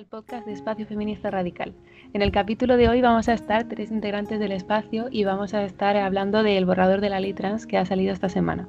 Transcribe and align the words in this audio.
al 0.00 0.06
podcast 0.06 0.46
de 0.46 0.54
Espacio 0.54 0.86
Feminista 0.86 1.30
Radical. 1.30 1.74
En 2.14 2.22
el 2.22 2.32
capítulo 2.32 2.78
de 2.78 2.88
hoy 2.88 3.02
vamos 3.02 3.28
a 3.28 3.34
estar 3.34 3.64
tres 3.64 3.90
integrantes 3.90 4.40
del 4.40 4.50
espacio 4.50 5.08
y 5.10 5.24
vamos 5.24 5.52
a 5.52 5.62
estar 5.62 5.94
hablando 5.98 6.42
del 6.42 6.64
borrador 6.64 7.02
de 7.02 7.10
la 7.10 7.20
ley 7.20 7.34
trans 7.34 7.66
que 7.66 7.76
ha 7.76 7.84
salido 7.84 8.14
esta 8.14 8.30
semana. 8.30 8.66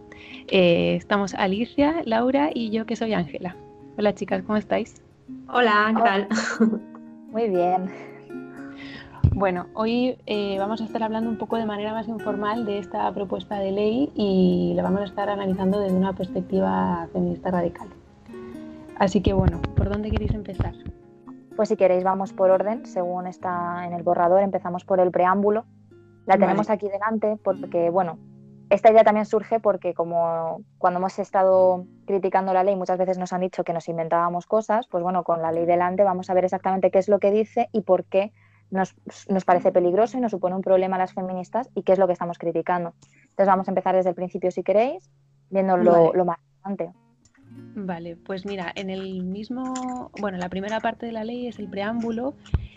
Eh, 0.50 0.96
estamos 0.98 1.34
Alicia, 1.36 2.02
Laura 2.04 2.50
y 2.54 2.70
yo 2.70 2.86
que 2.86 2.98
soy 2.98 3.14
Ángela. 3.14 3.56
Hola 3.98 4.14
chicas, 4.14 4.44
¿cómo 4.44 4.58
estáis? 4.58 5.02
Hola, 5.48 5.94
¿qué 5.96 6.04
tal? 6.04 6.28
Muy 7.32 7.48
bien. 7.48 7.90
Bueno, 9.34 9.68
hoy 9.74 10.18
eh, 10.26 10.58
vamos 10.60 10.82
a 10.82 10.84
estar 10.84 11.02
hablando 11.02 11.30
un 11.30 11.38
poco 11.38 11.56
de 11.56 11.66
manera 11.66 11.94
más 11.94 12.10
informal 12.10 12.66
de 12.66 12.80
esta 12.80 13.10
propuesta 13.14 13.58
de 13.58 13.72
ley 13.72 14.12
y 14.16 14.74
la 14.76 14.84
vamos 14.84 15.00
a 15.00 15.06
estar 15.06 15.30
analizando 15.30 15.80
desde 15.80 15.96
una 15.96 16.12
perspectiva 16.12 17.08
feminista 17.14 17.52
radical. 17.52 17.88
Así 18.98 19.22
que 19.22 19.32
bueno, 19.32 19.62
¿por 19.78 19.90
dónde 19.90 20.12
queréis 20.12 20.34
empezar? 20.34 20.76
Pues 21.62 21.70
si 21.70 21.78
queréis 21.78 22.04
vamos 22.04 22.34
por 22.34 22.50
orden, 22.50 22.88
según 22.88 23.28
está 23.28 23.86
en 23.86 23.94
el 23.94 24.02
borrador, 24.02 24.42
empezamos 24.42 24.84
por 24.84 25.00
el 25.00 25.12
preámbulo. 25.12 25.66
La 26.26 26.36
tenemos 26.36 26.72
aquí 26.72 26.90
delante 26.90 27.38
porque, 27.44 27.92
bueno, 27.92 28.18
esta 28.72 28.90
idea 28.90 29.04
también 29.04 29.28
surge 29.28 29.60
porque 29.60 29.94
como 29.94 30.64
cuando 30.80 30.98
hemos 30.98 31.20
estado 31.20 31.86
criticando 32.08 32.52
la 32.52 32.64
ley 32.64 32.76
muchas 32.76 32.98
veces 32.98 33.20
nos 33.20 33.32
han 33.32 33.42
dicho 33.42 33.64
que 33.64 33.74
nos 33.74 33.88
inventábamos 33.90 34.48
cosas, 34.48 34.88
pues 34.88 35.04
bueno, 35.04 35.24
con 35.24 35.44
la 35.44 35.52
ley 35.52 35.68
delante 35.68 36.04
vamos 36.04 36.32
a 36.32 36.34
ver 36.34 36.46
exactamente 36.46 36.90
qué 36.90 36.98
es 36.98 37.08
lo 37.08 37.20
que 37.20 37.30
dice 37.30 37.70
y 37.72 37.82
por 37.82 38.06
qué 38.06 38.34
nos, 38.72 38.96
parece 39.46 39.72
peligroso 39.72 40.18
y 40.18 40.22
nos 40.22 40.32
supone 40.32 40.56
un 40.56 40.64
problema 40.64 40.96
a 40.96 41.00
las 41.00 41.14
feministas 41.14 41.70
y 41.76 41.84
qué 41.84 41.94
es 41.94 42.00
lo 42.00 42.08
que 42.08 42.14
estamos 42.14 42.40
criticando. 42.40 42.96
Entonces 43.22 43.46
vamos 43.46 43.68
a 43.68 43.72
empezar 43.72 43.96
desde 43.96 44.10
el 44.10 44.16
principio 44.16 44.50
si 44.50 44.64
queréis, 44.64 45.12
viendo 45.52 45.78
lo, 45.78 46.12
lo 46.12 46.26
más 46.26 46.40
importante. 46.40 46.92
Vale, 47.74 48.18
pues 48.18 48.46
mira, 48.46 48.72
en 48.76 48.90
el 48.90 49.24
mismo, 49.24 50.12
bueno, 50.20 50.38
la 50.38 50.50
primera 50.50 50.80
parte 50.82 51.06
de 51.06 51.12
la 51.14 51.24
ley 51.24 51.48
es 51.48 51.58
el 51.58 51.68
preámbulo 51.68 52.36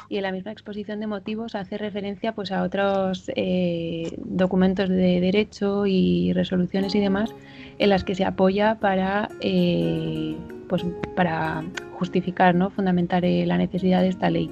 y 0.09 0.17
en 0.17 0.23
la 0.23 0.33
misma 0.33 0.53
exposición 0.53 1.01
de 1.01 1.07
motivos 1.07 1.55
hace 1.55 1.79
referencia 1.79 2.33
pues 2.33 2.53
a 2.53 2.63
otros 2.63 3.31
eh, 3.35 4.17
documentos 4.19 4.89
de 4.89 5.21
derecho 5.21 5.87
y 5.87 6.33
resoluciones 6.33 6.95
y 6.95 7.01
demás 7.01 7.35
en 7.79 7.91
las 7.91 8.05
que 8.05 8.15
se 8.15 8.25
apoya 8.25 8.77
para, 8.77 9.29
eh, 9.41 10.37
pues, 10.69 10.85
para 11.17 11.65
justificar, 11.99 12.55
¿no? 12.55 12.71
fundamentar 12.71 13.25
eh, 13.25 13.47
la 13.47 13.59
necesidad 13.59 14.01
de 14.03 14.09
esta 14.09 14.31
ley. 14.31 14.51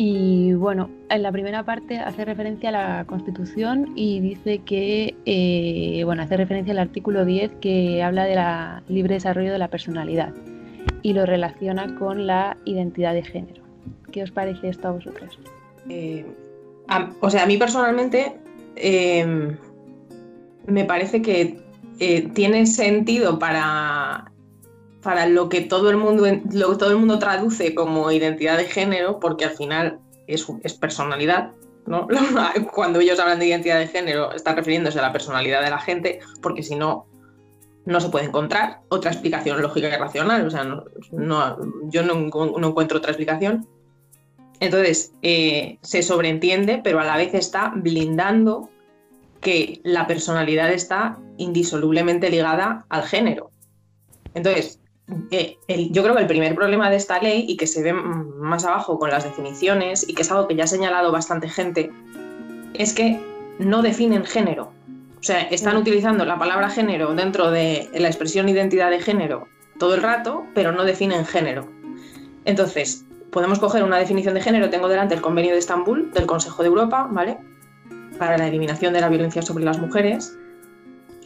Y 0.00 0.52
bueno, 0.52 0.90
en 1.10 1.24
la 1.24 1.32
primera 1.32 1.64
parte 1.64 1.98
hace 1.98 2.24
referencia 2.24 2.68
a 2.68 2.72
la 2.72 3.04
Constitución 3.04 3.94
y 3.96 4.20
dice 4.20 4.60
que, 4.60 5.16
eh, 5.26 6.04
bueno, 6.04 6.22
hace 6.22 6.36
referencia 6.36 6.72
al 6.72 6.78
artículo 6.78 7.24
10 7.24 7.50
que 7.60 8.00
habla 8.04 8.22
de 8.22 8.36
la 8.36 8.84
libre 8.86 9.14
desarrollo 9.14 9.50
de 9.50 9.58
la 9.58 9.66
personalidad 9.66 10.32
y 11.02 11.14
lo 11.14 11.26
relaciona 11.26 11.96
con 11.96 12.28
la 12.28 12.56
identidad 12.64 13.12
de 13.12 13.24
género. 13.24 13.64
¿Qué 14.12 14.22
os 14.22 14.30
parece 14.30 14.68
esto 14.68 14.86
a 14.86 14.92
vosotros? 14.92 15.36
Eh, 15.88 16.24
o 17.18 17.28
sea, 17.28 17.42
a 17.42 17.46
mí 17.46 17.56
personalmente 17.56 18.38
em, 18.76 19.56
me 20.68 20.84
parece 20.84 21.22
que 21.22 21.58
eh, 21.98 22.28
tiene 22.34 22.66
sentido 22.66 23.40
para 23.40 24.30
para 25.02 25.26
lo 25.26 25.48
que 25.48 25.60
todo 25.60 25.90
el 25.90 25.96
mundo 25.96 26.24
todo 26.78 26.90
el 26.90 26.96
mundo 26.96 27.18
traduce 27.18 27.74
como 27.74 28.10
identidad 28.10 28.58
de 28.58 28.64
género, 28.64 29.20
porque 29.20 29.44
al 29.44 29.52
final 29.52 30.00
es, 30.26 30.46
es 30.62 30.74
personalidad, 30.74 31.52
¿no? 31.86 32.06
Cuando 32.74 33.00
ellos 33.00 33.18
hablan 33.18 33.38
de 33.38 33.46
identidad 33.46 33.78
de 33.78 33.88
género, 33.88 34.32
están 34.32 34.56
refiriéndose 34.56 34.98
a 34.98 35.02
la 35.02 35.12
personalidad 35.12 35.62
de 35.62 35.70
la 35.70 35.78
gente, 35.78 36.20
porque 36.42 36.62
si 36.62 36.74
no, 36.74 37.06
no 37.88 38.00
se 38.00 38.10
puede 38.10 38.26
encontrar 38.26 38.80
otra 38.88 39.10
explicación 39.10 39.62
lógica 39.62 39.88
y 39.88 39.96
racional. 39.96 40.46
O 40.46 40.50
sea, 40.50 40.64
no, 40.64 41.56
yo 41.84 42.02
no, 42.02 42.14
encuentro 42.14 42.98
otra 42.98 43.12
explicación. 43.12 43.66
Entonces, 44.60 45.14
eh, 45.22 45.78
se 45.82 46.02
sobreentiende, 46.02 46.80
pero 46.82 47.00
a 47.00 47.04
la 47.04 47.16
vez 47.16 47.32
está 47.32 47.72
blindando 47.74 48.68
que 49.40 49.80
la 49.84 50.06
personalidad 50.06 50.70
está 50.72 51.18
indisolublemente 51.38 52.28
ligada 52.28 52.84
al 52.88 53.04
género. 53.04 53.50
Entonces, 54.34 54.80
eh, 55.30 55.58
yo 55.90 56.02
creo 56.02 56.14
que 56.14 56.22
el 56.22 56.26
primer 56.26 56.54
problema 56.54 56.90
de 56.90 56.96
esta 56.96 57.20
ley, 57.20 57.44
y 57.48 57.56
que 57.56 57.66
se 57.66 57.82
ve 57.82 57.92
más 57.92 58.64
abajo 58.64 58.98
con 58.98 59.10
las 59.10 59.24
definiciones, 59.24 60.08
y 60.08 60.14
que 60.14 60.22
es 60.22 60.30
algo 60.30 60.46
que 60.48 60.54
ya 60.54 60.64
ha 60.64 60.68
señalado 60.68 61.12
bastante 61.12 61.48
gente, 61.48 61.90
es 62.74 62.92
que 62.92 63.20
no 63.58 63.82
definen 63.82 64.24
género. 64.24 64.72
O 65.18 65.22
sea, 65.22 65.42
están 65.42 65.76
mm. 65.76 65.80
utilizando 65.80 66.24
la 66.24 66.38
palabra 66.38 66.68
género 66.70 67.14
dentro 67.14 67.50
de 67.50 67.88
la 67.94 68.08
expresión 68.08 68.48
identidad 68.48 68.90
de 68.90 69.00
género 69.00 69.48
todo 69.78 69.94
el 69.94 70.02
rato, 70.02 70.44
pero 70.54 70.72
no 70.72 70.84
definen 70.84 71.24
género. 71.24 71.68
Entonces, 72.44 73.04
podemos 73.30 73.58
coger 73.58 73.84
una 73.84 73.98
definición 73.98 74.34
de 74.34 74.40
género, 74.40 74.70
tengo 74.70 74.88
delante 74.88 75.14
el 75.14 75.20
convenio 75.20 75.52
de 75.52 75.58
Estambul 75.58 76.10
del 76.12 76.26
Consejo 76.26 76.62
de 76.62 76.68
Europa, 76.68 77.08
¿vale? 77.10 77.38
Para 78.18 78.36
la 78.36 78.48
eliminación 78.48 78.92
de 78.92 79.00
la 79.00 79.08
violencia 79.08 79.42
sobre 79.42 79.64
las 79.64 79.78
mujeres. 79.78 80.36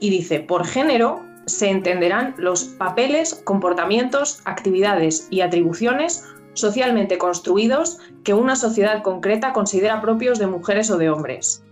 Y 0.00 0.10
dice, 0.10 0.40
por 0.40 0.66
género 0.66 1.24
se 1.46 1.70
entenderán 1.70 2.34
los 2.38 2.64
papeles, 2.64 3.42
comportamientos, 3.44 4.40
actividades 4.44 5.26
y 5.30 5.40
atribuciones 5.40 6.24
socialmente 6.54 7.18
construidos 7.18 7.98
que 8.24 8.34
una 8.34 8.56
sociedad 8.56 9.02
concreta 9.02 9.52
considera 9.52 10.00
propios 10.00 10.38
de 10.38 10.46
mujeres 10.46 10.90
o 10.90 10.98
de 10.98 11.10
hombres. 11.10 11.64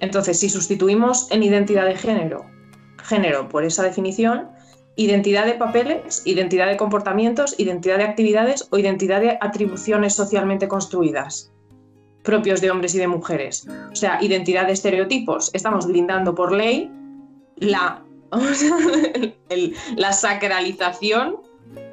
Entonces, 0.00 0.38
si 0.38 0.48
sustituimos 0.48 1.30
en 1.30 1.42
identidad 1.42 1.86
de 1.86 1.96
género, 1.96 2.44
género 3.02 3.48
por 3.48 3.64
esa 3.64 3.82
definición, 3.82 4.50
identidad 4.96 5.46
de 5.46 5.54
papeles, 5.54 6.22
identidad 6.26 6.66
de 6.66 6.76
comportamientos, 6.76 7.58
identidad 7.58 7.98
de 7.98 8.04
actividades 8.04 8.68
o 8.70 8.78
identidad 8.78 9.20
de 9.20 9.38
atribuciones 9.40 10.14
socialmente 10.14 10.68
construidas 10.68 11.52
propios 12.26 12.60
de 12.60 12.70
hombres 12.70 12.94
y 12.94 12.98
de 12.98 13.06
mujeres. 13.06 13.66
O 13.92 13.94
sea, 13.94 14.18
identidad 14.20 14.66
de 14.66 14.72
estereotipos. 14.72 15.50
Estamos 15.54 15.86
blindando 15.86 16.34
por 16.34 16.52
ley 16.52 16.90
la 17.56 18.02
la 19.96 20.12
sacralización 20.12 21.38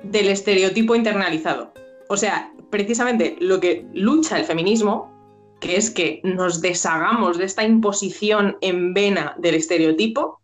del 0.04 0.30
estereotipo 0.30 0.96
internalizado. 0.96 1.74
O 2.10 2.18
sea, 2.18 2.52
precisamente 2.70 3.36
lo 3.40 3.60
que 3.60 3.86
lucha 3.94 4.38
el 4.38 4.46
feminismo, 4.46 5.12
que 5.60 5.78
es 5.78 5.90
que 5.90 6.22
nos 6.24 6.62
deshagamos 6.62 7.38
de 7.38 7.46
esta 7.46 7.64
imposición 7.64 8.58
en 8.62 8.94
vena 8.94 9.36
del 9.38 9.56
estereotipo 9.56 10.42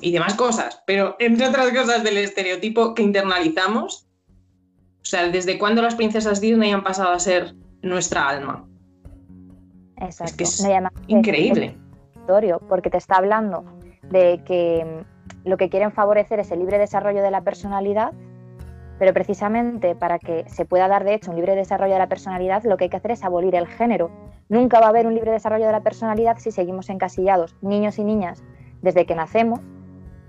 y 0.00 0.12
demás 0.12 0.34
cosas, 0.34 0.82
pero 0.86 1.16
entre 1.18 1.48
otras 1.48 1.70
cosas 1.70 2.04
del 2.04 2.18
estereotipo 2.18 2.94
que 2.94 3.02
internalizamos. 3.02 4.06
O 5.00 5.08
sea, 5.08 5.28
¿desde 5.28 5.58
cuándo 5.58 5.82
las 5.82 5.94
princesas 5.94 6.40
Disney 6.40 6.72
han 6.72 6.82
pasado 6.82 7.12
a 7.12 7.18
ser 7.18 7.54
nuestra 7.82 8.28
alma? 8.28 8.68
Exacto. 9.98 10.42
Es 10.42 10.60
que 10.60 10.70
es 10.72 10.82
increíble. 11.06 11.76
Porque 12.68 12.90
te 12.90 12.98
está 12.98 13.16
hablando 13.16 13.64
de 14.10 14.42
que 14.44 14.84
mm, 14.84 15.48
lo 15.48 15.56
que 15.56 15.68
quieren 15.68 15.92
favorecer 15.92 16.40
es 16.40 16.50
el 16.50 16.60
libre 16.60 16.78
desarrollo 16.78 17.22
de 17.22 17.30
la 17.30 17.42
personalidad, 17.42 18.12
pero 18.98 19.12
precisamente 19.12 19.94
para 19.94 20.18
que 20.18 20.44
se 20.48 20.64
pueda 20.64 20.88
dar 20.88 21.04
de 21.04 21.14
hecho 21.14 21.30
un 21.30 21.36
libre 21.36 21.54
desarrollo 21.54 21.92
de 21.92 21.98
la 21.98 22.08
personalidad, 22.08 22.64
lo 22.64 22.76
que 22.76 22.84
hay 22.84 22.90
que 22.90 22.96
hacer 22.96 23.10
es 23.12 23.24
abolir 23.24 23.54
el 23.54 23.66
género. 23.66 24.10
Nunca 24.48 24.80
va 24.80 24.86
a 24.86 24.88
haber 24.90 25.06
un 25.06 25.14
libre 25.14 25.32
desarrollo 25.32 25.66
de 25.66 25.72
la 25.72 25.82
personalidad 25.82 26.38
si 26.38 26.50
seguimos 26.50 26.88
encasillados, 26.88 27.56
niños 27.62 27.98
y 27.98 28.04
niñas, 28.04 28.42
desde 28.82 29.04
que 29.04 29.14
nacemos, 29.14 29.60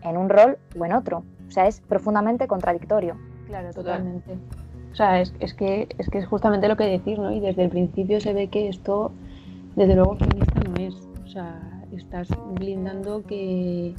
en 0.01 0.17
un 0.17 0.29
rol 0.29 0.57
o 0.77 0.85
en 0.85 0.93
otro. 0.93 1.23
O 1.47 1.51
sea, 1.51 1.67
es 1.67 1.81
profundamente 1.81 2.47
contradictorio. 2.47 3.15
Claro, 3.47 3.71
totalmente. 3.71 4.37
O 4.91 4.95
sea, 4.95 5.21
es, 5.21 5.31
que, 5.53 5.87
es 5.97 6.09
que 6.09 6.17
es 6.17 6.27
justamente 6.27 6.67
lo 6.67 6.75
que 6.75 6.85
decir, 6.85 7.19
¿no? 7.19 7.31
Y 7.31 7.39
desde 7.39 7.63
el 7.63 7.69
principio 7.69 8.19
se 8.19 8.33
ve 8.33 8.47
que 8.47 8.67
esto, 8.67 9.11
desde 9.75 9.95
luego, 9.95 10.17
feminista 10.17 10.59
no 10.61 10.75
es. 10.75 10.95
O 11.23 11.27
sea, 11.27 11.76
estás 11.97 12.29
blindando 12.53 13.23
que, 13.23 13.93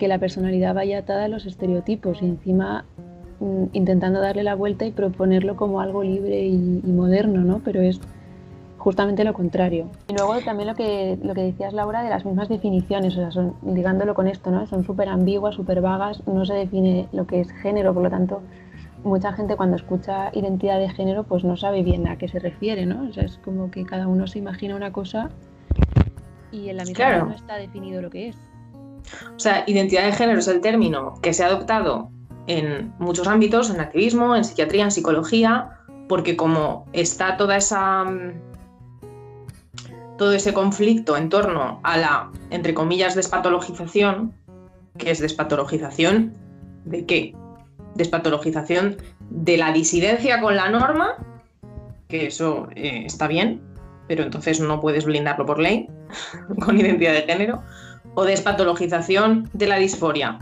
la 0.00 0.18
personalidad 0.18 0.74
vaya 0.74 0.98
atada 0.98 1.24
a 1.24 1.28
los 1.28 1.46
estereotipos 1.46 2.20
y 2.20 2.26
encima 2.26 2.84
mm, 3.40 3.64
intentando 3.72 4.20
darle 4.20 4.42
la 4.42 4.54
vuelta 4.54 4.84
y 4.84 4.90
proponerlo 4.90 5.56
como 5.56 5.80
algo 5.80 6.02
libre 6.02 6.46
y, 6.46 6.82
moderno, 6.84 7.40
¿no? 7.40 7.62
Pero 7.64 7.80
es 7.80 8.00
justamente 8.76 9.24
lo 9.24 9.32
contrario. 9.32 9.88
Y 10.08 10.12
luego 10.12 10.38
también 10.44 10.68
lo 10.68 10.74
que, 10.74 11.18
lo 11.22 11.32
que 11.32 11.40
decías, 11.40 11.72
Laura, 11.72 12.02
de 12.02 12.10
las 12.10 12.26
mismas 12.26 12.50
definiciones, 12.50 13.14
o 13.14 13.16
sea, 13.16 13.30
son, 13.30 13.54
ligándolo 13.64 14.14
con 14.14 14.28
esto, 14.28 14.50
¿no? 14.50 14.66
Son 14.66 14.84
súper 14.84 15.08
ambiguas, 15.08 15.54
súper 15.54 15.80
vagas, 15.80 16.22
no 16.26 16.44
se 16.44 16.52
define 16.52 17.08
lo 17.12 17.26
que 17.26 17.40
es 17.40 17.50
género, 17.62 17.94
por 17.94 18.02
lo 18.02 18.10
tanto, 18.10 18.42
mucha 19.04 19.32
gente 19.32 19.56
cuando 19.56 19.76
escucha 19.76 20.30
identidad 20.34 20.78
de 20.78 20.90
género, 20.90 21.24
pues 21.24 21.44
no 21.44 21.56
sabe 21.56 21.82
bien 21.82 22.06
a 22.08 22.18
qué 22.18 22.28
se 22.28 22.40
refiere, 22.40 22.84
¿no? 22.84 23.08
Es 23.16 23.38
como 23.38 23.70
que 23.70 23.86
cada 23.86 24.06
uno 24.06 24.26
se 24.26 24.38
imagina 24.38 24.76
una 24.76 24.92
cosa 24.92 25.30
y 26.54 26.70
en 26.70 26.76
la 26.76 26.84
mitad 26.84 27.24
no 27.24 27.32
está 27.32 27.56
definido 27.56 28.00
lo 28.00 28.10
que 28.10 28.28
es. 28.28 28.36
O 29.36 29.38
sea, 29.38 29.64
identidad 29.66 30.06
de 30.06 30.12
género 30.12 30.38
es 30.38 30.48
el 30.48 30.60
término 30.60 31.14
que 31.20 31.34
se 31.34 31.42
ha 31.42 31.46
adoptado 31.46 32.10
en 32.46 32.92
muchos 32.98 33.26
ámbitos, 33.26 33.70
en 33.70 33.80
activismo, 33.80 34.36
en 34.36 34.44
psiquiatría, 34.44 34.84
en 34.84 34.90
psicología, 34.90 35.70
porque 36.08 36.36
como 36.36 36.86
está 36.92 37.36
toda 37.36 37.56
esa 37.56 38.04
mm, 38.04 38.32
todo 40.16 40.32
ese 40.32 40.52
conflicto 40.52 41.16
en 41.16 41.28
torno 41.28 41.80
a 41.82 41.96
la, 41.98 42.30
entre 42.50 42.72
comillas, 42.72 43.14
despatologización, 43.16 44.32
que 44.96 45.10
es 45.10 45.18
despatologización 45.18 46.34
de 46.84 47.04
qué? 47.04 47.34
Despatologización 47.96 48.96
de 49.30 49.56
la 49.56 49.72
disidencia 49.72 50.40
con 50.40 50.54
la 50.54 50.68
norma, 50.68 51.16
que 52.06 52.26
eso 52.26 52.68
eh, 52.76 53.02
está 53.06 53.26
bien, 53.26 53.60
pero 54.08 54.22
entonces 54.22 54.60
no 54.60 54.80
puedes 54.80 55.04
blindarlo 55.04 55.46
por 55.46 55.58
ley, 55.58 55.88
con 56.64 56.78
identidad 56.78 57.12
de 57.12 57.22
género, 57.22 57.62
o 58.14 58.24
despatologización 58.24 59.48
de 59.52 59.66
la 59.66 59.76
disforia, 59.76 60.38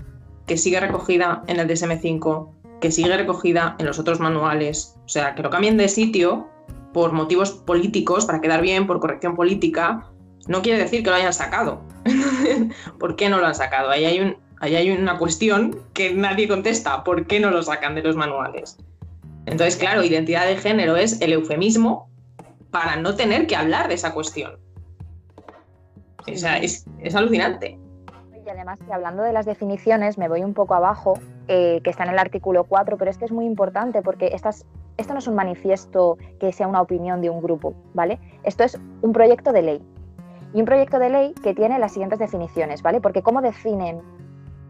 que 0.47 0.57
sigue 0.57 0.81
recogida 0.81 1.43
en 1.47 1.61
el 1.61 1.69
DSM5, 1.69 2.51
que 2.81 2.91
sigue 2.91 3.17
recogida 3.17 3.77
en 3.79 3.87
los 3.87 3.99
otros 3.99 4.21
manuales, 4.21 4.97
o 5.05 5.09
sea, 5.09 5.35
que 5.35 5.43
lo 5.43 5.51
cambien 5.51 5.77
de 5.77 5.89
sitio 5.89 6.49
por 6.93 7.13
motivos 7.13 7.53
políticos, 7.53 8.27
para 8.27 8.41
quedar 8.41 8.61
bien, 8.61 8.87
por 8.87 9.01
corrección 9.01 9.35
política, 9.35 10.11
no 10.49 10.63
quiere 10.63 10.79
decir 10.79 11.03
que 11.03 11.11
lo 11.11 11.17
hayan 11.17 11.33
sacado. 11.33 11.81
¿Por 12.99 13.17
qué 13.17 13.29
no 13.29 13.39
lo 13.39 13.47
han 13.47 13.55
sacado? 13.55 13.91
Ahí 13.91 14.05
hay, 14.05 14.37
ahí 14.61 14.77
hay 14.77 14.91
una 14.91 15.17
cuestión 15.17 15.79
que 15.95 16.13
nadie 16.13 16.49
contesta. 16.49 17.05
¿Por 17.05 17.27
qué 17.27 17.41
no 17.41 17.51
lo 17.51 17.63
sacan 17.63 17.95
de 17.95 18.03
los 18.03 18.17
manuales? 18.17 18.77
Entonces, 19.47 19.77
claro, 19.77 20.03
identidad 20.03 20.47
de 20.47 20.57
género 20.57 20.97
es 20.97 21.21
el 21.21 21.33
eufemismo 21.33 22.12
para 22.73 22.97
no 22.97 23.15
tener 23.15 23.47
que 23.47 23.55
hablar 23.55 23.87
de 23.87 23.95
esa 23.95 24.13
cuestión. 24.13 24.59
O 26.27 26.37
sea, 26.37 26.59
es, 26.59 26.85
alucinante. 27.15 27.79
Y 28.45 28.49
además, 28.49 28.81
hablando 28.91 29.23
de 29.23 29.33
las 29.33 29.47
definiciones, 29.47 30.19
me 30.19 30.29
voy 30.29 30.43
un 30.43 30.55
poco 30.55 30.75
abajo, 30.75 31.15
eh, 31.47 31.81
que 31.85 31.91
está 31.91 32.05
en 32.05 32.11
el 32.11 32.19
artículo 32.19 32.65
4, 32.65 32.97
pero 32.97 33.11
es 33.11 33.19
que 33.19 33.27
es 33.27 33.31
muy 33.31 33.45
importante 33.45 34.03
porque 34.03 34.31
estas, 34.33 34.65
esto 34.97 35.13
no 35.13 35.21
es 35.21 35.29
un 35.29 35.37
manifiesto 35.37 36.19
que 36.41 36.53
sea 36.53 36.67
una 36.67 36.81
opinión 36.81 37.21
de 37.21 37.31
un 37.31 37.41
grupo, 37.41 37.75
¿vale? 37.95 38.19
Esto 38.43 38.65
es 38.65 38.81
un 39.03 39.13
proyecto 39.13 39.53
de 39.53 39.63
ley. 39.63 39.83
Y 40.55 40.61
un 40.61 40.65
proyecto 40.65 40.99
de 40.99 41.11
ley 41.11 41.35
que 41.43 41.55
tiene 41.55 41.79
las 41.79 41.93
siguientes 41.93 42.19
definiciones, 42.19 42.83
¿vale? 42.83 43.01
Porque 43.01 43.23
¿cómo 43.23 43.43
definen 43.43 44.01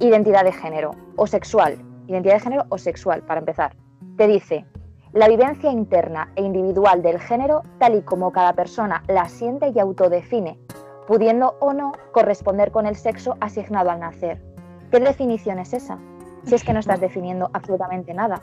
identidad 0.00 0.44
de 0.44 0.52
género 0.52 0.90
o 1.16 1.26
sexual? 1.26 1.78
Identidad 2.08 2.34
de 2.34 2.40
género 2.40 2.66
o 2.69 2.78
sexual, 2.78 3.22
para 3.22 3.40
empezar. 3.40 3.75
Te 4.16 4.26
dice, 4.26 4.66
la 5.12 5.29
vivencia 5.29 5.70
interna 5.70 6.32
e 6.37 6.43
individual 6.43 7.03
del 7.03 7.20
género 7.20 7.62
tal 7.79 7.97
y 7.97 8.03
como 8.03 8.32
cada 8.32 8.55
persona 8.55 9.03
la 9.09 9.29
siente 9.29 9.70
y 9.75 9.79
autodefine, 9.79 10.59
pudiendo 11.06 11.55
o 11.61 11.75
no 11.75 11.93
corresponder 12.12 12.70
con 12.70 12.87
el 12.87 12.97
sexo 12.97 13.37
asignado 13.41 13.91
al 13.91 14.00
nacer. 14.00 14.41
¿Qué 14.91 15.00
definición 15.00 15.59
es 15.59 15.75
esa? 15.75 15.99
Si 16.44 16.55
es 16.55 16.64
que 16.64 16.73
no 16.73 16.81
estás 16.81 17.00
definiendo 17.03 17.50
absolutamente 17.53 18.14
nada. 18.14 18.41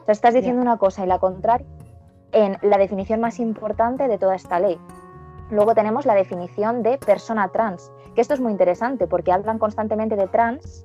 O 0.00 0.04
sea, 0.06 0.12
estás 0.12 0.32
diciendo 0.32 0.62
una 0.62 0.78
cosa 0.78 1.04
y 1.04 1.06
la 1.06 1.18
contraria 1.18 1.66
en 2.32 2.56
la 2.62 2.78
definición 2.78 3.20
más 3.20 3.38
importante 3.38 4.08
de 4.08 4.16
toda 4.16 4.36
esta 4.36 4.58
ley. 4.58 4.80
Luego 5.50 5.74
tenemos 5.74 6.06
la 6.06 6.14
definición 6.14 6.82
de 6.82 6.96
persona 6.96 7.48
trans, 7.48 7.92
que 8.14 8.22
esto 8.22 8.32
es 8.32 8.40
muy 8.40 8.52
interesante 8.52 9.06
porque 9.06 9.32
hablan 9.32 9.58
constantemente 9.58 10.16
de 10.16 10.28
trans 10.28 10.84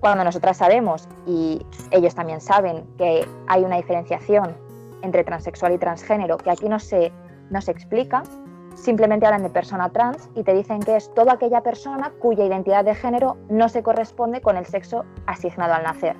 cuando 0.00 0.24
nosotras 0.24 0.56
sabemos 0.56 1.08
y 1.26 1.64
ellos 1.92 2.14
también 2.14 2.40
saben 2.40 2.84
que 2.98 3.26
hay 3.46 3.64
una 3.64 3.76
diferenciación 3.76 4.63
entre 5.04 5.24
transexual 5.24 5.72
y 5.72 5.78
transgénero 5.78 6.36
que 6.36 6.50
aquí 6.50 6.68
no 6.68 6.80
se, 6.80 7.12
no 7.50 7.60
se 7.60 7.70
explica, 7.70 8.22
simplemente 8.74 9.26
hablan 9.26 9.42
de 9.42 9.50
persona 9.50 9.90
trans 9.90 10.28
y 10.34 10.42
te 10.42 10.54
dicen 10.54 10.80
que 10.80 10.96
es 10.96 11.12
toda 11.14 11.34
aquella 11.34 11.60
persona 11.60 12.12
cuya 12.18 12.44
identidad 12.44 12.84
de 12.84 12.94
género 12.94 13.36
no 13.48 13.68
se 13.68 13.82
corresponde 13.82 14.40
con 14.40 14.56
el 14.56 14.66
sexo 14.66 15.04
asignado 15.26 15.74
al 15.74 15.84
nacer. 15.84 16.16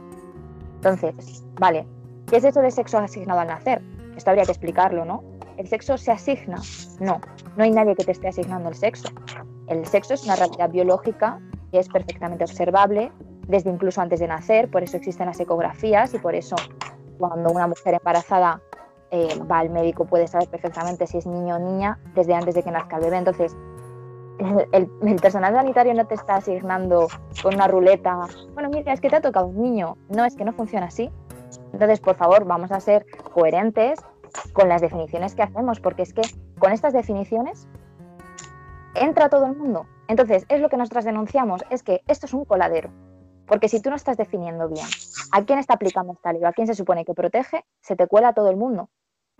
Entonces, 0.76 1.44
vale, 1.58 1.86
¿qué 2.28 2.36
es 2.36 2.44
eso 2.44 2.60
de 2.60 2.70
sexo 2.70 2.98
asignado 2.98 3.40
al 3.40 3.48
nacer? 3.48 3.82
Esto 4.16 4.30
habría 4.30 4.44
que 4.44 4.52
explicarlo, 4.52 5.04
¿no? 5.04 5.24
¿El 5.56 5.66
sexo 5.66 5.96
se 5.96 6.12
asigna? 6.12 6.58
No, 7.00 7.20
no 7.56 7.64
hay 7.64 7.70
nadie 7.70 7.94
que 7.94 8.04
te 8.04 8.12
esté 8.12 8.28
asignando 8.28 8.68
el 8.68 8.74
sexo. 8.74 9.08
El 9.66 9.86
sexo 9.86 10.14
es 10.14 10.24
una 10.24 10.36
realidad 10.36 10.70
biológica 10.70 11.40
que 11.72 11.78
es 11.78 11.88
perfectamente 11.88 12.44
observable 12.44 13.10
desde 13.48 13.70
incluso 13.70 14.00
antes 14.00 14.20
de 14.20 14.28
nacer, 14.28 14.70
por 14.70 14.82
eso 14.82 14.96
existen 14.96 15.26
las 15.26 15.40
ecografías 15.40 16.14
y 16.14 16.18
por 16.18 16.34
eso 16.34 16.56
cuando 17.18 17.50
una 17.50 17.66
mujer 17.66 17.94
embarazada 17.94 18.60
eh, 19.14 19.28
va 19.48 19.60
al 19.60 19.70
médico 19.70 20.06
puede 20.06 20.26
saber 20.26 20.48
perfectamente 20.48 21.06
si 21.06 21.18
es 21.18 21.26
niño 21.26 21.54
o 21.54 21.58
niña 21.60 22.00
desde 22.16 22.34
antes 22.34 22.56
de 22.56 22.64
que 22.64 22.70
nazca 22.72 22.96
el 22.96 23.04
bebé. 23.04 23.18
Entonces, 23.18 23.56
el, 24.72 24.88
personal 25.22 25.54
sanitario 25.54 25.94
no 25.94 26.04
te 26.04 26.16
está 26.16 26.34
asignando 26.34 27.06
con 27.40 27.54
una 27.54 27.68
ruleta, 27.68 28.26
bueno, 28.54 28.70
mira, 28.70 28.92
es 28.92 29.00
que 29.00 29.08
te 29.08 29.14
ha 29.14 29.20
tocado 29.20 29.46
un 29.46 29.62
niño. 29.62 29.96
No, 30.08 30.24
es 30.24 30.34
que 30.34 30.44
no 30.44 30.52
funciona 30.52 30.86
así. 30.86 31.12
Entonces, 31.72 32.00
por 32.00 32.16
favor, 32.16 32.44
vamos 32.44 32.72
a 32.72 32.80
ser 32.80 33.06
coherentes 33.32 34.00
con 34.52 34.68
las 34.68 34.80
definiciones 34.80 35.36
que 35.36 35.44
hacemos, 35.44 35.78
porque 35.78 36.02
es 36.02 36.12
que 36.12 36.22
con 36.58 36.72
estas 36.72 36.92
definiciones 36.92 37.68
entra 38.96 39.28
todo 39.28 39.46
el 39.46 39.54
mundo. 39.54 39.86
Entonces, 40.08 40.44
es 40.48 40.60
lo 40.60 40.68
que 40.68 40.76
nosotras 40.76 41.04
denunciamos, 41.04 41.62
es 41.70 41.84
que 41.84 42.02
esto 42.08 42.26
es 42.26 42.34
un 42.34 42.44
coladero. 42.44 42.90
Porque 43.46 43.68
si 43.68 43.80
tú 43.80 43.90
no 43.90 43.96
estás 43.96 44.16
definiendo 44.16 44.68
bien 44.68 44.86
a 45.30 45.44
quién 45.44 45.58
está 45.58 45.74
aplicando 45.74 46.14
esta 46.14 46.32
ley, 46.32 46.44
a 46.44 46.52
quién 46.52 46.66
se 46.66 46.74
supone 46.74 47.04
que 47.04 47.14
protege, 47.14 47.64
se 47.80 47.96
te 47.96 48.06
cuela 48.06 48.32
todo 48.32 48.50
el 48.50 48.56
mundo. 48.56 48.88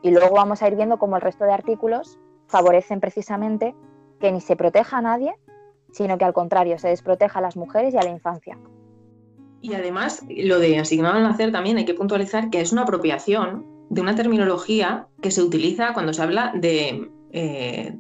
Y 0.05 0.11
luego 0.11 0.35
vamos 0.35 0.63
a 0.63 0.69
ir 0.69 0.77
viendo 0.77 0.99
cómo 0.99 1.17
el 1.17 1.23
resto 1.23 1.45
de 1.45 1.53
artículos 1.53 2.19
favorecen 2.47 3.01
precisamente 3.01 3.75
que 4.21 4.31
ni 4.31 4.43
se 4.43 4.55
proteja 4.55 4.99
a 4.99 5.01
nadie, 5.03 5.35
sino 5.93 6.19
que 6.19 6.27
al 6.27 6.35
contrario, 6.35 6.79
se 6.79 6.89
desproteja 6.89 7.39
a 7.39 7.43
las 7.43 7.57
mujeres 7.57 7.95
y 7.95 7.97
a 7.97 8.03
la 8.03 8.11
infancia. 8.11 8.59
Y 9.63 9.73
además, 9.73 10.23
lo 10.29 10.59
de 10.59 10.79
asignado 10.79 11.15
al 11.15 11.23
nacer 11.23 11.53
también 11.53 11.79
hay 11.79 11.87
que 11.87 11.95
puntualizar 11.95 12.51
que 12.51 12.61
es 12.61 12.71
una 12.71 12.83
apropiación 12.83 13.65
de 13.89 14.03
una 14.03 14.15
terminología 14.15 15.09
que 15.23 15.31
se 15.31 15.43
utiliza 15.43 15.95
cuando 15.95 16.13
se 16.13 16.21
habla 16.21 16.53
de, 16.55 17.11
eh, 17.33 17.97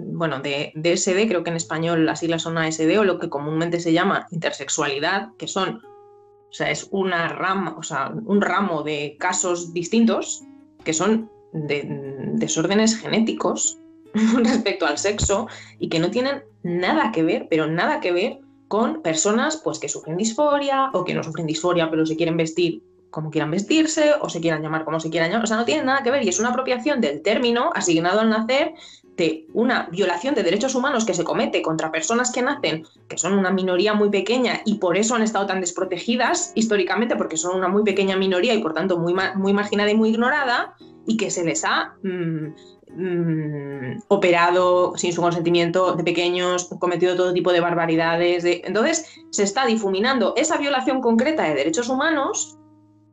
bueno, 0.00 0.40
de 0.40 0.72
DSD, 0.74 1.28
creo 1.28 1.44
que 1.44 1.50
en 1.50 1.56
español 1.56 2.04
las 2.04 2.20
siglas 2.20 2.42
son 2.42 2.58
ASD, 2.58 2.98
o 2.98 3.04
lo 3.04 3.18
que 3.18 3.30
comúnmente 3.30 3.80
se 3.80 3.94
llama 3.94 4.26
intersexualidad, 4.32 5.28
que 5.38 5.48
son, 5.48 5.76
o 5.76 6.52
sea, 6.52 6.70
es 6.70 6.88
una 6.90 7.28
rama, 7.28 7.74
o 7.78 7.82
sea, 7.82 8.12
un 8.26 8.42
ramo 8.42 8.82
de 8.82 9.16
casos 9.18 9.72
distintos 9.72 10.44
que 10.84 10.92
son 10.92 11.30
de 11.52 11.86
desórdenes 12.34 12.96
genéticos 12.96 13.78
respecto 14.36 14.86
al 14.86 14.98
sexo 14.98 15.48
y 15.78 15.88
que 15.88 15.98
no 15.98 16.10
tienen 16.10 16.42
nada 16.62 17.12
que 17.12 17.22
ver, 17.22 17.46
pero 17.48 17.66
nada 17.66 18.00
que 18.00 18.12
ver 18.12 18.40
con 18.68 19.02
personas 19.02 19.60
pues 19.64 19.78
que 19.78 19.88
sufren 19.88 20.16
disforia 20.16 20.90
o 20.92 21.04
que 21.04 21.14
no 21.14 21.22
sufren 21.22 21.46
disforia 21.46 21.90
pero 21.90 22.04
se 22.04 22.16
quieren 22.16 22.36
vestir 22.36 22.82
como 23.10 23.30
quieran 23.30 23.50
vestirse 23.50 24.14
o 24.20 24.28
se 24.28 24.40
quieran 24.40 24.62
llamar 24.62 24.84
como 24.84 25.00
se 25.00 25.10
quieran 25.10 25.30
llamar, 25.30 25.44
o 25.44 25.46
sea, 25.46 25.56
no 25.56 25.64
tiene 25.64 25.84
nada 25.84 26.02
que 26.02 26.10
ver 26.10 26.24
y 26.24 26.28
es 26.28 26.38
una 26.38 26.50
apropiación 26.50 27.00
del 27.00 27.22
término 27.22 27.70
asignado 27.74 28.20
al 28.20 28.30
nacer 28.30 28.74
de 29.16 29.46
una 29.52 29.88
violación 29.90 30.34
de 30.34 30.44
derechos 30.44 30.74
humanos 30.74 31.04
que 31.04 31.12
se 31.12 31.24
comete 31.24 31.60
contra 31.60 31.90
personas 31.90 32.30
que 32.30 32.40
nacen, 32.40 32.84
que 33.08 33.18
son 33.18 33.34
una 33.34 33.50
minoría 33.50 33.92
muy 33.92 34.10
pequeña 34.10 34.60
y 34.64 34.76
por 34.76 34.96
eso 34.96 35.16
han 35.16 35.22
estado 35.22 35.46
tan 35.46 35.60
desprotegidas 35.60 36.52
históricamente, 36.54 37.16
porque 37.16 37.36
son 37.36 37.56
una 37.56 37.68
muy 37.68 37.82
pequeña 37.82 38.16
minoría 38.16 38.54
y 38.54 38.62
por 38.62 38.74
tanto 38.74 38.96
muy, 38.96 39.14
muy 39.34 39.52
marginada 39.52 39.90
y 39.90 39.96
muy 39.96 40.10
ignorada, 40.10 40.76
y 41.06 41.16
que 41.16 41.30
se 41.30 41.42
les 41.42 41.64
ha 41.64 41.94
mm, 42.02 42.54
mm, 42.96 44.02
operado 44.08 44.92
sin 44.96 45.12
su 45.12 45.20
consentimiento 45.20 45.94
de 45.96 46.04
pequeños, 46.04 46.68
cometido 46.78 47.16
todo 47.16 47.32
tipo 47.32 47.50
de 47.50 47.60
barbaridades. 47.60 48.44
Entonces, 48.44 49.06
se 49.30 49.42
está 49.42 49.66
difuminando 49.66 50.34
esa 50.36 50.58
violación 50.58 51.00
concreta 51.00 51.44
de 51.44 51.54
derechos 51.54 51.88
humanos 51.88 52.57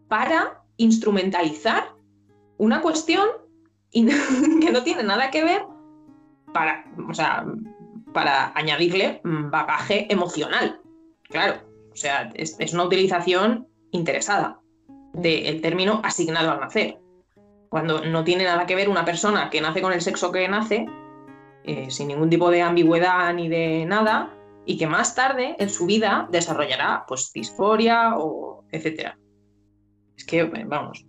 para 0.08 0.64
instrumentalizar 0.78 1.94
una 2.58 2.82
cuestión 2.82 3.28
que 3.92 4.72
no 4.72 4.84
tiene 4.84 5.04
nada 5.04 5.32
que 5.32 5.44
ver 5.44 5.64
para, 6.54 6.86
o 7.10 7.14
sea, 7.14 7.46
para 8.14 8.52
añadirle 8.56 9.22
bagaje 9.24 10.12
emocional. 10.12 10.82
Claro, 11.30 11.62
o 11.92 11.96
sea, 11.96 12.30
es, 12.34 12.74
una 12.74 12.84
utilización 12.84 13.68
interesada 13.92 14.60
del 15.14 15.62
término 15.62 16.02
asignado 16.04 16.52
al 16.52 16.60
nacer 16.60 17.00
cuando 17.70 18.06
no 18.06 18.24
tiene 18.24 18.46
nada 18.46 18.66
que 18.66 18.76
ver 18.76 18.88
una 18.88 19.04
persona 19.04 19.50
que 19.50 19.60
nace 19.60 19.82
con 19.82 19.92
el 19.92 20.02
sexo 20.02 20.32
que 20.32 20.48
nace, 20.48 20.86
eh, 21.66 21.88
sin 21.90 22.08
ningún 22.08 22.30
tipo 22.30 22.50
de 22.50 22.62
ambigüedad 22.62 23.34
ni 23.34 23.50
de 23.50 23.86
nada, 23.86 24.34
y 24.66 24.78
que 24.78 24.88
más 24.88 25.14
tarde 25.14 25.56
en 25.60 25.70
su 25.70 25.86
vida 25.86 26.28
desarrollará 26.32 27.04
pues 27.06 27.32
disforia 27.34 28.14
o 28.18 28.64
etcétera. 28.72 29.18
Es 30.18 30.26
que, 30.26 30.42
eh, 30.42 30.66
vamos. 30.66 31.06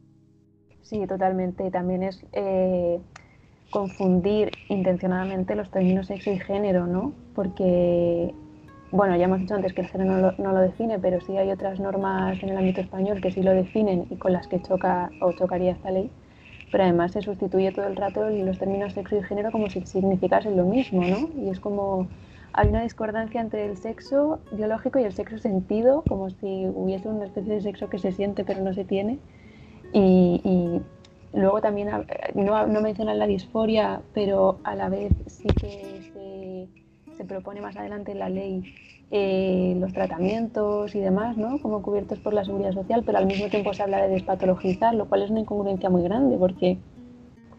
Sí, 0.83 1.07
totalmente. 1.07 1.71
También 1.71 2.03
es 2.03 2.25
eh, 2.33 3.01
confundir 3.71 4.51
intencionadamente 4.69 5.55
los 5.55 5.71
términos 5.71 6.07
sexo 6.07 6.31
y 6.31 6.39
género, 6.39 6.87
¿no? 6.87 7.13
Porque, 7.35 8.35
bueno, 8.93 9.17
ya 9.17 9.25
hemos 9.25 9.41
dicho 9.41 9.55
antes 9.55 9.73
que 9.75 9.83
el 9.83 9.89
género 9.89 10.13
no 10.13 10.21
lo, 10.21 10.33
no 10.39 10.53
lo, 10.53 10.61
define, 10.61 10.99
pero 10.99 11.21
sí 11.21 11.37
hay 11.37 11.51
otras 11.51 11.81
normas 11.81 12.43
en 12.43 12.51
el 12.51 12.57
ámbito 12.57 12.81
español 12.81 13.21
que 13.21 13.33
sí 13.33 13.43
lo 13.43 13.53
definen 13.53 14.07
y 14.11 14.17
con 14.17 14.33
las 14.33 14.47
que 14.49 14.63
choca 14.63 15.11
o 15.21 15.33
chocaría 15.33 15.73
esta 15.73 15.91
ley 15.91 16.11
pero 16.71 16.85
además 16.85 17.13
se 17.13 17.23
sustituye 17.23 17.73
todo 17.73 17.87
el 17.87 17.97
rato 17.97 18.29
los 18.29 18.59
términos 18.59 18.93
sexo 18.93 19.17
y 19.17 19.23
género 19.23 19.51
como 19.51 19.71
si 19.71 19.81
significasen 19.83 20.57
lo 20.57 20.65
mismo, 20.65 21.03
¿no? 21.03 21.31
Y 21.43 21.49
es 21.49 21.61
como 21.61 22.09
hay 22.57 22.69
una 22.69 22.83
discordancia 22.83 23.41
entre 23.41 23.67
el 23.67 23.77
sexo 23.77 24.41
biológico 24.51 24.99
y 24.99 25.05
el 25.05 25.13
sexo 25.13 25.39
sentido, 25.39 26.03
como 26.09 26.31
si 26.31 26.67
hubiese 26.67 27.09
una 27.09 27.27
especie 27.27 27.55
de 27.55 27.61
sexo 27.61 27.89
que 27.89 27.99
se 27.99 28.13
siente 28.13 28.45
pero 28.45 28.63
no 28.63 28.73
se 28.73 28.85
tiene. 28.85 29.19
Y, 29.93 30.81
luego 31.33 31.61
también 31.61 31.91
no, 32.35 32.67
no, 32.67 32.81
mencionan 32.81 33.19
la 33.19 33.27
disforia, 33.27 34.01
pero 34.15 34.59
a 34.65 34.75
la 34.75 34.89
vez 34.89 35.13
sí 35.27 35.47
que 35.49 36.01
se, 36.13 37.15
se 37.17 37.25
propone 37.27 37.61
más 37.61 37.77
adelante 37.77 38.13
en 38.13 38.19
la 38.19 38.31
ley 38.31 38.63
eh, 39.11 39.77
los 39.79 39.93
tratamientos 39.93 40.95
y 40.95 41.01
demás, 41.01 41.37
¿no? 41.37 41.61
Como 41.61 41.83
cubiertos 41.83 42.19
por 42.19 42.33
la 42.33 42.45
seguridad 42.45 42.73
social, 42.73 43.03
pero 43.05 43.19
al 43.19 43.27
mismo 43.27 43.49
tiempo 43.49 43.73
se 43.75 43.83
habla 43.83 44.03
de 44.03 44.09
despatologizar, 44.09 44.95
lo 44.95 45.09
cual 45.09 45.23
es 45.23 45.31
una 45.31 45.41
incongruencia 45.41 45.91
muy 45.91 46.03
grande, 46.03 46.37
porque 46.39 46.79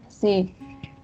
si 0.08 0.54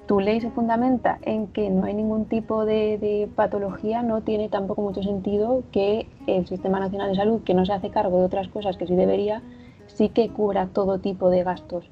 tu 0.06 0.20
ley 0.20 0.40
se 0.40 0.50
fundamenta 0.50 1.18
en 1.22 1.46
que 1.46 1.70
no 1.70 1.84
hay 1.84 1.94
ningún 1.94 2.26
tipo 2.26 2.64
de, 2.64 3.28
patología, 3.34 4.02
no 4.02 4.20
tiene 4.20 4.48
tampoco 4.48 4.82
mucho 4.82 5.02
sentido 5.02 5.62
que 5.72 6.06
el 6.26 6.46
Sistema 6.46 6.78
Nacional 6.78 7.10
de 7.10 7.16
Salud, 7.16 7.42
que 7.42 7.54
no 7.54 7.64
se 7.64 7.72
hace 7.72 7.90
cargo 7.90 8.18
de 8.18 8.26
otras 8.26 8.48
cosas 8.48 8.76
que 8.76 8.86
sí 8.86 8.94
debería, 8.94 9.42
sí 9.86 10.10
que 10.10 10.28
cubra 10.28 10.66
todo 10.66 10.98
tipo 10.98 11.30
de 11.30 11.42
gastos 11.42 11.90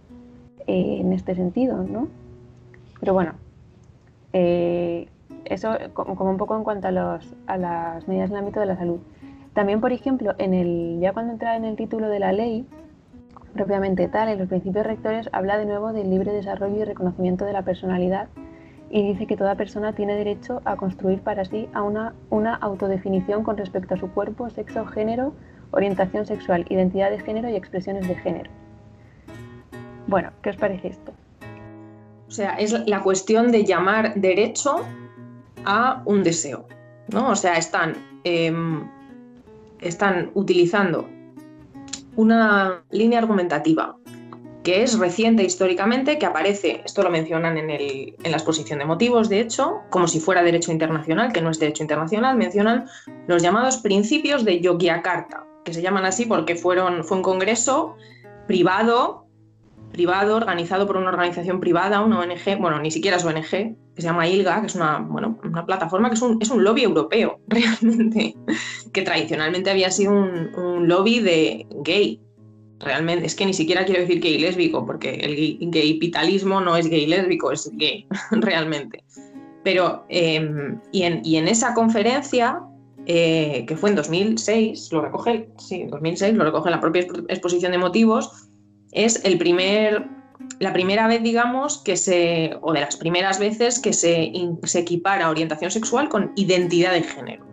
eh, 0.66 0.98
en 1.00 1.12
este 1.12 1.34
sentido, 1.34 1.82
¿no? 1.82 2.08
Pero 3.00 3.14
bueno, 3.14 3.32
eh, 4.32 5.08
eso 5.46 5.70
como, 5.94 6.30
un 6.30 6.36
poco 6.36 6.56
en 6.56 6.64
cuanto 6.64 6.88
a, 6.88 6.92
los, 6.92 7.34
a 7.46 7.56
las 7.56 8.06
medidas 8.06 8.30
en 8.30 8.36
el 8.36 8.40
ámbito 8.40 8.60
de 8.60 8.66
la 8.66 8.76
salud. 8.76 9.00
También, 9.54 9.80
por 9.80 9.92
ejemplo, 9.92 10.34
en 10.38 10.54
el, 10.54 10.98
ya 11.00 11.12
cuando 11.12 11.32
entra 11.32 11.56
en 11.56 11.64
el 11.64 11.76
título 11.76 12.08
de 12.08 12.18
la 12.18 12.32
ley, 12.32 12.66
propiamente 13.52 14.08
tal, 14.08 14.28
en 14.28 14.38
los 14.38 14.48
principios 14.48 14.86
rectores 14.86 15.28
habla 15.32 15.58
de 15.58 15.66
nuevo 15.66 15.92
del 15.92 16.10
libre 16.10 16.32
desarrollo 16.32 16.82
y 16.82 16.84
reconocimiento 16.84 17.44
de 17.44 17.52
la 17.52 17.62
personalidad 17.62 18.28
y 18.90 19.02
dice 19.02 19.26
que 19.26 19.36
toda 19.36 19.54
persona 19.54 19.94
tiene 19.94 20.14
derecho 20.14 20.60
a 20.64 20.76
construir 20.76 21.20
para 21.20 21.44
sí 21.44 21.68
a 21.72 21.82
una, 21.82 22.14
una 22.30 22.54
autodefinición 22.54 23.42
con 23.42 23.56
respecto 23.56 23.94
a 23.94 23.96
su 23.96 24.10
cuerpo, 24.10 24.50
sexo, 24.50 24.84
género, 24.86 25.32
orientación 25.70 26.26
sexual, 26.26 26.66
identidad 26.68 27.10
de 27.10 27.18
género 27.20 27.48
y 27.48 27.56
expresiones 27.56 28.06
de 28.06 28.14
género. 28.16 28.50
Bueno, 30.06 30.30
¿qué 30.42 30.50
os 30.50 30.56
parece 30.56 30.88
esto? 30.88 31.12
O 32.28 32.30
sea, 32.30 32.54
es 32.56 32.72
la 32.86 33.00
cuestión 33.00 33.50
de 33.50 33.64
llamar 33.64 34.14
derecho 34.14 34.84
a 35.64 36.02
un 36.04 36.22
deseo, 36.22 36.66
¿no? 37.08 37.30
O 37.30 37.36
sea, 37.36 37.54
están, 37.54 37.94
em, 38.24 38.88
están 39.80 40.30
utilizando 40.34 41.08
una 42.16 42.84
línea 42.90 43.18
argumentativa 43.18 43.96
que 44.62 44.82
es 44.82 44.98
reciente 44.98 45.42
históricamente, 45.42 46.18
que 46.18 46.26
aparece, 46.26 46.82
esto 46.84 47.02
lo 47.02 47.10
mencionan 47.10 47.58
en, 47.58 47.68
la 47.68 48.36
exposición 48.36 48.78
de 48.78 48.84
motivos, 48.84 49.28
de 49.28 49.40
hecho, 49.40 49.80
como 49.90 50.06
si 50.06 50.20
fuera 50.20 50.42
derecho 50.42 50.70
internacional, 50.70 51.32
que 51.32 51.42
no 51.42 51.50
es 51.50 51.58
derecho 51.58 51.82
internacional, 51.82 52.36
mencionan 52.36 52.86
los 53.26 53.42
llamados 53.42 53.78
principios 53.78 54.44
de 54.44 54.60
Yogyakarta, 54.60 55.44
que 55.64 55.74
se 55.74 55.82
llaman 55.82 56.04
así 56.04 56.26
porque 56.26 56.54
fueron, 56.54 57.04
fue 57.04 57.16
un 57.16 57.22
congreso 57.22 57.96
privado, 58.46 59.21
privado, 59.92 60.36
organizado 60.36 60.86
por 60.86 60.96
una 60.96 61.10
organización 61.10 61.60
privada, 61.60 62.00
una 62.00 62.20
ONG, 62.20 62.58
bueno, 62.58 62.80
ni 62.80 62.90
siquiera 62.90 63.18
es 63.18 63.24
ONG, 63.24 63.50
que 63.50 63.76
se 63.96 64.02
llama 64.02 64.26
ILGA, 64.26 64.60
que 64.60 64.66
es 64.66 64.74
una, 64.74 64.98
bueno, 64.98 65.38
una 65.44 65.64
plataforma 65.66 66.08
que 66.08 66.14
es 66.14 66.22
un, 66.22 66.38
es 66.40 66.50
un 66.50 66.64
lobby 66.64 66.82
europeo, 66.82 67.40
realmente, 67.48 68.34
que 68.92 69.02
tradicionalmente 69.02 69.70
había 69.70 69.90
sido 69.90 70.12
un, 70.12 70.54
un, 70.56 70.88
lobby 70.88 71.20
de 71.20 71.66
gay. 71.82 72.20
Realmente, 72.80 73.26
es 73.26 73.36
que 73.36 73.46
ni 73.46 73.54
siquiera 73.54 73.84
quiero 73.84 74.00
decir 74.00 74.20
gay 74.20 74.38
lésbico, 74.38 74.84
porque 74.84 75.14
el 75.14 75.36
gay, 75.36 75.58
gay 75.60 75.98
pitalismo 75.98 76.60
no 76.60 76.76
es 76.76 76.88
gay 76.88 77.06
lésbico, 77.06 77.52
es 77.52 77.70
gay, 77.74 78.06
realmente. 78.32 79.04
Pero, 79.62 80.04
em, 80.08 80.80
y, 80.90 81.02
en, 81.02 81.20
y 81.24 81.36
en 81.36 81.46
esa 81.46 81.74
conferencia 81.74 82.60
eh, 83.06 83.64
que 83.66 83.76
fue 83.76 83.90
en 83.90 83.96
2006, 83.96 84.92
lo 84.92 85.02
recoge, 85.02 85.48
sí, 85.58 85.84
2006, 85.84 86.34
lo 86.34 86.44
recoge 86.44 86.70
la 86.70 86.80
propia 86.80 87.02
exposición 87.28 87.72
de 87.72 87.78
motivos, 87.78 88.48
es 88.92 89.24
el 89.24 89.38
primer, 89.38 90.06
la 90.60 90.72
primera 90.72 91.08
vez, 91.08 91.22
digamos, 91.22 91.78
que 91.78 91.96
se, 91.96 92.56
o 92.60 92.72
de 92.72 92.80
las 92.80 92.96
primeras 92.96 93.38
veces 93.38 93.80
que 93.80 93.92
se, 93.92 94.32
se 94.64 94.78
equipara 94.78 95.30
orientación 95.30 95.70
sexual 95.70 96.08
con 96.08 96.32
identidad 96.36 96.92
de 96.92 97.02
género. 97.02 97.46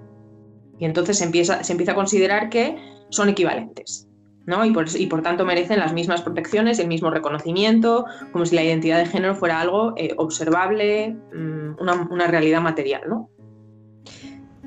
Y 0.78 0.86
entonces 0.86 1.18
se 1.18 1.26
empieza, 1.26 1.64
se 1.64 1.74
empieza 1.74 1.94
a 1.94 1.96
considerar 1.96 2.50
que 2.50 2.78
son 3.10 3.30
equivalentes. 3.30 4.06
¿no? 4.46 4.66
Y, 4.66 4.72
por, 4.72 4.86
y 4.96 5.06
por 5.08 5.22
tanto 5.22 5.46
merecen 5.46 5.80
las 5.80 5.94
mismas 5.94 6.22
protecciones, 6.22 6.80
el 6.80 6.88
mismo 6.88 7.12
reconocimiento, 7.12 8.06
como 8.32 8.46
si 8.46 8.56
la 8.56 8.64
identidad 8.64 8.98
de 8.98 9.06
género 9.06 9.36
fuera 9.36 9.62
algo 9.62 9.94
eh, 9.96 10.14
observable, 10.18 11.16
mm, 11.34 11.80
una, 11.80 12.08
una, 12.10 12.28
realidad 12.28 12.60
material. 12.62 13.04
¿no? 13.08 13.30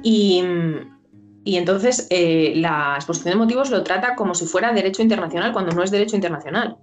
Y, 0.05 0.45
entonces 1.45 2.07
eh, 2.11 2.53
la 2.57 2.95
exposición 2.97 3.33
de 3.33 3.39
motivos 3.39 3.71
lo 3.71 3.83
trata 3.83 4.15
como 4.15 4.35
si 4.35 4.47
fuera 4.47 4.73
derecho 4.73 5.03
internacional 5.03 5.53
cuando 5.53 5.73
no 5.73 5.83
es 5.83 5.91
derecho 5.91 6.17
internacional. 6.17 6.79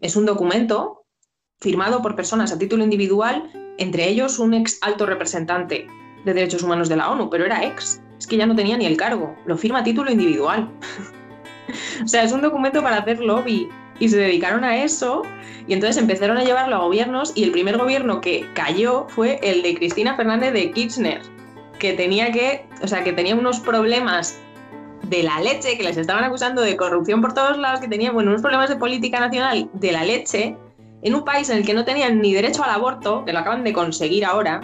Es 0.00 0.16
un 0.16 0.26
documento 0.26 1.06
firmado 1.60 2.02
por 2.02 2.14
personas 2.14 2.52
a 2.52 2.58
título 2.58 2.84
individual, 2.84 3.50
entre 3.78 4.08
ellos 4.08 4.38
un 4.38 4.54
ex 4.54 4.78
alto 4.82 5.06
representante 5.06 5.86
de 6.24 6.34
derechos 6.34 6.62
humanos 6.62 6.88
de 6.88 6.96
la 6.96 7.10
ONU, 7.10 7.30
pero 7.30 7.46
era 7.46 7.64
ex, 7.64 8.02
es 8.18 8.26
que 8.26 8.36
ya 8.36 8.46
no 8.46 8.54
tenía 8.54 8.76
ni 8.76 8.86
el 8.86 8.96
cargo, 8.96 9.34
lo 9.46 9.56
firma 9.56 9.80
a 9.80 9.84
título 9.84 10.10
individual. 10.10 10.70
o 12.04 12.06
sea, 12.08 12.22
es 12.22 12.32
un 12.32 12.42
documento 12.42 12.82
para 12.82 12.98
hacer 12.98 13.20
lobby. 13.20 13.68
Y 14.00 14.08
se 14.08 14.16
dedicaron 14.16 14.64
a 14.64 14.82
eso. 14.82 15.22
Y 15.68 15.72
entonces 15.72 16.02
empezaron 16.02 16.36
a 16.36 16.42
llevarlo 16.42 16.74
a 16.74 16.80
gobiernos. 16.80 17.32
Y 17.36 17.44
el 17.44 17.52
primer 17.52 17.78
gobierno 17.78 18.20
que 18.20 18.44
cayó 18.52 19.06
fue 19.08 19.38
el 19.40 19.62
de 19.62 19.76
Cristina 19.76 20.16
Fernández 20.16 20.52
de 20.52 20.72
Kirchner 20.72 21.22
que 21.78 21.92
tenía 21.92 22.32
que, 22.32 22.66
o 22.82 22.88
sea, 22.88 23.04
que 23.04 23.12
tenía 23.12 23.34
unos 23.34 23.60
problemas 23.60 24.38
de 25.08 25.22
la 25.22 25.40
leche, 25.40 25.76
que 25.76 25.84
les 25.84 25.96
estaban 25.96 26.24
acusando 26.24 26.62
de 26.62 26.76
corrupción 26.76 27.20
por 27.20 27.34
todos 27.34 27.58
lados, 27.58 27.80
que 27.80 27.88
tenía 27.88 28.10
bueno, 28.10 28.30
unos 28.30 28.42
problemas 28.42 28.68
de 28.68 28.76
política 28.76 29.20
nacional 29.20 29.68
de 29.72 29.92
la 29.92 30.04
leche, 30.04 30.56
en 31.02 31.14
un 31.14 31.24
país 31.24 31.50
en 31.50 31.58
el 31.58 31.66
que 31.66 31.74
no 31.74 31.84
tenían 31.84 32.20
ni 32.20 32.32
derecho 32.32 32.64
al 32.64 32.70
aborto, 32.70 33.24
que 33.24 33.32
lo 33.32 33.40
acaban 33.40 33.62
de 33.62 33.72
conseguir 33.74 34.24
ahora, 34.24 34.62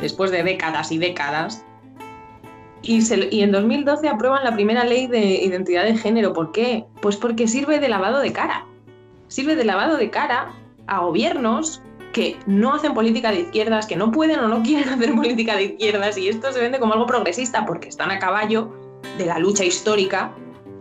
después 0.00 0.30
de 0.30 0.42
décadas 0.42 0.90
y 0.90 0.98
décadas. 0.98 1.62
Y, 2.80 3.00
y, 3.30 3.42
en 3.42 3.52
2012 3.52 4.08
aprueban 4.08 4.44
la 4.44 4.54
primera 4.54 4.84
ley 4.84 5.06
de 5.06 5.20
identidad 5.20 5.84
de 5.84 5.96
género. 5.96 6.32
¿Por 6.32 6.52
qué? 6.52 6.84
Pues 7.00 7.16
porque 7.16 7.48
sirve 7.48 7.80
de 7.80 7.88
lavado 7.88 8.20
de 8.20 8.32
cara. 8.32 8.66
Sirve 9.28 9.56
de 9.56 9.64
lavado 9.64 9.96
de 9.96 10.10
cara 10.10 10.52
a 10.86 11.00
gobiernos 11.00 11.82
que 12.14 12.36
no 12.46 12.72
hacen 12.72 12.94
política 12.94 13.30
de 13.30 13.40
izquierdas, 13.40 13.86
que 13.86 13.96
no 13.96 14.10
pueden 14.10 14.38
o 14.38 14.48
no 14.48 14.62
quieren 14.62 14.88
hacer 14.94 15.14
política 15.14 15.56
de 15.56 15.64
izquierdas 15.64 16.16
y 16.16 16.28
esto 16.28 16.50
se 16.50 16.60
vende 16.60 16.78
como 16.78 16.94
algo 16.94 17.04
progresista 17.04 17.66
porque 17.66 17.88
están 17.88 18.10
a 18.10 18.18
caballo 18.18 18.72
de 19.18 19.26
la 19.26 19.38
lucha 19.38 19.64
histórica 19.64 20.32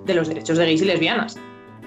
de 0.05 0.13
los 0.13 0.29
derechos 0.29 0.57
de 0.57 0.65
gays 0.65 0.81
y 0.81 0.85
lesbianas. 0.85 1.37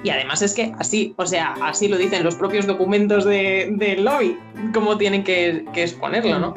Y 0.03 0.11
además 0.11 0.43
es 0.43 0.55
que 0.55 0.75
así, 0.79 1.15
o 1.17 1.25
sea, 1.25 1.55
así 1.63 1.89
lo 1.89 1.97
dicen 1.97 2.23
los 2.23 2.35
propios 2.35 2.67
documentos 2.67 3.25
del 3.25 3.79
de 3.79 3.97
lobby, 3.97 4.37
cómo 4.75 4.99
tienen 4.99 5.25
que, 5.25 5.65
exponerlo, 5.75 6.39
¿no? 6.39 6.55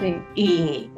Sí. 0.00 0.16
Y, 0.34 0.90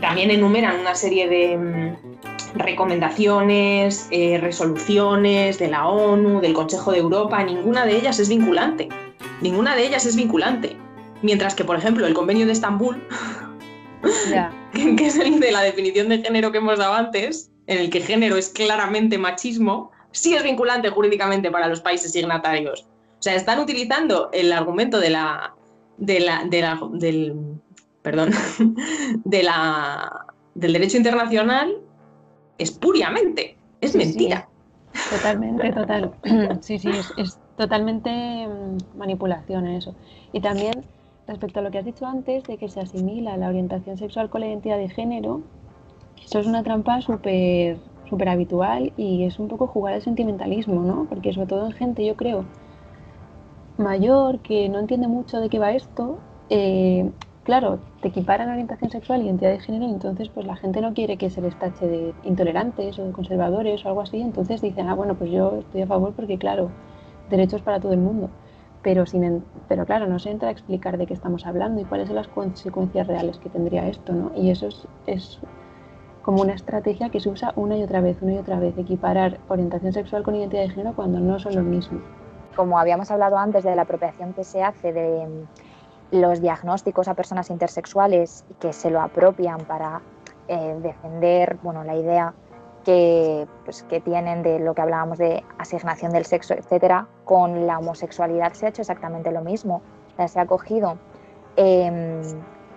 también 0.00 0.30
enumeran 0.30 0.78
una 0.78 0.94
serie 0.94 1.28
de 1.28 1.56
mm, 1.56 2.58
recomendaciones, 2.58 4.06
eh, 4.10 4.38
resoluciones 4.38 5.58
de 5.58 5.68
la 5.68 5.88
ONU, 5.88 6.40
del 6.40 6.52
Consejo 6.52 6.92
de 6.92 6.98
Europa, 6.98 7.42
ninguna 7.42 7.84
de 7.84 7.96
ellas 7.96 8.20
es 8.20 8.28
vinculante 8.28 8.88
ninguna 9.40 9.74
de 9.76 9.86
ellas 9.86 10.06
es 10.06 10.16
vinculante. 10.16 10.76
Mientras 11.22 11.54
que, 11.54 11.64
por 11.64 11.76
ejemplo, 11.76 12.06
el 12.06 12.14
convenio 12.14 12.46
de 12.46 12.52
Estambul, 12.52 13.02
que 14.72 15.06
es 15.06 15.16
el 15.16 15.40
de 15.40 15.52
la 15.52 15.62
definición 15.62 16.08
de 16.08 16.18
género 16.18 16.52
que 16.52 16.58
hemos 16.58 16.78
dado 16.78 16.94
antes, 16.94 17.50
en 17.66 17.78
el 17.78 17.90
que 17.90 18.00
género 18.00 18.36
es 18.36 18.48
claramente 18.48 19.18
machismo, 19.18 19.90
sí 20.12 20.34
es 20.34 20.42
vinculante 20.42 20.90
jurídicamente 20.90 21.50
para 21.50 21.68
los 21.68 21.80
países 21.80 22.12
signatarios. 22.12 22.86
O 23.18 23.22
sea, 23.22 23.34
están 23.34 23.58
utilizando 23.58 24.30
el 24.32 24.52
argumento 24.52 25.00
de 25.00 25.10
la, 25.10 25.54
de 25.96 26.20
la, 26.20 26.44
del, 26.92 27.34
perdón, 28.02 28.30
de 29.24 29.42
la, 29.42 30.26
del 30.54 30.72
derecho 30.72 30.96
internacional 30.96 31.76
espuriamente. 32.58 33.56
Es 33.80 33.94
mentira. 33.94 34.48
Totalmente, 35.10 35.72
total. 35.72 36.12
Sí, 36.60 36.78
sí, 36.78 36.90
es 37.16 37.38
totalmente 37.58 38.48
mm, 38.48 38.96
manipulación 38.96 39.66
en 39.66 39.74
eso. 39.74 39.94
Y 40.32 40.40
también 40.40 40.84
respecto 41.26 41.60
a 41.60 41.62
lo 41.62 41.70
que 41.70 41.78
has 41.78 41.84
dicho 41.84 42.06
antes 42.06 42.46
de 42.46 42.56
que 42.56 42.68
se 42.70 42.80
asimila 42.80 43.36
la 43.36 43.48
orientación 43.48 43.98
sexual 43.98 44.30
con 44.30 44.40
la 44.40 44.46
identidad 44.46 44.78
de 44.78 44.88
género, 44.88 45.42
eso 46.24 46.38
es 46.38 46.46
una 46.46 46.62
trampa 46.62 47.00
súper 47.02 47.76
súper 48.08 48.28
habitual 48.30 48.92
y 48.96 49.24
es 49.24 49.38
un 49.38 49.48
poco 49.48 49.66
jugar 49.66 49.94
al 49.94 50.02
sentimentalismo, 50.02 50.82
¿no? 50.82 51.06
Porque 51.08 51.32
sobre 51.34 51.46
todo 51.46 51.66
en 51.66 51.72
gente, 51.72 52.06
yo 52.06 52.16
creo, 52.16 52.44
mayor, 53.76 54.38
que 54.40 54.68
no 54.68 54.78
entiende 54.78 55.08
mucho 55.08 55.40
de 55.40 55.50
qué 55.50 55.58
va 55.58 55.72
esto, 55.72 56.18
eh, 56.48 57.10
claro, 57.44 57.80
te 58.00 58.08
equiparan 58.08 58.48
orientación 58.48 58.90
sexual 58.90 59.20
y 59.20 59.26
identidad 59.26 59.50
de 59.50 59.60
género, 59.60 59.84
entonces 59.86 60.28
pues 60.30 60.46
la 60.46 60.56
gente 60.56 60.80
no 60.80 60.94
quiere 60.94 61.18
que 61.18 61.28
se 61.30 61.42
les 61.42 61.58
tache 61.58 61.86
de 61.86 62.14
intolerantes 62.24 62.98
o 62.98 63.04
de 63.04 63.12
conservadores 63.12 63.84
o 63.84 63.88
algo 63.88 64.00
así, 64.00 64.20
entonces 64.20 64.62
dicen, 64.62 64.88
ah, 64.88 64.94
bueno, 64.94 65.16
pues 65.16 65.30
yo 65.30 65.58
estoy 65.58 65.82
a 65.82 65.86
favor 65.86 66.14
porque 66.14 66.38
claro, 66.38 66.70
derechos 67.28 67.62
para 67.62 67.80
todo 67.80 67.92
el 67.92 68.00
mundo. 68.00 68.30
Pero, 68.82 69.06
sin, 69.06 69.44
pero 69.68 69.84
claro, 69.84 70.06
no 70.06 70.18
se 70.18 70.30
entra 70.30 70.48
a 70.48 70.52
explicar 70.52 70.98
de 70.98 71.06
qué 71.06 71.14
estamos 71.14 71.46
hablando 71.46 71.80
y 71.80 71.84
cuáles 71.84 72.06
son 72.06 72.16
las 72.16 72.28
consecuencias 72.28 73.06
reales 73.06 73.38
que 73.38 73.48
tendría 73.48 73.88
esto, 73.88 74.12
¿no? 74.12 74.30
Y 74.36 74.50
eso 74.50 74.68
es, 74.68 74.86
es 75.06 75.40
como 76.22 76.42
una 76.42 76.52
estrategia 76.52 77.08
que 77.08 77.20
se 77.20 77.28
usa 77.28 77.52
una 77.56 77.76
y 77.76 77.82
otra 77.82 78.00
vez, 78.00 78.18
una 78.22 78.34
y 78.34 78.38
otra 78.38 78.60
vez, 78.60 78.76
equiparar 78.78 79.38
orientación 79.48 79.92
sexual 79.92 80.22
con 80.22 80.36
identidad 80.36 80.62
de 80.62 80.68
género 80.68 80.94
cuando 80.94 81.18
no 81.20 81.38
son 81.38 81.56
lo 81.56 81.62
mismo. 81.62 82.00
Como 82.54 82.78
habíamos 82.78 83.10
hablado 83.10 83.38
antes 83.38 83.64
de 83.64 83.74
la 83.74 83.82
apropiación 83.82 84.32
que 84.34 84.44
se 84.44 84.62
hace 84.62 84.92
de 84.92 85.26
mm, 85.26 86.20
los 86.20 86.40
diagnósticos 86.40 87.08
a 87.08 87.14
personas 87.14 87.50
intersexuales 87.50 88.44
que 88.60 88.72
se 88.72 88.90
lo 88.90 89.00
apropian 89.00 89.58
para 89.60 90.02
eh, 90.48 90.76
defender 90.82 91.58
bueno, 91.62 91.82
la 91.84 91.96
idea 91.96 92.34
que, 92.88 93.46
pues, 93.66 93.82
que, 93.82 94.00
tienen 94.00 94.42
de 94.42 94.58
lo 94.60 94.72
que 94.72 94.80
hablábamos 94.80 95.18
de 95.18 95.44
asignación 95.58 96.10
del 96.10 96.24
sexo, 96.24 96.54
etcétera, 96.54 97.06
con 97.26 97.66
la 97.66 97.78
homosexualidad 97.78 98.54
se 98.54 98.64
ha 98.64 98.68
hecho 98.70 98.80
exactamente 98.80 99.30
lo 99.30 99.42
mismo. 99.42 99.82
se 100.26 100.40
ha 100.40 100.46
cogido 100.46 100.96
em, 101.56 102.22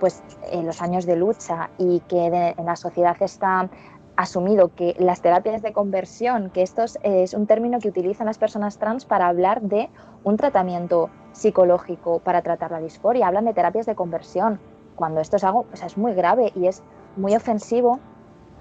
pues, 0.02 0.22
los 0.52 0.82
años 0.82 1.06
de 1.06 1.16
lucha 1.16 1.70
y 1.78 2.02
que 2.10 2.26
en 2.26 2.66
la 2.66 2.76
sociedad 2.76 3.16
está 3.22 3.70
asumido 4.18 4.76
que 4.76 4.98
las 5.00 5.22
terapias 5.22 5.62
de 5.62 5.72
conversión, 5.72 6.50
que 6.50 6.62
esto 6.62 6.84
es 7.04 7.34
un 7.34 7.48
término 7.48 7.80
que 7.80 7.88
utilizan 7.88 8.28
las 8.28 8.38
personas 8.38 8.80
trans 8.80 9.06
para 9.06 9.28
hablar 9.28 9.62
de 9.62 9.90
un 10.26 10.36
tratamiento 10.36 11.10
psicológico 11.32 12.20
para 12.20 12.42
tratar 12.42 12.72
la 12.72 12.82
disforia, 12.82 13.28
hablan 13.28 13.46
de 13.46 13.54
terapias 13.54 13.86
de 13.86 13.96
conversión, 13.96 14.60
cuando 14.98 15.22
esto 15.22 15.38
es 15.38 15.46
algo, 15.46 15.68
o 15.72 15.76
sea, 15.78 15.88
es 15.88 15.98
muy 15.98 16.14
grave 16.14 16.52
y 16.54 16.68
es 16.68 16.84
muy 17.16 17.34
ofensivo 17.34 18.02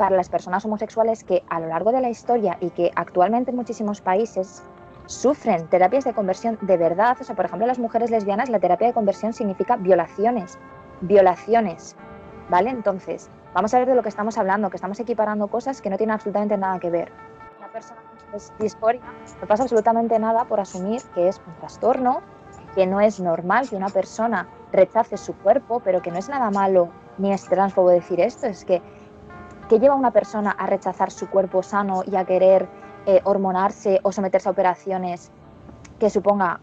para 0.00 0.16
las 0.16 0.30
personas 0.30 0.64
homosexuales 0.64 1.24
que 1.24 1.44
a 1.50 1.60
lo 1.60 1.66
largo 1.66 1.92
de 1.92 2.00
la 2.00 2.08
historia 2.08 2.56
y 2.62 2.70
que 2.70 2.90
actualmente 2.96 3.50
en 3.50 3.56
muchísimos 3.58 4.00
países 4.00 4.62
sufren 5.04 5.68
terapias 5.68 6.04
de 6.04 6.14
conversión 6.14 6.56
de 6.62 6.78
verdad. 6.78 7.18
O 7.20 7.24
sea, 7.24 7.36
por 7.36 7.44
ejemplo, 7.44 7.66
las 7.66 7.78
mujeres 7.78 8.10
lesbianas 8.10 8.48
la 8.48 8.58
terapia 8.58 8.86
de 8.86 8.94
conversión 8.94 9.34
significa 9.34 9.76
violaciones, 9.76 10.58
violaciones, 11.02 11.96
¿vale? 12.48 12.70
Entonces, 12.70 13.28
vamos 13.52 13.74
a 13.74 13.78
ver 13.78 13.88
de 13.88 13.94
lo 13.94 14.02
que 14.02 14.08
estamos 14.08 14.38
hablando, 14.38 14.70
que 14.70 14.78
estamos 14.78 14.98
equiparando 15.00 15.48
cosas 15.48 15.82
que 15.82 15.90
no 15.90 15.98
tienen 15.98 16.14
absolutamente 16.14 16.56
nada 16.56 16.78
que 16.78 16.88
ver. 16.88 17.12
Una 17.58 17.68
persona 17.68 18.00
es 18.32 18.50
disforia 18.58 19.02
no 19.42 19.46
pasa 19.46 19.64
absolutamente 19.64 20.18
nada 20.18 20.46
por 20.46 20.60
asumir 20.60 21.02
que 21.14 21.28
es 21.28 21.42
un 21.46 21.52
trastorno, 21.56 22.22
que 22.74 22.86
no 22.86 23.02
es 23.02 23.20
normal 23.20 23.68
que 23.68 23.76
una 23.76 23.90
persona 23.90 24.48
rechace 24.72 25.18
su 25.18 25.34
cuerpo, 25.34 25.80
pero 25.84 26.00
que 26.00 26.10
no 26.10 26.16
es 26.16 26.30
nada 26.30 26.50
malo 26.50 26.88
ni 27.18 27.34
es 27.34 27.44
transfobo 27.44 27.90
decir 27.90 28.18
esto, 28.18 28.46
es 28.46 28.64
que 28.64 28.80
que 29.70 29.78
lleva 29.78 29.94
a 29.94 29.96
una 29.96 30.10
persona 30.10 30.50
a 30.50 30.66
rechazar 30.66 31.12
su 31.12 31.30
cuerpo 31.30 31.62
sano 31.62 32.02
y 32.04 32.16
a 32.16 32.24
querer 32.24 32.68
eh, 33.06 33.20
hormonarse 33.22 34.00
o 34.02 34.10
someterse 34.10 34.48
a 34.48 34.52
operaciones 34.52 35.30
que 36.00 36.10
suponga 36.10 36.58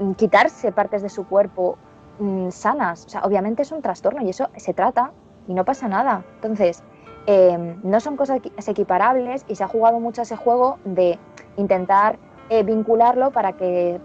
mm, 0.00 0.12
quitarse 0.14 0.72
partes 0.72 1.02
de 1.02 1.08
su 1.08 1.28
cuerpo 1.28 1.78
mm, 2.18 2.50
sanas. 2.50 3.06
O 3.06 3.08
sea, 3.08 3.22
obviamente 3.22 3.62
es 3.62 3.70
un 3.70 3.82
trastorno 3.82 4.20
y 4.22 4.30
eso 4.30 4.48
se 4.56 4.74
trata 4.74 5.12
y 5.46 5.54
no 5.54 5.64
pasa 5.64 5.86
nada. 5.86 6.24
Entonces, 6.34 6.82
em, 7.26 7.78
no 7.84 8.00
son 8.00 8.16
cosas 8.16 8.40
equiparables 8.66 9.44
y 9.46 9.54
se 9.54 9.62
ha 9.62 9.68
jugado 9.68 10.00
mucho 10.00 10.22
ese 10.22 10.34
juego 10.34 10.78
de 10.84 11.20
intentar 11.56 12.18
eh, 12.48 12.64
vincularlo 12.64 13.30
para 13.30 13.52
que 13.52 14.00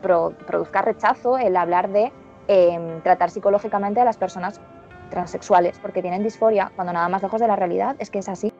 produzca 0.00 0.80
rechazo 0.80 1.36
el 1.36 1.58
hablar 1.58 1.90
de 1.90 2.10
em, 2.46 3.02
tratar 3.02 3.28
psicológicamente 3.30 4.00
a 4.00 4.06
las 4.06 4.16
personas 4.16 4.62
transexuales 5.10 5.78
porque 5.80 6.02
tienen 6.02 6.22
disforia, 6.22 6.72
cuando 6.74 6.92
nada 6.92 7.08
más 7.08 7.22
lejos 7.22 7.40
de 7.40 7.48
la 7.48 7.56
realidad 7.56 7.96
es 7.98 8.10
que 8.10 8.18
es 8.18 8.28
así. 8.28 8.52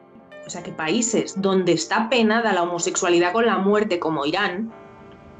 O 0.45 0.49
sea 0.49 0.63
que 0.63 0.71
países 0.71 1.39
donde 1.39 1.73
está 1.73 2.09
penada 2.09 2.53
la 2.53 2.63
homosexualidad 2.63 3.33
con 3.33 3.45
la 3.45 3.57
muerte, 3.57 3.99
como 3.99 4.25
Irán, 4.25 4.71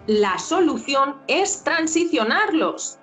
la 0.06 0.38
solución 0.38 1.16
es 1.28 1.64
transicionarlos. 1.64 3.00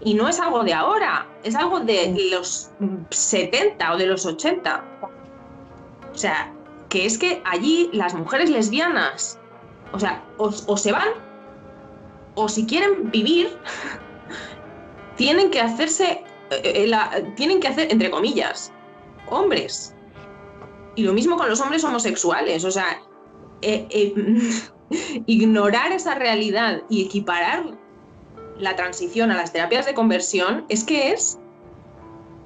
Y 0.00 0.14
no 0.14 0.28
es 0.28 0.40
algo 0.40 0.64
de 0.64 0.74
ahora, 0.74 1.26
es 1.44 1.54
algo 1.54 1.80
de 1.80 2.28
los 2.30 2.70
70 3.10 3.92
o 3.92 3.96
de 3.96 4.06
los 4.06 4.26
80. 4.26 4.84
O 6.12 6.16
sea, 6.16 6.52
que 6.88 7.06
es 7.06 7.18
que 7.18 7.40
allí 7.44 7.88
las 7.92 8.14
mujeres 8.14 8.50
lesbianas, 8.50 9.38
o 9.92 9.98
sea, 9.98 10.24
o, 10.38 10.50
o 10.66 10.76
se 10.76 10.92
van, 10.92 11.08
o 12.34 12.48
si 12.48 12.66
quieren 12.66 13.10
vivir, 13.10 13.56
tienen 15.16 15.50
que 15.50 15.60
hacerse 15.60 16.24
eh, 16.62 16.84
eh, 16.84 17.32
tienen 17.36 17.60
que 17.60 17.68
hacer, 17.68 17.90
entre 17.90 18.10
comillas, 18.10 18.72
hombres. 19.28 19.94
Y 20.94 21.04
lo 21.04 21.12
mismo 21.12 21.36
con 21.36 21.48
los 21.48 21.60
hombres 21.60 21.84
homosexuales. 21.84 22.64
O 22.64 22.70
sea, 22.70 23.00
eh, 23.62 24.14
ignorar 25.26 25.92
esa 25.92 26.14
realidad 26.14 26.82
y 26.88 27.04
equiparar 27.04 27.78
la 28.58 28.76
transición 28.76 29.30
a 29.30 29.36
las 29.36 29.52
terapias 29.52 29.86
de 29.86 29.94
conversión 29.94 30.64
es 30.68 30.84
que 30.84 31.12
es, 31.12 31.38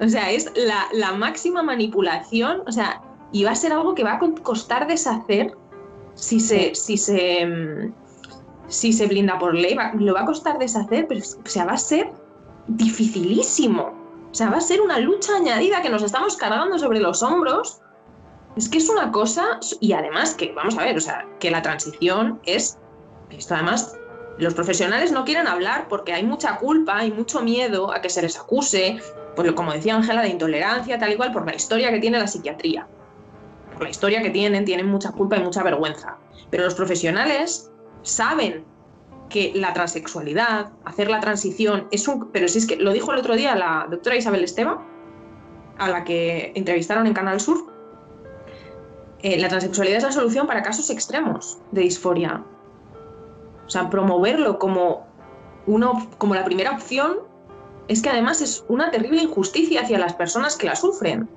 o 0.00 0.08
sea, 0.08 0.30
es 0.30 0.50
la, 0.92 1.12
máxima 1.12 1.62
manipulación, 1.62 2.62
o 2.66 2.72
sea, 2.72 3.02
y 3.32 3.44
va 3.44 3.50
a 3.50 3.56
ser 3.56 3.72
algo 3.72 3.94
que 3.94 4.04
va 4.04 4.14
a 4.14 4.20
costar 4.42 4.86
deshacer 4.86 5.56
si 6.14 6.38
se, 6.40 6.74
si 6.74 6.96
se, 6.96 7.44
mm, 7.44 7.92
si 8.68 8.92
se 8.92 9.06
blinda 9.06 9.38
por 9.38 9.54
ley, 9.54 9.76
lo 9.94 10.14
va 10.14 10.22
a 10.22 10.26
costar 10.26 10.58
deshacer, 10.58 11.06
pero 11.08 11.20
o 11.20 11.48
sea, 11.48 11.64
va 11.64 11.72
a 11.72 11.78
ser 11.78 12.10
dificilísimo. 12.68 13.92
O 14.30 14.34
sea, 14.34 14.50
va 14.50 14.58
a 14.58 14.60
ser 14.60 14.80
una 14.80 14.98
lucha 14.98 15.36
añadida 15.36 15.82
que 15.82 15.88
nos 15.88 16.02
estamos 16.02 16.36
cargando 16.36 16.78
sobre 16.78 17.00
los 17.00 17.22
hombros. 17.22 17.80
Es 18.56 18.68
que 18.68 18.78
es 18.78 18.88
una 18.88 19.12
cosa, 19.12 19.60
y 19.80 19.92
además 19.92 20.34
que, 20.34 20.52
vamos 20.52 20.76
a 20.78 20.84
ver, 20.84 20.96
o 20.96 21.00
sea, 21.00 21.26
que 21.40 21.50
la 21.50 21.62
transición 21.62 22.40
es, 22.44 22.78
esto 23.30 23.54
además, 23.54 23.96
los 24.38 24.54
profesionales 24.54 25.12
no 25.12 25.24
quieren 25.24 25.46
hablar 25.46 25.88
porque 25.88 26.12
hay 26.12 26.22
mucha 26.22 26.56
culpa, 26.56 26.98
hay 26.98 27.12
mucho 27.12 27.42
miedo 27.42 27.92
a 27.92 28.00
que 28.00 28.10
se 28.10 28.22
les 28.22 28.38
acuse, 28.38 28.98
pues 29.34 29.52
como 29.52 29.72
decía 29.72 29.96
Ángela, 29.96 30.22
de 30.22 30.28
intolerancia, 30.28 30.98
tal 30.98 31.12
y 31.12 31.16
cual, 31.16 31.32
por 31.32 31.46
la 31.46 31.54
historia 31.54 31.90
que 31.90 32.00
tiene 32.00 32.18
la 32.18 32.26
psiquiatría. 32.26 32.86
Por 33.74 33.84
la 33.84 33.90
historia 33.90 34.22
que 34.22 34.30
tienen, 34.30 34.64
tienen 34.64 34.86
mucha 34.86 35.12
culpa 35.12 35.36
y 35.36 35.40
mucha 35.40 35.62
vergüenza. 35.62 36.16
Pero 36.50 36.64
los 36.64 36.74
profesionales 36.74 37.70
saben 38.02 38.64
que 39.28 39.52
la 39.54 39.72
transexualidad, 39.72 40.72
hacer 40.84 41.10
la 41.10 41.20
transición, 41.20 41.88
es 41.90 42.06
un... 42.08 42.30
Pero 42.30 42.48
si 42.48 42.58
es 42.58 42.66
que 42.66 42.76
lo 42.76 42.92
dijo 42.92 43.12
el 43.12 43.18
otro 43.18 43.36
día 43.36 43.54
la 43.56 43.86
doctora 43.90 44.16
Isabel 44.16 44.44
Esteba, 44.44 44.82
a 45.78 45.88
la 45.88 46.04
que 46.04 46.52
entrevistaron 46.54 47.06
en 47.06 47.14
Canal 47.14 47.40
Sur, 47.40 47.72
eh, 49.22 49.38
la 49.38 49.48
transexualidad 49.48 49.98
es 49.98 50.04
la 50.04 50.12
solución 50.12 50.46
para 50.46 50.62
casos 50.62 50.90
extremos 50.90 51.58
de 51.72 51.82
disforia. 51.82 52.44
O 53.66 53.70
sea, 53.70 53.90
promoverlo 53.90 54.58
como, 54.58 55.06
uno, 55.66 56.08
como 56.18 56.34
la 56.34 56.44
primera 56.44 56.72
opción 56.72 57.18
es 57.88 58.02
que 58.02 58.10
además 58.10 58.40
es 58.40 58.64
una 58.68 58.90
terrible 58.90 59.22
injusticia 59.22 59.82
hacia 59.82 59.98
las 59.98 60.14
personas 60.14 60.56
que 60.56 60.66
la 60.66 60.76
sufren. 60.76 61.28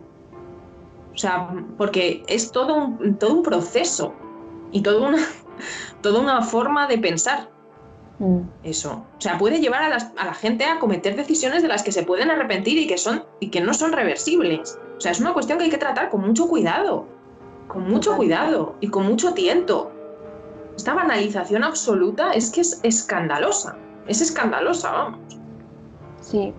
O 1.14 1.18
sea, 1.18 1.50
porque 1.78 2.24
es 2.28 2.52
todo 2.52 2.76
un, 2.76 3.18
todo 3.18 3.34
un 3.34 3.44
proceso 3.44 4.14
y 4.72 4.82
todo 4.82 5.08
una, 5.08 5.18
toda 6.02 6.20
una 6.20 6.42
forma 6.42 6.88
de 6.88 6.98
pensar. 6.98 7.50
Mm. 8.20 8.42
Eso. 8.64 9.06
O 9.18 9.22
sea, 9.22 9.38
puede 9.38 9.60
llevar 9.60 9.82
a, 9.84 9.90
la 9.90 10.34
gente 10.34 10.66
a 10.66 10.80
cometer 10.80 11.16
decisiones 11.16 11.62
de 11.62 11.70
las 11.70 11.84
que 11.84 11.92
se 11.92 12.04
pueden 12.04 12.30
arrepentir 12.30 12.78
y 12.78 12.88
que, 12.88 12.98
son, 12.98 13.24
y 13.40 13.50
que 13.50 13.62
no 13.62 13.74
son 13.74 13.94
reversibles. 13.94 14.78
O 14.98 15.02
sea, 15.02 15.12
es 15.12 15.20
una 15.20 15.34
cuestión 15.34 15.58
que 15.58 15.66
hay 15.66 15.70
que 15.70 15.78
tratar 15.78 16.10
con 16.10 16.22
mucho 16.22 16.48
cuidado. 16.48 17.06
Con 17.68 17.90
mucho 17.90 18.16
cuidado 18.18 18.76
y 18.82 18.90
con 18.90 19.06
mucho 19.06 19.34
tiento. 19.34 19.92
Esta 20.76 20.94
banalización 20.94 21.64
absoluta 21.64 22.32
es 22.32 22.52
que 22.52 22.62
es 22.62 22.80
escandalosa. 22.84 23.78
Es 24.08 24.22
escandalosa, 24.22 24.92
vamos. 24.92 25.20
Sí. 26.22 26.54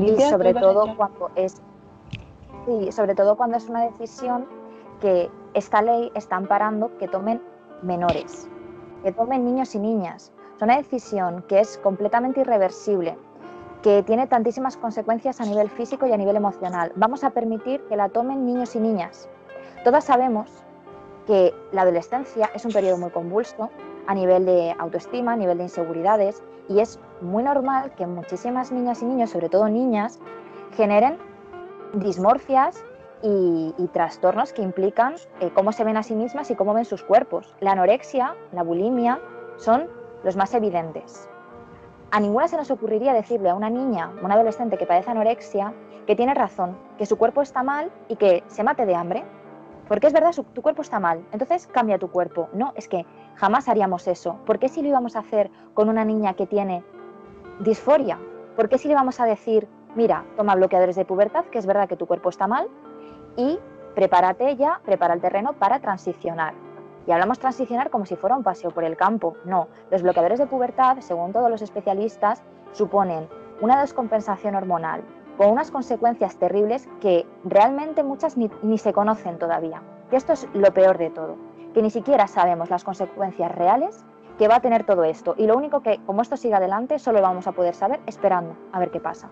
Y 0.00 0.20
sobre 0.22 0.54
todo 0.54 0.96
cuando 0.96 1.30
es. 1.36 1.60
Sí, 2.66 2.92
sobre 2.92 3.14
todo 3.14 3.36
cuando 3.36 3.58
es 3.58 3.68
una 3.68 3.82
decisión 3.82 4.46
que 5.00 5.30
esta 5.52 5.82
ley 5.82 6.10
está 6.14 6.36
amparando 6.36 6.96
que 6.98 7.08
tomen 7.08 7.42
menores, 7.82 8.48
que 9.02 9.12
tomen 9.12 9.44
niños 9.44 9.74
y 9.74 9.80
niñas, 9.80 10.32
es 10.56 10.62
una 10.62 10.76
decisión 10.76 11.42
que 11.48 11.60
es 11.60 11.78
completamente 11.78 12.40
irreversible, 12.40 13.16
que 13.82 14.02
tiene 14.02 14.26
tantísimas 14.26 14.76
consecuencias 14.76 15.40
a 15.40 15.44
nivel 15.44 15.68
físico 15.68 16.06
y 16.06 16.12
a 16.12 16.16
nivel 16.16 16.36
emocional. 16.36 16.92
Vamos 16.96 17.24
a 17.24 17.30
permitir 17.30 17.82
que 17.88 17.96
la 17.96 18.08
tomen 18.08 18.46
niños 18.46 18.74
y 18.76 18.80
niñas. 18.80 19.28
Todas 19.84 20.04
sabemos 20.04 20.48
que 21.26 21.54
la 21.72 21.82
adolescencia 21.82 22.50
es 22.54 22.64
un 22.64 22.72
periodo 22.72 22.98
muy 22.98 23.10
convulso 23.10 23.70
a 24.06 24.14
nivel 24.14 24.46
de 24.46 24.74
autoestima, 24.78 25.32
a 25.32 25.36
nivel 25.36 25.58
de 25.58 25.64
inseguridades, 25.64 26.42
y 26.68 26.80
es 26.80 26.98
muy 27.20 27.42
normal 27.42 27.92
que 27.94 28.06
muchísimas 28.06 28.72
niñas 28.72 29.02
y 29.02 29.06
niños, 29.06 29.30
sobre 29.30 29.48
todo 29.48 29.68
niñas, 29.68 30.18
generen 30.76 31.18
dismorfias 31.94 32.82
y, 33.22 33.72
trastornos 33.92 34.52
que 34.52 34.60
implican 34.62 35.14
eh, 35.40 35.50
cómo 35.54 35.72
se 35.72 35.84
ven 35.84 35.96
a 35.96 36.02
sí 36.02 36.14
mismas 36.14 36.50
y 36.50 36.54
cómo 36.54 36.74
ven 36.74 36.84
sus 36.84 37.02
cuerpos. 37.02 37.54
La 37.60 37.72
anorexia, 37.72 38.34
la 38.52 38.62
bulimia, 38.62 39.20
son 39.56 39.88
los 40.24 40.36
más 40.36 40.54
evidentes. 40.54 41.28
A 42.10 42.20
ninguna 42.20 42.48
se 42.48 42.56
nos 42.56 42.70
ocurriría 42.70 43.12
decirle 43.12 43.50
a 43.50 43.54
una 43.54 43.70
niña, 43.70 44.12
una 44.22 44.34
adolescente 44.34 44.78
que 44.78 44.86
padece 44.86 45.10
anorexia, 45.10 45.72
que 46.06 46.16
tiene 46.16 46.34
razón, 46.34 46.76
que 46.98 47.06
su 47.06 47.16
cuerpo 47.16 47.42
está 47.42 47.62
mal 47.62 47.90
y 48.08 48.16
que 48.16 48.42
se 48.46 48.62
mate 48.62 48.86
de 48.86 48.94
hambre. 48.94 49.24
Porque 49.88 50.06
es 50.06 50.12
verdad, 50.12 50.32
tu 50.54 50.62
cuerpo 50.62 50.82
está 50.82 50.98
mal, 50.98 51.26
entonces 51.32 51.66
cambia 51.66 51.98
tu 51.98 52.10
cuerpo. 52.10 52.48
No, 52.52 52.72
es 52.74 52.88
que 52.88 53.04
jamás 53.34 53.68
haríamos 53.68 54.08
eso. 54.08 54.38
¿Por 54.46 54.58
qué 54.58 54.68
si 54.68 54.80
lo 54.80 54.88
íbamos 54.88 55.16
a 55.16 55.20
hacer 55.20 55.50
con 55.74 55.88
una 55.88 56.04
niña 56.04 56.34
que 56.34 56.46
tiene 56.46 56.82
disforia? 57.60 58.18
¿Por 58.56 58.68
qué 58.68 58.78
si 58.78 58.88
le 58.88 58.94
vamos 58.94 59.20
a 59.20 59.26
decir, 59.26 59.68
mira, 59.94 60.24
toma 60.36 60.54
bloqueadores 60.54 60.96
de 60.96 61.04
pubertad, 61.04 61.44
que 61.46 61.58
es 61.58 61.66
verdad 61.66 61.88
que 61.88 61.96
tu 61.96 62.06
cuerpo 62.06 62.30
está 62.30 62.46
mal, 62.46 62.68
y 63.36 63.58
prepárate 63.94 64.56
ya, 64.56 64.80
prepara 64.84 65.14
el 65.14 65.20
terreno 65.20 65.52
para 65.54 65.80
transicionar? 65.80 66.54
Y 67.06 67.12
hablamos 67.12 67.38
transicionar 67.38 67.90
como 67.90 68.06
si 68.06 68.16
fuera 68.16 68.36
un 68.36 68.42
paseo 68.42 68.70
por 68.70 68.84
el 68.84 68.96
campo. 68.96 69.36
No, 69.44 69.68
los 69.90 70.02
bloqueadores 70.02 70.38
de 70.38 70.46
pubertad, 70.46 70.98
según 71.00 71.32
todos 71.32 71.50
los 71.50 71.62
especialistas, 71.62 72.42
suponen 72.72 73.28
una 73.60 73.80
descompensación 73.80 74.54
hormonal, 74.54 75.02
con 75.36 75.50
unas 75.50 75.70
consecuencias 75.70 76.36
terribles 76.36 76.88
que 77.00 77.26
realmente 77.44 78.02
muchas 78.02 78.36
ni, 78.36 78.78
se 78.78 78.92
conocen 78.92 79.38
todavía. 79.38 79.82
Y 80.10 80.16
esto 80.16 80.32
es 80.32 80.48
lo 80.54 80.72
peor 80.72 80.98
de 80.98 81.10
todo, 81.10 81.36
que 81.72 81.82
ni 81.82 81.90
siquiera 81.90 82.26
sabemos 82.26 82.70
las 82.70 82.84
consecuencias 82.84 83.52
reales 83.52 84.04
que 84.38 84.48
va 84.48 84.56
a 84.56 84.60
tener 84.60 84.84
todo 84.84 85.04
esto. 85.04 85.34
Y 85.36 85.46
lo 85.46 85.56
único 85.56 85.80
que, 85.80 86.00
como 86.06 86.22
esto 86.22 86.36
sigue 86.36 86.54
adelante, 86.54 86.98
solo 86.98 87.20
vamos 87.20 87.46
a 87.46 87.52
poder 87.52 87.74
saber 87.74 88.00
esperando 88.06 88.56
a 88.72 88.78
ver 88.78 88.90
qué 88.90 89.00
pasa. 89.00 89.30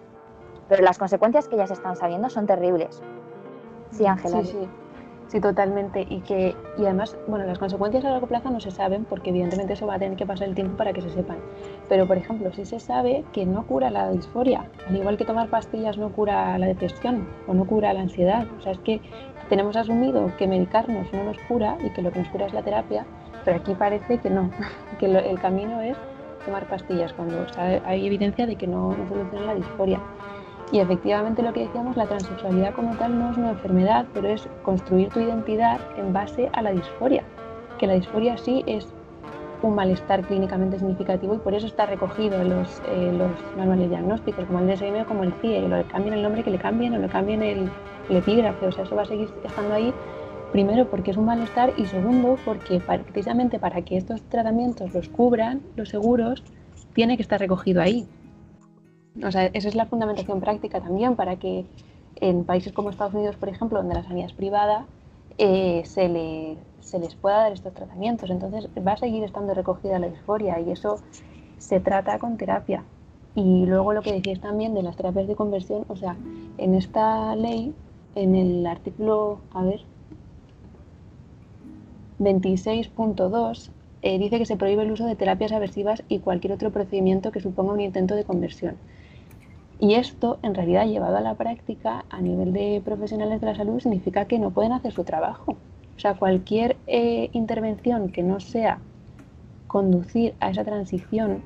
Pero 0.68 0.82
las 0.84 0.98
consecuencias 0.98 1.48
que 1.48 1.56
ya 1.56 1.66
se 1.66 1.74
están 1.74 1.96
sabiendo 1.96 2.28
son 2.30 2.46
terribles. 2.46 3.02
Sí, 3.90 4.06
Ángela. 4.06 4.42
Sí, 4.42 4.46
sí. 4.46 4.68
Sí, 5.32 5.40
totalmente. 5.40 6.06
Y 6.10 6.20
que 6.20 6.54
y 6.76 6.84
además, 6.84 7.16
bueno, 7.26 7.46
las 7.46 7.58
consecuencias 7.58 8.04
a 8.04 8.10
largo 8.10 8.26
plazo 8.26 8.50
no 8.50 8.60
se 8.60 8.70
saben 8.70 9.06
porque 9.06 9.30
evidentemente 9.30 9.72
eso 9.72 9.86
va 9.86 9.94
a 9.94 9.98
tener 9.98 10.14
que 10.14 10.26
pasar 10.26 10.46
el 10.46 10.54
tiempo 10.54 10.76
para 10.76 10.92
que 10.92 11.00
se 11.00 11.08
sepan. 11.08 11.38
Pero, 11.88 12.06
por 12.06 12.18
ejemplo, 12.18 12.52
sí 12.52 12.66
se 12.66 12.78
sabe 12.78 13.24
que 13.32 13.46
no 13.46 13.66
cura 13.66 13.88
la 13.88 14.10
disforia, 14.10 14.66
al 14.86 14.94
igual 14.94 15.16
que 15.16 15.24
tomar 15.24 15.48
pastillas 15.48 15.96
no 15.96 16.10
cura 16.10 16.58
la 16.58 16.66
depresión 16.66 17.26
o 17.46 17.54
no 17.54 17.64
cura 17.64 17.94
la 17.94 18.00
ansiedad. 18.00 18.46
O 18.58 18.60
sea, 18.60 18.72
es 18.72 18.78
que 18.80 19.00
tenemos 19.48 19.74
asumido 19.74 20.30
que 20.36 20.46
medicarnos 20.46 21.10
no 21.14 21.24
nos 21.24 21.38
cura 21.48 21.78
y 21.82 21.88
que 21.94 22.02
lo 22.02 22.12
que 22.12 22.18
nos 22.18 22.28
cura 22.28 22.44
es 22.44 22.52
la 22.52 22.62
terapia, 22.62 23.06
pero 23.46 23.56
aquí 23.56 23.74
parece 23.74 24.18
que 24.18 24.28
no, 24.28 24.50
que 25.00 25.06
el 25.06 25.40
camino 25.40 25.80
es 25.80 25.96
tomar 26.44 26.66
pastillas 26.66 27.10
cuando 27.14 27.46
hay 27.86 28.06
evidencia 28.06 28.46
de 28.46 28.56
que 28.56 28.66
no, 28.66 28.94
no 28.94 29.08
soluciona 29.08 29.46
la 29.46 29.54
disforia. 29.54 29.98
Y 30.72 30.80
efectivamente 30.80 31.42
lo 31.42 31.52
que 31.52 31.66
decíamos, 31.66 31.96
la 31.98 32.06
transexualidad 32.06 32.74
como 32.74 32.96
tal 32.96 33.18
no 33.18 33.30
es 33.30 33.36
una 33.36 33.50
enfermedad, 33.50 34.06
pero 34.14 34.28
es 34.28 34.48
construir 34.62 35.10
tu 35.10 35.20
identidad 35.20 35.78
en 35.98 36.14
base 36.14 36.48
a 36.54 36.62
la 36.62 36.72
disforia. 36.72 37.22
Que 37.78 37.86
la 37.86 37.92
disforia 37.92 38.38
sí 38.38 38.64
es 38.66 38.88
un 39.60 39.74
malestar 39.74 40.22
clínicamente 40.22 40.78
significativo 40.78 41.34
y 41.34 41.38
por 41.38 41.54
eso 41.54 41.66
está 41.66 41.84
recogido 41.84 42.40
en 42.40 42.48
los, 42.48 42.80
eh, 42.88 43.12
los 43.12 43.30
manuales 43.56 43.90
diagnósticos, 43.90 44.46
como 44.46 44.60
el 44.60 44.66
DSM 44.66 45.02
o 45.02 45.06
como 45.06 45.24
el 45.24 45.32
CIE, 45.40 45.68
lo 45.68 45.86
cambien 45.88 46.14
el 46.14 46.22
nombre 46.22 46.42
que 46.42 46.50
le 46.50 46.58
cambien 46.58 46.94
o 46.94 46.98
le 46.98 47.08
cambien 47.08 47.42
el, 47.42 47.70
el 48.08 48.16
epígrafe, 48.16 48.66
o 48.66 48.72
sea, 48.72 48.84
eso 48.84 48.96
va 48.96 49.02
a 49.02 49.06
seguir 49.06 49.28
estando 49.44 49.74
ahí, 49.74 49.92
primero 50.52 50.88
porque 50.88 51.12
es 51.12 51.16
un 51.16 51.26
malestar 51.26 51.72
y 51.76 51.84
segundo 51.84 52.38
porque 52.44 52.80
precisamente 52.80 53.58
para 53.58 53.82
que 53.82 53.98
estos 53.98 54.22
tratamientos 54.22 54.92
los 54.94 55.08
cubran 55.08 55.60
los 55.76 55.90
seguros, 55.90 56.42
tiene 56.94 57.16
que 57.16 57.22
estar 57.22 57.38
recogido 57.38 57.82
ahí. 57.82 58.06
O 59.20 59.30
sea, 59.30 59.46
esa 59.46 59.68
es 59.68 59.74
la 59.74 59.86
fundamentación 59.86 60.40
práctica 60.40 60.80
también 60.80 61.16
para 61.16 61.36
que 61.36 61.66
en 62.16 62.44
países 62.44 62.72
como 62.72 62.90
Estados 62.90 63.14
Unidos, 63.14 63.36
por 63.36 63.48
ejemplo, 63.48 63.78
donde 63.78 63.94
la 63.94 64.02
sanidad 64.02 64.26
es 64.26 64.32
privada, 64.32 64.86
eh, 65.38 65.82
se, 65.84 66.08
le, 66.08 66.56
se 66.80 66.98
les 66.98 67.14
pueda 67.14 67.38
dar 67.38 67.52
estos 67.52 67.74
tratamientos. 67.74 68.30
Entonces 68.30 68.68
va 68.86 68.92
a 68.92 68.96
seguir 68.96 69.22
estando 69.24 69.52
recogida 69.54 69.98
la 69.98 70.08
disforia 70.08 70.58
y 70.60 70.70
eso 70.70 71.00
se 71.58 71.80
trata 71.80 72.18
con 72.18 72.38
terapia. 72.38 72.84
Y 73.34 73.66
luego 73.66 73.92
lo 73.92 74.02
que 74.02 74.12
decías 74.12 74.40
también 74.40 74.74
de 74.74 74.82
las 74.82 74.96
terapias 74.96 75.26
de 75.26 75.36
conversión, 75.36 75.84
o 75.88 75.96
sea, 75.96 76.16
en 76.58 76.74
esta 76.74 77.34
ley, 77.36 77.74
en 78.14 78.34
el 78.34 78.66
artículo, 78.66 79.40
a 79.52 79.62
ver, 79.62 79.80
26.2, 82.18 83.70
eh, 84.02 84.18
dice 84.18 84.38
que 84.38 84.46
se 84.46 84.56
prohíbe 84.56 84.82
el 84.82 84.92
uso 84.92 85.06
de 85.06 85.16
terapias 85.16 85.52
aversivas 85.52 86.02
y 86.08 86.18
cualquier 86.18 86.52
otro 86.52 86.70
procedimiento 86.70 87.30
que 87.30 87.40
suponga 87.40 87.72
un 87.72 87.80
intento 87.80 88.14
de 88.14 88.24
conversión. 88.24 88.76
Y 89.82 89.94
esto, 89.94 90.38
en 90.44 90.54
realidad, 90.54 90.86
llevado 90.86 91.16
a 91.16 91.20
la 91.20 91.34
práctica 91.34 92.04
a 92.08 92.20
nivel 92.20 92.52
de 92.52 92.80
profesionales 92.84 93.40
de 93.40 93.48
la 93.48 93.56
salud, 93.56 93.80
significa 93.80 94.26
que 94.26 94.38
no 94.38 94.52
pueden 94.52 94.70
hacer 94.70 94.92
su 94.92 95.02
trabajo. 95.02 95.56
O 95.96 95.98
sea, 95.98 96.14
cualquier 96.14 96.76
eh, 96.86 97.30
intervención 97.32 98.08
que 98.10 98.22
no 98.22 98.38
sea 98.38 98.78
conducir 99.66 100.34
a 100.38 100.50
esa 100.50 100.62
transición, 100.62 101.42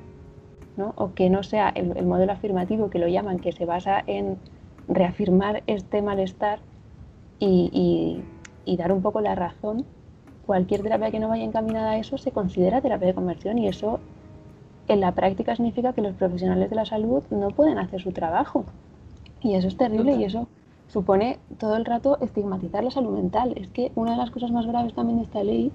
¿no? 0.75 0.93
o 0.97 1.15
que 1.15 1.31
no 1.31 1.41
sea 1.41 1.69
el, 1.69 2.05
modelo 2.05 2.31
afirmativo 2.31 2.91
que 2.91 2.99
lo 2.99 3.07
llaman, 3.07 3.39
que 3.39 3.53
se 3.53 3.65
basa 3.65 4.03
en 4.05 4.37
reafirmar 4.87 5.63
este 5.65 6.03
malestar 6.03 6.59
y, 7.39 8.21
y 8.65 8.77
dar 8.77 8.91
un 8.91 9.01
poco 9.01 9.19
la 9.19 9.33
razón, 9.33 9.83
cualquier 10.45 10.83
terapia 10.83 11.09
que 11.09 11.19
no 11.19 11.27
vaya 11.27 11.43
encaminada 11.43 11.93
a 11.93 11.97
eso 11.97 12.19
se 12.19 12.31
considera 12.31 12.81
terapia 12.81 13.07
de 13.07 13.15
conversión 13.15 13.57
y 13.57 13.67
eso 13.67 13.99
en 14.87 15.01
la 15.01 15.13
práctica 15.13 15.55
significa 15.55 15.93
que 15.93 16.01
los 16.01 16.15
profesionales 16.15 16.69
de 16.69 16.75
la 16.75 16.85
salud 16.85 17.23
no 17.29 17.49
pueden 17.49 17.77
hacer 17.77 18.01
su 18.01 18.11
trabajo. 18.11 18.65
Y 19.41 19.55
eso 19.55 19.67
es 19.67 19.77
terrible 19.77 20.15
y 20.15 20.23
eso 20.23 20.47
supone 20.87 21.39
todo 21.59 21.75
el 21.75 21.85
rato 21.85 22.17
estigmatizar 22.21 22.83
la 22.83 22.91
salud 22.91 23.15
mental. 23.15 23.53
Es 23.55 23.67
que 23.67 23.91
una 23.95 24.11
de 24.11 24.17
las 24.17 24.31
cosas 24.31 24.51
más 24.51 24.65
graves 24.65 24.93
también 24.93 25.19
de 25.19 25.25
esta 25.25 25.43
ley 25.43 25.71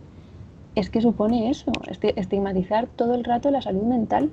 es 0.75 0.89
que 0.89 1.03
supone 1.03 1.51
eso, 1.51 1.71
estigmatizar 2.17 2.87
todo 2.87 3.15
el 3.15 3.25
rato 3.25 3.51
la 3.51 3.63
salud 3.63 3.83
mental. 3.83 4.31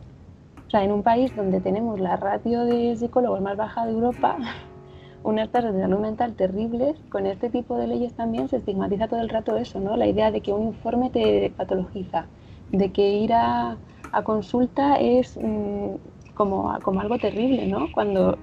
O 0.68 0.70
sea, 0.70 0.84
en 0.84 0.92
un 0.92 1.04
país 1.04 1.36
donde 1.36 1.60
tenemos 1.60 2.00
la 2.00 2.16
ratio 2.16 2.64
de 2.64 2.96
psicólogos 2.96 3.42
más 3.42 3.58
baja 3.58 3.86
de 3.86 3.92
Europa, 3.92 4.38
unas 5.24 5.50
tasas 5.50 5.74
de 5.74 5.82
salud 5.82 6.00
mental 6.00 6.34
terribles, 6.34 6.96
con 7.10 7.26
este 7.26 7.50
tipo 7.50 7.78
de 7.78 7.88
leyes 7.88 8.14
también 8.14 8.48
se 8.48 8.58
estigmatiza 8.58 9.08
todo 9.08 9.20
el 9.20 9.30
rato 9.30 9.58
eso, 9.58 9.80
¿no? 9.80 9.98
La 9.98 10.08
idea 10.08 10.32
de 10.32 10.42
que 10.42 10.54
un 10.54 10.68
informe 10.68 11.10
te 11.10 11.52
patologiza, 11.58 12.28
de 12.72 12.92
que 12.92 13.10
ir 13.18 13.34
a, 13.34 13.78
a 14.12 14.24
consulta 14.24 14.98
es 15.00 15.38
mm, 15.38 15.96
como, 16.34 16.78
como 16.82 17.02
algo 17.02 17.18
terrible, 17.18 17.68
¿no? 17.68 17.92
Cuando, 17.92 18.38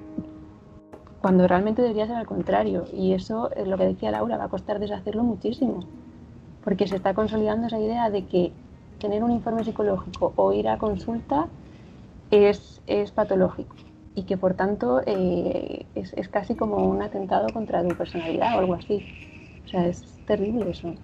cuando 1.20 1.46
realmente 1.48 1.82
debería 1.82 2.06
ser 2.06 2.16
al 2.16 2.26
contrario. 2.26 2.84
Y 2.92 3.12
eso 3.12 3.50
es 3.52 3.66
lo 3.66 3.76
que 3.76 3.86
decía 3.86 4.10
Laura, 4.10 4.36
va 4.36 4.44
a 4.44 4.48
costar 4.48 4.78
deshacerlo 4.78 5.22
muchísimo, 5.22 5.80
porque 6.64 6.86
se 6.86 6.96
está 6.96 7.14
consolidando 7.14 7.66
esa 7.66 7.80
idea 7.80 8.10
de 8.10 8.26
que 8.26 8.52
tener 8.98 9.22
un 9.22 9.30
informe 9.30 9.64
psicológico 9.64 10.32
o 10.36 10.52
ir 10.52 10.68
a 10.68 10.78
consulta 10.78 11.48
es, 12.30 12.80
es 12.86 13.10
patológico 13.10 13.76
y 14.14 14.22
que 14.22 14.36
por 14.38 14.54
tanto 14.54 15.02
eh, 15.04 15.84
es, 15.94 16.12
es, 16.14 16.28
casi 16.28 16.54
como 16.54 16.78
un 16.78 17.02
atentado 17.02 17.48
contra 17.52 17.86
tu 17.86 17.94
personalidad 17.94 18.56
o 18.56 18.60
algo 18.60 18.74
así. 18.74 19.04
O 19.66 19.68
sea, 19.68 19.86
es 19.86 20.02
terrible 20.26 20.70
eso. 20.70 20.94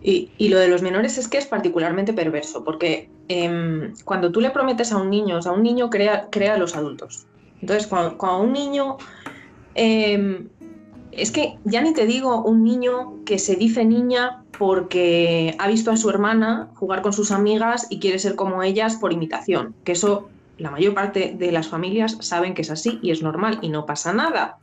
Y, 0.00 0.48
lo 0.48 0.58
de 0.58 0.68
los 0.68 0.80
menores 0.82 1.18
es 1.18 1.28
que 1.28 1.38
es 1.38 1.46
particularmente 1.46 2.12
perverso, 2.12 2.62
porque 2.62 3.10
em, 3.28 3.94
cuando 4.04 4.30
tú 4.30 4.40
le 4.40 4.50
prometes 4.50 4.92
a 4.92 4.98
un 4.98 5.10
niño, 5.10 5.38
o 5.38 5.42
sea, 5.42 5.52
un 5.52 5.62
niño 5.62 5.90
crea, 5.90 6.28
crea 6.30 6.54
a 6.54 6.58
los 6.58 6.76
adultos. 6.76 7.26
Entonces, 7.60 7.86
cuando, 7.88 8.16
cuando 8.16 8.42
un 8.44 8.52
niño, 8.52 8.96
em, 9.74 10.48
es 11.10 11.32
que 11.32 11.58
ya 11.64 11.82
ni 11.82 11.92
te 11.92 12.06
digo 12.06 12.42
un 12.42 12.62
niño 12.62 13.24
que 13.24 13.38
se 13.38 13.56
dice 13.56 13.84
niña 13.84 14.44
porque 14.56 15.56
ha 15.58 15.66
visto 15.68 15.90
a 15.90 15.96
su 15.96 16.08
hermana 16.10 16.68
jugar 16.74 17.02
con 17.02 17.12
sus 17.12 17.32
amigas 17.32 17.86
y 17.90 17.98
quiere 17.98 18.18
ser 18.18 18.36
como 18.36 18.62
ellas 18.62 18.96
por 18.96 19.12
imitación, 19.12 19.74
que 19.84 19.92
eso 19.92 20.28
la 20.58 20.70
mayor 20.70 20.94
parte 20.94 21.34
de 21.38 21.52
las 21.52 21.68
familias 21.68 22.16
saben 22.20 22.54
que 22.54 22.62
es 22.62 22.70
así 22.70 22.98
y 23.02 23.10
es 23.10 23.22
normal 23.22 23.58
y 23.62 23.68
no 23.68 23.86
pasa 23.86 24.12
nada. 24.12 24.58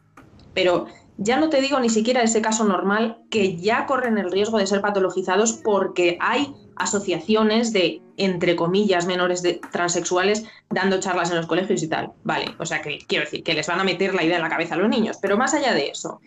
Pero 0.53 0.87
ya 1.17 1.39
no 1.39 1.49
te 1.49 1.61
digo 1.61 1.79
ni 1.79 1.89
siquiera 1.89 2.21
ese 2.21 2.41
caso 2.41 2.65
normal 2.65 3.19
que 3.29 3.55
ya 3.57 3.85
corren 3.85 4.17
el 4.17 4.31
riesgo 4.31 4.57
de 4.57 4.67
ser 4.67 4.81
patologizados 4.81 5.53
porque 5.53 6.17
hay 6.19 6.53
asociaciones 6.75 7.71
de, 7.71 8.01
entre 8.17 8.55
comillas, 8.55 9.05
menores 9.05 9.41
de 9.41 9.61
transexuales 9.71 10.45
dando 10.69 10.99
charlas 10.99 11.31
en 11.31 11.37
los 11.37 11.47
colegios 11.47 11.81
y 11.83 11.87
tal. 11.87 12.11
Vale, 12.23 12.47
o 12.59 12.65
sea 12.65 12.81
que 12.81 12.99
quiero 13.07 13.23
decir 13.23 13.43
que 13.43 13.53
les 13.53 13.67
van 13.67 13.79
a 13.79 13.85
meter 13.85 14.13
la 14.13 14.23
idea 14.23 14.35
en 14.35 14.43
la 14.43 14.49
cabeza 14.49 14.75
a 14.75 14.77
los 14.77 14.89
niños, 14.89 15.17
pero 15.21 15.37
más 15.37 15.53
allá 15.53 15.73
de 15.73 15.87
eso, 15.87 16.19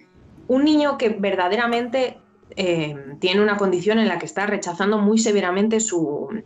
un 0.46 0.64
niño 0.64 0.96
que 0.96 1.11
verdaderamente 1.11 2.18
eh, 2.57 2.96
tiene 3.20 3.42
una 3.42 3.59
condición 3.59 3.98
en 3.98 4.09
la 4.09 4.18
que 4.18 4.27
está 4.27 4.46
rechazando 4.46 4.98
muy 4.98 5.18
severamente 5.18 5.81
su, 5.81 6.42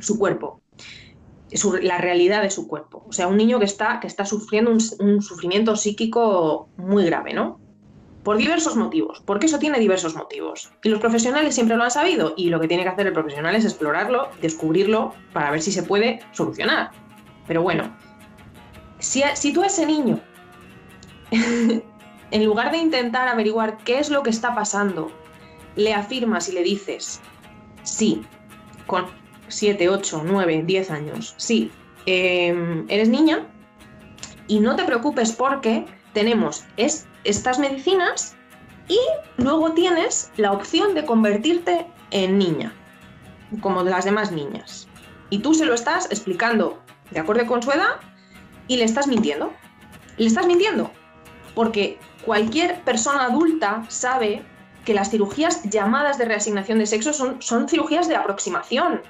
su 0.00 0.18
cuerpo, 0.18 0.62
la 1.82 1.98
realidad 1.98 2.40
de 2.40 2.50
su 2.50 2.66
cuerpo. 2.66 3.04
O 3.06 3.12
sea, 3.12 3.28
un 3.28 3.36
niño 3.36 3.58
que 3.58 3.66
está, 3.66 4.00
que 4.00 4.06
está 4.06 4.24
sufriendo 4.24 4.70
un, 4.70 4.80
un 4.98 5.20
sufrimiento 5.20 5.76
psíquico 5.76 6.70
muy 6.78 7.04
grave, 7.04 7.34
¿no? 7.34 7.65
Por 8.26 8.38
diversos 8.38 8.74
motivos, 8.74 9.22
porque 9.24 9.46
eso 9.46 9.60
tiene 9.60 9.78
diversos 9.78 10.16
motivos. 10.16 10.72
Y 10.82 10.88
los 10.88 10.98
profesionales 10.98 11.54
siempre 11.54 11.76
lo 11.76 11.84
han 11.84 11.92
sabido 11.92 12.34
y 12.36 12.48
lo 12.48 12.58
que 12.58 12.66
tiene 12.66 12.82
que 12.82 12.88
hacer 12.88 13.06
el 13.06 13.12
profesional 13.12 13.54
es 13.54 13.64
explorarlo, 13.64 14.30
descubrirlo 14.42 15.14
para 15.32 15.52
ver 15.52 15.62
si 15.62 15.70
se 15.70 15.84
puede 15.84 16.18
solucionar. 16.32 16.90
Pero 17.46 17.62
bueno, 17.62 17.96
si, 18.98 19.22
tú 19.52 19.62
a 19.62 19.66
ese 19.66 19.86
niño, 19.86 20.18
en 21.30 22.44
lugar 22.44 22.72
de 22.72 22.78
intentar 22.78 23.28
averiguar 23.28 23.76
qué 23.84 24.00
es 24.00 24.10
lo 24.10 24.24
que 24.24 24.30
está 24.30 24.56
pasando, 24.56 25.12
le 25.76 25.94
afirmas 25.94 26.48
y 26.48 26.52
le 26.54 26.64
dices, 26.64 27.20
sí, 27.84 28.22
con 28.88 29.06
7, 29.46 29.88
8, 29.88 30.22
9, 30.26 30.64
10 30.66 30.90
años, 30.90 31.34
sí, 31.36 31.70
em, 32.06 32.86
eres 32.88 33.08
niña 33.08 33.46
y 34.48 34.58
no 34.58 34.74
te 34.74 34.82
preocupes 34.82 35.30
porque 35.30 35.86
tenemos 36.12 36.64
es, 36.76 37.06
estas 37.28 37.58
medicinas 37.58 38.36
y 38.88 38.98
luego 39.36 39.72
tienes 39.72 40.30
la 40.36 40.52
opción 40.52 40.94
de 40.94 41.04
convertirte 41.04 41.86
en 42.10 42.38
niña, 42.38 42.72
como 43.60 43.82
las 43.82 44.04
demás 44.04 44.32
niñas. 44.32 44.88
Y 45.30 45.40
tú 45.40 45.54
se 45.54 45.66
lo 45.66 45.74
estás 45.74 46.06
explicando 46.06 46.80
de 47.10 47.20
acuerdo 47.20 47.46
con 47.46 47.62
su 47.62 47.70
edad 47.72 47.96
y 48.68 48.76
le 48.76 48.84
estás 48.84 49.06
mintiendo. 49.06 49.52
Le 50.16 50.26
estás 50.26 50.46
mintiendo. 50.46 50.90
Porque 51.54 51.98
cualquier 52.24 52.80
persona 52.82 53.26
adulta 53.26 53.84
sabe 53.88 54.44
que 54.84 54.94
las 54.94 55.10
cirugías 55.10 55.62
llamadas 55.64 56.18
de 56.18 56.26
reasignación 56.26 56.78
de 56.78 56.86
sexo 56.86 57.12
son, 57.12 57.42
son 57.42 57.68
cirugías 57.68 58.08
de 58.08 58.16
aproximación. 58.16 59.02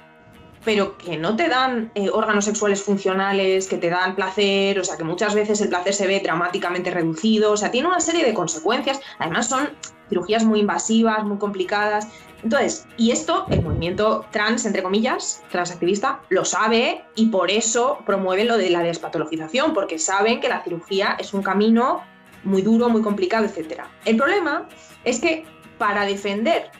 Pero 0.67 0.97
que 0.97 1.15
no 1.15 1.37
te 1.37 1.47
dan 1.47 1.91
eh, 1.95 2.09
órganos 2.09 2.43
sexuales 2.43 2.83
funcionales, 2.83 3.67
que 3.67 3.77
te 3.77 3.89
dan 3.89 4.15
placer, 4.15 4.77
o 4.77 4.83
sea, 4.83 4.97
que 4.97 5.05
muchas 5.05 5.33
veces 5.33 5.61
el 5.61 5.69
placer 5.69 5.93
se 5.93 6.07
ve 6.07 6.19
dramáticamente 6.19 6.91
reducido, 6.91 7.53
o 7.53 7.55
sea, 7.55 7.71
tiene 7.71 7.87
una 7.87 8.01
serie 8.01 8.25
de 8.25 8.33
consecuencias, 8.33 8.99
además 9.17 9.47
son 9.47 9.69
cirugías 10.09 10.43
muy 10.43 10.59
invasivas, 10.59 11.23
muy 11.23 11.37
complicadas. 11.37 12.09
Entonces, 12.43 12.85
y 12.97 13.11
esto 13.11 13.45
el 13.49 13.61
movimiento 13.61 14.25
trans, 14.31 14.65
entre 14.65 14.83
comillas, 14.83 15.41
transactivista, 15.51 16.19
lo 16.27 16.43
sabe 16.43 17.01
y 17.15 17.27
por 17.27 17.49
eso 17.49 17.99
promueve 18.05 18.43
lo 18.43 18.57
de 18.57 18.69
la 18.69 18.83
despatologización, 18.83 19.73
porque 19.73 19.97
saben 19.97 20.41
que 20.41 20.49
la 20.49 20.65
cirugía 20.65 21.15
es 21.17 21.33
un 21.33 21.43
camino 21.43 22.01
muy 22.43 22.61
duro, 22.61 22.89
muy 22.89 23.03
complicado, 23.03 23.45
etc. 23.45 23.83
El 24.03 24.17
problema 24.17 24.67
es 25.05 25.21
que 25.21 25.45
para 25.77 26.03
defender 26.05 26.71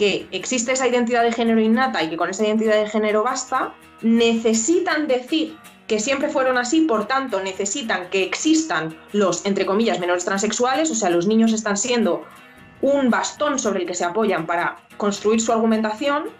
que 0.00 0.26
existe 0.30 0.72
esa 0.72 0.88
identidad 0.88 1.22
de 1.22 1.30
género 1.30 1.60
innata 1.60 2.02
y 2.02 2.08
que 2.08 2.16
con 2.16 2.30
esa 2.30 2.46
identidad 2.46 2.72
de 2.72 2.88
género 2.88 3.22
basta, 3.22 3.74
necesitan 4.00 5.06
decir 5.06 5.58
que 5.86 6.00
siempre 6.00 6.30
fueron 6.30 6.56
así, 6.56 6.80
por 6.80 7.06
tanto 7.06 7.42
necesitan 7.42 8.08
que 8.08 8.22
existan 8.22 8.96
los, 9.12 9.44
entre 9.44 9.66
comillas, 9.66 10.00
menores 10.00 10.24
transexuales, 10.24 10.90
o 10.90 10.94
sea, 10.94 11.10
los 11.10 11.26
niños 11.26 11.52
están 11.52 11.76
siendo 11.76 12.24
un 12.80 13.10
bastón 13.10 13.58
sobre 13.58 13.80
el 13.80 13.86
que 13.86 13.92
se 13.92 14.06
apoyan 14.06 14.46
para 14.46 14.78
construir 14.96 15.38
su 15.42 15.52
argumentación, 15.52 16.30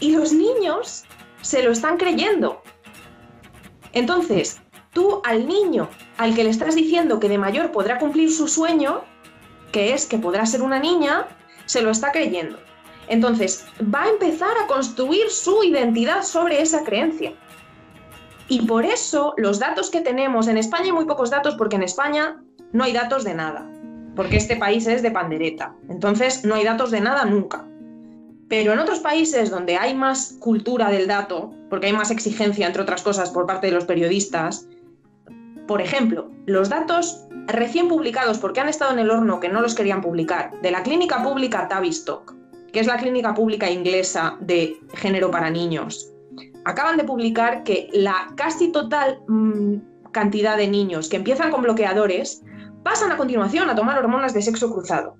y 0.00 0.12
los 0.12 0.32
niños 0.32 1.04
se 1.42 1.62
lo 1.62 1.72
están 1.72 1.98
creyendo. 1.98 2.62
Entonces, 3.92 4.62
tú 4.94 5.20
al 5.24 5.46
niño 5.46 5.90
al 6.16 6.34
que 6.34 6.44
le 6.44 6.48
estás 6.48 6.74
diciendo 6.74 7.20
que 7.20 7.28
de 7.28 7.36
mayor 7.36 7.70
podrá 7.70 7.98
cumplir 7.98 8.32
su 8.32 8.48
sueño, 8.48 9.02
que 9.72 9.92
es 9.92 10.06
que 10.06 10.16
podrá 10.16 10.46
ser 10.46 10.62
una 10.62 10.78
niña, 10.78 11.28
se 11.66 11.82
lo 11.82 11.90
está 11.90 12.12
creyendo. 12.12 12.58
Entonces, 13.08 13.66
va 13.94 14.04
a 14.04 14.08
empezar 14.10 14.52
a 14.62 14.66
construir 14.66 15.28
su 15.30 15.62
identidad 15.64 16.22
sobre 16.22 16.62
esa 16.62 16.84
creencia. 16.84 17.32
Y 18.48 18.62
por 18.66 18.84
eso 18.84 19.34
los 19.36 19.58
datos 19.58 19.90
que 19.90 20.00
tenemos, 20.00 20.48
en 20.48 20.58
España 20.58 20.84
hay 20.86 20.92
muy 20.92 21.04
pocos 21.06 21.30
datos 21.30 21.54
porque 21.56 21.76
en 21.76 21.82
España 21.82 22.42
no 22.72 22.84
hay 22.84 22.92
datos 22.92 23.24
de 23.24 23.34
nada, 23.34 23.70
porque 24.14 24.36
este 24.36 24.56
país 24.56 24.86
es 24.86 25.02
de 25.02 25.10
pandereta, 25.10 25.74
entonces 25.88 26.44
no 26.44 26.54
hay 26.54 26.64
datos 26.64 26.90
de 26.90 27.00
nada 27.00 27.24
nunca. 27.24 27.66
Pero 28.48 28.72
en 28.72 28.78
otros 28.78 28.98
países 28.98 29.50
donde 29.50 29.76
hay 29.76 29.94
más 29.94 30.36
cultura 30.38 30.90
del 30.90 31.06
dato, 31.06 31.54
porque 31.70 31.86
hay 31.86 31.92
más 31.94 32.10
exigencia, 32.10 32.66
entre 32.66 32.82
otras 32.82 33.02
cosas, 33.02 33.30
por 33.30 33.46
parte 33.46 33.68
de 33.68 33.72
los 33.72 33.86
periodistas, 33.86 34.68
por 35.72 35.80
ejemplo, 35.80 36.28
los 36.44 36.68
datos 36.68 37.24
recién 37.46 37.88
publicados, 37.88 38.36
porque 38.36 38.60
han 38.60 38.68
estado 38.68 38.92
en 38.92 38.98
el 38.98 39.10
horno 39.10 39.40
que 39.40 39.48
no 39.48 39.62
los 39.62 39.74
querían 39.74 40.02
publicar, 40.02 40.50
de 40.60 40.70
la 40.70 40.82
clínica 40.82 41.22
pública 41.22 41.66
Tavistock, 41.66 42.34
que 42.70 42.80
es 42.80 42.86
la 42.86 42.98
clínica 42.98 43.32
pública 43.32 43.70
inglesa 43.70 44.36
de 44.40 44.76
género 44.92 45.30
para 45.30 45.48
niños, 45.48 46.12
acaban 46.66 46.98
de 46.98 47.04
publicar 47.04 47.62
que 47.62 47.88
la 47.94 48.34
casi 48.36 48.70
total 48.70 49.22
mm, 49.28 50.10
cantidad 50.12 50.58
de 50.58 50.68
niños 50.68 51.08
que 51.08 51.16
empiezan 51.16 51.50
con 51.50 51.62
bloqueadores 51.62 52.42
pasan 52.82 53.10
a 53.10 53.16
continuación 53.16 53.70
a 53.70 53.74
tomar 53.74 53.98
hormonas 53.98 54.34
de 54.34 54.42
sexo 54.42 54.70
cruzado. 54.70 55.16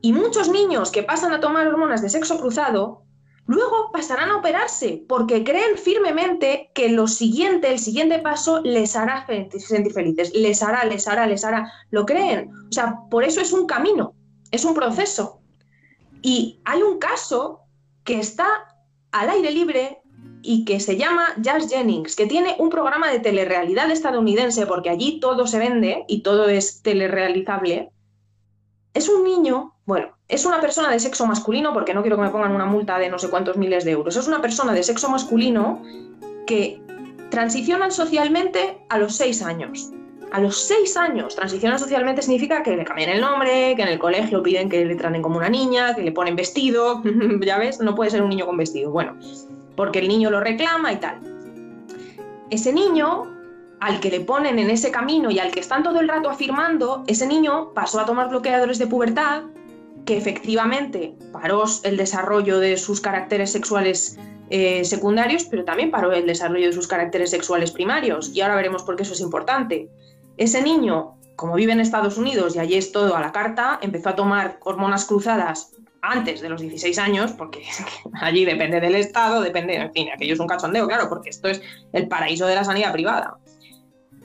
Y 0.00 0.14
muchos 0.14 0.48
niños 0.48 0.90
que 0.90 1.04
pasan 1.04 1.32
a 1.32 1.38
tomar 1.38 1.68
hormonas 1.68 2.02
de 2.02 2.08
sexo 2.08 2.40
cruzado 2.40 3.04
luego 3.48 3.90
pasarán 3.90 4.30
a 4.30 4.36
operarse 4.36 5.02
porque 5.08 5.42
creen 5.42 5.78
firmemente 5.78 6.70
que 6.74 6.90
lo 6.90 7.08
siguiente, 7.08 7.72
el 7.72 7.78
siguiente 7.78 8.18
paso 8.18 8.60
les 8.60 8.94
hará 8.94 9.26
sentir 9.26 9.92
felices, 9.92 10.32
les 10.34 10.62
hará, 10.62 10.84
les 10.84 11.08
hará, 11.08 11.26
les 11.26 11.44
hará, 11.44 11.72
lo 11.90 12.04
creen. 12.04 12.50
O 12.68 12.72
sea, 12.72 12.98
por 13.10 13.24
eso 13.24 13.40
es 13.40 13.54
un 13.54 13.66
camino, 13.66 14.14
es 14.50 14.66
un 14.66 14.74
proceso. 14.74 15.40
Y 16.20 16.60
hay 16.66 16.82
un 16.82 16.98
caso 16.98 17.60
que 18.04 18.20
está 18.20 18.46
al 19.12 19.30
aire 19.30 19.50
libre 19.50 20.02
y 20.42 20.66
que 20.66 20.78
se 20.78 20.98
llama 20.98 21.28
Jazz 21.40 21.70
Jennings, 21.70 22.16
que 22.16 22.26
tiene 22.26 22.54
un 22.58 22.68
programa 22.68 23.10
de 23.10 23.20
telerrealidad 23.20 23.90
estadounidense, 23.90 24.66
porque 24.66 24.90
allí 24.90 25.20
todo 25.20 25.46
se 25.46 25.58
vende 25.58 26.04
y 26.06 26.22
todo 26.22 26.50
es 26.50 26.82
telerrealizable. 26.82 27.92
Es 28.92 29.08
un 29.08 29.24
niño, 29.24 29.74
bueno, 29.86 30.17
es 30.28 30.44
una 30.44 30.60
persona 30.60 30.90
de 30.90 31.00
sexo 31.00 31.26
masculino, 31.26 31.72
porque 31.72 31.94
no 31.94 32.02
quiero 32.02 32.16
que 32.16 32.22
me 32.22 32.30
pongan 32.30 32.52
una 32.52 32.66
multa 32.66 32.98
de 32.98 33.08
no 33.08 33.18
sé 33.18 33.30
cuántos 33.30 33.56
miles 33.56 33.84
de 33.84 33.92
euros, 33.92 34.14
es 34.16 34.28
una 34.28 34.42
persona 34.42 34.74
de 34.74 34.82
sexo 34.82 35.08
masculino 35.08 35.82
que 36.46 36.80
transicionan 37.30 37.90
socialmente 37.90 38.78
a 38.90 38.98
los 38.98 39.16
seis 39.16 39.42
años. 39.42 39.90
A 40.30 40.40
los 40.40 40.60
seis 40.60 40.94
años, 40.98 41.34
transicionan 41.34 41.78
socialmente 41.78 42.20
significa 42.20 42.62
que 42.62 42.76
le 42.76 42.84
cambian 42.84 43.08
el 43.08 43.22
nombre, 43.22 43.74
que 43.74 43.82
en 43.82 43.88
el 43.88 43.98
colegio 43.98 44.42
piden 44.42 44.68
que 44.68 44.84
le 44.84 44.94
traten 44.94 45.22
como 45.22 45.38
una 45.38 45.48
niña, 45.48 45.94
que 45.94 46.02
le 46.02 46.12
ponen 46.12 46.36
vestido, 46.36 47.02
ya 47.40 47.56
ves, 47.56 47.80
no 47.80 47.94
puede 47.94 48.10
ser 48.10 48.22
un 48.22 48.28
niño 48.28 48.44
con 48.44 48.58
vestido, 48.58 48.90
bueno, 48.90 49.16
porque 49.76 50.00
el 50.00 50.08
niño 50.08 50.30
lo 50.30 50.40
reclama 50.40 50.92
y 50.92 50.96
tal. 50.96 51.18
Ese 52.50 52.74
niño, 52.74 53.34
al 53.80 54.00
que 54.00 54.10
le 54.10 54.20
ponen 54.20 54.58
en 54.58 54.68
ese 54.68 54.90
camino 54.90 55.30
y 55.30 55.38
al 55.38 55.50
que 55.50 55.60
están 55.60 55.82
todo 55.82 56.00
el 56.00 56.08
rato 56.08 56.28
afirmando, 56.28 57.04
ese 57.06 57.26
niño 57.26 57.72
pasó 57.72 58.00
a 58.00 58.04
tomar 58.04 58.28
bloqueadores 58.28 58.78
de 58.78 58.86
pubertad, 58.86 59.44
que 60.08 60.16
efectivamente 60.16 61.14
paró 61.34 61.64
el 61.82 61.98
desarrollo 61.98 62.60
de 62.60 62.78
sus 62.78 62.98
caracteres 62.98 63.52
sexuales 63.52 64.18
eh, 64.48 64.82
secundarios, 64.82 65.44
pero 65.44 65.66
también 65.66 65.90
paró 65.90 66.12
el 66.12 66.26
desarrollo 66.26 66.68
de 66.68 66.72
sus 66.72 66.88
caracteres 66.88 67.30
sexuales 67.30 67.72
primarios. 67.72 68.30
Y 68.34 68.40
ahora 68.40 68.56
veremos 68.56 68.84
por 68.84 68.96
qué 68.96 69.02
eso 69.02 69.12
es 69.12 69.20
importante. 69.20 69.90
Ese 70.38 70.62
niño, 70.62 71.18
como 71.36 71.56
vive 71.56 71.72
en 71.72 71.80
Estados 71.80 72.16
Unidos 72.16 72.56
y 72.56 72.58
allí 72.58 72.76
es 72.76 72.90
todo 72.90 73.14
a 73.16 73.20
la 73.20 73.32
carta, 73.32 73.80
empezó 73.82 74.08
a 74.08 74.16
tomar 74.16 74.58
hormonas 74.62 75.04
cruzadas 75.04 75.72
antes 76.00 76.40
de 76.40 76.48
los 76.48 76.62
16 76.62 76.98
años, 76.98 77.32
porque 77.32 77.62
allí 78.22 78.46
depende 78.46 78.80
del 78.80 78.94
Estado, 78.94 79.42
depende, 79.42 79.74
en 79.74 79.92
fin, 79.92 80.08
aquello 80.10 80.32
es 80.32 80.40
un 80.40 80.46
cachondeo, 80.46 80.88
claro, 80.88 81.10
porque 81.10 81.28
esto 81.28 81.48
es 81.48 81.60
el 81.92 82.08
paraíso 82.08 82.46
de 82.46 82.54
la 82.54 82.64
sanidad 82.64 82.94
privada. 82.94 83.36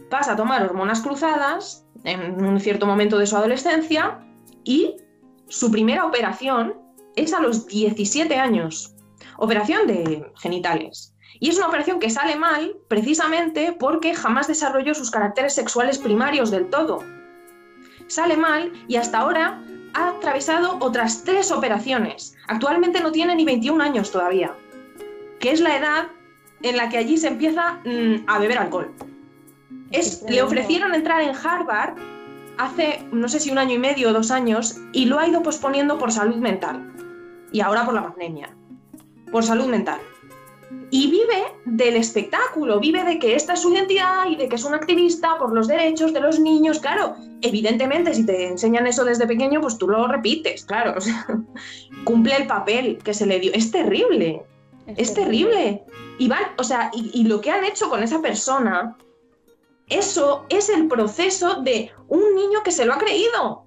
Pasa 0.09 0.31
a 0.31 0.35
tomar 0.37 0.63
hormonas 0.63 1.01
cruzadas 1.01 1.85
en 2.05 2.41
un 2.41 2.57
cierto 2.61 2.85
momento 2.85 3.17
de 3.17 3.27
su 3.27 3.35
adolescencia 3.35 4.21
y 4.63 4.95
su 5.53 5.69
primera 5.69 6.03
operación 6.03 6.73
es 7.15 7.31
a 7.31 7.39
los 7.39 7.67
17 7.67 8.35
años. 8.37 8.95
Operación 9.37 9.85
de 9.85 10.25
genitales. 10.41 11.13
Y 11.39 11.49
es 11.49 11.57
una 11.57 11.67
operación 11.67 11.99
que 11.99 12.09
sale 12.09 12.35
mal 12.35 12.75
precisamente 12.87 13.71
porque 13.71 14.15
jamás 14.15 14.47
desarrolló 14.47 14.95
sus 14.95 15.11
caracteres 15.11 15.53
sexuales 15.53 15.99
primarios 15.99 16.49
del 16.49 16.71
todo. 16.71 17.03
Sale 18.07 18.35
mal 18.35 18.73
y 18.87 18.95
hasta 18.95 19.19
ahora 19.19 19.63
ha 19.93 20.07
atravesado 20.09 20.77
otras 20.79 21.23
tres 21.23 21.51
operaciones. 21.51 22.35
Actualmente 22.47 23.01
no 23.01 23.11
tiene 23.11 23.35
ni 23.35 23.45
21 23.45 23.83
años 23.83 24.09
todavía, 24.09 24.55
que 25.39 25.51
es 25.51 25.61
la 25.61 25.77
edad 25.77 26.07
en 26.63 26.77
la 26.77 26.89
que 26.89 26.97
allí 26.97 27.15
se 27.15 27.27
empieza 27.27 27.79
mm, 27.85 28.23
a 28.25 28.39
beber 28.39 28.57
alcohol. 28.57 28.91
Es, 29.91 30.23
le 30.27 30.41
ofrecieron 30.41 30.95
entrar 30.95 31.21
en 31.21 31.35
Harvard 31.35 31.95
hace, 32.57 33.05
no 33.11 33.27
sé 33.27 33.39
si 33.39 33.51
un 33.51 33.57
año 33.57 33.75
y 33.75 33.79
medio 33.79 34.09
o 34.09 34.13
dos 34.13 34.31
años, 34.31 34.77
y 34.91 35.05
lo 35.05 35.19
ha 35.19 35.27
ido 35.27 35.43
posponiendo 35.43 35.97
por 35.97 36.11
salud 36.11 36.35
mental. 36.35 36.91
Y 37.51 37.61
ahora 37.61 37.85
por 37.85 37.93
la 37.93 38.03
pandemia. 38.03 38.49
Por 39.31 39.43
salud 39.43 39.65
mental. 39.65 39.99
Y 40.89 41.09
vive 41.09 41.43
del 41.65 41.95
espectáculo, 41.95 42.79
vive 42.79 43.03
de 43.03 43.17
que 43.17 43.35
esta 43.35 43.53
es 43.53 43.61
su 43.61 43.73
identidad 43.73 44.27
y 44.29 44.35
de 44.35 44.47
que 44.47 44.55
es 44.55 44.63
un 44.63 44.73
activista 44.73 45.37
por 45.37 45.53
los 45.53 45.67
derechos 45.67 46.13
de 46.13 46.19
los 46.19 46.39
niños. 46.39 46.79
Claro, 46.79 47.15
evidentemente, 47.41 48.13
si 48.13 48.25
te 48.25 48.47
enseñan 48.47 48.85
eso 48.85 49.03
desde 49.03 49.27
pequeño, 49.27 49.61
pues 49.61 49.77
tú 49.77 49.87
lo 49.87 50.07
repites, 50.07 50.65
claro. 50.65 50.95
cumple 52.03 52.35
el 52.35 52.47
papel 52.47 52.99
que 53.03 53.13
se 53.13 53.25
le 53.25 53.39
dio. 53.39 53.51
Es 53.53 53.71
terrible. 53.71 54.43
Es, 54.97 55.13
terrible. 55.13 55.83
Y 56.19 56.27
van, 56.27 56.43
o 56.57 56.63
sea, 56.63 56.91
y 56.93 57.23
lo 57.23 57.41
que 57.41 57.49
han 57.49 57.63
hecho 57.63 57.89
con 57.89 58.03
esa 58.03 58.21
persona 58.21 58.95
eso 59.93 60.45
es 60.49 60.69
el 60.69 60.87
proceso 60.87 61.61
de 61.61 61.91
un 62.07 62.35
niño 62.35 62.63
que 62.63 62.71
se 62.71 62.85
lo 62.85 62.93
ha 62.93 62.97
creído, 62.97 63.65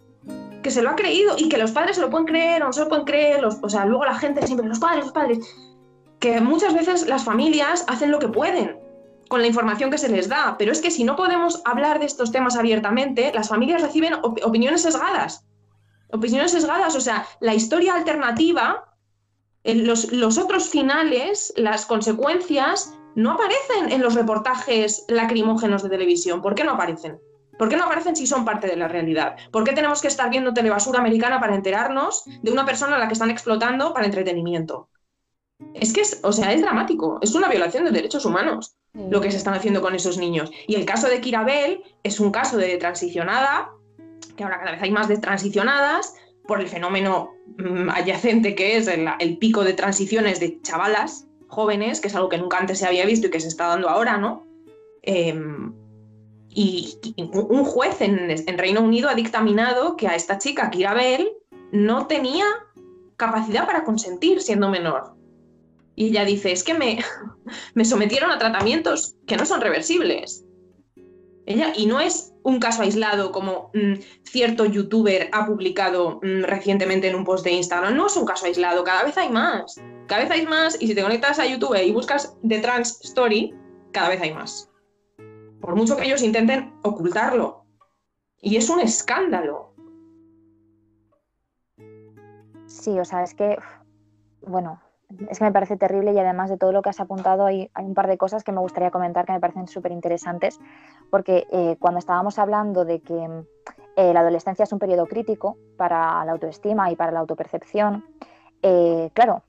que 0.63 0.71
se 0.71 0.83
lo 0.83 0.91
ha 0.91 0.97
creído 0.97 1.37
y 1.39 1.49
que 1.49 1.59
los 1.59 1.71
padres 1.71 1.97
se 1.97 2.03
lo 2.03 2.11
pueden 2.11 2.27
creer 2.27 2.63
o 2.63 2.67
no 2.67 2.73
se 2.73 2.81
lo 2.81 2.89
pueden 2.89 3.05
creer, 3.05 3.45
o 3.45 3.69
sea, 3.69 3.85
luego 3.85 4.05
la 4.05 4.19
gente 4.19 4.45
siempre, 4.47 4.67
los 4.67 4.79
padres, 4.79 5.05
los 5.05 5.13
padres, 5.13 5.39
que 6.19 6.41
muchas 6.41 6.75
veces 6.75 7.07
las 7.07 7.25
familias 7.25 7.85
hacen 7.89 8.11
lo 8.11 8.19
que 8.19 8.29
pueden 8.29 8.79
con 9.29 9.41
la 9.41 9.47
información 9.47 9.91
que 9.91 9.99
se 9.99 10.09
les 10.09 10.29
da, 10.29 10.57
pero 10.59 10.73
es 10.73 10.81
que 10.81 10.91
si 10.91 11.05
no 11.05 11.17
podemos 11.17 11.63
hablar 11.65 11.99
de 11.99 12.07
estos 12.07 12.33
temas 12.33 12.57
abiertamente, 12.57 13.33
las 13.35 13.49
familias 13.49 13.83
reciben 13.83 14.15
opiniones 14.23 14.83
sesgadas, 14.83 15.45
opiniones 16.13 16.53
sesgadas, 16.53 16.95
o 16.95 17.01
sea, 17.01 17.27
la 17.41 17.55
historia 17.55 17.95
alternativa, 17.95 18.85
los, 19.65 20.13
los 20.13 20.39
otros 20.39 20.69
finales, 20.69 21.53
las 21.57 21.87
consecuencias 21.87 22.93
no 23.17 23.33
aparecen 23.33 23.91
en 23.91 24.03
los 24.03 24.15
reportajes 24.15 25.05
lacrimógenos 25.09 25.83
de 25.83 25.89
televisión. 25.89 26.43
¿Por 26.43 26.55
qué 26.55 26.65
no 26.65 26.73
aparecen? 26.73 27.19
¿Por 27.59 27.71
qué 27.71 27.77
no 27.77 27.85
aparecen 27.85 28.15
si 28.15 28.27
son 28.27 28.45
parte 28.45 28.67
de 28.67 28.77
la 28.77 28.89
realidad? 28.89 29.37
¿Por 29.51 29.65
qué 29.65 29.73
tenemos 29.73 30.03
que 30.03 30.09
estar 30.09 30.29
viendo 30.29 30.53
telebasura 30.53 31.01
americana 31.01 31.41
para 31.41 31.55
enterarnos 31.55 32.25
de 32.43 32.53
una 32.53 32.67
persona 32.67 32.97
a 32.97 32.99
la 32.99 33.09
que 33.09 33.15
están 33.15 33.31
explotando 33.31 33.95
para 33.95 34.05
entretenimiento? 34.05 34.91
Es 35.73 35.95
que 35.95 36.03
es, 36.03 36.21
o 36.23 36.33
sea, 36.33 36.53
es 36.53 36.61
dramático, 36.61 37.19
es 37.23 37.35
una 37.35 37.49
violación 37.49 37.87
de 37.87 37.91
derechos 37.91 38.27
humanos 38.27 38.77
lo 38.93 39.21
que 39.21 39.31
se 39.31 39.39
están 39.39 39.55
haciendo 39.55 39.81
con 39.81 39.95
esos 39.95 40.19
niños. 40.19 40.51
Y 40.67 40.75
el 40.75 40.85
caso 40.85 41.09
de 41.09 41.21
Kirabel 41.21 41.83
es 42.03 42.21
un 42.21 42.31
caso 42.31 42.59
de 42.59 42.77
transicionada, 42.77 43.71
que 44.37 44.45
ahora 44.45 44.59
cada 44.59 44.73
vez 44.73 44.83
hay 44.83 44.91
más 44.91 45.09
de 45.09 45.19
transicionadas, 45.19 46.15
por 46.47 46.61
el 46.61 46.69
fenómeno 46.69 47.33
mm, 47.59 47.91
adyacente 47.91 48.55
que 48.55 48.77
es 48.77 48.89
el 48.89 49.39
pico 49.39 49.65
de 49.65 49.73
transiciones 49.73 50.39
de 50.39 50.61
chavalas 50.63 51.26
jóvenes, 51.57 52.03
que 52.03 52.09
es 52.09 52.15
algo 52.15 52.29
que 52.29 52.37
nunca 52.37 52.59
antes 52.59 52.79
se 52.79 52.87
había 52.87 53.07
visto 53.07 53.27
y 53.27 53.31
que 53.31 53.41
se 53.41 53.49
está 53.49 53.69
dando 53.69 53.89
ahora, 53.89 54.19
¿no? 54.19 54.47
Em, 55.01 55.73
y, 56.51 56.99
un 57.17 57.65
juez 57.65 58.03
en, 58.03 58.59
Reino 58.59 58.83
Unido 58.83 59.09
ha 59.09 59.15
dictaminado 59.15 59.97
que 59.97 60.07
a 60.07 60.15
esta 60.15 60.37
chica, 60.37 60.71
Kira 60.71 60.93
Bell, 60.93 61.31
no 61.73 62.07
tenía 62.07 62.45
capacidad 63.17 63.65
para 63.67 63.85
consentir 63.85 64.43
siendo 64.43 64.69
menor. 64.69 65.15
Y 65.95 66.09
ella 66.09 66.27
dice, 66.27 66.53
es 66.53 66.63
que 66.63 66.75
me, 66.75 66.99
me 67.75 67.87
sometieron 67.87 68.31
a 68.31 68.39
tratamientos 68.39 69.17
que 69.27 69.39
no 69.39 69.47
son 69.47 69.63
reversibles. 69.63 70.45
Ella, 71.47 71.73
y 71.75 71.87
no 71.87 72.01
es 72.01 72.35
un 72.47 72.61
caso 72.61 72.83
aislado 72.83 73.33
como 73.33 73.73
mm, 73.75 73.95
cierto 74.23 74.67
youtuber 74.67 75.29
ha 75.33 75.47
publicado 75.47 76.21
mm, 76.23 76.45
recientemente 76.45 77.09
en 77.09 77.17
un 77.17 77.25
post 77.25 77.45
de 77.45 77.51
Instagram, 77.51 77.97
no 77.97 78.07
es 78.07 78.17
un 78.17 78.25
caso 78.25 78.47
aislado, 78.47 78.85
cada 78.85 79.03
vez 79.03 79.19
hay 79.19 79.31
más. 79.31 79.81
Cada 80.07 80.23
vez 80.23 80.31
hay 80.31 80.47
más 80.47 80.81
y 80.81 80.87
si 80.87 80.95
te 80.95 81.03
conectas 81.03 81.41
a 81.41 81.47
YouTube 81.47 81.77
y 81.77 81.91
buscas 81.91 82.37
The 82.47 82.61
Trans 82.61 83.01
Story, 83.03 83.53
cada 83.91 84.11
vez 84.11 84.23
hay 84.23 84.33
más. 84.33 84.71
Por 85.61 85.75
mucho 85.75 85.97
que 85.97 86.05
ellos 86.05 86.23
intenten 86.23 86.73
ocultarlo. 86.85 87.65
Y 88.41 88.57
es 88.57 88.71
un 88.71 88.79
escándalo. 88.79 89.75
Sí, 92.67 92.97
o 92.97 93.05
sea, 93.05 93.25
es 93.25 93.35
que, 93.35 93.59
bueno, 94.43 94.81
es 95.29 95.39
que 95.39 95.45
me 95.45 95.53
parece 95.53 95.77
terrible 95.77 96.13
y 96.13 96.19
además 96.19 96.51
de 96.51 96.57
todo 96.57 96.73
lo 96.73 96.83
que 96.83 96.91
has 96.91 97.01
apuntado 97.01 97.47
hay, 97.47 97.71
un 97.79 97.95
par 97.95 98.09
de 98.09 98.19
cosas 98.19 98.43
que 98.43 98.53
me 98.53 98.61
gustaría 98.61 98.91
comentar 98.91 99.25
que 99.25 99.33
me 99.33 99.41
parecen 99.41 99.69
súper 99.69 99.93
interesantes 99.93 100.59
porque 101.11 101.47
eh, 101.53 101.77
cuando 101.79 101.99
estábamos 101.99 102.39
hablando 102.39 102.85
de 102.85 103.01
que 103.01 103.45
eh, 103.97 104.13
la 104.13 104.21
adolescencia 104.21 104.65
es 104.65 104.73
un 104.73 104.79
periodo 104.79 105.07
crítico 105.07 105.57
para 105.77 106.25
la 106.25 106.33
autoestima 106.33 106.91
y 106.91 106.97
para 106.97 107.13
la 107.13 107.21
autopercepción, 107.21 108.05
eh, 108.63 109.11
claro, 109.15 109.43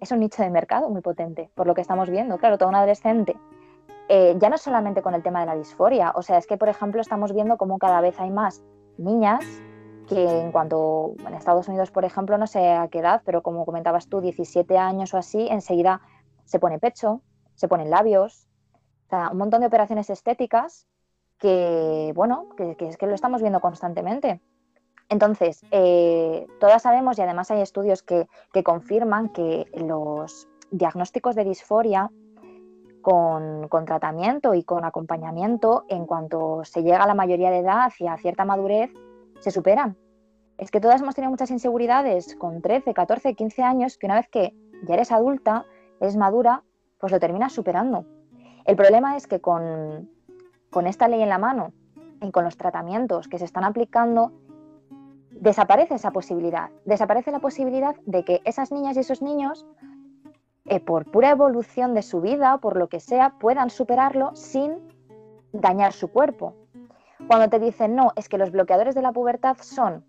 es 0.00 0.10
un 0.10 0.20
nicho 0.20 0.42
de 0.42 0.50
mercado 0.50 0.88
muy 0.88 1.02
potente, 1.02 1.50
por 1.54 1.66
lo 1.66 1.74
que 1.74 1.82
estamos 1.82 2.10
viendo. 2.10 2.38
Claro, 2.38 2.58
todo 2.58 2.68
un 2.68 2.74
adolescente, 2.74 3.36
ya 4.08 4.50
no 4.50 4.58
solamente 4.58 5.00
con 5.00 5.14
el 5.14 5.22
tema 5.22 5.40
de 5.40 5.46
la 5.46 5.54
disforia, 5.54 6.12
o 6.14 6.22
sea, 6.22 6.36
es 6.36 6.46
que, 6.46 6.58
por 6.58 6.68
ejemplo, 6.68 7.00
estamos 7.00 7.32
viendo 7.32 7.56
cómo 7.56 7.78
cada 7.78 8.00
vez 8.00 8.18
hay 8.18 8.30
más 8.30 8.62
niñas 8.98 9.44
que 10.08 10.40
en 10.40 10.52
cuanto 10.52 11.14
en 11.26 11.34
Estados 11.34 11.68
Unidos, 11.68 11.90
por 11.90 12.04
ejemplo, 12.04 12.38
no 12.38 12.46
sé 12.46 12.72
a 12.72 12.88
qué 12.88 12.98
edad, 12.98 13.22
pero 13.24 13.42
como 13.42 13.64
comentabas 13.64 14.08
tú, 14.08 14.20
17 14.20 14.76
años 14.78 15.14
o 15.14 15.18
así, 15.18 15.46
enseguida 15.48 16.00
se 16.44 16.58
pone 16.58 16.78
pecho, 16.78 17.22
se 17.54 17.68
ponen 17.68 17.90
labios, 17.90 18.48
o 19.06 19.08
sea, 19.10 19.30
un 19.30 19.38
montón 19.38 19.60
de 19.60 19.66
operaciones 19.66 20.10
estéticas 20.10 20.86
que, 21.38 22.12
bueno, 22.14 22.48
que, 22.56 22.76
es 22.78 22.96
que 22.96 23.06
lo 23.06 23.14
estamos 23.14 23.40
viendo 23.40 23.60
constantemente. 23.60 24.40
Entonces, 25.08 25.62
eh, 25.70 26.46
todas 26.60 26.82
sabemos 26.82 27.18
y 27.18 27.22
además 27.22 27.50
hay 27.50 27.60
estudios 27.60 28.02
que, 28.02 28.26
confirman 28.64 29.28
que 29.30 29.66
los 29.74 30.48
diagnósticos 30.70 31.34
de 31.34 31.44
disforia 31.44 32.10
con, 33.02 33.68
con, 33.68 33.84
tratamiento 33.84 34.54
y 34.54 34.62
con 34.62 34.84
acompañamiento, 34.84 35.84
en 35.88 36.06
cuanto 36.06 36.64
se 36.64 36.82
llega 36.82 37.02
a 37.02 37.06
la 37.06 37.14
mayoría 37.14 37.50
de 37.50 37.58
edad 37.58 37.92
y 37.98 38.06
a 38.06 38.16
cierta 38.16 38.44
madurez, 38.44 38.90
se 39.42 39.50
superan. 39.50 39.96
Es 40.56 40.70
que 40.70 40.80
todas 40.80 41.02
hemos 41.02 41.14
tenido 41.14 41.30
muchas 41.30 41.50
inseguridades 41.50 42.36
con 42.36 42.62
13, 42.62 42.94
14, 42.94 43.34
15 43.34 43.62
años 43.62 43.98
que 43.98 44.06
una 44.06 44.14
vez 44.14 44.28
que 44.28 44.54
ya 44.86 44.94
eres 44.94 45.10
adulta, 45.10 45.66
eres 46.00 46.16
madura, 46.16 46.62
pues 46.98 47.12
lo 47.12 47.18
terminas 47.18 47.52
superando. 47.52 48.06
El 48.64 48.76
problema 48.76 49.16
es 49.16 49.26
que 49.26 49.40
con, 49.40 50.08
con 50.70 50.86
esta 50.86 51.08
ley 51.08 51.20
en 51.20 51.28
la 51.28 51.38
mano 51.38 51.72
y 52.20 52.30
con 52.30 52.44
los 52.44 52.56
tratamientos 52.56 53.26
que 53.26 53.38
se 53.38 53.44
están 53.44 53.64
aplicando, 53.64 54.32
desaparece 55.30 55.94
esa 55.94 56.12
posibilidad. 56.12 56.70
Desaparece 56.84 57.32
la 57.32 57.40
posibilidad 57.40 57.96
de 58.06 58.24
que 58.24 58.40
esas 58.44 58.70
niñas 58.70 58.96
y 58.96 59.00
esos 59.00 59.22
niños, 59.22 59.66
eh, 60.66 60.78
por 60.78 61.10
pura 61.10 61.30
evolución 61.30 61.94
de 61.94 62.02
su 62.02 62.20
vida, 62.20 62.58
por 62.58 62.76
lo 62.76 62.88
que 62.88 63.00
sea, 63.00 63.34
puedan 63.40 63.68
superarlo 63.68 64.30
sin 64.36 64.74
dañar 65.52 65.92
su 65.92 66.08
cuerpo. 66.08 66.54
Cuando 67.32 67.48
te 67.48 67.58
dicen, 67.58 67.96
no, 67.96 68.12
es 68.14 68.28
que 68.28 68.36
los 68.36 68.50
bloqueadores 68.50 68.94
de 68.94 69.00
la 69.00 69.10
pubertad 69.10 69.56
son 69.58 70.04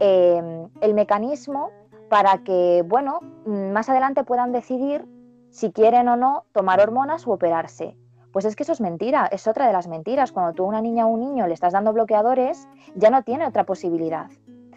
em, 0.00 0.68
el 0.80 0.92
mecanismo 0.92 1.70
para 2.08 2.38
que, 2.38 2.82
bueno, 2.84 3.20
más 3.46 3.88
adelante 3.88 4.24
puedan 4.24 4.50
decidir 4.50 5.06
si 5.50 5.70
quieren 5.70 6.08
o 6.08 6.16
no 6.16 6.46
tomar 6.50 6.80
hormonas 6.80 7.28
u 7.28 7.30
operarse. 7.30 7.96
Pues 8.32 8.44
es 8.44 8.56
que 8.56 8.64
eso 8.64 8.72
es 8.72 8.80
mentira, 8.80 9.28
es 9.30 9.46
otra 9.46 9.68
de 9.68 9.72
las 9.72 9.86
mentiras. 9.86 10.32
Cuando 10.32 10.52
tú 10.52 10.64
a 10.64 10.66
una 10.66 10.80
niña 10.80 11.06
o 11.06 11.10
un 11.10 11.20
niño 11.20 11.46
le 11.46 11.54
estás 11.54 11.74
dando 11.74 11.92
bloqueadores, 11.92 12.66
ya 12.96 13.08
no 13.08 13.22
tiene 13.22 13.46
otra 13.46 13.62
posibilidad. 13.62 14.26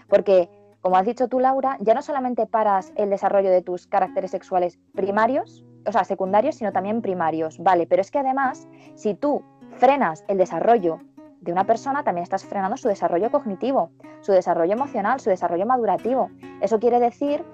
Porque, 0.08 0.52
como 0.82 0.98
has 0.98 1.06
dicho 1.08 1.28
tú, 1.28 1.40
Laura, 1.40 1.78
ya 1.80 1.96
no 1.96 2.04
solamente 2.04 2.46
paras 2.46 2.94
el 2.96 3.10
desarrollo 3.10 3.50
de 3.50 3.64
tus 3.64 3.88
caracteres 3.88 4.30
sexuales 4.30 4.78
primarios, 4.94 5.66
o 5.88 5.92
sea, 5.92 6.04
secundarios, 6.04 6.58
sino 6.58 6.72
también 6.72 7.02
primarios. 7.02 7.58
Vale, 7.58 7.88
pero 7.88 8.04
es 8.04 8.12
que 8.12 8.20
además, 8.20 8.68
si 8.94 9.16
tú 9.16 9.42
frenas 9.78 10.24
el 10.28 10.38
desarrollo 10.38 11.00
de 11.48 11.54
una 11.54 11.64
persona 11.64 12.04
también 12.04 12.24
estás 12.24 12.44
frenando 12.44 12.76
su 12.76 12.90
desarrollo 12.90 13.32
cognitivo, 13.32 13.90
su 14.20 14.34
desarrollo 14.34 14.74
emocional, 14.74 15.22
su 15.22 15.30
desarrollo 15.30 15.66
madurativo. 15.66 16.30
Eso 16.60 16.78
quiere 16.78 17.00
decir 17.00 17.46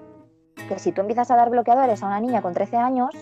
que 0.68 0.80
si 0.80 0.90
tú 0.90 1.00
empiezas 1.00 1.30
a 1.30 1.36
dar 1.36 1.48
bloqueadores 1.48 2.02
a 2.02 2.06
una 2.08 2.18
niña 2.18 2.42
con 2.42 2.52
13 2.52 2.76
años, 2.76 3.14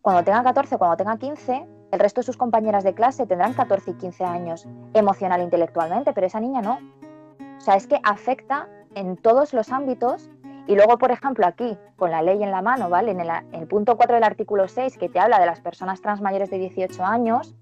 cuando 0.00 0.24
tenga 0.24 0.42
14, 0.42 0.78
cuando 0.78 0.96
tenga 0.96 1.18
15, 1.18 1.68
el 1.92 2.00
resto 2.00 2.22
de 2.22 2.24
sus 2.24 2.38
compañeras 2.38 2.84
de 2.84 2.94
clase 2.94 3.26
tendrán 3.26 3.52
14 3.52 3.90
y 3.90 3.94
15 3.94 4.24
años 4.24 4.66
emocional 4.94 5.42
e 5.42 5.44
intelectualmente, 5.44 6.14
pero 6.14 6.26
esa 6.26 6.40
niña 6.40 6.62
no. 6.62 6.78
O 7.58 7.60
sea, 7.60 7.74
es 7.74 7.86
que 7.86 8.00
afecta 8.02 8.66
en 8.94 9.18
todos 9.18 9.52
los 9.52 9.70
ámbitos 9.70 10.30
y 10.66 10.74
luego, 10.74 10.96
por 10.96 11.10
ejemplo, 11.10 11.46
aquí, 11.46 11.76
con 11.96 12.10
la 12.10 12.22
ley 12.22 12.42
en 12.42 12.50
la 12.50 12.62
mano, 12.62 12.88
¿vale? 12.88 13.10
En 13.10 13.20
el, 13.20 13.66
punto 13.66 13.98
4 13.98 14.14
del 14.14 14.24
artículo 14.24 14.68
6, 14.68 14.96
que 14.96 15.10
te 15.10 15.20
habla 15.20 15.38
de 15.38 15.44
las 15.44 15.60
personas 15.60 16.00
trans 16.00 16.22
mayores 16.22 16.48
de 16.48 16.58
18 16.58 17.04
años, 17.04 17.54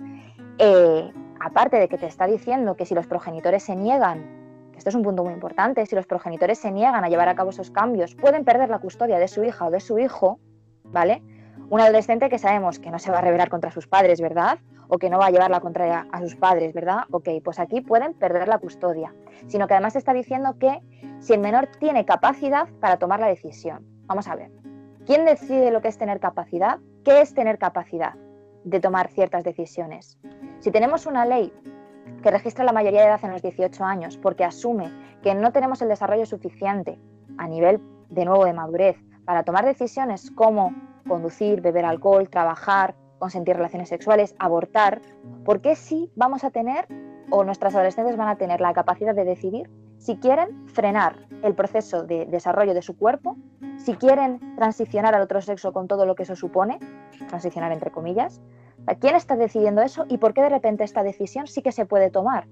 eh, 0.59 1.13
aparte 1.41 1.77
de 1.77 1.89
que 1.89 1.99
te 1.99 2.07
está 2.07 2.27
diciendo 2.27 2.77
que 2.77 2.87
si 2.87 2.95
los 2.95 3.07
progenitores 3.07 3.63
se 3.63 3.77
niegan, 3.77 4.71
que 4.73 4.79
esto 4.79 4.91
es 4.91 4.95
un 4.95 5.03
punto 5.03 5.25
muy 5.25 5.33
importante, 5.33 5.85
si 5.87 5.97
los 5.97 6.07
progenitores 6.07 6.59
se 6.59 6.71
niegan 6.71 7.05
a 7.05 7.09
llevar 7.09 7.29
a 7.29 7.35
cabo 7.35 7.51
esos 7.51 7.71
cambios, 7.71 8.15
pueden 8.15 8.45
perder 8.45 8.69
la 8.69 8.79
custodia 8.79 9.19
de 9.19 9.29
su 9.29 9.45
hija 9.45 9.67
o 9.67 9.71
de 9.71 9.81
su 9.81 9.99
hijo, 9.99 10.39
¿vale? 10.85 11.23
Un 11.69 11.81
adolescente 11.81 12.29
que 12.29 12.39
sabemos 12.39 12.79
que 12.79 12.91
no 12.91 12.99
se 12.99 13.11
va 13.11 13.19
a 13.19 13.23
rebelar 13.23 13.49
contra 13.49 13.71
sus 13.71 13.87
padres, 13.87 14.21
¿verdad? 14.21 14.59
O 14.89 14.99
que 14.99 15.11
no 15.11 15.19
va 15.19 15.27
a 15.27 15.31
llevar 15.31 15.51
la 15.51 15.61
contraria 15.61 16.07
a 16.13 16.21
sus 16.21 16.37
padres, 16.37 16.73
¿verdad? 16.73 17.05
Ok, 17.11 17.29
pues 17.43 17.59
aquí 17.59 17.81
pueden 17.81 18.15
perder 18.15 18.47
la 18.47 18.59
custodia, 18.59 19.13
sino 19.49 19.67
que 19.67 19.75
además 19.75 19.97
está 19.97 20.13
diciendo 20.13 20.57
que 20.61 20.81
si 21.19 21.33
el 21.33 21.41
menor 21.41 21.69
tiene 21.79 22.05
capacidad 22.05 22.69
para 22.81 22.99
tomar 22.99 23.19
la 23.19 23.27
decisión. 23.27 23.85
Vamos 24.07 24.29
a 24.29 24.37
ver, 24.37 24.53
¿quién 25.07 25.25
decide 25.25 25.73
lo 25.73 25.81
que 25.81 25.89
es 25.89 25.99
tener 25.99 26.21
capacidad? 26.21 26.79
¿Qué 27.05 27.21
es 27.21 27.35
tener 27.35 27.59
capacidad 27.59 28.15
de 28.67 28.81
tomar 28.81 29.09
ciertas 29.09 29.45
decisiones? 29.45 30.19
Si 30.59 30.71
tenemos 30.71 31.07
una 31.07 31.25
ley 31.25 31.53
que 32.23 32.31
registra 32.31 32.65
la 32.65 32.73
mayoría 32.73 33.01
de 33.03 33.07
edad 33.07 33.25
en 33.25 33.31
los 33.33 33.43
18 33.43 33.85
años 33.85 34.19
porque 34.19 34.45
asume 34.45 34.93
que 35.23 35.35
no 35.35 35.53
tenemos 35.53 35.81
el 35.83 35.89
desarrollo 35.89 36.27
suficiente 36.27 36.99
a 37.39 37.47
nivel 37.49 37.81
de 38.11 38.25
nuevo 38.25 38.45
de 38.45 38.53
madurez 38.53 38.97
para 39.25 39.45
tomar 39.45 39.65
decisiones 39.65 40.31
como 40.33 40.75
conducir, 41.09 41.61
beber 41.61 41.85
alcohol, 41.85 42.29
trabajar, 42.29 42.95
consentir 43.19 43.57
relaciones 43.57 43.89
sexuales, 43.89 44.35
abortar, 44.39 45.01
¿por 45.45 45.61
qué 45.61 45.77
sí 45.77 46.11
vamos 46.17 46.45
a 46.45 46.51
tener 46.51 46.87
o 47.31 47.45
nuestras 47.45 47.75
adolescentes 47.75 48.17
van 48.17 48.29
a 48.29 48.37
tener 48.37 48.61
la 48.61 48.75
capacidad 48.75 49.15
de 49.15 49.25
decidir 49.25 49.71
si 50.07 50.17
quieren 50.17 50.67
frenar 50.69 51.27
el 51.43 51.55
proceso 51.55 52.05
de 52.05 52.27
desarrollo 52.27 52.73
de 52.73 52.81
su 52.83 52.97
cuerpo, 52.97 53.37
si 53.77 53.95
quieren 53.95 54.55
transicionar 54.57 55.15
al 55.15 55.23
otro 55.23 55.43
sexo 55.43 55.73
con 55.73 55.89
todo 55.89 56.07
lo 56.07 56.15
que 56.15 56.23
eso 56.23 56.37
supone, 56.37 56.79
transicionar 57.29 57.73
entre 57.73 57.91
comillas, 57.91 58.41
¿Quién 59.01 59.17
está 59.17 59.35
decidiendo 59.37 59.83
eso 59.83 60.07
y 60.09 60.19
por 60.19 60.33
qué 60.33 60.43
de 60.43 60.49
repente 60.49 60.85
esta 60.85 61.03
decisión 61.03 61.49
sí 61.49 61.61
que 61.61 61.73
se 61.73 61.87
puede 61.87 62.11
tomar? 62.11 62.47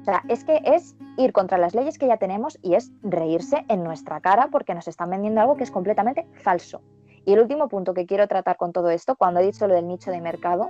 O 0.00 0.04
sea, 0.04 0.22
es 0.28 0.44
que 0.44 0.60
es 0.64 0.96
ir 1.16 1.32
contra 1.32 1.58
las 1.58 1.74
leyes 1.74 1.98
que 1.98 2.08
ya 2.08 2.16
tenemos 2.16 2.58
y 2.60 2.74
es 2.74 2.92
reírse 3.02 3.64
en 3.68 3.84
nuestra 3.84 4.20
cara 4.20 4.48
porque 4.50 4.74
nos 4.74 4.88
están 4.88 5.10
vendiendo 5.10 5.40
algo 5.40 5.56
que 5.56 5.64
es 5.64 5.70
completamente 5.70 6.26
falso. 6.42 6.80
Y 7.24 7.32
el 7.32 7.40
último 7.40 7.68
punto 7.68 7.94
que 7.94 8.06
quiero 8.06 8.26
tratar 8.28 8.56
con 8.56 8.72
todo 8.72 8.90
esto, 8.90 9.16
cuando 9.16 9.40
he 9.40 9.46
dicho 9.46 9.66
lo 9.66 9.74
del 9.74 9.88
nicho 9.88 10.10
de 10.10 10.20
mercado, 10.20 10.68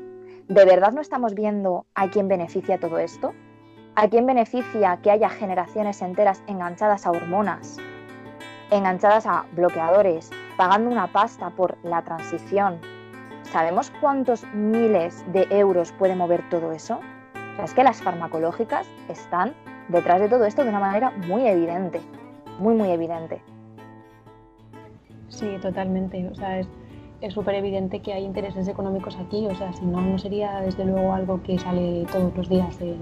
¿de 0.49 0.65
verdad 0.65 0.93
no 0.93 1.01
estamos 1.01 1.35
viendo 1.35 1.87
a 1.95 2.09
quién 2.11 2.29
beneficia 2.29 2.79
todo 2.79 2.99
esto? 2.99 3.33
¿A 3.97 4.09
quién 4.09 4.27
beneficia 4.27 4.99
que 5.03 5.11
haya 5.11 5.29
generaciones 5.29 6.03
enteras 6.03 6.43
enganchadas 6.47 7.07
a 7.07 7.11
hormonas, 7.11 7.79
enganchadas 8.71 9.27
a 9.27 9.47
bloqueadores, 9.53 10.31
pagando 10.57 10.91
una 10.91 11.07
pasta 11.09 11.51
por 11.51 11.77
la 11.83 12.03
transición 12.03 12.79
¿Sabemos 13.53 13.93
cuántos 14.01 14.45
miles 14.53 15.25
de 15.33 15.47
euros 15.51 15.93
puede 15.93 16.17
mover 16.17 16.47
todo 16.51 16.73
eso? 16.73 17.01
Es 17.63 17.73
que 17.75 17.85
las 17.85 18.03
farmacológicas 18.03 18.87
están 19.09 19.55
detrás 19.89 20.21
de 20.21 20.29
todo 20.29 20.45
esto 20.45 20.63
de 20.63 20.71
una 20.71 20.81
manera 20.81 21.11
muy 21.27 21.47
evidente, 21.47 22.01
muy, 22.59 22.75
muy 22.75 22.91
evidente. 22.91 23.41
Sí, 25.29 25.57
totalmente. 25.63 26.29
O 26.29 26.35
sea, 26.35 26.59
es 26.59 27.33
súper 27.33 27.55
evidente 27.55 28.01
que 28.01 28.13
hay 28.13 28.25
intereses 28.25 28.67
económicos 28.69 29.17
aquí. 29.17 29.47
O 29.47 29.55
sea, 29.55 29.73
si 29.73 29.87
no, 29.87 30.01
no 30.01 30.19
sería 30.19 30.61
desde 30.61 30.85
luego 30.85 31.15
algo 31.15 31.43
que 31.43 31.59
sale 31.59 32.05
todos 32.13 32.37
los 32.37 32.49
días 32.49 32.79
en, 32.81 32.99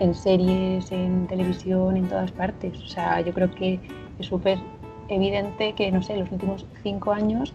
en 0.00 0.14
series, 0.14 0.90
en 0.92 1.26
televisión, 1.26 1.96
en 1.96 2.08
todas 2.08 2.30
partes. 2.32 2.78
O 2.78 2.88
sea, 2.88 3.20
yo 3.20 3.32
creo 3.32 3.50
que 3.54 3.80
es 4.18 4.26
súper 4.26 4.58
evidente 5.08 5.74
que, 5.74 5.90
no 5.90 6.02
sé, 6.02 6.14
en 6.14 6.20
los 6.20 6.32
últimos 6.32 6.66
cinco 6.82 7.12
años 7.12 7.54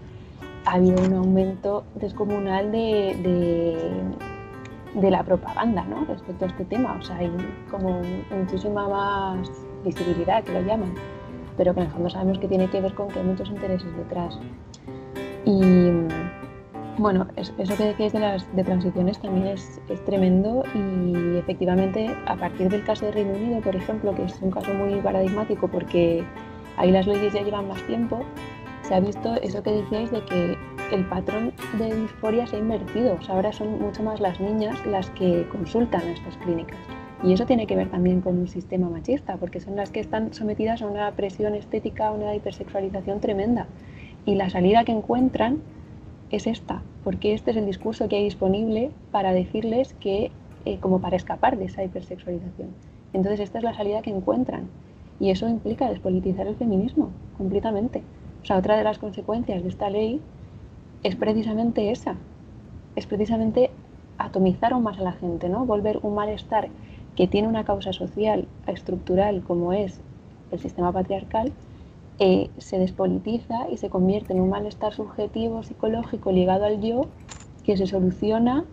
ha 0.66 0.74
habido 0.76 1.04
un 1.04 1.14
aumento 1.14 1.84
descomunal 1.96 2.72
de, 2.72 3.16
de, 4.96 5.12
la 5.12 5.24
propaganda 5.24 5.84
¿no? 5.84 6.06
respecto 6.06 6.46
a 6.46 6.48
este 6.48 6.66
tema. 6.66 6.98
O 7.00 7.04
sea, 7.04 7.18
hay 7.18 7.32
como 7.70 8.02
muchísima 8.32 8.88
más 8.88 9.50
visibilidad, 9.84 10.44
que 10.44 10.54
lo 10.54 10.62
llaman, 10.62 10.94
pero 11.58 11.74
que 11.74 11.82
en 11.82 11.86
el 11.88 11.91
fondo 11.91 12.10
sabemos 12.10 12.39
que 12.39 12.48
tiene 12.48 12.70
que 12.70 12.82
ver 12.82 12.94
con 12.94 13.10
que 13.10 13.20
hay 13.20 13.26
muchos 13.26 13.50
intereses 13.50 13.96
detrás. 13.98 14.39
Y 15.46 15.62
bueno, 16.98 17.28
eso 17.36 17.78
que 17.78 17.84
decíais 17.84 18.14
de 18.14 18.20
las 18.20 18.56
de 18.56 18.64
transiciones 18.64 19.20
también 19.20 19.48
es, 19.48 19.82
es, 19.89 20.04
tremendo 20.06 20.64
y 20.76 21.38
efectivamente 21.38 22.16
a 22.26 22.36
partir 22.36 22.70
del 22.70 22.84
caso 22.84 23.06
de 23.06 23.12
Reino 23.12 23.34
Unido, 23.34 23.62
por 23.62 23.76
ejemplo, 23.76 24.14
que 24.14 24.24
es 24.24 24.39
un 24.41 24.52
caso 24.52 24.74
muy 24.74 25.00
paradigmático 25.02 25.68
porque 25.68 26.24
ahí 26.78 26.91
las 26.91 27.08
leyes 27.08 27.34
ya 27.34 27.41
llevan 27.41 27.68
más 27.68 27.82
tiempo, 27.88 28.24
se 28.84 28.96
ha 28.96 29.00
visto 29.00 29.36
eso 29.36 29.64
que 29.64 29.72
decíais 29.72 30.12
de 30.12 30.24
que 30.26 30.58
el 30.91 31.06
patrón 31.06 31.54
de 31.80 31.96
disforia 31.96 32.46
se 32.46 32.58
ha 32.58 32.60
invertido. 32.60 33.18
O 33.20 33.22
sea, 33.24 33.36
ahora 33.36 33.52
son 33.52 33.82
mucho 33.82 34.04
más 34.04 34.20
las 34.20 34.39
niñas 34.39 34.86
las 34.86 35.10
que 35.12 35.48
consultan 35.50 36.02
a 36.02 36.12
estas 36.12 36.38
clínicas. 36.38 36.78
Y 37.24 37.32
eso 37.32 37.46
tiene 37.46 37.66
que 37.66 37.78
ver 37.78 37.89
también 37.89 38.20
con 38.20 38.38
un 38.38 38.48
sistema 38.50 38.89
machista, 38.89 39.38
porque 39.38 39.62
son 39.62 39.78
las 39.78 39.91
que 39.91 40.02
están 40.02 40.34
sometidas 40.34 40.82
a 40.82 40.88
una 40.88 41.10
presión 41.12 41.56
estética, 41.56 42.08
a 42.08 42.12
una 42.12 42.36
hipersexualización 42.36 43.22
tremenda. 43.22 43.68
Y 44.26 44.36
la 44.36 44.50
salida 44.50 44.84
que 44.84 44.91
encuentran 44.91 45.62
es 46.36 46.47
esta, 46.47 46.81
porque 47.03 47.34
este 47.34 47.51
es 47.51 47.57
el 47.57 47.65
discurso 47.65 48.09
que 48.09 48.15
hay 48.15 48.23
disponible 48.23 48.91
para 49.11 49.34
decirles 49.34 49.93
que, 49.99 50.31
eh, 50.65 50.79
como 50.79 50.99
para 50.99 51.15
escapar 51.15 51.57
de 51.57 51.65
esa 51.65 51.84
hipersexualización. 51.84 52.69
Entonces 53.13 53.39
esta 53.39 53.59
es 53.59 53.63
la 53.63 53.75
salida 53.75 54.01
que 54.01 54.09
encuentran. 54.09 54.67
Y 55.19 55.29
eso 55.29 55.47
implica 55.47 55.89
despolitizar 55.89 56.47
el 56.47 56.55
feminismo 56.55 57.11
completamente. 57.38 58.01
O 58.41 58.45
sea, 58.45 58.57
otra 58.57 58.75
de 58.75 58.84
las 58.84 58.97
consecuencias 58.97 59.61
de 59.61 59.69
esta 59.69 59.89
ley 59.91 60.21
es 61.03 61.15
precisamente 61.15 61.91
esa, 61.91 62.15
es 62.95 63.05
precisamente 63.05 63.69
atomizar 64.17 64.73
aún 64.73 64.84
más 64.84 64.97
a 64.97 65.03
la 65.03 65.13
gente, 65.13 65.49
¿no? 65.49 65.65
Volver 65.65 65.99
un 66.01 66.15
malestar 66.15 66.69
que 67.15 67.27
tiene 67.27 67.47
una 67.47 67.63
causa 67.63 67.93
social, 67.93 68.47
estructural, 68.65 69.43
como 69.43 69.71
es 69.71 70.01
el 70.51 70.59
sistema 70.59 70.91
patriarcal, 70.91 71.53
eh, 72.20 72.49
se 72.57 72.80
despolitiza 72.80 73.70
y 73.72 73.78
se 73.78 73.89
convierte 73.89 74.34
en 74.34 74.41
un 74.41 74.49
malestar 74.49 74.93
subjetivo, 74.93 75.64
psicológico, 75.64 76.32
ligado 76.32 76.66
al 76.66 76.82
yo, 76.82 77.07
que 77.64 77.78
se 77.78 77.88
soluciona, 77.88 78.66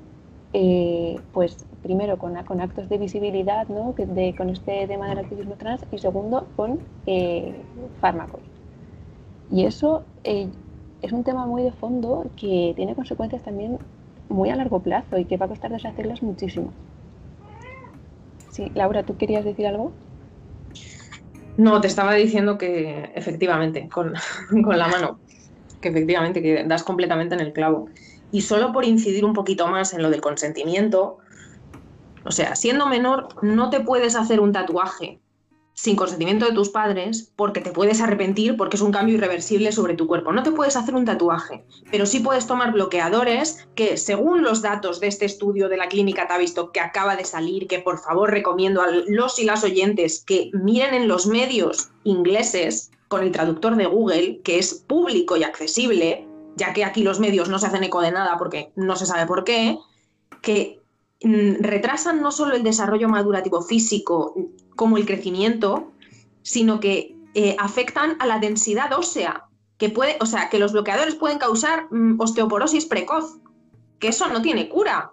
eh, 0.53 1.20
pues 1.32 1.64
primero 1.82 2.18
con, 2.18 2.36
actos 2.36 2.88
de 2.88 2.99
visibilidad, 2.99 3.68
¿no? 3.68 3.95
con 4.36 4.51
este 4.51 4.86
tema 4.86 5.09
del 5.09 5.18
activismo 5.18 5.55
trans, 5.55 5.84
y 5.91 5.99
segundo 5.99 6.47
con 6.57 6.80
eh, 7.07 7.55
fármacos. 8.01 8.41
Y 9.51 9.64
eso 9.64 10.05
eh, 10.24 10.49
es 11.03 11.12
un 11.12 11.24
tema 11.24 11.47
muy 11.47 11.62
de 11.62 11.72
fondo 11.72 12.26
que 12.36 12.72
tiene 12.76 12.95
consecuencias 12.95 13.43
también 13.43 13.78
muy 14.28 14.51
a 14.51 14.57
largo 14.57 14.80
plazo 14.80 15.18
y 15.18 15.24
que 15.24 15.36
va 15.36 15.47
a 15.47 15.49
costar 15.49 15.72
deshacerlas 15.72 16.22
muchísimo. 16.22 16.70
Sí, 18.51 18.70
Laura, 18.74 19.05
¿tú 19.05 19.16
querías 19.16 19.45
decir 19.45 19.66
algo? 19.66 19.93
No, 21.57 21.80
te 21.80 21.88
estaba 21.88 22.14
diciendo 22.14 22.59
que 22.59 23.11
efectivamente, 23.14 23.88
con, 23.88 24.14
con 24.64 24.78
la 24.78 24.88
mano, 24.88 25.18
que 25.80 25.88
efectivamente 25.88 26.42
que 26.42 26.64
das 26.64 26.82
completamente 26.82 27.34
en 27.34 27.40
el 27.40 27.53
clavo. 27.53 27.88
Y 28.32 28.42
solo 28.42 28.72
por 28.72 28.84
incidir 28.84 29.24
un 29.24 29.32
poquito 29.32 29.66
más 29.66 29.92
en 29.92 30.03
lo 30.03 30.11
del 30.11 30.20
consentimiento, 30.20 31.18
o 32.24 32.30
sea, 32.30 32.55
siendo 32.55 32.86
menor 32.86 33.28
no 33.42 33.70
te 33.70 33.80
puedes 33.80 34.14
hacer 34.14 34.40
un 34.40 34.53
tatuaje 34.53 35.18
sin 35.75 35.97
consentimiento 35.97 36.47
de 36.47 36.53
tus 36.53 36.68
padres 36.68 37.33
porque 37.37 37.61
te 37.61 37.71
puedes 37.71 38.01
arrepentir 38.01 38.57
porque 38.57 38.77
es 38.77 38.83
un 38.83 38.93
cambio 38.93 39.14
irreversible 39.14 39.73
sobre 39.73 39.95
tu 39.95 40.07
cuerpo. 40.07 40.33
No 40.33 40.43
te 40.43 40.53
puedes 40.53 40.77
hacer 40.77 40.95
un 40.95 41.05
tatuaje, 41.05 41.64
pero 41.91 42.07
sí 42.07 42.21
puedes 42.21 42.47
tomar 42.47 42.73
bloqueadores 42.73 43.68
que 43.75 43.97
según 43.97 44.43
los 44.43 44.62
datos 44.62 45.01
de 45.01 45.07
este 45.07 45.25
estudio 45.25 45.68
de 45.68 45.77
la 45.77 45.89
clínica 45.89 46.27
visto 46.39 46.73
que 46.73 46.81
acaba 46.81 47.16
de 47.16 47.25
salir, 47.25 47.66
que 47.66 47.79
por 47.79 47.99
favor 47.99 48.31
recomiendo 48.31 48.83
a 48.83 48.91
los 48.91 49.39
y 49.39 49.45
las 49.45 49.64
oyentes 49.64 50.25
que 50.25 50.51
miren 50.53 50.95
en 50.95 51.09
los 51.09 51.27
medios 51.27 51.91
ingleses 52.05 52.91
con 53.09 53.23
el 53.23 53.33
traductor 53.33 53.77
de 53.77 53.87
Google, 53.87 54.41
que 54.43 54.59
es 54.59 54.75
público 54.75 55.37
y 55.37 55.45
accesible, 55.45 56.27
ya 56.57 56.73
que 56.73 56.85
aquí 56.85 57.03
los 57.03 57.21
medios 57.21 57.49
no 57.49 57.59
se 57.59 57.66
hacen 57.66 57.85
eco 57.85 58.01
de 58.01 58.12
nada 58.12 58.37
porque 58.39 58.73
no 58.77 58.97
se 58.97 59.07
sabe 59.07 59.27
por 59.27 59.45
qué, 59.45 59.79
que 60.43 60.80
retrasan 61.23 62.23
no 62.23 62.31
solo 62.31 62.55
el 62.55 62.62
desarrollo 62.62 63.09
madurativo 63.09 63.62
físico 63.62 64.35
como 64.75 64.97
el 64.97 65.07
crecimiento, 65.07 65.93
sino 66.43 66.81
que 66.81 67.16
eh, 67.35 67.57
afectan 67.59 68.16
a 68.21 68.27
la 68.27 68.39
densidad 68.39 68.93
ósea, 68.93 69.47
que 69.77 69.91
puede, 69.91 70.16
o 70.21 70.27
sea, 70.27 70.49
que 70.49 70.59
los 70.59 70.73
bloqueadores 70.73 71.14
pueden 71.14 71.39
causar 71.39 71.87
mm, 71.91 72.21
osteoporosis 72.21 72.87
precoz, 72.87 73.39
que 73.99 74.09
eso 74.09 74.29
no 74.29 74.43
tiene 74.43 74.68
cura. 74.68 75.12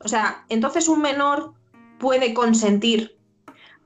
O 0.00 0.08
sea, 0.08 0.44
entonces 0.48 0.88
un 0.88 1.02
menor 1.02 1.54
puede 1.98 2.32
consentir 2.32 3.18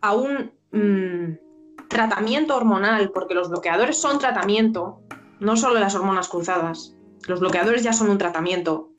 a 0.03 0.15
un 0.15 0.53
mm, 0.71 1.89
tratamiento 1.89 2.57
hormonal, 2.57 3.11
porque 3.11 3.35
los 3.35 3.49
bloqueadores 3.49 3.97
son 3.97 4.19
tratamiento, 4.19 5.01
no 5.41 5.57
solo 5.57 5.81
las 5.81 5.95
hormonas 5.95 6.29
cruzadas, 6.29 6.95
los 7.27 7.41
bloqueadores 7.41 7.83
ya 7.83 7.93
son 7.93 8.11
un 8.11 8.19
tratamiento. 8.19 8.92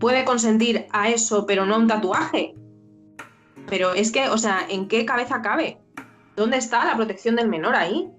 Puede 0.00 0.24
consentir 0.24 0.86
a 0.92 1.10
eso, 1.10 1.46
pero 1.46 1.66
no 1.66 1.76
un 1.76 1.86
tatuaje. 1.86 2.54
Pero 3.68 3.92
es 3.92 4.10
que, 4.10 4.28
o 4.30 4.38
sea, 4.38 4.66
¿en 4.68 4.88
qué 4.88 5.04
cabeza 5.04 5.42
cabe? 5.42 5.78
¿Dónde 6.36 6.56
está 6.56 6.86
la 6.86 6.96
protección 6.96 7.36
del 7.36 7.48
menor 7.48 7.74
ahí? 7.76 8.10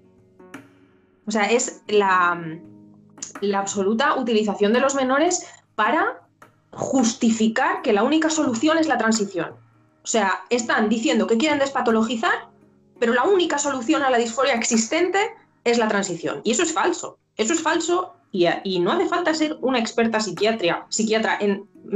O 1.26 1.30
sea, 1.30 1.50
es 1.50 1.82
la, 1.88 2.40
la 3.40 3.58
absoluta 3.58 4.14
utilización 4.16 4.72
de 4.72 4.80
los 4.80 4.94
menores 4.94 5.44
para 5.74 6.22
justificar 6.70 7.82
que 7.82 7.92
la 7.92 8.04
única 8.04 8.30
solución 8.30 8.78
es 8.78 8.86
la 8.86 8.96
transición. 8.96 9.50
O 10.04 10.06
sea, 10.06 10.44
están 10.50 10.88
diciendo 10.88 11.26
que 11.26 11.36
quieren 11.36 11.58
despatologizar, 11.58 12.48
pero 13.00 13.12
la 13.12 13.24
única 13.24 13.58
solución 13.58 14.02
a 14.02 14.10
la 14.10 14.18
disforia 14.18 14.54
existente 14.54 15.18
es 15.64 15.78
la 15.78 15.88
transición. 15.88 16.42
Y 16.44 16.52
eso 16.52 16.62
es 16.62 16.72
falso. 16.72 17.18
Eso 17.36 17.52
es 17.52 17.60
falso 17.60 18.14
y, 18.32 18.80
no 18.80 18.92
hace 18.92 19.06
falta 19.06 19.34
ser 19.34 19.58
una 19.60 19.78
experta 19.78 20.18
psiquiatra, 20.18 20.86
psiquiatra 20.88 21.38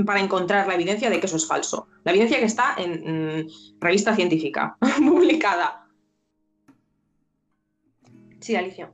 para 0.05 0.21
encontrar 0.21 0.67
la 0.67 0.75
evidencia 0.75 1.09
de 1.09 1.19
que 1.19 1.27
eso 1.27 1.37
es 1.37 1.47
falso. 1.47 1.89
La 2.05 2.13
evidencia 2.13 2.39
que 2.39 2.45
está 2.45 2.75
en, 2.77 3.49
revista 3.81 4.15
científica, 4.15 4.77
publicada. 4.99 5.87
Sí, 8.41 8.55
Alicia. 8.55 8.93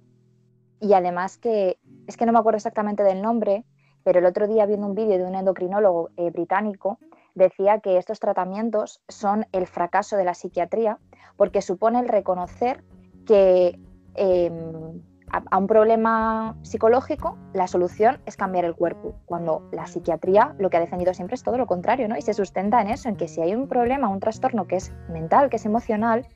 Y 0.81 0.93
además 0.93 1.37
que, 1.37 1.79
es 2.07 2.17
que 2.17 2.27
no 2.27 2.33
me 2.33 2.39
acuerdo 2.39 2.59
exactamente 2.59 3.03
del 3.03 3.21
nombre, 3.23 3.65
pero 4.05 4.21
el 4.21 4.27
otro 4.27 4.47
día 4.47 4.67
viendo 4.67 4.87
un 4.87 4.95
vídeo 4.95 5.19
de 5.19 5.25
un 5.25 5.35
endocrinólogo 5.35 6.11
eh, 6.17 6.31
británico, 6.31 7.01
decía 7.35 7.81
que 7.81 7.99
estos 7.99 8.21
tratamientos 8.21 9.01
son 9.09 9.47
el 9.51 9.67
fracaso 9.67 10.17
de 10.17 10.25
la 10.25 10.35
psiquiatría 10.35 10.99
porque 11.37 11.61
supone 11.61 11.99
el 11.99 12.09
reconocer 12.09 12.85
que 13.27 13.79
em, 14.15 15.03
a, 15.33 15.59
un 15.59 15.67
problema 15.67 16.57
psicológico, 16.63 17.37
la 17.55 17.67
solución 17.67 18.21
es 18.27 18.37
cambiar 18.37 18.65
el 18.65 18.75
cuerpo, 18.75 19.15
cuando 19.25 19.67
la 19.73 19.87
psiquiatría 19.87 20.55
lo 20.59 20.69
que 20.71 20.77
ha 20.77 20.81
defendido 20.81 21.15
siempre 21.15 21.35
es 21.35 21.43
todo 21.43 21.57
lo 21.57 21.67
contrario, 21.67 22.07
¿no? 22.09 22.17
Y 22.17 22.23
se 22.23 22.35
sustenta 22.35 22.81
en 22.81 22.89
eso, 22.89 23.09
en 23.09 23.17
que 23.17 23.29
si 23.29 23.41
hay 23.41 23.55
un 23.55 23.67
problema, 23.67 24.09
un 24.09 24.21
trastorno 24.21 24.67
que 24.67 24.77
es 24.77 24.93
mental, 25.09 25.49
que 25.49 25.57
es 25.57 25.65
emocional, 25.65 26.27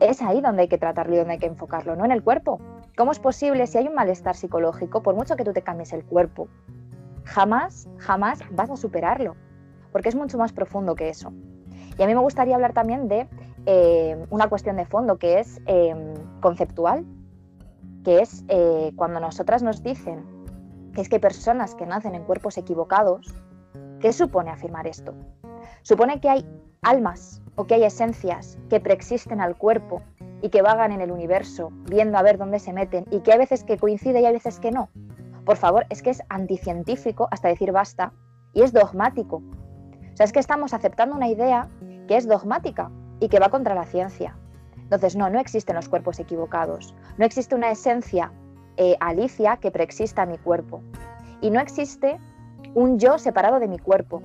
es 0.00 0.20
ahí 0.20 0.40
donde 0.40 0.62
hay 0.62 0.68
que 0.68 0.78
tratarlo 0.78 1.14
y 1.14 1.18
donde 1.18 1.34
hay 1.34 1.38
que 1.38 1.46
enfocarlo, 1.46 1.96
no 1.96 2.04
en 2.04 2.12
el 2.12 2.22
cuerpo. 2.22 2.60
¿Cómo 2.96 3.12
es 3.12 3.18
posible 3.18 3.66
si 3.66 3.78
hay 3.78 3.88
un 3.88 3.94
malestar 3.94 4.36
psicológico, 4.36 5.02
por 5.02 5.14
mucho 5.14 5.36
que 5.36 5.44
tú 5.44 5.52
te 5.52 5.62
cambies 5.62 5.92
el 5.92 6.04
cuerpo, 6.04 6.48
jamás, 7.24 7.88
jamás 7.98 8.40
vas 8.50 8.70
a 8.70 8.76
superarlo? 8.76 9.36
Porque 9.90 10.10
es 10.10 10.14
mucho 10.14 10.36
más 10.36 10.52
profundo 10.52 10.94
que 10.94 11.08
eso. 11.08 11.32
Y 11.98 12.02
a 12.02 12.06
mí 12.06 12.14
me 12.14 12.20
gustaría 12.20 12.54
hablar 12.54 12.72
también 12.72 13.08
de 13.08 13.28
eh, 13.64 14.26
una 14.30 14.48
cuestión 14.48 14.76
de 14.76 14.84
fondo 14.84 15.18
que 15.18 15.38
es 15.38 15.60
eh, 15.66 15.94
conceptual, 16.40 17.04
que 18.04 18.20
es 18.20 18.44
eh, 18.48 18.92
cuando 18.96 19.20
nosotras 19.20 19.62
nos 19.62 19.82
dicen 19.82 20.24
que 20.94 21.00
es 21.00 21.08
que 21.08 21.16
hay 21.16 21.20
personas 21.20 21.74
que 21.74 21.86
nacen 21.86 22.14
en 22.14 22.24
cuerpos 22.24 22.58
equivocados, 22.58 23.34
¿qué 24.00 24.12
supone 24.12 24.50
afirmar 24.50 24.86
esto? 24.86 25.14
Supone 25.82 26.20
que 26.20 26.28
hay 26.28 26.46
almas 26.82 27.40
o 27.54 27.66
que 27.66 27.74
hay 27.74 27.84
esencias 27.84 28.58
que 28.68 28.80
preexisten 28.80 29.40
al 29.40 29.56
cuerpo 29.56 30.02
y 30.42 30.50
que 30.50 30.62
vagan 30.62 30.92
en 30.92 31.00
el 31.00 31.12
universo 31.12 31.70
viendo 31.88 32.18
a 32.18 32.22
ver 32.22 32.36
dónde 32.36 32.58
se 32.58 32.72
meten 32.72 33.06
y 33.10 33.20
que 33.20 33.32
hay 33.32 33.38
veces 33.38 33.64
que 33.64 33.78
coincide 33.78 34.20
y 34.20 34.26
hay 34.26 34.32
veces 34.32 34.58
que 34.58 34.72
no. 34.72 34.90
Por 35.44 35.56
favor, 35.56 35.86
es 35.88 36.02
que 36.02 36.10
es 36.10 36.22
anticientífico 36.28 37.28
hasta 37.30 37.48
decir 37.48 37.72
basta 37.72 38.12
y 38.52 38.62
es 38.62 38.72
dogmático. 38.72 39.36
O 39.36 40.16
sea, 40.16 40.24
es 40.24 40.32
que 40.32 40.40
estamos 40.40 40.74
aceptando 40.74 41.16
una 41.16 41.28
idea 41.28 41.68
que 42.06 42.16
es 42.16 42.28
dogmática 42.28 42.90
y 43.20 43.28
que 43.28 43.38
va 43.38 43.48
contra 43.48 43.74
la 43.74 43.84
ciencia. 43.84 44.36
Entonces, 44.92 45.16
no, 45.16 45.30
no 45.30 45.40
existen 45.40 45.74
los 45.74 45.88
cuerpos 45.88 46.20
equivocados. 46.20 46.94
No 47.16 47.24
existe 47.24 47.54
una 47.54 47.70
esencia 47.70 48.30
eh, 48.76 48.94
Alicia 49.00 49.56
que 49.56 49.70
preexista 49.70 50.20
a 50.20 50.26
mi 50.26 50.36
cuerpo. 50.36 50.82
Y 51.40 51.48
no 51.48 51.60
existe 51.60 52.18
un 52.74 52.98
yo 52.98 53.16
separado 53.16 53.58
de 53.58 53.68
mi 53.68 53.78
cuerpo. 53.78 54.20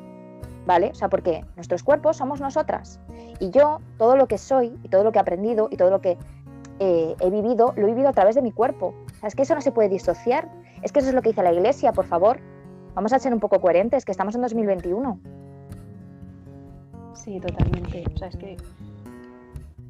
¿Vale? 0.65 0.89
O 0.91 0.93
sea, 0.93 1.07
porque 1.07 1.45
nuestros 1.55 1.83
cuerpos 1.83 2.17
somos 2.17 2.41
nosotras. 2.41 2.99
Y 3.39 3.49
yo, 3.51 3.79
todo 3.97 4.17
lo 4.17 4.27
que 4.27 4.37
soy 4.37 4.77
y 4.83 4.89
todo 4.89 5.05
lo 5.05 5.13
que 5.13 5.19
he 5.19 5.21
aprendido 5.21 5.69
y 5.71 5.77
todo 5.77 5.89
lo 5.89 6.01
que 6.01 6.17
eh, 6.79 7.15
he 7.17 7.29
vivido, 7.29 7.73
lo 7.77 7.83
he 7.83 7.91
vivido 7.91 8.09
a 8.09 8.13
través 8.13 8.35
de 8.35 8.41
mi 8.41 8.51
cuerpo. 8.51 8.93
es 9.23 9.35
que 9.35 9.43
eso 9.43 9.55
no 9.55 9.61
se 9.61 9.71
puede 9.71 9.87
disociar. 9.87 10.49
Es 10.81 10.91
que 10.91 10.99
eso 10.99 11.07
es 11.07 11.15
lo 11.15 11.21
que 11.21 11.29
dice 11.29 11.43
la 11.43 11.53
Iglesia, 11.53 11.93
por 11.93 12.07
favor. 12.07 12.41
Vamos 12.93 13.13
a 13.13 13.19
ser 13.19 13.33
un 13.33 13.39
poco 13.39 13.61
coherentes, 13.61 14.03
que 14.03 14.11
estamos 14.11 14.35
en 14.35 14.41
2021. 14.41 15.17
Sí, 17.13 17.39
totalmente. 17.39 18.03
O 18.13 18.17
sea, 18.17 18.27
es 18.27 18.35
que 18.35 18.57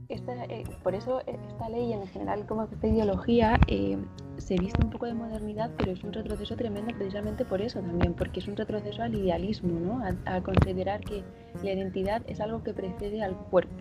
eh, 0.09 0.63
por 0.83 0.95
eso 0.95 1.19
eh, 1.27 1.37
esta 1.49 1.67
ley 1.67 1.91
en 1.91 2.07
general 2.07 2.45
como 2.45 2.63
esta 2.63 2.87
ideología 2.87 3.59
eh, 3.67 3.97
se 4.37 4.55
viste 4.55 4.81
un 4.81 4.89
poco 4.89 5.05
de 5.05 5.13
modernidad, 5.13 5.69
pero 5.77 5.91
es 5.91 6.03
un 6.03 6.13
retroceso 6.13 6.55
tremendo 6.55 6.93
precisamente 6.95 7.43
por 7.43 7.61
eso 7.61 7.81
también, 7.81 8.13
porque 8.13 8.39
es 8.39 8.47
un 8.47 8.55
retroceso 8.55 9.03
al 9.03 9.15
idealismo, 9.15 9.77
¿no? 9.79 10.01
a, 10.25 10.41
considerar 10.41 11.01
que 11.01 11.23
la 11.61 11.73
identidad 11.73 12.21
es 12.27 12.39
algo 12.39 12.63
que 12.63 12.73
precede 12.73 13.21
al 13.21 13.35
cuerpo. 13.35 13.73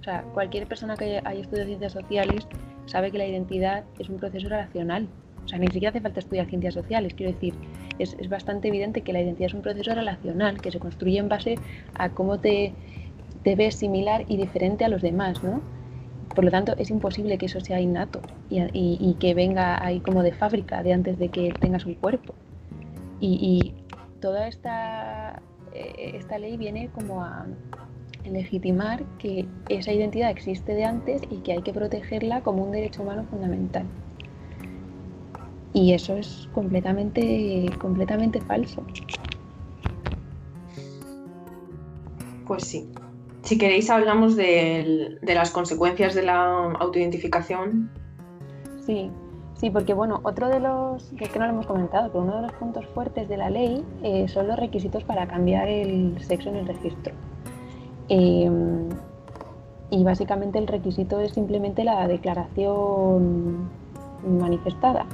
O 0.00 0.02
sea, 0.02 0.22
cualquier 0.34 0.66
persona 0.66 0.96
que 0.96 1.22
haya 1.24 1.40
estudiado 1.40 1.68
ciencias 1.68 1.92
sociales 1.92 2.46
sabe 2.84 3.10
que 3.10 3.18
la 3.18 3.26
identidad 3.26 3.84
es 3.98 4.08
un 4.10 4.16
proceso 4.16 4.48
relacional. 4.48 5.08
O 5.44 5.48
sea, 5.48 5.58
ni 5.58 5.66
siquiera 5.68 5.90
hace 5.90 6.00
falta 6.00 6.20
estudiar 6.20 6.46
ciencias 6.46 6.74
sociales. 6.74 7.14
Quiero 7.14 7.32
decir, 7.32 7.54
es 7.98 8.28
bastante 8.28 8.68
evidente 8.68 9.00
que 9.02 9.12
la 9.12 9.20
identidad 9.20 9.48
es 9.48 9.54
un 9.54 9.62
proceso 9.62 9.94
relacional 9.94 10.60
que 10.60 10.70
se 10.70 10.78
construye 10.78 11.18
en 11.18 11.28
base 11.28 11.56
a 11.94 12.10
cómo 12.10 12.38
te 12.38 12.72
te 13.42 13.54
ves 13.56 13.76
similar 13.76 14.24
y 14.28 14.36
diferente 14.36 14.84
a 14.84 14.88
los 14.88 15.02
demás, 15.02 15.42
¿no? 15.42 15.60
Por 16.34 16.44
lo 16.44 16.50
tanto, 16.50 16.74
es 16.76 16.90
imposible 16.90 17.38
que 17.38 17.46
eso 17.46 17.60
sea 17.60 17.80
innato 17.80 18.20
y, 18.48 19.16
que 19.18 19.34
venga 19.34 19.84
ahí 19.84 20.00
como 20.00 20.22
de 20.22 20.32
fábrica, 20.32 20.82
de 20.82 20.92
antes 20.92 21.18
de 21.18 21.28
que 21.28 21.52
tengas 21.60 21.86
un 21.86 21.94
cuerpo. 21.94 22.34
Y, 23.20 23.74
toda 24.20 24.48
esta, 24.48 25.40
eh, 25.74 26.12
esta 26.14 26.38
ley 26.38 26.58
viene 26.58 26.90
como 26.90 27.22
a 27.22 27.46
legitimar 28.24 29.02
que 29.18 29.46
esa 29.70 29.92
identidad 29.92 30.30
existe 30.30 30.74
de 30.74 30.84
antes 30.84 31.22
y 31.30 31.38
que 31.38 31.52
hay 31.52 31.62
que 31.62 31.72
protegerla 31.72 32.42
como 32.42 32.64
un 32.64 32.70
derecho 32.70 33.02
humano 33.02 33.24
fundamental. 33.30 33.86
Y 35.72 35.94
eso 35.94 36.16
es 36.16 36.48
completamente, 36.52 37.66
completamente 37.78 38.40
falso. 38.42 38.84
Pues 42.46 42.64
sí, 42.64 42.88
si 43.50 43.58
queréis 43.58 43.90
hablamos 43.90 44.36
de, 44.36 45.18
las 45.22 45.50
consecuencias 45.50 46.14
de 46.14 46.22
la 46.22 46.72
autoidentificación. 46.78 47.90
Sí, 48.86 49.10
sí, 49.54 49.70
porque 49.70 49.92
bueno, 49.92 50.20
otro 50.22 50.48
de 50.48 50.60
los, 50.60 51.02
que 51.18 51.24
es 51.24 51.30
que 51.30 51.40
no 51.40 51.46
lo 51.46 51.50
hemos 51.54 51.66
comentado, 51.66 52.12
pero 52.12 52.22
uno 52.22 52.36
de 52.36 52.42
los 52.42 52.52
puntos 52.52 52.86
fuertes 52.94 53.28
de 53.28 53.36
la 53.36 53.50
ley 53.50 53.84
eh, 54.04 54.28
son 54.28 54.46
los 54.46 54.56
requisitos 54.56 55.02
para 55.02 55.26
cambiar 55.26 55.66
el 55.66 56.14
sexo 56.22 56.48
en 56.50 56.56
el 56.58 56.66
registro. 56.68 57.12
Em, 58.08 58.88
y 59.90 60.04
básicamente 60.04 60.60
el 60.60 60.68
requisito 60.68 61.18
es 61.18 61.32
simplemente 61.32 61.82
la 61.82 62.06
declaración 62.06 63.68
manifestada. 64.28 65.06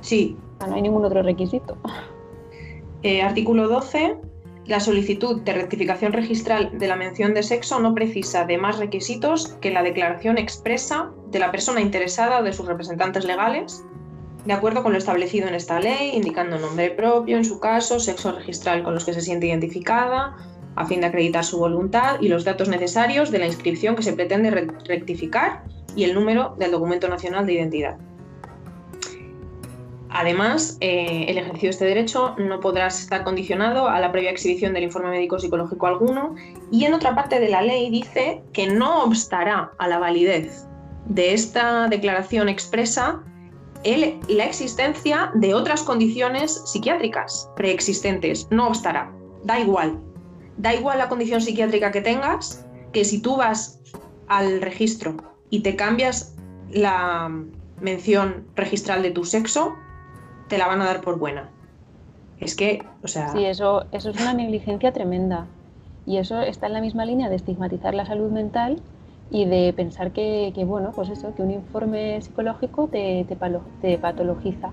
Sí. 0.00 0.36
no 0.64 0.76
hay 0.76 0.82
ningún 0.82 1.04
otro 1.04 1.24
requisito. 1.24 1.76
Eh, 3.02 3.22
artículo 3.22 3.68
12 3.68 4.16
la 4.68 4.80
solicitud 4.80 5.40
de 5.40 5.54
rectificación 5.54 6.12
registral 6.12 6.78
de 6.78 6.86
la 6.86 6.94
mención 6.94 7.32
de 7.32 7.42
sexo 7.42 7.80
no 7.80 7.94
precisa 7.94 8.44
de 8.44 8.58
más 8.58 8.78
requisitos 8.78 9.56
que 9.62 9.70
la 9.70 9.82
declaración 9.82 10.36
expresa 10.36 11.10
de 11.30 11.38
la 11.38 11.50
persona 11.50 11.80
interesada 11.80 12.40
o 12.40 12.42
de 12.42 12.52
sus 12.52 12.66
representantes 12.66 13.24
legales, 13.24 13.82
de 14.44 14.52
acuerdo 14.52 14.82
con 14.82 14.92
lo 14.92 14.98
establecido 14.98 15.48
en 15.48 15.54
esta 15.54 15.80
ley, 15.80 16.12
indicando 16.14 16.58
nombre 16.58 16.90
propio, 16.90 17.38
en 17.38 17.46
su 17.46 17.58
caso, 17.60 17.98
sexo 17.98 18.32
registral 18.32 18.84
con 18.84 18.92
los 18.92 19.06
que 19.06 19.14
se 19.14 19.22
siente 19.22 19.46
identificada, 19.46 20.36
a 20.76 20.84
fin 20.84 21.00
de 21.00 21.06
acreditar 21.06 21.44
su 21.44 21.58
voluntad 21.58 22.20
y 22.20 22.28
los 22.28 22.44
datos 22.44 22.68
necesarios 22.68 23.30
de 23.30 23.38
la 23.38 23.46
inscripción 23.46 23.96
que 23.96 24.02
se 24.02 24.12
pretende 24.12 24.50
rectificar 24.86 25.64
y 25.96 26.04
el 26.04 26.14
número 26.14 26.54
del 26.58 26.72
documento 26.72 27.08
nacional 27.08 27.46
de 27.46 27.54
identidad. 27.54 27.98
Además, 30.10 30.78
eh, 30.80 31.26
el 31.28 31.38
ejercicio 31.38 31.68
de 31.68 31.70
este 31.70 31.84
derecho 31.84 32.34
no 32.38 32.60
podrá 32.60 32.86
estar 32.86 33.24
condicionado 33.24 33.88
a 33.88 34.00
la 34.00 34.10
previa 34.10 34.30
exhibición 34.30 34.72
del 34.72 34.84
informe 34.84 35.10
médico 35.10 35.38
psicológico 35.38 35.86
alguno 35.86 36.34
y 36.70 36.84
en 36.84 36.94
otra 36.94 37.14
parte 37.14 37.40
de 37.40 37.48
la 37.48 37.62
ley 37.62 37.90
dice 37.90 38.42
que 38.52 38.66
no 38.68 39.02
obstará 39.04 39.72
a 39.78 39.88
la 39.88 39.98
validez 39.98 40.68
de 41.08 41.32
esta 41.32 41.88
declaración 41.88 42.48
expresa 42.48 43.22
la 43.84 44.44
existencia 44.44 45.30
de 45.34 45.54
otras 45.54 45.82
condiciones 45.82 46.62
psiquiátricas 46.66 47.48
preexistentes. 47.56 48.46
No 48.50 48.68
obstará. 48.68 49.10
Da 49.44 49.60
igual. 49.60 49.98
Da 50.56 50.74
igual 50.74 50.98
la 50.98 51.08
condición 51.08 51.40
psiquiátrica 51.40 51.92
que 51.92 52.00
tengas, 52.00 52.66
que 52.92 53.04
si 53.04 53.22
tú 53.22 53.36
vas 53.36 53.80
al 54.26 54.60
registro 54.60 55.16
y 55.50 55.60
te 55.60 55.76
cambias 55.76 56.34
la 56.70 57.32
mención 57.80 58.46
registral 58.56 59.02
de 59.02 59.12
tu 59.12 59.24
sexo, 59.24 59.74
te 60.48 60.58
la 60.58 60.66
van 60.66 60.82
a 60.82 60.86
dar 60.86 61.00
por 61.00 61.18
buena. 61.18 61.48
Es 62.40 62.54
que, 62.54 62.82
o 63.02 63.08
sea... 63.08 63.28
Sí, 63.30 63.44
eso, 63.44 63.86
eso 63.92 64.10
es 64.10 64.20
una 64.20 64.32
negligencia 64.32 64.92
tremenda. 64.92 65.46
Y 66.06 66.16
eso 66.16 66.40
está 66.40 66.66
en 66.66 66.72
la 66.72 66.80
misma 66.80 67.04
línea 67.04 67.28
de 67.28 67.36
estigmatizar 67.36 67.94
la 67.94 68.06
salud 68.06 68.30
mental 68.30 68.80
y 69.30 69.44
de 69.44 69.72
pensar 69.74 70.12
que, 70.12 70.52
bueno, 70.66 70.92
pues 70.94 71.10
eso, 71.10 71.34
que 71.34 71.42
un 71.42 71.50
informe 71.50 72.20
psicológico 72.22 72.88
te, 72.88 73.26
te, 73.28 73.98
patologiza. 73.98 74.72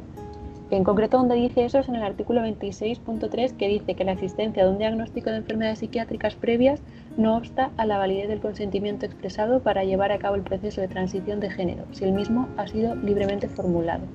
En 0.71 0.83
concreto, 0.83 1.17
donde 1.17 1.35
dice 1.35 1.65
eso 1.65 1.79
es 1.79 1.89
en 1.89 1.95
el 1.95 2.03
artículo 2.03 2.41
26.3, 2.41 3.55
que 3.57 3.67
dice 3.67 3.95
que 3.95 4.03
la 4.03 4.13
existencia 4.13 4.63
de 4.63 4.71
un 4.71 4.77
diagnóstico 4.77 5.29
de 5.29 5.37
enfermedades 5.37 5.79
psiquiátricas 5.79 6.35
previas 6.35 6.81
no 7.17 7.37
obsta 7.37 7.71
a 7.77 7.85
la 7.85 7.97
validez 7.97 8.29
del 8.29 8.39
consentimiento 8.39 9.05
expresado 9.05 9.59
para 9.59 9.83
llevar 9.83 10.11
a 10.11 10.19
cabo 10.19 10.35
el 10.35 10.41
proceso 10.41 10.81
de 10.81 10.87
transición 10.87 11.39
de 11.39 11.51
género, 11.51 11.83
si 11.91 12.05
el 12.05 12.13
mismo 12.13 12.47
ha 12.57 12.67
sido 12.67 12.95
libremente 12.95 13.47
formulado. 13.47 14.05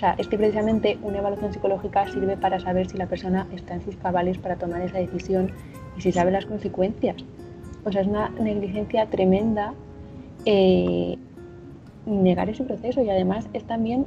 Sea, 0.00 0.14
es 0.16 0.28
que 0.28 0.38
precisamente 0.38 0.98
una 1.02 1.18
evaluación 1.18 1.52
psicológica 1.52 2.08
sirve 2.08 2.38
para 2.38 2.58
saber 2.58 2.88
si 2.88 2.96
la 2.96 3.04
persona 3.04 3.46
está 3.52 3.74
en 3.74 3.82
sus 3.82 3.96
cabales 3.96 4.38
para 4.38 4.56
tomar 4.56 4.80
esa 4.80 4.96
decisión 4.96 5.52
y 5.94 6.00
si 6.00 6.10
sabe 6.10 6.30
las 6.30 6.46
consecuencias. 6.46 7.16
O 7.84 7.92
sea, 7.92 8.00
es 8.00 8.06
una 8.06 8.30
negligencia 8.30 9.04
tremenda 9.10 9.74
eh, 10.46 11.18
negar 12.06 12.48
ese 12.48 12.64
proceso 12.64 13.02
y 13.02 13.10
además 13.10 13.50
es 13.52 13.64
también 13.64 14.06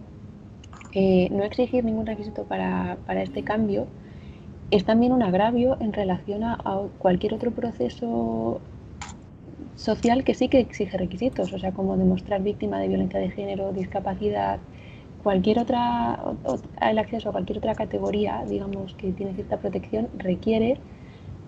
eh, 0.94 1.30
no 1.30 1.44
exigir 1.44 1.86
ningún 1.86 2.08
requisito 2.08 2.46
para, 2.46 2.98
este 3.22 3.44
cambio, 3.44 3.86
es 4.72 4.86
también 4.86 5.12
un 5.12 5.22
agravio 5.22 5.78
en 5.80 5.94
relación 5.94 6.44
a, 6.44 6.58
cualquier 6.98 7.36
otro 7.36 7.52
proceso 7.52 8.62
social 9.76 10.24
que 10.24 10.34
sí 10.34 10.48
que 10.48 10.60
exige 10.60 10.98
requisitos, 10.98 11.54
o 11.54 11.60
sea, 11.60 11.72
como 11.72 11.98
demostrar 11.98 12.42
víctima 12.42 12.80
de 12.80 12.88
violencia 12.88 13.20
de 13.20 13.30
género, 13.30 13.74
discapacidad, 13.74 14.60
cualquier 15.24 15.60
otra, 15.60 16.20
el 16.82 17.00
acceso 17.00 17.30
a 17.30 17.32
cualquier 17.32 17.60
otra 17.60 17.76
categoría, 17.76 18.44
digamos, 18.48 18.94
que 18.96 19.12
tiene 19.12 19.34
cierta 19.34 19.58
protección, 19.58 20.10
requiere 20.18 20.78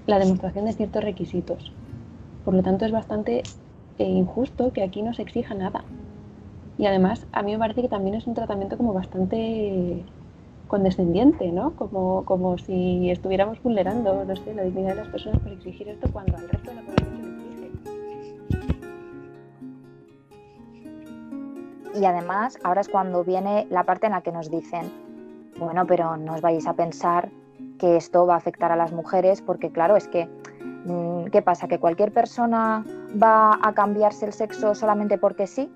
la 0.07 0.19
demostración 0.19 0.65
de 0.65 0.73
ciertos 0.73 1.03
requisitos. 1.03 1.71
Por 2.45 2.53
lo 2.53 2.63
tanto, 2.63 2.85
es 2.85 2.91
bastante 2.91 3.43
eh, 3.97 4.03
injusto 4.03 4.71
que 4.71 4.83
aquí 4.83 5.01
no 5.01 5.13
se 5.13 5.23
exija 5.23 5.53
nada. 5.55 5.83
Y 6.77 6.85
además, 6.85 7.25
a 7.31 7.41
mí 7.41 7.51
me 7.53 7.59
parece 7.59 7.81
que 7.81 7.89
también 7.89 8.15
es 8.15 8.27
un 8.27 8.33
tratamiento 8.33 8.77
como 8.77 8.93
bastante 8.93 10.03
condescendiente, 10.67 11.51
¿no? 11.51 11.75
Como, 11.75 12.25
como 12.25 12.57
si 12.57 13.09
estuviéramos 13.09 13.61
vulnerando, 13.61 14.25
no 14.25 14.35
sé, 14.35 14.53
la 14.53 14.63
dignidad 14.63 14.89
de 14.89 14.95
las 14.95 15.07
personas 15.07 15.39
por 15.39 15.51
exigir 15.51 15.87
esto 15.89 16.09
cuando 16.11 16.37
al 16.37 16.49
resto 16.49 16.71
de 16.71 16.75
la 16.75 16.84
Y 21.95 22.05
además, 22.05 22.59
ahora 22.63 22.81
es 22.81 22.89
cuando 22.89 23.23
viene 23.23 23.67
la 23.69 23.83
parte 23.83 24.07
en 24.07 24.11
la 24.11 24.21
que 24.21 24.31
nos 24.31 24.51
dicen, 24.51 24.91
bueno, 25.57 25.85
pero 25.87 26.17
no 26.17 26.33
os 26.33 26.41
vais 26.41 26.67
a 26.67 26.73
pensar 26.73 27.29
que 27.79 27.95
esto 27.95 28.25
va 28.25 28.33
a 28.33 28.37
afectar 28.37 28.71
a 28.71 28.75
las 28.75 28.91
mujeres, 28.91 29.41
porque 29.41 29.71
claro, 29.71 29.95
es 29.95 30.07
que, 30.09 30.27
mm, 30.85 31.25
¿qué 31.31 31.41
pasa? 31.41 31.67
¿Que 31.67 31.79
cualquier 31.79 32.11
persona 32.11 32.83
va 33.21 33.57
a 33.61 33.73
cambiarse 33.73 34.25
el 34.25 34.33
sexo 34.33 34.75
solamente 34.75 35.17
porque 35.17 35.47
sí? 35.47 35.71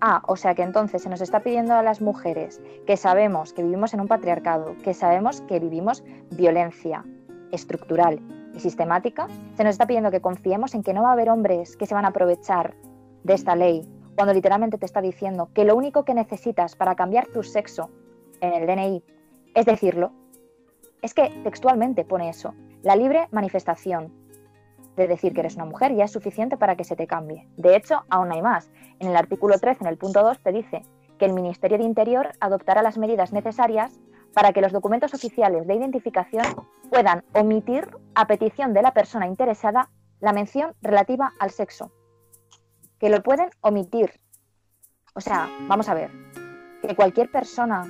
Ah, 0.00 0.22
o 0.26 0.36
sea 0.36 0.54
que 0.54 0.62
entonces 0.62 1.02
se 1.02 1.08
nos 1.08 1.20
está 1.20 1.40
pidiendo 1.40 1.74
a 1.74 1.82
las 1.82 2.00
mujeres 2.00 2.60
que 2.86 2.96
sabemos 2.96 3.52
que 3.52 3.62
vivimos 3.62 3.94
en 3.94 4.00
un 4.00 4.08
patriarcado, 4.08 4.76
que 4.82 4.94
sabemos 4.94 5.40
que 5.42 5.60
vivimos 5.60 6.04
violencia 6.30 7.04
estructural 7.52 8.20
y 8.54 8.60
sistemática, 8.60 9.28
se 9.56 9.64
nos 9.64 9.72
está 9.72 9.86
pidiendo 9.86 10.10
que 10.10 10.20
confiemos 10.20 10.74
en 10.74 10.82
que 10.82 10.92
no 10.92 11.02
va 11.02 11.10
a 11.10 11.12
haber 11.12 11.30
hombres 11.30 11.76
que 11.76 11.86
se 11.86 11.94
van 11.94 12.04
a 12.04 12.08
aprovechar 12.08 12.74
de 13.22 13.34
esta 13.34 13.54
ley 13.54 13.88
cuando 14.16 14.34
literalmente 14.34 14.78
te 14.78 14.86
está 14.86 15.00
diciendo 15.00 15.50
que 15.54 15.64
lo 15.64 15.76
único 15.76 16.04
que 16.04 16.14
necesitas 16.14 16.76
para 16.76 16.94
cambiar 16.94 17.26
tu 17.28 17.42
sexo 17.42 17.90
en 18.40 18.52
el 18.52 18.66
DNI 18.66 19.02
es 19.54 19.66
decirlo, 19.66 20.12
es 21.02 21.14
que 21.14 21.28
textualmente 21.44 22.04
pone 22.04 22.28
eso, 22.28 22.54
la 22.82 22.96
libre 22.96 23.28
manifestación 23.32 24.12
de 24.96 25.08
decir 25.08 25.32
que 25.32 25.40
eres 25.40 25.56
una 25.56 25.64
mujer 25.64 25.94
ya 25.94 26.04
es 26.04 26.10
suficiente 26.10 26.56
para 26.56 26.76
que 26.76 26.84
se 26.84 26.96
te 26.96 27.06
cambie. 27.06 27.48
De 27.56 27.76
hecho, 27.76 28.04
aún 28.10 28.30
hay 28.32 28.42
más. 28.42 28.70
En 28.98 29.08
el 29.08 29.16
artículo 29.16 29.58
13, 29.58 29.84
en 29.84 29.88
el 29.88 29.98
punto 29.98 30.22
2, 30.22 30.38
te 30.40 30.52
dice 30.52 30.82
que 31.18 31.24
el 31.24 31.32
Ministerio 31.32 31.78
de 31.78 31.84
Interior 31.84 32.32
adoptará 32.40 32.82
las 32.82 32.98
medidas 32.98 33.32
necesarias 33.32 33.98
para 34.34 34.52
que 34.52 34.60
los 34.60 34.72
documentos 34.72 35.14
oficiales 35.14 35.66
de 35.66 35.74
identificación 35.74 36.44
puedan 36.90 37.24
omitir, 37.34 37.88
a 38.14 38.26
petición 38.26 38.74
de 38.74 38.82
la 38.82 38.92
persona 38.92 39.26
interesada, 39.26 39.90
la 40.20 40.32
mención 40.32 40.74
relativa 40.82 41.32
al 41.38 41.50
sexo 41.50 41.90
que 43.02 43.10
lo 43.10 43.20
pueden 43.20 43.50
omitir. 43.62 44.12
O 45.14 45.20
sea, 45.20 45.50
vamos 45.66 45.88
a 45.88 45.94
ver, 45.94 46.12
que 46.80 46.94
cualquier 46.94 47.32
persona 47.32 47.84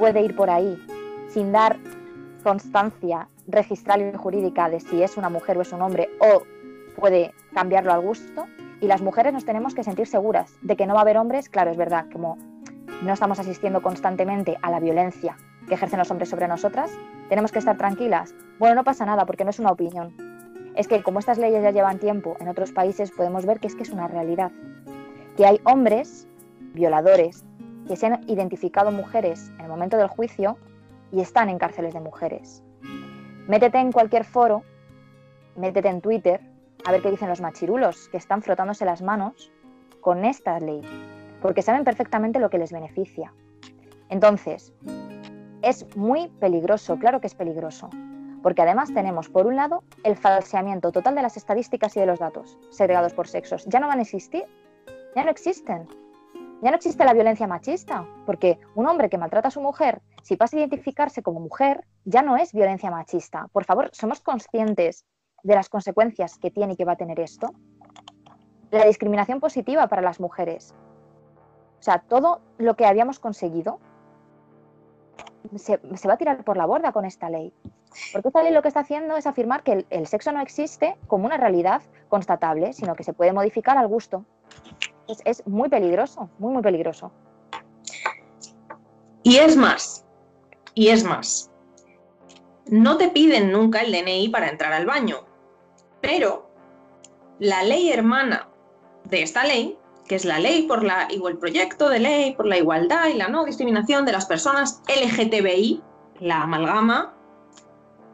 puede 0.00 0.20
ir 0.20 0.34
por 0.34 0.50
ahí 0.50 0.84
sin 1.28 1.52
dar 1.52 1.78
constancia 2.42 3.28
registral 3.46 4.02
y 4.02 4.18
jurídica 4.18 4.68
de 4.68 4.80
si 4.80 5.00
es 5.00 5.16
una 5.16 5.28
mujer 5.28 5.58
o 5.58 5.62
es 5.62 5.72
un 5.72 5.80
hombre 5.80 6.10
o 6.18 6.42
puede 6.96 7.32
cambiarlo 7.54 7.92
al 7.92 8.00
gusto. 8.00 8.46
Y 8.80 8.88
las 8.88 9.00
mujeres 9.00 9.32
nos 9.32 9.44
tenemos 9.44 9.76
que 9.76 9.84
sentir 9.84 10.08
seguras 10.08 10.52
de 10.60 10.76
que 10.76 10.88
no 10.88 10.94
va 10.94 11.00
a 11.00 11.02
haber 11.02 11.18
hombres, 11.18 11.48
claro, 11.48 11.70
es 11.70 11.76
verdad, 11.76 12.06
como 12.12 12.36
no 13.04 13.12
estamos 13.12 13.38
asistiendo 13.38 13.80
constantemente 13.80 14.58
a 14.60 14.72
la 14.72 14.80
violencia 14.80 15.36
que 15.68 15.74
ejercen 15.74 16.00
los 16.00 16.10
hombres 16.10 16.30
sobre 16.30 16.48
nosotras, 16.48 16.90
tenemos 17.28 17.52
que 17.52 17.60
estar 17.60 17.76
tranquilas. 17.76 18.34
Bueno, 18.58 18.74
no 18.74 18.82
pasa 18.82 19.06
nada 19.06 19.24
porque 19.24 19.44
no 19.44 19.50
es 19.50 19.60
una 19.60 19.70
opinión. 19.70 20.27
Es 20.78 20.86
que 20.86 21.02
como 21.02 21.18
estas 21.18 21.38
leyes 21.38 21.60
ya 21.60 21.72
llevan 21.72 21.98
tiempo 21.98 22.36
en 22.38 22.46
otros 22.46 22.70
países, 22.70 23.10
podemos 23.10 23.44
ver 23.44 23.58
que 23.58 23.66
es 23.66 23.74
que 23.74 23.82
es 23.82 23.90
una 23.90 24.06
realidad. 24.06 24.52
Que 25.36 25.44
hay 25.44 25.60
hombres 25.64 26.28
violadores 26.72 27.44
que 27.88 27.96
se 27.96 28.06
han 28.06 28.22
identificado 28.30 28.92
mujeres 28.92 29.50
en 29.58 29.62
el 29.62 29.68
momento 29.68 29.96
del 29.96 30.06
juicio 30.06 30.56
y 31.10 31.20
están 31.20 31.48
en 31.48 31.58
cárceles 31.58 31.94
de 31.94 32.00
mujeres. 32.00 32.62
Métete 33.48 33.78
en 33.78 33.90
cualquier 33.90 34.22
foro, 34.22 34.62
métete 35.56 35.88
en 35.88 36.00
Twitter, 36.00 36.40
a 36.84 36.92
ver 36.92 37.02
qué 37.02 37.10
dicen 37.10 37.28
los 37.28 37.40
machirulos, 37.40 38.08
que 38.10 38.16
están 38.16 38.40
frotándose 38.40 38.84
las 38.84 39.02
manos 39.02 39.50
con 40.00 40.24
esta 40.24 40.60
ley, 40.60 40.82
porque 41.42 41.62
saben 41.62 41.82
perfectamente 41.82 42.38
lo 42.38 42.50
que 42.50 42.58
les 42.58 42.70
beneficia. 42.70 43.34
Entonces, 44.10 44.72
es 45.60 45.96
muy 45.96 46.28
peligroso, 46.28 46.96
claro 46.98 47.20
que 47.20 47.26
es 47.26 47.34
peligroso, 47.34 47.90
porque 48.42 48.62
además 48.62 48.92
tenemos, 48.92 49.28
por 49.28 49.46
un 49.46 49.56
lado, 49.56 49.82
el 50.04 50.16
falseamiento 50.16 50.92
total 50.92 51.14
de 51.14 51.22
las 51.22 51.36
estadísticas 51.36 51.96
y 51.96 52.00
de 52.00 52.06
los 52.06 52.18
datos, 52.18 52.58
segregados 52.70 53.14
por 53.14 53.28
sexos. 53.28 53.64
Ya 53.66 53.80
no 53.80 53.88
van 53.88 53.98
a 53.98 54.02
existir, 54.02 54.44
ya 55.14 55.24
no 55.24 55.30
existen. 55.30 55.88
Ya 56.60 56.70
no 56.70 56.76
existe 56.76 57.04
la 57.04 57.12
violencia 57.12 57.46
machista, 57.46 58.04
porque 58.26 58.58
un 58.74 58.86
hombre 58.86 59.08
que 59.08 59.18
maltrata 59.18 59.48
a 59.48 59.50
su 59.52 59.60
mujer, 59.60 60.02
si 60.22 60.36
pasa 60.36 60.56
a 60.56 60.60
identificarse 60.60 61.22
como 61.22 61.38
mujer, 61.38 61.84
ya 62.04 62.22
no 62.22 62.36
es 62.36 62.52
violencia 62.52 62.90
machista. 62.90 63.46
Por 63.52 63.64
favor, 63.64 63.90
¿somos 63.92 64.20
conscientes 64.20 65.04
de 65.44 65.54
las 65.54 65.68
consecuencias 65.68 66.36
que 66.38 66.50
tiene 66.50 66.72
y 66.72 66.76
que 66.76 66.84
va 66.84 66.92
a 66.92 66.96
tener 66.96 67.20
esto? 67.20 67.52
La 68.72 68.86
discriminación 68.86 69.38
positiva 69.38 69.86
para 69.86 70.02
las 70.02 70.18
mujeres. 70.18 70.74
O 71.78 71.82
sea, 71.82 72.00
todo 72.00 72.40
lo 72.58 72.74
que 72.74 72.86
habíamos 72.86 73.20
conseguido 73.20 73.78
se, 75.56 75.76
va 75.76 76.14
a 76.14 76.18
tirar 76.18 76.44
por 76.44 76.56
la 76.56 76.66
borda 76.66 76.92
con 76.92 77.04
esta 77.04 77.30
ley. 77.30 77.52
Porque 78.12 78.28
esta 78.28 78.42
ley 78.42 78.52
lo 78.52 78.62
que 78.62 78.68
está 78.68 78.80
haciendo 78.80 79.16
es 79.16 79.26
afirmar 79.26 79.62
que 79.62 79.86
el 79.90 80.06
sexo 80.06 80.32
no 80.32 80.40
existe 80.40 80.96
como 81.06 81.26
una 81.26 81.36
realidad 81.36 81.82
constatable, 82.08 82.72
sino 82.72 82.94
que 82.94 83.04
se 83.04 83.12
puede 83.12 83.32
modificar 83.32 83.76
al 83.76 83.88
gusto 83.88 84.24
es, 85.24 85.46
muy 85.46 85.68
peligroso, 85.68 86.28
muy, 86.38 86.52
muy 86.52 86.62
peligroso. 86.62 87.10
Y 89.22 89.36
es 89.36 89.56
más, 89.56 90.04
y 90.74 90.88
es 90.88 91.04
más, 91.04 91.50
no 92.66 92.96
te 92.96 93.08
piden 93.08 93.52
nunca 93.52 93.80
el 93.80 93.92
DNI 93.92 94.28
para 94.28 94.48
entrar 94.48 94.72
al 94.72 94.86
baño, 94.86 95.26
pero 96.00 96.50
la 97.38 97.62
ley 97.62 97.90
hermana 97.90 98.48
de 99.04 99.22
esta 99.22 99.44
ley, 99.44 99.78
que 100.06 100.14
es 100.14 100.24
la 100.24 100.38
ley 100.38 100.62
por 100.62 100.84
la, 100.84 101.08
el 101.10 101.38
proyecto 101.38 101.88
de 101.88 101.98
ley 101.98 102.34
por 102.34 102.46
la 102.46 102.58
igualdad 102.58 103.08
y 103.08 103.14
la 103.14 103.28
no 103.28 103.44
discriminación 103.44 104.04
de 104.04 104.12
las 104.12 104.26
personas 104.26 104.82
LGTBI, 104.88 105.82
la 106.20 106.42
amalgama 106.42 107.14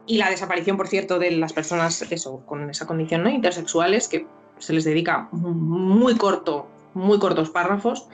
y 0.07 0.17
la 0.17 0.29
desaparición, 0.29 0.77
por 0.77 0.87
cierto, 0.87 1.19
de 1.19 1.31
las 1.31 1.53
personas 1.53 2.01
eso, 2.11 2.41
con 2.45 2.69
esa 2.69 2.85
condición 2.85 3.23
¿no? 3.23 3.29
intersexuales, 3.29 4.07
que 4.07 4.27
se 4.59 4.73
les 4.73 4.83
dedica 4.83 5.27
muy 5.31 6.15
corto 6.15 6.67
muy 6.95 7.19
cortos 7.19 7.49
párrafos, 7.51 8.07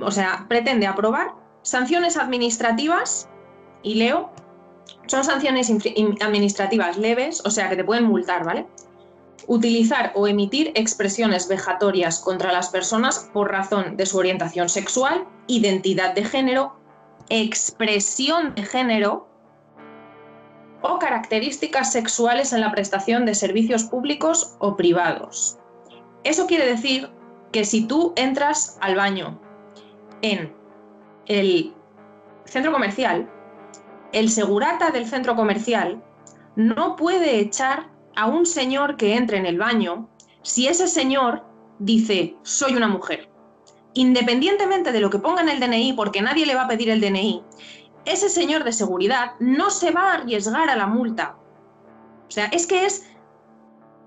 o 0.00 0.10
sea, 0.10 0.46
pretende 0.48 0.86
aprobar 0.86 1.32
sanciones 1.62 2.16
administrativas, 2.16 3.28
y 3.82 3.94
leo, 3.94 4.30
son 5.06 5.24
sanciones 5.24 5.72
administrativas 6.20 6.96
leves, 6.98 7.42
o 7.44 7.50
sea, 7.50 7.68
que 7.68 7.76
te 7.76 7.84
pueden 7.84 8.04
multar, 8.04 8.44
¿vale? 8.44 8.66
Utilizar 9.46 10.12
o 10.14 10.26
emitir 10.28 10.72
expresiones 10.74 11.48
vejatorias 11.48 12.18
contra 12.18 12.52
las 12.52 12.68
personas 12.68 13.30
por 13.32 13.50
razón 13.50 13.96
de 13.96 14.04
su 14.04 14.18
orientación 14.18 14.68
sexual, 14.68 15.24
identidad 15.46 16.14
de 16.14 16.24
género, 16.24 16.76
expresión 17.30 18.54
de 18.54 18.62
género 18.62 19.26
o 20.82 20.98
características 20.98 21.92
sexuales 21.92 22.52
en 22.52 22.60
la 22.60 22.72
prestación 22.72 23.26
de 23.26 23.34
servicios 23.34 23.84
públicos 23.84 24.56
o 24.58 24.76
privados. 24.76 25.58
Eso 26.24 26.46
quiere 26.46 26.66
decir 26.66 27.10
que 27.52 27.64
si 27.64 27.86
tú 27.86 28.12
entras 28.16 28.78
al 28.80 28.96
baño 28.96 29.40
en 30.22 30.52
el 31.26 31.72
centro 32.44 32.72
comercial, 32.72 33.28
el 34.12 34.30
segurata 34.30 34.90
del 34.90 35.06
centro 35.06 35.36
comercial 35.36 36.02
no 36.56 36.96
puede 36.96 37.38
echar 37.38 37.88
a 38.16 38.26
un 38.26 38.46
señor 38.46 38.96
que 38.96 39.14
entre 39.14 39.38
en 39.38 39.46
el 39.46 39.58
baño 39.58 40.08
si 40.42 40.66
ese 40.66 40.88
señor 40.88 41.44
dice 41.78 42.36
soy 42.42 42.74
una 42.74 42.88
mujer. 42.88 43.28
Independientemente 43.94 44.92
de 44.92 45.00
lo 45.00 45.10
que 45.10 45.18
ponga 45.18 45.42
en 45.42 45.48
el 45.48 45.60
DNI, 45.60 45.92
porque 45.94 46.22
nadie 46.22 46.46
le 46.46 46.54
va 46.54 46.62
a 46.62 46.68
pedir 46.68 46.90
el 46.90 47.00
DNI, 47.00 47.42
ese 48.12 48.28
señor 48.28 48.64
de 48.64 48.72
seguridad 48.72 49.32
no 49.38 49.70
se 49.70 49.90
va 49.90 50.10
a 50.10 50.14
arriesgar 50.14 50.68
a 50.70 50.76
la 50.76 50.86
multa. 50.86 51.36
O 52.26 52.30
sea, 52.30 52.46
es 52.46 52.66
que 52.66 52.84
es 52.84 53.06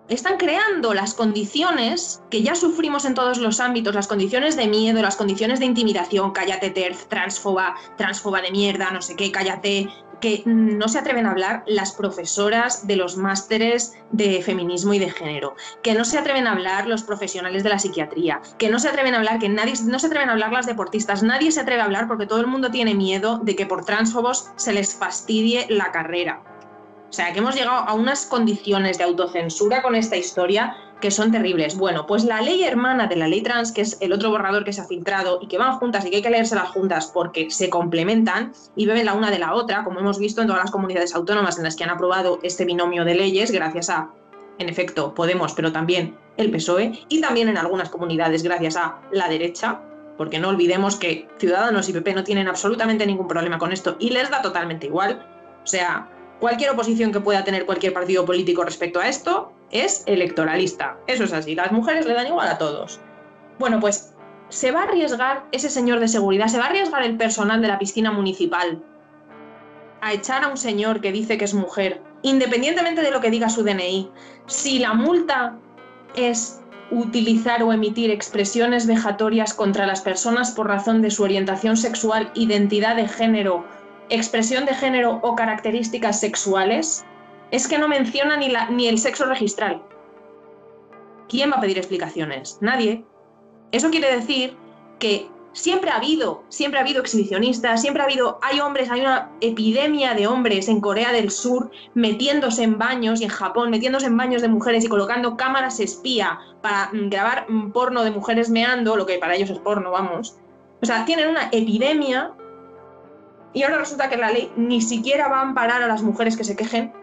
están 0.10 0.38
creando 0.38 0.94
las 0.94 1.14
condiciones 1.14 2.22
que 2.30 2.44
ya 2.44 2.56
sufrimos 2.56 3.06
en 3.06 3.14
todos 3.14 3.38
los 3.38 3.60
ámbitos, 3.60 3.96
las 3.96 4.08
condiciones 4.08 4.56
de 4.56 4.68
miedo, 4.68 5.02
las 5.02 5.16
condiciones 5.16 5.60
de 5.60 5.66
intimidación, 5.66 6.32
cállate 6.32 6.70
terz, 6.70 7.08
transfoba, 7.08 7.76
transfoba 7.98 8.42
de 8.42 8.52
mierda, 8.52 8.92
no 8.92 9.02
sé 9.02 9.16
qué, 9.16 9.32
cállate, 9.32 9.88
que 10.22 10.44
no 10.46 10.88
se 10.88 11.00
atreven 11.00 11.26
a 11.26 11.32
hablar 11.32 11.64
las 11.66 11.92
profesoras 11.92 12.88
de 12.88 12.96
los 12.96 13.18
másteres 13.18 13.94
de 14.12 14.42
feminismo 14.42 14.94
y 14.94 15.00
de 15.00 15.10
género, 15.10 15.56
que 15.82 15.94
no 15.94 16.06
se 16.06 16.18
atreven 16.18 16.48
a 16.48 16.54
hablar 16.54 16.88
los 16.88 17.04
profesionales 17.04 17.64
de 17.64 17.70
la 17.70 17.80
psiquiatría, 17.80 18.40
que 18.58 18.70
no 18.70 18.80
se 18.80 18.88
atreven 18.88 19.16
a 19.16 19.18
hablar, 19.18 19.40
que 19.40 19.50
nadie, 19.50 19.74
no 19.86 20.00
se 20.00 20.08
atreven 20.08 20.30
a 20.30 20.34
hablar 20.34 20.54
las 20.54 20.68
deportistas, 20.68 21.24
nadie 21.24 21.52
se 21.52 21.60
atreve 21.60 21.82
a 21.82 21.86
hablar 21.86 22.08
porque 22.08 22.28
todo 22.28 22.40
el 22.40 22.48
mundo 22.48 22.72
tiene 22.72 22.94
miedo 22.94 23.40
de 23.40 23.56
que 23.56 23.66
por 23.66 23.84
transfobos 23.84 24.52
se 24.56 24.74
les 24.74 24.96
fastidie 24.96 25.66
la 25.70 25.92
carrera. 25.92 26.44
O 27.12 27.14
sea, 27.14 27.34
que 27.34 27.40
hemos 27.40 27.56
llegado 27.56 27.78
a 27.78 27.94
unas 27.94 28.26
condiciones 28.26 28.98
de 28.98 29.04
autocensura 29.04 29.82
con 29.82 29.96
esta 29.96 30.16
historia 30.16 30.78
que 31.02 31.12
son 31.12 31.30
terribles. 31.30 31.76
Bueno, 31.76 32.06
pues 32.08 32.24
la 32.24 32.40
ley 32.40 32.64
hermana 32.64 33.08
de 33.08 33.18
la 33.18 33.28
ley 33.28 33.42
trans, 33.42 33.74
que 33.74 33.82
es 33.82 33.98
el 34.00 34.14
otro 34.14 34.30
borrador 34.30 34.64
que 34.64 34.72
se 34.72 34.80
ha 34.80 34.86
filtrado 34.86 35.40
y 35.42 35.48
que 35.48 35.58
van 35.58 35.78
juntas 35.78 36.06
y 36.06 36.10
que 36.10 36.16
hay 36.16 36.22
que 36.22 36.30
leerse 36.30 36.56
las 36.56 36.70
juntas 36.70 37.12
porque 37.14 37.52
se 37.52 37.70
complementan 37.70 38.54
y 38.78 38.86
beben 38.86 39.08
la 39.08 39.14
una 39.14 39.30
de 39.30 39.40
la 39.40 39.56
otra, 39.56 39.84
como 39.84 40.00
hemos 40.00 40.20
visto 40.20 40.40
en 40.40 40.48
todas 40.48 40.64
las 40.64 40.72
comunidades 40.72 41.14
autónomas 41.14 41.58
en 41.58 41.66
las 41.66 41.76
que 41.76 41.84
han 41.84 41.90
aprobado 41.90 42.40
este 42.44 42.64
binomio 42.64 43.04
de 43.04 43.16
leyes, 43.16 43.52
gracias 43.52 43.90
a, 43.90 44.12
en 44.58 44.70
efecto, 44.70 45.14
Podemos, 45.14 45.52
pero 45.52 45.74
también 45.74 46.16
el 46.38 46.50
PSOE, 46.50 46.94
y 47.10 47.20
también 47.20 47.50
en 47.50 47.58
algunas 47.58 47.90
comunidades 47.90 48.42
gracias 48.42 48.78
a 48.78 49.02
la 49.12 49.28
derecha, 49.28 49.82
porque 50.18 50.40
no 50.40 50.48
olvidemos 50.48 50.96
que 50.96 51.28
Ciudadanos 51.40 51.90
y 51.90 51.94
PP 51.94 52.14
no 52.14 52.24
tienen 52.24 52.48
absolutamente 52.48 53.06
ningún 53.06 53.28
problema 53.28 53.58
con 53.58 53.74
esto 53.74 53.98
y 54.00 54.12
les 54.12 54.30
da 54.30 54.42
totalmente 54.42 54.86
igual. 54.86 55.28
O 55.62 55.68
sea, 55.68 56.08
cualquier 56.42 56.72
oposición 56.72 57.14
que 57.14 57.22
pueda 57.22 57.44
tener 57.46 57.66
cualquier 57.66 57.94
partido 57.94 58.26
político 58.26 58.64
respecto 58.64 59.00
a 59.00 59.08
esto 59.08 59.54
es 59.70 60.04
electoralista. 60.08 60.98
Eso 61.08 61.24
es 61.24 61.32
así, 61.32 61.56
las 61.56 61.72
mujeres 61.72 62.06
le 62.06 62.16
dan 62.16 62.28
igual 62.28 62.50
a 62.50 62.58
todos. 62.58 63.00
Bueno, 63.60 63.80
pues 63.80 64.14
se 64.50 64.72
va 64.72 64.82
a 64.82 64.84
arriesgar 64.84 65.46
ese 65.52 65.70
señor 65.70 66.00
de 66.00 66.08
seguridad, 66.08 66.48
se 66.48 66.58
va 66.58 66.66
a 66.66 66.70
arriesgar 66.70 67.04
el 67.04 67.16
personal 67.16 67.62
de 67.62 67.68
la 67.70 67.80
piscina 67.80 68.12
municipal 68.12 68.84
a 70.02 70.14
echar 70.14 70.44
a 70.44 70.48
un 70.48 70.58
señor 70.58 71.00
que 71.00 71.12
dice 71.12 71.38
que 71.38 71.46
es 71.46 71.54
mujer, 71.54 72.02
independientemente 72.24 73.04
de 73.04 73.12
lo 73.12 73.22
que 73.22 73.30
diga 73.30 73.48
su 73.48 73.64
DNI, 73.64 74.10
si 74.48 74.80
la 74.80 74.96
multa 74.96 75.56
es 76.16 76.60
utilizar 76.90 77.62
o 77.62 77.72
emitir 77.72 78.10
expresiones 78.10 78.88
vejatorias 78.88 79.54
contra 79.54 79.86
las 79.86 80.02
personas 80.02 80.52
por 80.52 80.68
razón 80.68 81.04
de 81.04 81.12
su 81.12 81.22
orientación 81.22 81.78
sexual, 81.78 82.32
identidad 82.34 82.96
de 82.96 83.08
género 83.08 83.64
expresión 84.12 84.66
de 84.66 84.76
género 84.76 85.20
o 85.24 85.36
características 85.36 86.20
sexuales, 86.20 87.06
es 87.52 87.68
que 87.68 87.78
no 87.78 87.88
menciona 87.88 88.38
ni, 88.38 88.50
la, 88.50 88.70
ni 88.70 88.88
el 88.88 88.98
sexo 88.98 89.26
registral. 89.26 89.82
¿Quién 91.28 91.52
va 91.52 91.56
a 91.56 91.62
pedir 91.62 91.78
explicaciones? 91.78 92.58
Nadie. 92.62 93.06
Eso 93.72 93.90
quiere 93.90 94.14
decir 94.16 94.56
que 95.00 95.30
siempre 95.54 95.90
ha 95.92 95.98
habido, 95.98 96.44
siempre 96.50 96.80
ha 96.80 96.84
habido 96.84 97.02
exhibicionistas, 97.02 97.82
siempre 97.82 98.02
ha 98.02 98.06
habido, 98.06 98.40
hay 98.42 98.60
hombres, 98.60 98.90
hay 98.90 99.02
una 99.02 99.32
epidemia 99.42 100.14
de 100.14 100.28
hombres 100.28 100.68
en 100.68 100.82
Corea 100.82 101.12
del 101.12 101.32
Sur 101.32 101.72
metiéndose 101.94 102.64
en 102.64 102.78
baños 102.78 103.22
y 103.22 103.26
en 103.26 103.30
Japón, 103.30 103.70
metiéndose 103.70 104.08
en 104.08 104.18
baños 104.18 104.42
de 104.42 104.48
mujeres 104.48 104.84
y 104.84 104.88
colocando 104.88 105.38
cámaras 105.38 105.80
espía 105.80 106.40
para 106.62 106.90
mm, 106.94 107.10
grabar 107.10 107.46
mm, 107.50 107.72
porno 107.72 108.04
de 108.04 108.12
mujeres 108.12 108.50
meando, 108.50 108.96
lo 108.96 109.06
que 109.06 109.18
para 109.18 109.36
ellos 109.36 109.50
es 109.50 109.60
porno, 109.60 109.92
vamos. 109.92 110.38
O 110.82 110.86
sea, 110.86 111.06
tienen 111.06 111.30
una 111.30 111.50
epidemia 111.52 112.34
y 113.54 113.64
ahora 113.64 113.80
resulta 113.80 114.10
que 114.10 114.18
la 114.18 114.32
ley 114.32 114.52
ni 114.56 114.82
siquiera 114.82 115.28
va 115.28 115.40
a 115.40 115.42
amparar 115.42 115.82
a 115.82 115.88
las 115.88 116.02
mujeres 116.02 116.38
que 116.38 116.44
se 116.44 116.56
quejen 116.56 116.94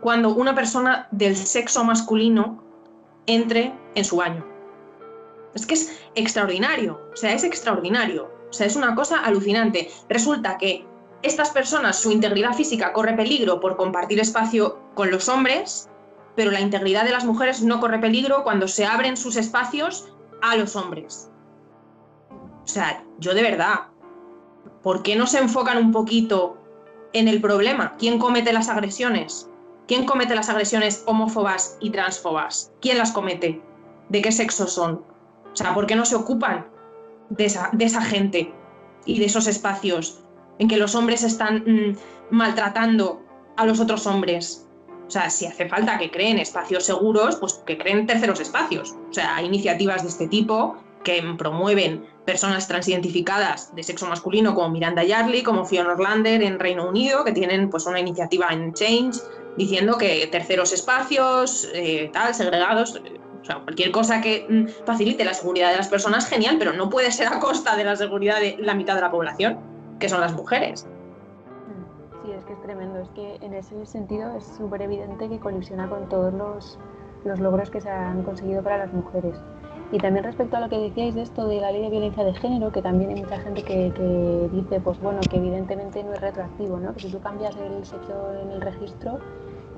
cuando 0.00 0.34
una 0.34 0.54
persona 0.54 1.08
del 1.10 1.36
sexo 1.36 1.84
masculino 1.84 2.62
entre 3.26 3.72
en 3.94 4.04
su 4.04 4.16
baño. 4.16 4.44
Es 5.54 5.66
que 5.66 5.74
es 5.74 6.00
extraordinario, 6.14 7.00
o 7.12 7.16
sea, 7.16 7.32
es 7.32 7.44
extraordinario. 7.44 8.30
O 8.48 8.52
sea, 8.52 8.66
es 8.66 8.76
una 8.76 8.94
cosa 8.94 9.20
alucinante. 9.20 9.90
Resulta 10.08 10.56
que 10.56 10.84
estas 11.22 11.50
personas, 11.50 11.98
su 11.98 12.10
integridad 12.10 12.54
física 12.54 12.92
corre 12.92 13.14
peligro 13.14 13.60
por 13.60 13.76
compartir 13.76 14.20
espacio 14.20 14.78
con 14.94 15.10
los 15.10 15.28
hombres, 15.28 15.88
pero 16.34 16.50
la 16.50 16.60
integridad 16.60 17.04
de 17.04 17.10
las 17.10 17.24
mujeres 17.24 17.62
no 17.62 17.80
corre 17.80 17.98
peligro 17.98 18.44
cuando 18.44 18.68
se 18.68 18.86
abren 18.86 19.16
sus 19.16 19.36
espacios 19.36 20.08
a 20.40 20.56
los 20.56 20.76
hombres. 20.76 21.30
O 22.30 22.66
sea, 22.66 23.02
yo 23.18 23.34
de 23.34 23.42
verdad, 23.42 23.88
¿por 24.82 25.02
qué 25.02 25.16
no 25.16 25.26
se 25.26 25.38
enfocan 25.38 25.78
un 25.78 25.92
poquito 25.92 26.56
en 27.12 27.28
el 27.28 27.40
problema? 27.40 27.96
¿Quién 27.98 28.18
comete 28.18 28.52
las 28.52 28.68
agresiones? 28.68 29.48
¿Quién 29.86 30.04
comete 30.04 30.34
las 30.34 30.50
agresiones 30.50 31.02
homófobas 31.06 31.78
y 31.80 31.90
transfobas? 31.90 32.72
¿Quién 32.80 32.98
las 32.98 33.12
comete? 33.12 33.62
¿De 34.10 34.20
qué 34.20 34.32
sexo 34.32 34.66
son? 34.66 35.02
O 35.52 35.56
sea, 35.56 35.74
¿por 35.74 35.86
qué 35.86 35.96
no 35.96 36.04
se 36.04 36.14
ocupan 36.14 36.66
de 37.30 37.46
esa, 37.46 38.02
gente 38.02 38.52
y 39.06 39.18
de 39.18 39.24
esos 39.24 39.46
espacios 39.46 40.20
en 40.58 40.68
que 40.68 40.76
los 40.76 40.94
hombres 40.94 41.22
están 41.22 41.64
mm, 41.66 41.96
maltratando 42.30 43.22
a 43.56 43.64
los 43.64 43.80
otros 43.80 44.06
hombres? 44.06 44.66
O 45.06 45.10
sea, 45.10 45.30
si 45.30 45.46
hace 45.46 45.66
falta 45.66 45.96
que 45.96 46.10
creen 46.10 46.38
espacios 46.38 46.84
seguros, 46.84 47.36
pues 47.36 47.54
que 47.66 47.78
creen 47.78 48.06
terceros 48.06 48.40
espacios. 48.40 48.94
O 49.10 49.14
sea, 49.14 49.42
iniciativas 49.42 50.02
de 50.02 50.08
este 50.08 50.28
tipo 50.28 50.76
que 51.02 51.22
promueven 51.38 52.06
personas 52.28 52.68
transidentificadas 52.68 53.74
de 53.74 53.82
sexo 53.82 54.06
masculino 54.06 54.54
como 54.54 54.68
Miranda 54.68 55.02
Yarley, 55.02 55.42
como 55.42 55.64
Fiona 55.64 55.92
Orlander 55.92 56.42
en 56.42 56.58
Reino 56.58 56.86
Unido, 56.86 57.24
que 57.24 57.32
tienen 57.32 57.70
pues 57.70 57.86
una 57.86 58.00
iniciativa 58.00 58.48
en 58.50 58.74
Change 58.74 59.18
diciendo 59.56 59.96
que 59.96 60.28
terceros 60.30 60.74
espacios, 60.74 61.70
eh, 61.72 62.10
tal, 62.12 62.34
segregados, 62.34 63.00
o 63.40 63.44
sea, 63.46 63.60
cualquier 63.60 63.92
cosa 63.92 64.20
que 64.20 64.44
mm, 64.46 64.84
facilite 64.84 65.24
la 65.24 65.32
seguridad 65.32 65.70
de 65.70 65.78
las 65.78 65.88
personas, 65.88 66.28
genial, 66.28 66.56
pero 66.58 66.74
no 66.74 66.90
puede 66.90 67.10
ser 67.12 67.28
a 67.28 67.38
costa 67.38 67.76
de 67.76 67.84
la 67.84 67.96
seguridad 67.96 68.40
de 68.40 68.58
la 68.58 68.74
mitad 68.74 68.94
de 68.94 69.00
la 69.00 69.10
población, 69.10 69.58
que 69.98 70.10
son 70.10 70.20
las 70.20 70.34
mujeres. 70.34 70.86
Sí, 72.22 72.30
es 72.30 72.44
que 72.44 72.52
es 72.52 72.60
tremendo, 72.60 72.98
es 72.98 73.08
que 73.14 73.36
en 73.40 73.54
ese 73.54 73.86
sentido 73.86 74.36
es 74.36 74.44
súper 74.58 74.82
evidente 74.82 75.30
que 75.30 75.40
colisiona 75.40 75.88
con 75.88 76.06
todos 76.10 76.34
los, 76.34 76.78
los 77.24 77.40
logros 77.40 77.70
que 77.70 77.80
se 77.80 77.88
han 77.88 78.22
conseguido 78.22 78.62
para 78.62 78.76
las 78.76 78.92
mujeres. 78.92 79.40
Y 79.90 79.98
también 79.98 80.24
respecto 80.24 80.56
a 80.56 80.60
lo 80.60 80.68
que 80.68 80.78
decíais 80.78 81.14
de 81.14 81.22
esto 81.22 81.48
de 81.48 81.60
la 81.60 81.72
ley 81.72 81.82
de 81.82 81.90
violencia 81.90 82.22
de 82.22 82.34
género, 82.34 82.70
que 82.70 82.82
también 82.82 83.10
hay 83.10 83.22
mucha 83.22 83.38
gente 83.40 83.62
que, 83.62 83.90
que, 83.94 84.48
dice, 84.52 84.80
pues 84.80 85.00
bueno, 85.00 85.20
que 85.30 85.38
evidentemente 85.38 86.04
no 86.04 86.12
es 86.12 86.20
retroactivo, 86.20 86.78
¿no? 86.78 86.92
Que 86.92 87.00
si 87.00 87.10
tú 87.10 87.20
cambias 87.20 87.56
el 87.56 87.84
sexo 87.86 88.34
en 88.42 88.50
el 88.50 88.60
registro, 88.60 89.18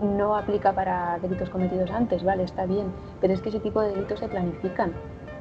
no 0.02 0.36
aplica 0.36 0.72
para 0.72 1.18
delitos 1.20 1.48
cometidos 1.50 1.90
antes, 1.90 2.24
vale, 2.24 2.42
está 2.42 2.66
bien, 2.66 2.86
pero 3.20 3.34
es 3.34 3.40
que 3.40 3.50
ese 3.50 3.60
tipo 3.60 3.80
de 3.80 3.90
delitos 3.90 4.18
se 4.18 4.28
planifican. 4.28 4.92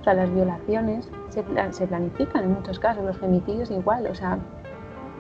O 0.02 0.04
sea, 0.04 0.14
las 0.14 0.32
violaciones 0.34 1.10
se, 1.30 1.44
se 1.72 1.88
planifican 1.88 2.44
en 2.44 2.54
muchos 2.54 2.78
casos, 2.78 3.04
los 3.04 3.18
femicidios 3.18 3.72
igual, 3.72 4.06
o 4.08 4.16
sea, 4.16 4.38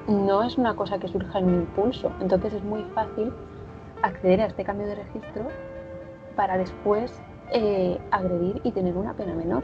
no 0.07 0.43
es 0.43 0.57
una 0.57 0.75
cosa 0.75 0.99
que 0.99 1.07
surja 1.07 1.39
en 1.39 1.45
un 1.45 1.53
impulso. 1.55 2.11
Entonces 2.19 2.53
es 2.53 2.63
muy 2.63 2.83
fácil 2.95 3.31
acceder 4.01 4.41
a 4.41 4.45
este 4.45 4.63
cambio 4.63 4.87
de 4.87 4.95
registro 4.95 5.47
para 6.35 6.57
después 6.57 7.21
eh, 7.51 7.97
agredir 8.11 8.61
y 8.63 8.71
tener 8.71 8.95
una 8.97 9.13
pena 9.13 9.33
menor. 9.33 9.63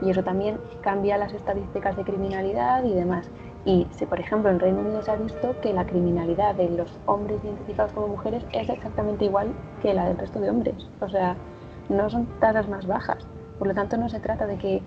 Y 0.00 0.10
eso 0.10 0.22
también 0.22 0.58
cambia 0.80 1.18
las 1.18 1.34
estadísticas 1.34 1.96
de 1.96 2.04
criminalidad 2.04 2.84
y 2.84 2.94
demás. 2.94 3.28
Y 3.64 3.86
si, 3.90 4.06
por 4.06 4.20
ejemplo, 4.20 4.50
en 4.50 4.60
Reino 4.60 4.80
Unido 4.80 5.02
se 5.02 5.10
ha 5.10 5.16
visto 5.16 5.56
que 5.60 5.72
la 5.72 5.84
criminalidad 5.84 6.54
de 6.54 6.70
los 6.70 6.98
hombres 7.06 7.42
identificados 7.44 7.92
como 7.92 8.08
mujeres 8.08 8.44
es 8.52 8.68
exactamente 8.68 9.24
igual 9.24 9.48
que 9.82 9.92
la 9.92 10.06
del 10.06 10.16
resto 10.16 10.40
de 10.40 10.50
hombres. 10.50 10.88
O 11.00 11.08
sea, 11.08 11.36
no 11.88 12.08
son 12.08 12.26
tasas 12.40 12.68
más 12.68 12.86
bajas. 12.86 13.26
Por 13.58 13.68
lo 13.68 13.74
tanto, 13.74 13.96
no 13.96 14.08
se 14.08 14.20
trata 14.20 14.46
de 14.46 14.56
que 14.56 14.82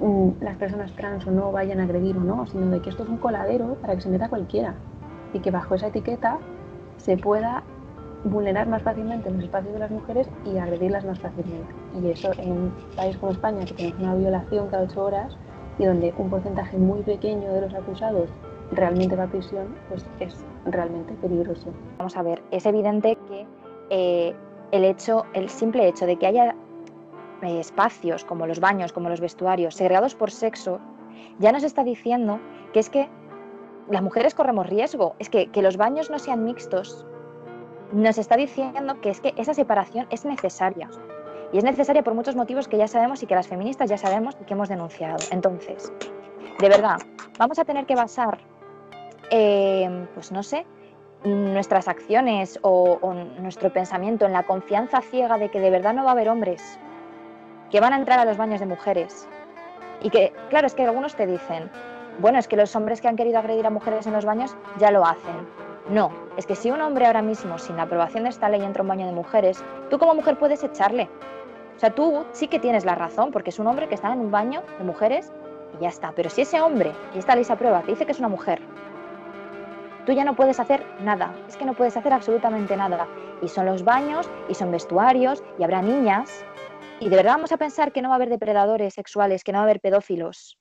mm, 0.00 0.42
las 0.42 0.56
personas 0.56 0.92
trans 0.92 1.26
o 1.26 1.30
no 1.30 1.52
vayan 1.52 1.80
a 1.80 1.84
agredir 1.84 2.16
o 2.16 2.20
no, 2.20 2.46
sino 2.46 2.66
de 2.66 2.80
que 2.80 2.90
esto 2.90 3.04
es 3.04 3.08
un 3.08 3.18
coladero 3.18 3.76
para 3.80 3.94
que 3.94 4.00
se 4.00 4.08
meta 4.08 4.28
cualquiera. 4.28 4.74
Y 5.32 5.38
que 5.38 5.52
bajo 5.52 5.76
esa 5.76 5.86
etiqueta 5.86 6.38
se 6.96 7.16
pueda 7.16 7.62
vulnerar 8.24 8.68
más 8.68 8.82
fácilmente 8.82 9.30
los 9.30 9.44
espacios 9.44 9.72
de 9.72 9.78
las 9.80 9.90
mujeres 9.90 10.28
y 10.44 10.58
agredirlas 10.58 11.04
más 11.04 11.18
fácilmente. 11.18 11.72
Y 12.00 12.10
eso 12.10 12.32
en 12.38 12.52
un 12.52 12.74
país 12.96 13.16
como 13.16 13.32
España, 13.32 13.64
que 13.64 13.74
tenemos 13.74 14.00
una 14.00 14.14
violación 14.14 14.68
cada 14.68 14.84
ocho 14.84 15.04
horas 15.04 15.36
y 15.78 15.86
donde 15.86 16.12
un 16.18 16.28
porcentaje 16.28 16.76
muy 16.76 17.00
pequeño 17.02 17.52
de 17.52 17.62
los 17.62 17.74
acusados 17.74 18.28
realmente 18.72 19.16
va 19.16 19.24
a 19.24 19.26
prisión, 19.28 19.74
pues 19.88 20.06
es 20.20 20.44
realmente 20.66 21.14
peligroso. 21.14 21.70
Vamos 21.98 22.16
a 22.16 22.22
ver, 22.22 22.42
es 22.50 22.66
evidente 22.66 23.16
que 23.28 23.46
eh, 23.90 24.34
el 24.70 24.84
hecho, 24.84 25.24
el 25.32 25.48
simple 25.48 25.88
hecho 25.88 26.06
de 26.06 26.16
que 26.16 26.26
haya 26.26 26.54
eh, 27.42 27.60
espacios 27.60 28.24
como 28.24 28.46
los 28.46 28.60
baños, 28.60 28.92
como 28.92 29.08
los 29.08 29.20
vestuarios, 29.20 29.74
segregados 29.74 30.14
por 30.14 30.30
sexo, 30.30 30.78
ya 31.38 31.52
nos 31.52 31.64
está 31.64 31.82
diciendo 31.82 32.38
que 32.72 32.80
es 32.80 32.90
que 32.90 33.08
las 33.88 34.02
mujeres 34.02 34.34
corremos 34.34 34.68
riesgo, 34.68 35.16
es 35.18 35.28
que, 35.30 35.48
que 35.48 35.62
los 35.62 35.76
baños 35.76 36.10
no 36.10 36.18
sean 36.18 36.44
mixtos 36.44 37.06
nos 37.92 38.18
está 38.18 38.36
diciendo 38.36 39.00
que 39.00 39.10
es 39.10 39.20
que 39.20 39.34
esa 39.36 39.54
separación 39.54 40.06
es 40.10 40.24
necesaria. 40.24 40.88
Y 41.52 41.58
es 41.58 41.64
necesaria 41.64 42.02
por 42.02 42.14
muchos 42.14 42.36
motivos 42.36 42.68
que 42.68 42.76
ya 42.76 42.86
sabemos 42.86 43.22
y 43.22 43.26
que 43.26 43.34
las 43.34 43.48
feministas 43.48 43.90
ya 43.90 43.98
sabemos 43.98 44.36
y 44.40 44.44
que 44.44 44.54
hemos 44.54 44.68
denunciado. 44.68 45.16
Entonces, 45.32 45.92
de 46.58 46.68
verdad, 46.68 46.98
vamos 47.38 47.58
a 47.58 47.64
tener 47.64 47.86
que 47.86 47.96
basar, 47.96 48.38
eh, 49.30 50.06
pues 50.14 50.30
no 50.30 50.42
sé, 50.42 50.64
nuestras 51.24 51.88
acciones 51.88 52.58
o, 52.62 52.98
o, 53.00 53.14
nuestro 53.14 53.72
pensamiento 53.72 54.26
en 54.26 54.32
la 54.32 54.44
confianza 54.44 55.00
ciega 55.02 55.38
de 55.38 55.50
que 55.50 55.60
de 55.60 55.70
verdad 55.70 55.92
no 55.92 56.04
va 56.04 56.10
a 56.10 56.12
haber 56.12 56.28
hombres 56.28 56.78
que 57.70 57.80
van 57.80 57.92
a 57.92 57.96
entrar 57.96 58.18
a 58.18 58.24
los 58.24 58.36
baños 58.36 58.60
de 58.60 58.66
mujeres. 58.66 59.28
Y 60.02 60.10
que, 60.10 60.32
claro, 60.48 60.66
es 60.66 60.74
que 60.74 60.84
algunos 60.84 61.14
te 61.14 61.26
dicen, 61.26 61.70
bueno, 62.20 62.38
es 62.38 62.48
que 62.48 62.56
los 62.56 62.74
hombres 62.74 63.00
que 63.00 63.08
han 63.08 63.16
querido 63.16 63.38
agredir 63.38 63.66
a 63.66 63.70
mujeres 63.70 64.06
en 64.06 64.12
los 64.12 64.24
baños 64.24 64.56
ya 64.78 64.90
lo 64.90 65.04
hacen. 65.04 65.46
No, 65.90 66.12
es 66.36 66.46
que 66.46 66.54
si 66.54 66.70
un 66.70 66.80
hombre 66.80 67.06
ahora 67.06 67.20
mismo, 67.20 67.58
sin 67.58 67.76
la 67.76 67.82
aprobación 67.82 68.22
de 68.22 68.30
esta 68.30 68.48
ley, 68.48 68.62
entra 68.62 68.82
a 68.82 68.84
un 68.84 68.88
baño 68.88 69.06
de 69.06 69.12
mujeres, 69.12 69.64
tú 69.90 69.98
como 69.98 70.14
mujer 70.14 70.38
puedes 70.38 70.62
echarle. 70.62 71.10
O 71.74 71.80
sea, 71.80 71.92
tú 71.92 72.24
sí 72.30 72.46
que 72.46 72.60
tienes 72.60 72.84
la 72.84 72.94
razón, 72.94 73.32
porque 73.32 73.50
es 73.50 73.58
un 73.58 73.66
hombre 73.66 73.88
que 73.88 73.96
está 73.96 74.12
en 74.12 74.20
un 74.20 74.30
baño 74.30 74.62
de 74.78 74.84
mujeres 74.84 75.32
y 75.76 75.82
ya 75.82 75.88
está. 75.88 76.12
Pero 76.12 76.30
si 76.30 76.42
ese 76.42 76.60
hombre, 76.60 76.92
y 77.12 77.18
esta 77.18 77.34
ley 77.34 77.42
se 77.42 77.52
aprueba, 77.52 77.82
te 77.82 77.90
dice 77.90 78.06
que 78.06 78.12
es 78.12 78.20
una 78.20 78.28
mujer, 78.28 78.62
tú 80.06 80.12
ya 80.12 80.24
no 80.24 80.36
puedes 80.36 80.60
hacer 80.60 80.86
nada. 81.00 81.34
Es 81.48 81.56
que 81.56 81.64
no 81.64 81.74
puedes 81.74 81.96
hacer 81.96 82.12
absolutamente 82.12 82.76
nada. 82.76 83.08
Y 83.42 83.48
son 83.48 83.66
los 83.66 83.82
baños, 83.82 84.30
y 84.48 84.54
son 84.54 84.70
vestuarios, 84.70 85.42
y 85.58 85.64
habrá 85.64 85.82
niñas. 85.82 86.44
Y 87.00 87.08
de 87.08 87.16
verdad 87.16 87.32
vamos 87.32 87.50
a 87.50 87.56
pensar 87.56 87.90
que 87.90 88.00
no 88.00 88.10
va 88.10 88.14
a 88.14 88.16
haber 88.16 88.28
depredadores 88.28 88.94
sexuales, 88.94 89.42
que 89.42 89.50
no 89.50 89.58
va 89.58 89.62
a 89.62 89.64
haber 89.64 89.80
pedófilos. 89.80 90.56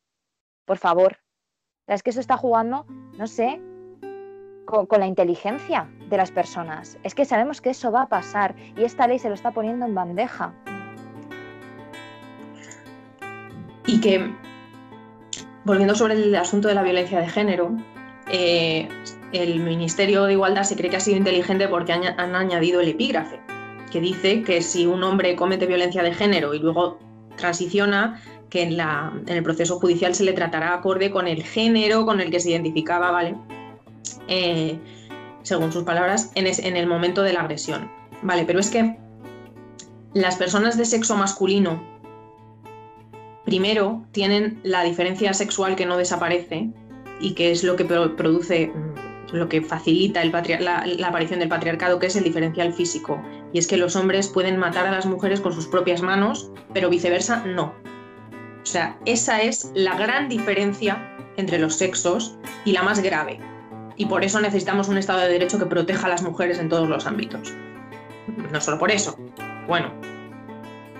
Por 0.66 0.80
favor. 0.80 1.18
Es 1.86 2.02
que 2.02 2.10
eso 2.10 2.20
está 2.20 2.38
jugando, 2.38 2.86
no 3.18 3.28
sé, 3.28 3.62
con, 4.70 5.00
la 5.00 5.08
inteligencia 5.08 5.90
de 6.10 6.18
las 6.18 6.32
personas. 6.32 6.98
Es 7.04 7.16
que 7.16 7.26
sabemos 7.26 7.62
que 7.62 7.72
eso 7.72 7.92
va 7.92 8.04
a 8.04 8.10
pasar 8.10 8.56
y 8.78 8.84
esta 8.84 9.08
ley 9.08 9.20
se 9.20 9.30
lo 9.30 9.36
está 9.36 9.52
poniendo 9.52 9.86
en 9.86 9.96
bandeja. 9.96 10.54
Y 13.88 14.00
que, 14.02 14.32
volviendo 15.66 15.96
sobre 15.96 16.14
el 16.14 16.36
asunto 16.36 16.68
de 16.68 16.76
la 16.76 16.84
violencia 16.84 17.20
de 17.20 17.28
género, 17.28 17.76
eh, 18.32 18.88
el 19.34 19.60
Ministerio 19.60 20.26
de 20.26 20.34
Igualdad 20.34 20.64
se 20.64 20.76
cree 20.76 20.92
que 20.92 20.98
ha 20.98 21.02
sido 21.02 21.18
inteligente 21.18 21.68
porque 21.68 21.94
han, 21.94 22.04
han 22.20 22.36
añadido 22.36 22.82
el 22.82 22.90
epígrafe, 22.90 23.40
que 23.92 24.00
dice 24.00 24.44
que 24.44 24.62
si 24.62 24.86
un 24.86 25.04
hombre 25.04 25.36
comete 25.36 25.66
violencia 25.66 26.04
de 26.04 26.14
género 26.14 26.54
y 26.54 26.60
luego 26.60 27.00
transiciona, 27.38 28.22
que 28.52 28.64
en, 28.64 28.78
la, 28.78 29.12
en, 29.28 29.38
el 29.38 29.44
proceso 29.44 29.80
judicial 29.80 30.14
se 30.14 30.24
le 30.24 30.34
tratará 30.34 30.74
acorde 30.74 31.10
con 31.10 31.28
el 31.28 31.44
género 31.44 32.06
con 32.06 32.20
el 32.20 32.30
que 32.30 32.40
se 32.40 32.52
identificaba, 32.52 33.12
¿vale? 33.12 33.36
Eh, 34.30 34.80
según 35.42 35.72
sus 35.72 35.84
palabras, 35.84 36.32
en, 36.36 36.46
es, 36.46 36.60
en, 36.60 36.78
el 36.78 36.86
momento 36.86 37.24
de 37.24 37.34
la 37.34 37.42
agresión. 37.42 37.90
Vale, 38.22 38.46
pero 38.46 38.60
es 38.60 38.70
que 38.70 38.98
las 40.14 40.36
personas 40.36 40.78
de 40.78 40.86
sexo 40.86 41.16
masculino, 41.16 41.84
primero, 43.46 44.06
tienen 44.12 44.60
la 44.64 44.84
diferencia 44.84 45.34
sexual 45.34 45.76
que 45.76 45.88
no 45.88 45.98
desaparece 45.98 46.70
y 47.20 47.34
que 47.34 47.52
es 47.52 47.64
lo 47.64 47.76
que 47.76 47.86
produce, 47.86 48.72
lo 49.34 49.50
que 49.50 49.62
facilita 49.62 50.24
la, 50.24 50.86
la 50.86 51.08
aparición 51.08 51.40
del 51.40 51.50
patriarcado, 51.50 51.98
que 51.98 52.08
es 52.08 52.16
el 52.16 52.24
diferencial 52.24 52.72
físico. 52.72 53.20
Y 53.52 53.58
es 53.58 53.66
que 53.66 53.78
los 53.78 53.96
hombres 53.96 54.28
pueden 54.28 54.58
matar 54.58 54.86
a 54.86 54.92
las 54.92 55.08
mujeres 55.08 55.42
con 55.42 55.54
sus 55.54 55.66
propias 55.66 56.04
manos, 56.04 56.52
pero 56.74 56.90
viceversa 56.90 57.44
no. 57.46 57.74
O 58.62 58.66
sea, 58.66 59.00
esa 59.06 59.42
es 59.42 59.72
la 59.74 59.98
gran 59.98 60.30
diferencia 60.30 61.18
entre 61.38 61.58
los 61.58 61.76
sexos 61.76 62.38
y 62.66 62.74
la 62.74 62.84
más 62.84 63.02
grave 63.02 63.40
y 64.00 64.06
por 64.06 64.24
eso 64.24 64.40
necesitamos 64.40 64.88
un 64.88 64.98
Estado 64.98 65.20
de 65.20 65.28
Derecho 65.28 65.60
que 65.60 65.66
proteja 65.66 66.08
a 66.08 66.10
las 66.10 66.24
mujeres 66.24 66.58
en 66.58 66.70
todos 66.70 66.88
los 66.88 67.06
ámbitos. 67.06 67.54
No 68.50 68.62
solo 68.62 68.80
por 68.80 68.92
eso, 68.92 69.18
bueno. 69.68 69.92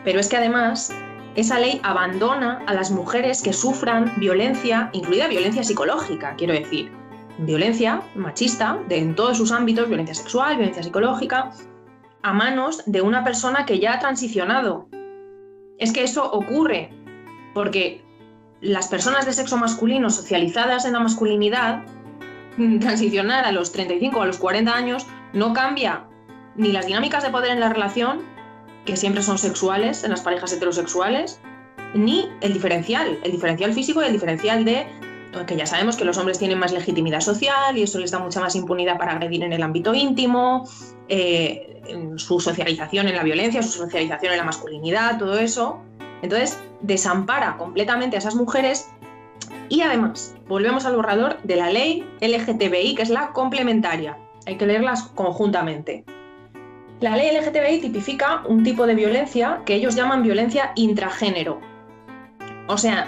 Pero 0.04 0.20
es 0.20 0.28
que 0.28 0.36
además 0.36 0.94
esa 1.36 1.60
ley 1.60 1.80
abandona 1.84 2.62
a 2.68 2.74
las 2.74 2.92
mujeres 2.92 3.42
que 3.42 3.54
sufran 3.54 4.14
violencia, 4.18 4.90
incluida 4.92 5.30
violencia 5.30 5.64
psicológica, 5.64 6.36
quiero 6.36 6.54
decir, 6.54 6.92
violencia 7.38 8.02
machista 8.16 8.78
de, 8.90 8.98
en 8.98 9.16
todos 9.16 9.38
sus 9.38 9.54
ámbitos, 9.54 9.88
violencia 9.88 10.16
sexual, 10.16 10.58
violencia 10.58 10.84
psicológica, 10.84 11.52
a 12.22 12.34
manos 12.34 12.84
de 12.86 13.02
una 13.02 13.24
persona 13.24 13.66
que 13.66 13.80
ya 13.80 13.94
ha 13.94 14.00
transicionado. 14.00 14.90
Es 15.78 15.94
que 15.94 16.04
eso 16.04 16.30
ocurre 16.30 16.92
porque 17.54 18.04
las 18.60 18.90
personas 18.90 19.26
de 19.26 19.32
sexo 19.32 19.56
masculino 19.56 20.10
socializadas 20.10 20.84
en 20.84 20.92
la 20.92 21.00
masculinidad, 21.00 21.86
transicionar 22.80 23.46
a 23.46 23.52
los 23.52 23.72
35 23.72 24.20
o 24.20 24.22
a 24.22 24.26
los 24.26 24.38
40 24.38 24.74
años 24.74 25.08
no 25.34 25.54
cambia 25.54 26.06
ni 26.56 26.72
las 26.72 26.86
dinámicas 26.86 27.24
de 27.24 27.30
poder 27.30 27.52
en 27.52 27.60
la 27.60 27.70
relación, 27.70 28.22
que 28.86 28.98
siempre 28.98 29.22
son 29.24 29.38
sexuales 29.38 30.04
en 30.04 30.12
las 30.12 30.22
parejas 30.22 30.52
heterosexuales, 30.52 31.40
ni 31.94 32.30
el 32.42 32.54
diferencial, 32.54 33.20
el 33.24 33.32
diferencial 33.32 33.74
físico 33.74 34.02
y 34.02 34.06
el 34.06 34.14
diferencial 34.14 34.66
de 34.66 34.88
que 35.46 35.56
ya 35.56 35.66
sabemos 35.66 35.96
que 35.96 36.06
los 36.06 36.18
hombres 36.18 36.40
tienen 36.40 36.58
más 36.58 36.72
legitimidad 36.72 37.22
social 37.22 37.78
y 37.78 37.84
eso 37.84 38.00
les 38.00 38.12
da 38.12 38.20
mucha 38.20 38.40
más 38.40 38.56
impunidad 38.56 38.98
para 38.98 39.14
agredir 39.14 39.44
en 39.44 39.54
el 39.54 39.62
ámbito 39.62 39.94
íntimo, 39.94 40.68
eh, 41.08 41.82
su 42.18 42.40
socialización 42.40 43.08
en 43.08 43.16
la 43.16 43.24
violencia, 43.24 43.62
su 43.62 43.78
socialización 43.78 44.34
en 44.34 44.40
la 44.40 44.44
masculinidad, 44.44 45.18
todo 45.18 45.38
eso. 45.38 45.82
Entonces, 46.22 46.60
desampara 46.82 47.58
completamente 47.58 48.16
a 48.16 48.20
esas 48.20 48.36
mujeres 48.36 48.90
y 49.70 49.82
además, 49.82 50.36
volvemos 50.48 50.86
al 50.86 50.96
borrador 50.96 51.42
de 51.44 51.56
la 51.56 51.70
ley 51.70 52.04
LGTBI, 52.22 52.96
que 52.96 53.04
es 53.04 53.10
la 53.10 53.32
complementaria. 53.32 54.18
Hay 54.46 54.58
que 54.58 54.66
leerlas 54.66 55.04
conjuntamente. 55.16 56.04
La 57.00 57.16
ley 57.16 57.30
LGTBI 57.38 57.80
tipifica 57.80 58.44
un 58.48 58.64
tipo 58.64 58.86
de 58.86 58.96
violencia 58.96 59.62
que 59.66 59.76
ellos 59.76 59.96
llaman 59.96 60.24
violencia 60.24 60.72
intragénero. 60.76 61.62
O 62.68 62.78
sea, 62.78 63.08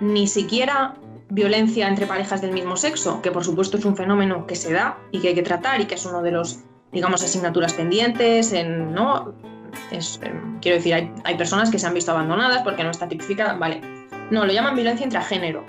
ni 0.00 0.26
siquiera 0.26 0.94
violencia 1.30 1.86
entre 1.88 2.06
parejas 2.06 2.40
del 2.40 2.52
mismo 2.52 2.76
sexo, 2.76 3.20
que 3.22 3.30
por 3.30 3.44
supuesto 3.44 3.76
es 3.76 3.84
un 3.84 3.96
fenómeno 3.96 4.46
que 4.46 4.56
se 4.56 4.72
da 4.72 4.98
y 5.12 5.20
que 5.20 5.28
hay 5.28 5.34
que 5.34 5.42
tratar 5.42 5.80
y 5.80 5.84
que 5.84 5.94
es 5.94 6.06
uno 6.06 6.22
de 6.22 6.32
los, 6.32 6.60
digamos, 6.90 7.22
asignaturas 7.22 7.74
pendientes, 7.74 8.52
en, 8.52 8.92
¿no? 8.92 9.34
Es, 9.90 10.18
em, 10.22 10.58
quiero 10.60 10.78
decir, 10.78 10.94
hay, 10.94 11.12
hay, 11.24 11.36
personas 11.36 11.70
que 11.70 11.78
se 11.78 11.86
han 11.86 11.94
visto 11.94 12.10
abandonadas 12.10 12.62
porque 12.62 12.82
no 12.82 12.90
está 12.90 13.06
tipificada, 13.06 13.54
vale. 13.54 13.80
No, 14.30 14.44
lo 14.44 14.52
llaman 14.52 14.74
violencia 14.74 15.04
intragénero. 15.04 15.64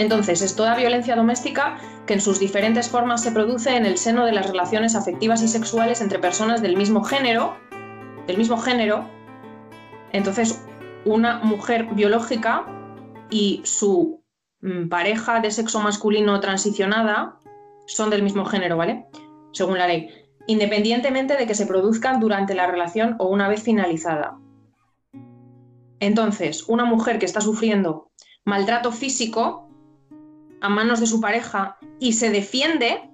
Entonces, 0.00 0.42
es 0.42 0.56
toda 0.56 0.74
violencia 0.74 1.14
doméstica 1.14 1.78
que 2.06 2.14
en 2.14 2.20
sus 2.20 2.40
diferentes 2.40 2.88
formas 2.88 3.22
se 3.22 3.30
produce 3.30 3.76
en 3.76 3.86
el 3.86 3.96
seno 3.98 4.26
de 4.26 4.32
las 4.32 4.48
relaciones 4.48 4.96
afectivas 4.96 5.42
y 5.42 5.48
sexuales 5.48 6.00
entre 6.00 6.18
personas 6.18 6.60
del 6.60 6.76
mismo 6.76 7.04
género, 7.04 7.56
del 8.26 8.36
mismo 8.36 8.58
género. 8.58 9.08
Entonces, 10.12 10.64
una 11.04 11.38
mujer 11.38 11.86
biológica 11.94 12.66
y 13.30 13.60
su 13.64 14.20
Mm, 14.62 14.88
pareja 14.88 15.40
de 15.40 15.50
sexo 15.50 15.80
masculino 15.80 16.38
transicionada 16.40 17.38
son 17.86 18.10
del 18.10 18.22
mismo 18.22 18.44
género, 18.44 18.76
¿vale? 18.76 19.06
Según 19.52 19.78
la 19.78 19.86
ley, 19.86 20.10
independientemente 20.46 21.36
de 21.36 21.46
que 21.46 21.54
se 21.54 21.66
produzcan 21.66 22.20
durante 22.20 22.54
la 22.54 22.66
relación 22.66 23.16
o 23.18 23.28
una 23.28 23.48
vez 23.48 23.62
finalizada. 23.62 24.38
Entonces, 25.98 26.68
una 26.68 26.84
mujer 26.84 27.18
que 27.18 27.26
está 27.26 27.40
sufriendo 27.40 28.10
maltrato 28.44 28.92
físico 28.92 29.69
a 30.60 30.68
manos 30.68 31.00
de 31.00 31.06
su 31.06 31.20
pareja 31.20 31.78
y 31.98 32.12
se 32.14 32.30
defiende, 32.30 33.10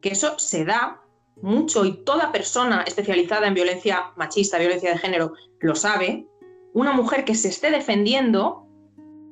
que 0.00 0.10
eso 0.10 0.38
se 0.38 0.64
da 0.64 1.02
mucho 1.42 1.84
y 1.84 2.04
toda 2.04 2.32
persona 2.32 2.82
especializada 2.82 3.46
en 3.46 3.54
violencia 3.54 4.12
machista, 4.16 4.58
violencia 4.58 4.90
de 4.90 4.98
género, 4.98 5.32
lo 5.60 5.74
sabe, 5.74 6.26
una 6.72 6.92
mujer 6.92 7.24
que 7.24 7.34
se 7.34 7.48
esté 7.48 7.70
defendiendo 7.70 8.66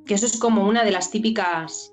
que 0.06 0.14
eso 0.14 0.26
es 0.26 0.38
como 0.38 0.66
una 0.66 0.84
de 0.84 0.90
las 0.90 1.10
típicas 1.10 1.92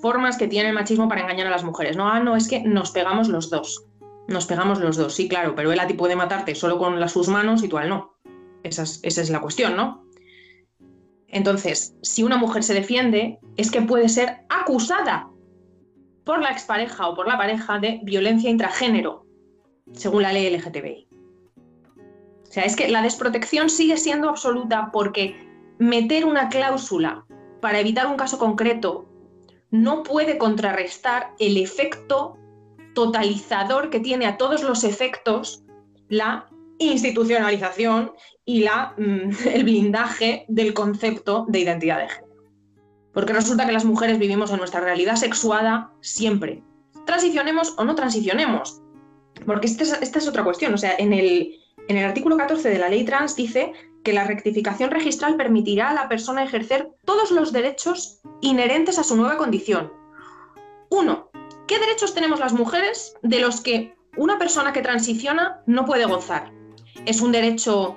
formas 0.00 0.36
que 0.36 0.48
tiene 0.48 0.70
el 0.70 0.74
machismo 0.74 1.08
para 1.08 1.22
engañar 1.22 1.46
a 1.46 1.50
las 1.50 1.64
mujeres. 1.64 1.96
No, 1.96 2.08
ah, 2.08 2.20
no, 2.20 2.36
es 2.36 2.48
que 2.48 2.60
nos 2.60 2.90
pegamos 2.90 3.28
los 3.28 3.50
dos. 3.50 3.84
Nos 4.28 4.46
pegamos 4.46 4.80
los 4.80 4.96
dos, 4.96 5.14
sí, 5.14 5.28
claro, 5.28 5.54
pero 5.54 5.72
él 5.72 5.78
a 5.78 5.86
ti 5.86 5.94
puede 5.94 6.16
matarte 6.16 6.54
solo 6.54 6.78
con 6.78 6.98
las, 6.98 7.12
sus 7.12 7.28
manos 7.28 7.62
y 7.62 7.68
tú 7.68 7.78
a 7.78 7.84
él 7.84 7.90
no. 7.90 8.16
Esa 8.62 8.82
es, 8.82 8.98
esa 9.02 9.20
es 9.20 9.30
la 9.30 9.40
cuestión, 9.40 9.76
¿no? 9.76 10.05
Entonces, 11.28 11.96
si 12.02 12.22
una 12.22 12.36
mujer 12.36 12.62
se 12.62 12.74
defiende, 12.74 13.38
es 13.56 13.70
que 13.70 13.82
puede 13.82 14.08
ser 14.08 14.44
acusada 14.48 15.28
por 16.24 16.40
la 16.40 16.50
expareja 16.50 17.08
o 17.08 17.14
por 17.14 17.28
la 17.28 17.38
pareja 17.38 17.78
de 17.78 18.00
violencia 18.02 18.50
intragénero, 18.50 19.26
según 19.92 20.22
la 20.22 20.32
ley 20.32 20.50
LGTBI. 20.56 21.08
O 22.42 22.52
sea, 22.52 22.64
es 22.64 22.76
que 22.76 22.88
la 22.88 23.02
desprotección 23.02 23.70
sigue 23.70 23.96
siendo 23.96 24.28
absoluta 24.28 24.90
porque 24.92 25.36
meter 25.78 26.24
una 26.24 26.48
cláusula 26.48 27.26
para 27.60 27.80
evitar 27.80 28.06
un 28.06 28.16
caso 28.16 28.38
concreto 28.38 29.06
no 29.70 30.02
puede 30.02 30.38
contrarrestar 30.38 31.32
el 31.38 31.56
efecto 31.56 32.38
totalizador 32.94 33.90
que 33.90 34.00
tiene 34.00 34.26
a 34.26 34.36
todos 34.36 34.62
los 34.62 34.84
efectos 34.84 35.64
la 36.08 36.48
institucionalización 36.78 38.12
y 38.46 38.60
la, 38.62 38.94
mm, 38.96 39.30
el 39.52 39.64
blindaje 39.64 40.46
del 40.48 40.72
concepto 40.72 41.44
de 41.48 41.60
identidad 41.60 41.98
de 41.98 42.08
género. 42.08 42.26
Porque 43.12 43.34
resulta 43.34 43.66
que 43.66 43.72
las 43.72 43.84
mujeres 43.84 44.18
vivimos 44.18 44.50
en 44.50 44.58
nuestra 44.58 44.80
realidad 44.80 45.16
sexuada 45.16 45.90
siempre. 46.00 46.62
Transicionemos 47.04 47.74
o 47.76 47.84
no 47.84 47.94
transicionemos. 47.94 48.80
Porque 49.44 49.66
esta 49.66 49.84
es, 49.84 49.92
esta 50.00 50.18
es 50.18 50.28
otra 50.28 50.44
cuestión. 50.44 50.72
O 50.74 50.78
sea, 50.78 50.94
en 50.98 51.12
el, 51.12 51.56
en 51.88 51.96
el 51.96 52.04
artículo 52.04 52.36
14 52.36 52.68
de 52.68 52.78
la 52.78 52.88
ley 52.88 53.04
trans 53.04 53.36
dice 53.36 53.72
que 54.04 54.12
la 54.12 54.24
rectificación 54.24 54.90
registral 54.90 55.36
permitirá 55.36 55.90
a 55.90 55.94
la 55.94 56.08
persona 56.08 56.44
ejercer 56.44 56.90
todos 57.04 57.30
los 57.30 57.52
derechos 57.52 58.20
inherentes 58.40 58.98
a 58.98 59.04
su 59.04 59.16
nueva 59.16 59.36
condición. 59.36 59.92
Uno, 60.90 61.30
¿qué 61.66 61.78
derechos 61.78 62.14
tenemos 62.14 62.38
las 62.38 62.52
mujeres 62.52 63.14
de 63.22 63.40
los 63.40 63.60
que 63.60 63.96
una 64.16 64.38
persona 64.38 64.72
que 64.72 64.82
transiciona 64.82 65.62
no 65.66 65.84
puede 65.86 66.04
gozar? 66.04 66.52
¿Es 67.04 67.20
un 67.20 67.32
derecho 67.32 67.96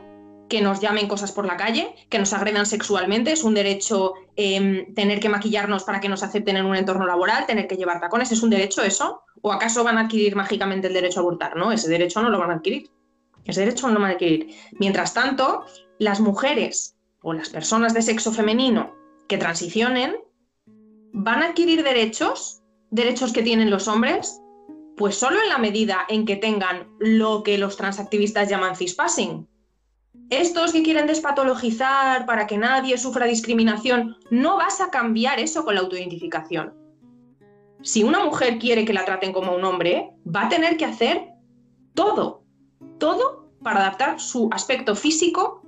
que 0.49 0.61
nos 0.61 0.81
llamen 0.81 1.07
cosas 1.07 1.31
por 1.31 1.45
la 1.45 1.55
calle, 1.55 1.95
que 2.09 2.19
nos 2.19 2.33
agredan 2.33 2.65
sexualmente? 2.65 3.31
¿Es 3.31 3.43
un 3.43 3.53
derecho 3.53 4.15
em, 4.35 4.93
tener 4.93 5.19
que 5.19 5.29
maquillarnos 5.29 5.83
para 5.83 6.01
que 6.01 6.09
nos 6.09 6.23
acepten 6.23 6.57
en 6.57 6.65
un 6.65 6.75
entorno 6.75 7.05
laboral, 7.05 7.45
tener 7.45 7.67
que 7.67 7.77
llevar 7.77 8.01
tacones? 8.01 8.31
¿Es 8.31 8.41
un 8.41 8.49
derecho 8.49 8.83
eso? 8.83 9.21
¿O 9.41 9.53
acaso 9.53 9.83
van 9.83 9.97
a 9.97 10.01
adquirir 10.01 10.35
mágicamente 10.35 10.87
el 10.87 10.93
derecho 10.93 11.19
a 11.19 11.21
abortar? 11.21 11.55
No, 11.55 11.71
ese 11.71 11.87
derecho 11.87 12.21
no 12.21 12.29
lo 12.29 12.39
van 12.39 12.51
a 12.51 12.55
adquirir. 12.55 12.89
Ese 13.45 13.61
derecho 13.61 13.87
no 13.87 13.93
lo 13.93 13.99
van 14.01 14.11
a 14.11 14.13
adquirir. 14.13 14.53
Mientras 14.73 15.13
tanto, 15.13 15.63
las 15.99 16.19
mujeres 16.19 16.95
o 17.21 17.33
las 17.33 17.49
personas 17.49 17.93
de 17.93 18.01
sexo 18.01 18.33
femenino 18.33 18.93
que 19.27 19.37
transicionen 19.37 20.17
van 21.13 21.43
a 21.43 21.47
adquirir 21.47 21.83
derechos, 21.83 22.61
derechos 22.89 23.31
que 23.33 23.43
tienen 23.43 23.69
los 23.69 23.87
hombres, 23.87 24.41
pues 24.97 25.15
solo 25.15 25.41
en 25.41 25.49
la 25.49 25.57
medida 25.57 26.05
en 26.09 26.25
que 26.25 26.35
tengan 26.35 26.87
lo 26.99 27.43
que 27.43 27.57
los 27.57 27.77
transactivistas 27.77 28.49
llaman 28.49 28.75
cispassing. 28.75 29.47
Estos 30.29 30.71
que 30.71 30.83
quieren 30.83 31.07
despatologizar 31.07 32.25
para 32.27 32.45
que 32.45 32.57
nadie 32.57 32.97
sufra 32.97 33.25
discriminación, 33.25 34.17
no 34.29 34.57
vas 34.57 34.79
a 34.79 34.91
cambiar 34.91 35.39
eso 35.39 35.65
con 35.65 35.73
la 35.73 35.81
autoidentificación. 35.81 36.73
Si 37.81 38.03
una 38.03 38.23
mujer 38.23 38.59
quiere 38.59 38.85
que 38.85 38.93
la 38.93 39.05
traten 39.05 39.33
como 39.33 39.55
un 39.55 39.63
hombre, 39.63 40.11
va 40.27 40.45
a 40.45 40.49
tener 40.49 40.77
que 40.77 40.85
hacer 40.85 41.29
todo, 41.95 42.43
todo 42.99 43.49
para 43.63 43.79
adaptar 43.79 44.19
su 44.19 44.49
aspecto 44.51 44.95
físico 44.95 45.63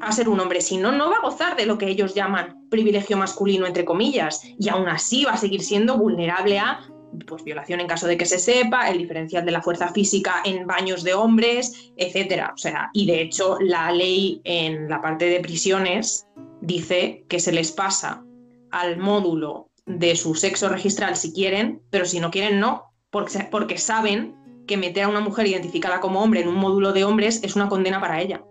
a 0.00 0.12
ser 0.12 0.28
un 0.28 0.40
hombre, 0.40 0.60
si 0.60 0.76
no, 0.76 0.92
no 0.92 1.10
va 1.10 1.16
a 1.16 1.22
gozar 1.22 1.56
de 1.56 1.66
lo 1.66 1.78
que 1.78 1.88
ellos 1.88 2.14
llaman 2.14 2.68
privilegio 2.70 3.16
masculino, 3.16 3.66
entre 3.66 3.84
comillas, 3.84 4.42
y 4.58 4.68
aún 4.68 4.88
así 4.88 5.24
va 5.24 5.32
a 5.32 5.36
seguir 5.36 5.62
siendo 5.62 5.96
vulnerable 5.96 6.58
a 6.58 6.80
pues, 7.26 7.44
violación 7.44 7.80
en 7.80 7.86
caso 7.86 8.06
de 8.06 8.16
que 8.16 8.26
se 8.26 8.38
sepa, 8.38 8.90
el 8.90 8.98
diferencial 8.98 9.44
de 9.44 9.52
la 9.52 9.62
fuerza 9.62 9.88
física 9.92 10.42
en 10.44 10.66
baños 10.66 11.02
de 11.04 11.14
hombres, 11.14 11.92
etcétera. 11.96 12.52
O 12.54 12.58
sea, 12.58 12.90
y 12.92 13.06
de 13.06 13.22
hecho 13.22 13.58
la 13.60 13.90
ley 13.92 14.40
en 14.44 14.88
la 14.88 15.00
parte 15.00 15.26
de 15.26 15.40
prisiones 15.40 16.26
dice 16.60 17.24
que 17.28 17.40
se 17.40 17.52
les 17.52 17.72
pasa 17.72 18.24
al 18.70 18.98
módulo 18.98 19.70
de 19.86 20.16
su 20.16 20.34
sexo 20.34 20.68
registral 20.68 21.16
si 21.16 21.32
quieren, 21.32 21.80
pero 21.90 22.04
si 22.04 22.20
no 22.20 22.30
quieren 22.30 22.60
no, 22.60 22.92
porque, 23.10 23.46
porque 23.50 23.78
saben 23.78 24.34
que 24.66 24.76
meter 24.76 25.04
a 25.04 25.08
una 25.08 25.20
mujer 25.20 25.46
identificada 25.46 26.00
como 26.00 26.22
hombre 26.22 26.40
en 26.40 26.48
un 26.48 26.56
módulo 26.56 26.92
de 26.92 27.04
hombres 27.04 27.40
es 27.44 27.54
una 27.54 27.68
condena 27.68 28.00
para 28.00 28.20
ella 28.20 28.42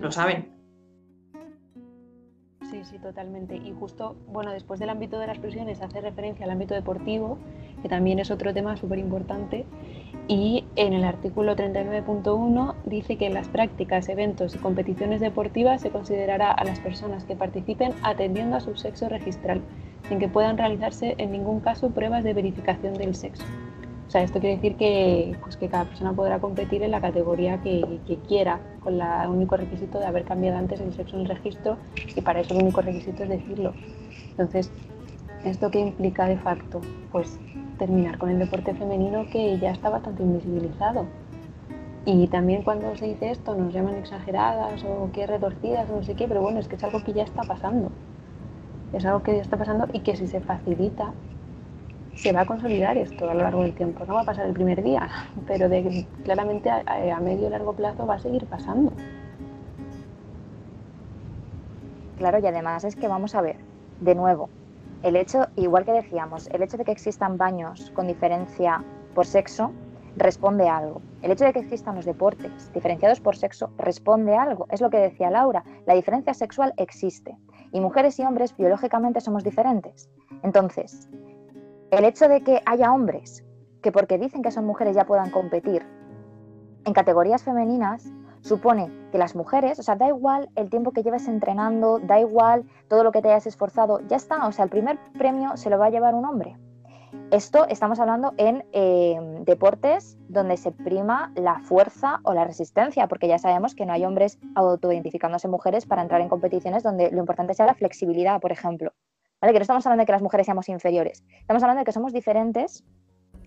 lo 0.00 0.12
saben. 0.12 0.57
Sí, 2.70 2.84
sí, 2.84 2.98
totalmente. 2.98 3.56
Y 3.56 3.72
justo, 3.72 4.16
bueno, 4.30 4.52
después 4.52 4.78
del 4.78 4.90
ámbito 4.90 5.18
de 5.18 5.26
las 5.26 5.38
prisiones 5.38 5.80
hace 5.80 6.02
referencia 6.02 6.44
al 6.44 6.50
ámbito 6.50 6.74
deportivo, 6.74 7.38
que 7.80 7.88
también 7.88 8.18
es 8.18 8.30
otro 8.30 8.52
tema 8.52 8.76
súper 8.76 8.98
importante. 8.98 9.64
Y 10.26 10.66
en 10.76 10.92
el 10.92 11.04
artículo 11.04 11.56
39.1 11.56 12.74
dice 12.84 13.16
que 13.16 13.26
en 13.26 13.34
las 13.34 13.48
prácticas, 13.48 14.10
eventos 14.10 14.54
y 14.54 14.58
competiciones 14.58 15.20
deportivas 15.22 15.80
se 15.80 15.90
considerará 15.90 16.52
a 16.52 16.64
las 16.64 16.78
personas 16.80 17.24
que 17.24 17.36
participen 17.36 17.94
atendiendo 18.02 18.56
a 18.56 18.60
su 18.60 18.76
sexo 18.76 19.08
registral, 19.08 19.62
sin 20.06 20.18
que 20.18 20.28
puedan 20.28 20.58
realizarse 20.58 21.14
en 21.16 21.32
ningún 21.32 21.60
caso 21.60 21.90
pruebas 21.90 22.22
de 22.22 22.34
verificación 22.34 22.94
del 22.94 23.14
sexo. 23.14 23.44
O 24.08 24.10
sea, 24.10 24.22
esto 24.22 24.40
quiere 24.40 24.56
decir 24.56 24.76
que, 24.76 25.36
pues, 25.42 25.58
que 25.58 25.68
cada 25.68 25.84
persona 25.84 26.14
podrá 26.14 26.38
competir 26.38 26.82
en 26.82 26.90
la 26.90 27.00
categoría 27.00 27.60
que, 27.60 28.00
quiera, 28.26 28.58
con 28.82 28.98
el 28.98 29.28
único 29.28 29.58
requisito 29.58 29.98
de 29.98 30.06
haber 30.06 30.24
cambiado 30.24 30.56
antes 30.56 30.80
el 30.80 30.94
sexo 30.94 31.16
en 31.16 31.22
el 31.22 31.28
registro 31.28 31.76
y 32.16 32.22
para 32.22 32.40
eso 32.40 32.54
el 32.54 32.62
único 32.62 32.80
requisito 32.80 33.24
es 33.24 33.28
decirlo. 33.28 33.74
Entonces, 34.30 34.70
¿esto 35.44 35.70
qué 35.70 35.80
implica 35.80 36.26
de 36.26 36.38
facto? 36.38 36.80
Pues 37.12 37.38
terminar 37.78 38.16
con 38.16 38.30
el 38.30 38.38
deporte 38.38 38.72
femenino 38.72 39.26
que 39.30 39.58
ya 39.58 39.72
está 39.72 39.90
bastante 39.90 40.22
invisibilizado. 40.22 41.04
Y 42.06 42.28
también 42.28 42.62
cuando 42.62 42.96
se 42.96 43.08
dice 43.08 43.30
esto 43.30 43.54
nos 43.54 43.74
llaman 43.74 43.96
exageradas 43.96 44.82
o 44.84 45.10
que 45.12 45.26
retorcidas 45.26 45.90
o 45.90 45.96
no 45.96 46.02
sé 46.02 46.14
qué, 46.14 46.26
pero 46.26 46.40
bueno, 46.40 46.60
es 46.60 46.66
que 46.66 46.76
es 46.76 46.84
algo 46.84 47.04
que 47.04 47.12
ya 47.12 47.24
está 47.24 47.42
pasando. 47.42 47.90
es 48.94 49.04
algo 49.04 49.22
que 49.22 49.38
está 49.38 49.58
pasando 49.58 49.86
y 49.92 50.00
que 50.00 50.16
si 50.16 50.26
se 50.26 50.40
facilita, 50.40 51.12
se 52.18 52.32
va 52.32 52.40
a 52.40 52.46
consolidar 52.46 52.98
esto 52.98 53.30
a 53.30 53.34
lo 53.34 53.42
largo 53.42 53.62
del 53.62 53.74
tiempo. 53.74 54.04
No 54.04 54.14
va 54.14 54.22
a 54.22 54.24
pasar 54.24 54.46
el 54.46 54.52
primer 54.52 54.82
día, 54.82 55.08
pero 55.46 55.68
de, 55.68 56.06
claramente 56.24 56.68
a, 56.68 56.82
a 57.14 57.20
medio 57.20 57.46
y 57.46 57.50
largo 57.50 57.72
plazo 57.72 58.06
va 58.06 58.14
a 58.14 58.18
seguir 58.18 58.44
pasando. 58.46 58.92
Claro, 62.18 62.38
y 62.40 62.46
además 62.46 62.82
es 62.82 62.96
que 62.96 63.06
vamos 63.06 63.36
a 63.36 63.40
ver, 63.40 63.56
de 64.00 64.16
nuevo, 64.16 64.50
el 65.04 65.14
hecho, 65.14 65.46
igual 65.54 65.84
que 65.84 65.92
decíamos, 65.92 66.48
el 66.48 66.62
hecho 66.62 66.76
de 66.76 66.84
que 66.84 66.90
existan 66.90 67.38
baños 67.38 67.92
con 67.94 68.08
diferencia 68.08 68.82
por 69.14 69.24
sexo 69.24 69.70
responde 70.16 70.68
a 70.68 70.78
algo. 70.78 71.00
El 71.22 71.30
hecho 71.30 71.44
de 71.44 71.52
que 71.52 71.60
existan 71.60 71.94
los 71.94 72.04
deportes 72.04 72.72
diferenciados 72.72 73.20
por 73.20 73.36
sexo 73.36 73.70
responde 73.78 74.34
a 74.34 74.42
algo. 74.42 74.66
Es 74.70 74.80
lo 74.80 74.90
que 74.90 74.98
decía 74.98 75.30
Laura, 75.30 75.62
la 75.86 75.94
diferencia 75.94 76.34
sexual 76.34 76.74
existe 76.76 77.36
y 77.70 77.80
mujeres 77.80 78.18
y 78.18 78.24
hombres 78.24 78.56
biológicamente 78.56 79.20
somos 79.20 79.44
diferentes. 79.44 80.10
Entonces, 80.42 81.08
el 81.90 82.04
hecho 82.04 82.28
de 82.28 82.42
que 82.42 82.62
haya 82.66 82.92
hombres 82.92 83.44
que 83.82 83.92
porque 83.92 84.18
dicen 84.18 84.42
que 84.42 84.50
son 84.50 84.66
mujeres 84.66 84.96
ya 84.96 85.06
puedan 85.06 85.30
competir 85.30 85.86
en 86.84 86.92
categorías 86.92 87.42
femeninas 87.42 88.10
supone 88.40 88.90
que 89.12 89.18
las 89.18 89.34
mujeres, 89.34 89.78
o 89.78 89.82
sea, 89.82 89.96
da 89.96 90.08
igual 90.08 90.48
el 90.54 90.70
tiempo 90.70 90.92
que 90.92 91.02
lleves 91.02 91.28
entrenando, 91.28 91.98
da 91.98 92.20
igual 92.20 92.64
todo 92.88 93.04
lo 93.04 93.12
que 93.12 93.20
te 93.20 93.28
hayas 93.28 93.46
esforzado, 93.46 94.00
ya 94.08 94.16
está, 94.16 94.46
o 94.46 94.52
sea, 94.52 94.64
el 94.64 94.70
primer 94.70 94.98
premio 95.18 95.56
se 95.56 95.70
lo 95.70 95.78
va 95.78 95.86
a 95.86 95.90
llevar 95.90 96.14
un 96.14 96.24
hombre. 96.24 96.56
Esto 97.30 97.66
estamos 97.68 98.00
hablando 98.00 98.34
en 98.36 98.64
eh, 98.72 99.18
deportes 99.44 100.18
donde 100.28 100.56
se 100.56 100.72
prima 100.72 101.32
la 101.36 101.58
fuerza 101.60 102.20
o 102.22 102.32
la 102.32 102.44
resistencia, 102.44 103.06
porque 103.06 103.28
ya 103.28 103.38
sabemos 103.38 103.74
que 103.74 103.86
no 103.86 103.92
hay 103.92 104.04
hombres 104.04 104.38
autoidentificándose 104.54 105.48
mujeres 105.48 105.86
para 105.86 106.02
entrar 106.02 106.20
en 106.20 106.28
competiciones 106.28 106.82
donde 106.82 107.10
lo 107.10 107.18
importante 107.18 107.54
sea 107.54 107.66
la 107.66 107.74
flexibilidad, 107.74 108.40
por 108.40 108.52
ejemplo. 108.52 108.92
¿Vale? 109.40 109.52
Que 109.52 109.58
no 109.58 109.62
estamos 109.62 109.86
hablando 109.86 110.02
de 110.02 110.06
que 110.06 110.12
las 110.12 110.22
mujeres 110.22 110.46
seamos 110.46 110.68
inferiores, 110.68 111.24
estamos 111.40 111.62
hablando 111.62 111.80
de 111.80 111.84
que 111.84 111.92
somos 111.92 112.12
diferentes, 112.12 112.84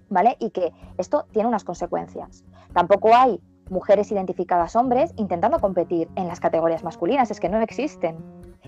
¿vale? 0.09 0.37
Y 0.39 0.51
que 0.51 0.71
esto 0.97 1.25
tiene 1.31 1.47
unas 1.47 1.63
consecuencias. 1.63 2.43
Tampoco 2.73 3.13
hay 3.13 3.41
mujeres 3.69 4.11
identificadas 4.11 4.75
hombres 4.75 5.13
intentando 5.15 5.59
competir 5.59 6.09
en 6.15 6.27
las 6.27 6.39
categorías 6.39 6.83
masculinas, 6.83 7.31
es 7.31 7.39
que 7.39 7.49
no 7.49 7.59
existen. 7.61 8.17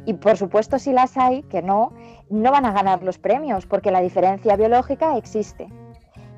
Y 0.05 0.13
por 0.15 0.37
supuesto 0.37 0.79
si 0.79 0.91
las 0.91 1.17
hay, 1.17 1.43
que 1.43 1.61
no, 1.61 1.93
no 2.29 2.51
van 2.51 2.65
a 2.65 2.71
ganar 2.71 3.03
los 3.03 3.19
premios 3.19 3.65
porque 3.65 3.91
la 3.91 4.01
diferencia 4.01 4.55
biológica 4.55 5.17
existe. 5.17 5.67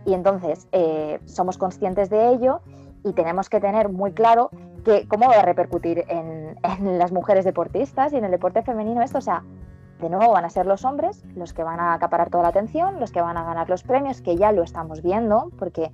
Y 0.06 0.14
entonces 0.14 0.68
eh, 0.72 1.20
somos 1.26 1.58
conscientes 1.58 2.10
de 2.10 2.30
ello 2.30 2.62
y 3.04 3.14
tenemos 3.14 3.50
que 3.50 3.60
tener 3.60 3.90
muy 3.90 4.14
claro 4.14 4.50
que 4.84 5.08
cómo 5.08 5.28
va 5.28 5.40
a 5.40 5.42
repercutir 5.42 6.04
en, 6.08 6.58
en 6.64 7.00
las 7.00 7.12
mujeres 7.12 7.46
deportistas 7.46 8.14
y 8.14 8.18
en 8.18 8.26
el 8.26 8.32
deporte 8.32 8.62
femenino 8.62 9.02
esto. 9.02 9.20
O 9.20 9.22
sea, 9.22 9.44
de 10.00 10.10
nuevo 10.10 10.34
van 10.34 10.46
a 10.46 10.50
ser 10.50 10.66
los 10.66 10.84
hombres 10.84 11.24
los 11.36 11.54
que 11.54 11.64
van 11.64 11.80
a 11.80 11.94
acaparar 11.94 12.30
toda 12.30 12.44
la 12.44 12.50
atención, 12.50 13.00
los 13.00 13.12
que 13.12 13.22
van 13.22 13.38
a 13.38 13.44
ganar 13.44 13.70
los 13.70 13.84
premios, 13.84 14.22
que 14.22 14.36
ya 14.36 14.52
lo 14.52 14.64
estamos 14.64 15.02
viendo, 15.02 15.52
porque 15.58 15.92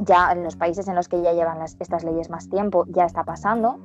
ya 0.00 0.32
en 0.32 0.44
los 0.44 0.56
países 0.56 0.88
en 0.88 0.94
los 0.94 1.08
que 1.08 1.22
ya 1.22 1.32
llevan 1.32 1.62
estas 1.62 2.04
leyes 2.04 2.30
más 2.30 2.48
tiempo 2.48 2.84
ya 2.88 3.04
está 3.04 3.24
pasando. 3.24 3.78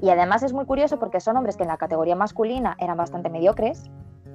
Y 0.00 0.10
además 0.10 0.42
es 0.42 0.52
muy 0.52 0.64
curioso 0.64 0.98
porque 0.98 1.20
son 1.20 1.36
hombres 1.36 1.56
que 1.56 1.64
en 1.64 1.68
la 1.68 1.76
categoría 1.76 2.16
masculina 2.16 2.76
eran 2.78 2.96
bastante 2.96 3.28
mediocres, 3.28 3.90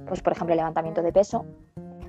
pues 0.06 0.22
por 0.22 0.32
ejemplo 0.32 0.52
el 0.52 0.58
levantamiento 0.58 1.02
de 1.02 1.12
peso, 1.12 1.44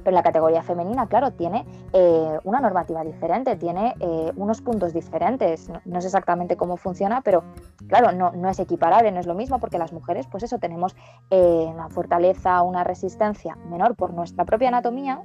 pero 0.07 0.15
la 0.15 0.23
categoría 0.23 0.63
femenina, 0.63 1.07
claro, 1.07 1.33
tiene 1.33 1.65
eh, 1.91 2.39
una 2.45 2.61
normativa 2.61 3.03
diferente, 3.03 3.57
tiene 3.57 3.93
eh, 3.99 4.31
unos 4.37 4.61
puntos 4.61 4.93
diferentes. 4.93 5.69
No, 5.83 5.99
sé 5.99 6.07
exactamente 6.07 6.55
cómo 6.55 6.77
funciona, 6.77 7.19
pero 7.19 7.43
claro, 7.87 8.13
no, 8.13 8.31
no, 8.31 8.47
es 8.47 8.57
equiparable, 8.57 9.11
no 9.11 9.19
es 9.19 9.25
lo 9.25 9.35
mismo 9.35 9.59
porque 9.59 9.77
las 9.77 9.91
mujeres, 9.91 10.25
pues 10.25 10.43
eso, 10.43 10.59
tenemos 10.59 10.95
eh, 11.29 11.69
una 11.73 11.89
fortaleza, 11.89 12.61
una 12.61 12.85
resistencia 12.85 13.57
menor 13.69 13.97
por 13.97 14.13
nuestra 14.13 14.45
propia 14.45 14.69
anatomía, 14.69 15.21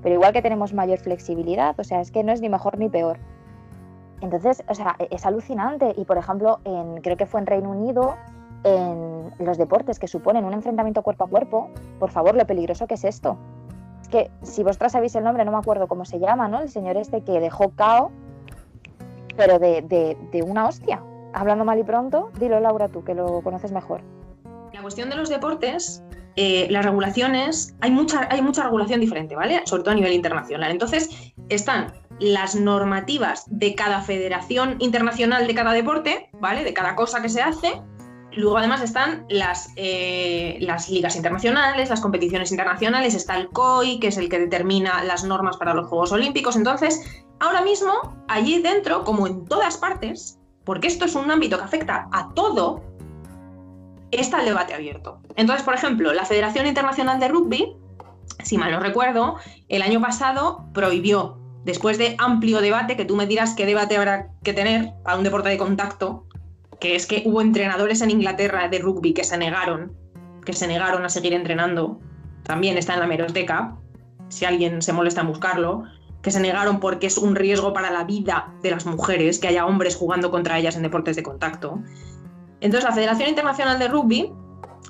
pero 0.00 0.14
igual 0.14 0.32
que 0.32 0.42
tenemos 0.42 0.72
mayor 0.74 1.00
flexibilidad, 1.00 1.74
o 1.80 1.82
sea, 1.82 2.00
es 2.00 2.12
que 2.12 2.22
no 2.22 2.30
es 2.30 2.40
ni 2.40 2.48
mejor 2.48 2.78
ni 2.78 2.88
peor. 2.88 3.18
Entonces, 4.20 4.62
o 4.68 4.76
sea, 4.76 4.94
e-, 5.00 5.08
es 5.10 5.26
alucinante. 5.26 5.92
Y 5.96 6.04
por 6.04 6.18
ejemplo, 6.18 6.60
en, 6.62 7.00
creo 7.00 7.16
que 7.16 7.26
fue 7.26 7.40
en 7.40 7.46
Reino 7.46 7.72
Unido, 7.72 8.14
en 8.62 9.32
los 9.40 9.58
deportes 9.58 9.98
que 9.98 10.06
suponen 10.06 10.44
un 10.44 10.52
enfrentamiento 10.52 11.02
cuerpo 11.02 11.24
a 11.24 11.26
cuerpo, 11.26 11.70
por 11.98 12.10
favor, 12.10 12.36
lo 12.36 12.46
peligroso 12.46 12.86
que 12.86 12.94
es 12.94 13.02
esto. 13.02 13.36
Que 14.10 14.30
si 14.42 14.62
vosotras 14.62 14.92
sabéis 14.92 15.14
el 15.14 15.24
nombre, 15.24 15.44
no 15.44 15.52
me 15.52 15.58
acuerdo 15.58 15.86
cómo 15.86 16.04
se 16.04 16.18
llama, 16.18 16.48
¿no? 16.48 16.60
El 16.60 16.68
señor 16.68 16.96
este 16.96 17.22
que 17.22 17.40
dejó 17.40 17.70
cao, 17.70 18.10
pero 19.36 19.58
de, 19.58 19.82
de, 19.82 20.42
una 20.42 20.66
hostia. 20.66 21.02
Hablando 21.32 21.64
mal 21.64 21.78
y 21.78 21.84
pronto, 21.84 22.30
dilo 22.38 22.58
Laura 22.60 22.88
tú, 22.88 23.04
que 23.04 23.14
lo 23.14 23.40
conoces 23.42 23.72
mejor. 23.72 24.02
La 24.72 24.82
cuestión 24.82 25.10
de 25.10 25.16
los 25.16 25.28
deportes 25.28 26.02
eh, 26.36 26.68
las 26.70 26.84
regulaciones, 26.84 27.74
hay 27.80 27.90
mucha, 27.90 28.28
hay 28.30 28.40
mucha 28.40 28.62
regulación 28.62 29.00
diferente, 29.00 29.34
¿vale? 29.34 29.62
Sobre 29.64 29.82
todo 29.82 29.92
a 29.92 29.96
nivel 29.96 30.12
internacional. 30.12 30.70
Entonces, 30.70 31.32
están 31.48 31.92
las 32.20 32.54
normativas 32.54 33.44
de 33.48 33.74
cada 33.74 34.00
federación 34.00 34.76
internacional 34.78 35.46
de 35.46 35.54
cada 35.54 35.72
deporte, 35.72 36.30
¿vale? 36.40 36.64
De 36.64 36.72
cada 36.72 36.94
cosa 36.94 37.20
que 37.20 37.28
se 37.28 37.42
hace. 37.42 37.82
Luego 38.36 38.58
además 38.58 38.80
están 38.82 39.26
las, 39.28 39.72
eh, 39.76 40.58
las 40.60 40.88
ligas 40.88 41.16
internacionales, 41.16 41.90
las 41.90 42.00
competiciones 42.00 42.50
internacionales, 42.52 43.14
está 43.14 43.36
el 43.36 43.48
COI, 43.48 43.98
que 43.98 44.08
es 44.08 44.18
el 44.18 44.28
que 44.28 44.38
determina 44.38 45.02
las 45.04 45.24
normas 45.24 45.56
para 45.56 45.74
los 45.74 45.88
Juegos 45.88 46.12
Olímpicos. 46.12 46.56
Entonces, 46.56 47.24
ahora 47.40 47.62
mismo, 47.62 47.92
allí 48.28 48.62
dentro, 48.62 49.04
como 49.04 49.26
en 49.26 49.44
todas 49.46 49.76
partes, 49.76 50.38
porque 50.64 50.86
esto 50.86 51.06
es 51.06 51.14
un 51.16 51.30
ámbito 51.30 51.58
que 51.58 51.64
afecta 51.64 52.08
a 52.12 52.32
todo, 52.34 52.82
está 54.12 54.40
el 54.40 54.46
debate 54.46 54.74
abierto. 54.74 55.20
Entonces, 55.36 55.64
por 55.64 55.74
ejemplo, 55.74 56.12
la 56.12 56.24
Federación 56.24 56.66
Internacional 56.66 57.18
de 57.18 57.28
Rugby, 57.28 57.76
si 58.44 58.58
mal 58.58 58.70
no 58.70 58.80
recuerdo, 58.80 59.36
el 59.68 59.82
año 59.82 60.00
pasado 60.00 60.64
prohibió 60.72 61.36
después 61.64 61.98
de 61.98 62.14
amplio 62.18 62.60
debate, 62.60 62.96
que 62.96 63.04
tú 63.04 63.16
me 63.16 63.26
dirás 63.26 63.54
qué 63.54 63.66
debate 63.66 63.96
habrá 63.96 64.28
que 64.42 64.52
tener 64.52 64.92
para 65.04 65.18
un 65.18 65.24
deporte 65.24 65.48
de 65.48 65.58
contacto, 65.58 66.26
que 66.80 66.96
es 66.96 67.06
que 67.06 67.22
hubo 67.26 67.40
entrenadores 67.40 68.00
en 68.00 68.10
Inglaterra 68.10 68.68
de 68.68 68.78
rugby 68.78 69.12
que 69.12 69.24
se 69.24 69.36
negaron, 69.36 69.92
que 70.44 70.52
se 70.52 70.66
negaron 70.66 71.04
a 71.04 71.08
seguir 71.08 71.32
entrenando, 71.32 72.00
también 72.42 72.78
está 72.78 72.94
en 72.94 73.00
la 73.00 73.06
meroteca, 73.06 73.76
si 74.28 74.44
alguien 74.44 74.80
se 74.82 74.92
molesta 74.92 75.20
en 75.20 75.28
buscarlo, 75.28 75.84
que 76.22 76.30
se 76.30 76.40
negaron 76.40 76.80
porque 76.80 77.06
es 77.06 77.18
un 77.18 77.34
riesgo 77.34 77.72
para 77.72 77.90
la 77.90 78.04
vida 78.04 78.52
de 78.62 78.70
las 78.70 78.86
mujeres 78.86 79.38
que 79.38 79.48
haya 79.48 79.66
hombres 79.66 79.96
jugando 79.96 80.30
contra 80.30 80.58
ellas 80.58 80.76
en 80.76 80.82
deportes 80.82 81.16
de 81.16 81.22
contacto. 81.22 81.80
Entonces 82.60 82.88
la 82.88 82.94
Federación 82.94 83.28
Internacional 83.28 83.78
de 83.78 83.88
Rugby, 83.88 84.32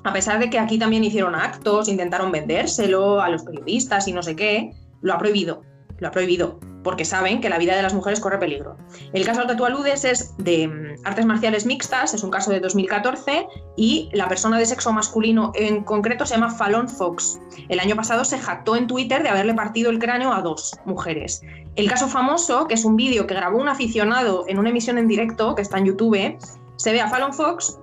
a 0.04 0.12
pesar 0.12 0.38
de 0.40 0.50
que 0.50 0.58
aquí 0.58 0.78
también 0.78 1.04
hicieron 1.04 1.34
actos, 1.34 1.88
intentaron 1.88 2.32
vendérselo 2.32 3.20
a 3.20 3.28
los 3.28 3.42
periodistas 3.42 4.08
y 4.08 4.12
no 4.12 4.22
sé 4.22 4.34
qué, 4.34 4.72
lo 5.02 5.14
ha 5.14 5.18
prohibido 5.18 5.62
lo 6.00 6.08
ha 6.08 6.10
prohibido, 6.10 6.58
porque 6.82 7.04
saben 7.04 7.40
que 7.40 7.48
la 7.48 7.58
vida 7.58 7.76
de 7.76 7.82
las 7.82 7.94
mujeres 7.94 8.20
corre 8.20 8.38
peligro. 8.38 8.76
El 9.12 9.24
caso 9.24 9.40
al 9.40 9.46
que 9.46 9.54
tú 9.54 9.64
aludes 9.64 10.04
es 10.04 10.34
de 10.38 10.68
mm, 10.68 11.06
artes 11.06 11.26
marciales 11.26 11.66
mixtas, 11.66 12.14
es 12.14 12.22
un 12.22 12.30
caso 12.30 12.50
de 12.50 12.60
2014, 12.60 13.46
y 13.76 14.08
la 14.12 14.28
persona 14.28 14.58
de 14.58 14.66
sexo 14.66 14.92
masculino 14.92 15.52
en 15.54 15.84
concreto 15.84 16.26
se 16.26 16.34
llama 16.34 16.50
Fallon 16.50 16.88
Fox. 16.88 17.40
El 17.68 17.80
año 17.80 17.96
pasado 17.96 18.24
se 18.24 18.38
jactó 18.38 18.76
en 18.76 18.86
Twitter 18.86 19.22
de 19.22 19.28
haberle 19.28 19.54
partido 19.54 19.90
el 19.90 19.98
cráneo 19.98 20.32
a 20.32 20.40
dos 20.42 20.76
mujeres. 20.84 21.42
El 21.76 21.88
caso 21.88 22.08
famoso, 22.08 22.66
que 22.66 22.74
es 22.74 22.84
un 22.84 22.96
vídeo 22.96 23.26
que 23.26 23.34
grabó 23.34 23.58
un 23.58 23.68
aficionado 23.68 24.44
en 24.48 24.58
una 24.58 24.70
emisión 24.70 24.98
en 24.98 25.08
directo, 25.08 25.54
que 25.54 25.62
está 25.62 25.78
en 25.78 25.86
YouTube, 25.86 26.38
se 26.76 26.92
ve 26.92 27.00
a 27.00 27.08
Fallon 27.08 27.34
Fox 27.34 27.78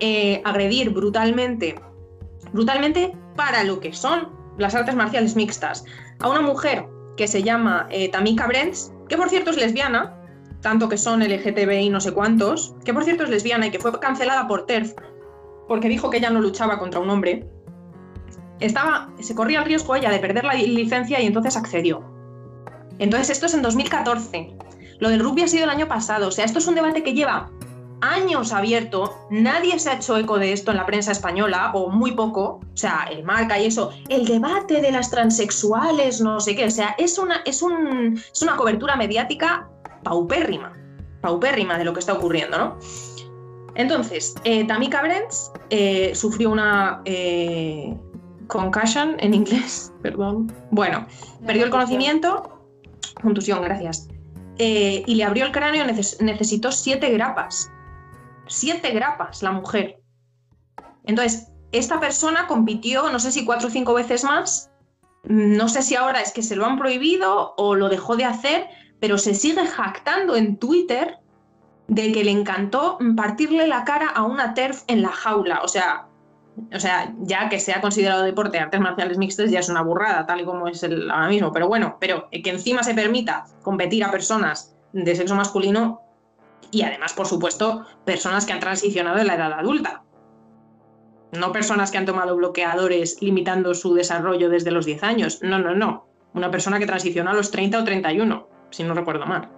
eh, 0.00 0.42
agredir 0.44 0.90
brutalmente, 0.90 1.76
brutalmente 2.52 3.16
para 3.36 3.64
lo 3.64 3.80
que 3.80 3.92
son 3.92 4.28
las 4.58 4.74
artes 4.74 4.94
marciales 4.94 5.36
mixtas, 5.36 5.84
a 6.20 6.28
una 6.28 6.40
mujer 6.40 6.86
que 7.16 7.28
se 7.28 7.42
llama 7.42 7.88
eh, 7.90 8.08
Tamika 8.10 8.46
Brents, 8.46 8.92
que 9.08 9.16
por 9.16 9.30
cierto 9.30 9.50
es 9.50 9.56
lesbiana, 9.56 10.14
tanto 10.60 10.88
que 10.88 10.98
son 10.98 11.20
LGTBI 11.20 11.90
no 11.90 12.00
sé 12.00 12.12
cuántos, 12.12 12.74
que 12.84 12.92
por 12.92 13.04
cierto 13.04 13.24
es 13.24 13.30
lesbiana 13.30 13.66
y 13.66 13.70
que 13.70 13.78
fue 13.78 13.98
cancelada 14.00 14.46
por 14.46 14.66
TERF 14.66 14.94
porque 15.68 15.88
dijo 15.88 16.10
que 16.10 16.18
ella 16.18 16.30
no 16.30 16.40
luchaba 16.40 16.78
contra 16.78 17.00
un 17.00 17.10
hombre, 17.10 17.46
estaba, 18.60 19.10
se 19.20 19.34
corría 19.34 19.60
el 19.60 19.64
riesgo 19.64 19.94
ella 19.94 20.10
de 20.10 20.18
perder 20.18 20.44
la 20.44 20.54
licencia 20.54 21.20
y 21.20 21.26
entonces 21.26 21.56
accedió. 21.56 22.04
Entonces 22.98 23.30
esto 23.30 23.46
es 23.46 23.54
en 23.54 23.62
2014. 23.62 24.56
Lo 24.98 25.10
del 25.10 25.20
rugby 25.20 25.42
ha 25.42 25.48
sido 25.48 25.64
el 25.64 25.70
año 25.70 25.88
pasado. 25.88 26.28
O 26.28 26.30
sea, 26.30 26.44
esto 26.44 26.58
es 26.58 26.66
un 26.66 26.74
debate 26.74 27.02
que 27.02 27.12
lleva 27.12 27.50
años 28.00 28.52
abierto, 28.52 29.26
nadie 29.30 29.78
se 29.78 29.90
ha 29.90 29.94
hecho 29.94 30.16
eco 30.16 30.38
de 30.38 30.52
esto 30.52 30.70
en 30.70 30.76
la 30.76 30.86
prensa 30.86 31.12
española, 31.12 31.70
o 31.74 31.90
muy 31.90 32.12
poco, 32.12 32.60
o 32.60 32.76
sea, 32.76 33.08
el 33.10 33.24
marca 33.24 33.58
y 33.58 33.66
eso, 33.66 33.92
el 34.08 34.26
debate 34.26 34.80
de 34.80 34.92
las 34.92 35.10
transexuales, 35.10 36.20
no 36.20 36.40
sé 36.40 36.54
qué, 36.54 36.66
o 36.66 36.70
sea, 36.70 36.94
es 36.98 37.18
una, 37.18 37.42
es 37.44 37.62
un, 37.62 38.14
es 38.14 38.42
una 38.42 38.56
cobertura 38.56 38.96
mediática 38.96 39.68
paupérrima, 40.02 40.72
paupérrima 41.20 41.78
de 41.78 41.84
lo 41.84 41.92
que 41.92 42.00
está 42.00 42.12
ocurriendo, 42.12 42.58
¿no? 42.58 42.78
Entonces, 43.74 44.34
eh, 44.44 44.66
Tamika 44.66 45.02
Brents 45.02 45.52
eh, 45.68 46.12
sufrió 46.14 46.50
una 46.50 47.02
eh, 47.04 47.94
concussion 48.46 49.16
en 49.18 49.34
inglés, 49.34 49.92
perdón. 50.02 50.52
Bueno, 50.70 51.06
perdió 51.46 51.64
el 51.64 51.70
conocimiento, 51.70 52.62
contusión, 53.20 53.62
gracias. 53.62 54.08
y 54.58 55.14
le 55.14 55.24
abrió 55.24 55.44
el 55.44 55.52
cráneo, 55.52 55.84
necesitó 55.84 56.72
siete 56.72 57.10
grapas 57.10 57.70
siete 58.46 58.90
grapas 58.90 59.42
la 59.42 59.52
mujer. 59.52 60.00
Entonces, 61.04 61.52
esta 61.72 62.00
persona 62.00 62.46
compitió, 62.46 63.10
no 63.10 63.18
sé 63.18 63.32
si 63.32 63.44
cuatro 63.44 63.68
o 63.68 63.70
cinco 63.70 63.94
veces 63.94 64.24
más, 64.24 64.70
no 65.24 65.68
sé 65.68 65.82
si 65.82 65.96
ahora 65.96 66.20
es 66.20 66.32
que 66.32 66.42
se 66.42 66.56
lo 66.56 66.66
han 66.66 66.78
prohibido 66.78 67.54
o 67.56 67.74
lo 67.74 67.88
dejó 67.88 68.16
de 68.16 68.24
hacer, 68.24 68.68
pero 69.00 69.18
se 69.18 69.34
sigue 69.34 69.66
jactando 69.66 70.36
en 70.36 70.56
Twitter 70.56 71.18
de 71.88 72.12
que 72.12 72.24
le 72.24 72.30
encantó 72.30 72.98
partirle 73.16 73.66
la 73.66 73.84
cara 73.84 74.08
a 74.08 74.22
una 74.22 74.54
TERF 74.54 74.84
en 74.88 75.02
la 75.02 75.10
jaula. 75.10 75.60
O 75.62 75.68
sea, 75.68 76.06
o 76.74 76.80
sea, 76.80 77.12
ya 77.20 77.48
que 77.48 77.60
sea 77.60 77.80
considerado 77.80 78.22
deporte 78.22 78.58
artes 78.58 78.80
marciales 78.80 79.18
mixtas 79.18 79.50
ya 79.50 79.60
es 79.60 79.68
una 79.68 79.82
burrada, 79.82 80.26
tal 80.26 80.40
y 80.40 80.44
como 80.44 80.68
es 80.68 80.82
el 80.82 81.10
ahora 81.10 81.28
mismo. 81.28 81.52
Pero 81.52 81.68
bueno, 81.68 81.96
pero 82.00 82.28
que 82.30 82.50
encima 82.50 82.82
se 82.82 82.94
permita 82.94 83.44
competir 83.62 84.04
a 84.04 84.10
personas 84.10 84.74
de 84.92 85.14
sexo 85.14 85.34
masculino 85.34 86.00
y 86.76 86.82
además, 86.82 87.14
por 87.14 87.26
supuesto, 87.26 87.86
personas 88.04 88.44
que 88.44 88.52
han 88.52 88.60
transicionado 88.60 89.18
en 89.18 89.28
la 89.28 89.36
edad 89.36 89.54
adulta. 89.54 90.02
No 91.32 91.50
personas 91.50 91.90
que 91.90 91.96
han 91.96 92.04
tomado 92.04 92.36
bloqueadores 92.36 93.16
limitando 93.22 93.72
su 93.74 93.94
desarrollo 93.94 94.50
desde 94.50 94.70
los 94.70 94.84
10 94.84 95.02
años. 95.02 95.38
No, 95.40 95.58
no, 95.58 95.74
no. 95.74 96.06
Una 96.34 96.50
persona 96.50 96.78
que 96.78 96.84
transiciona 96.84 97.30
a 97.30 97.34
los 97.34 97.50
30 97.50 97.78
o 97.78 97.84
31, 97.84 98.48
si 98.68 98.84
no 98.84 98.92
recuerdo 98.92 99.24
mal. 99.24 99.48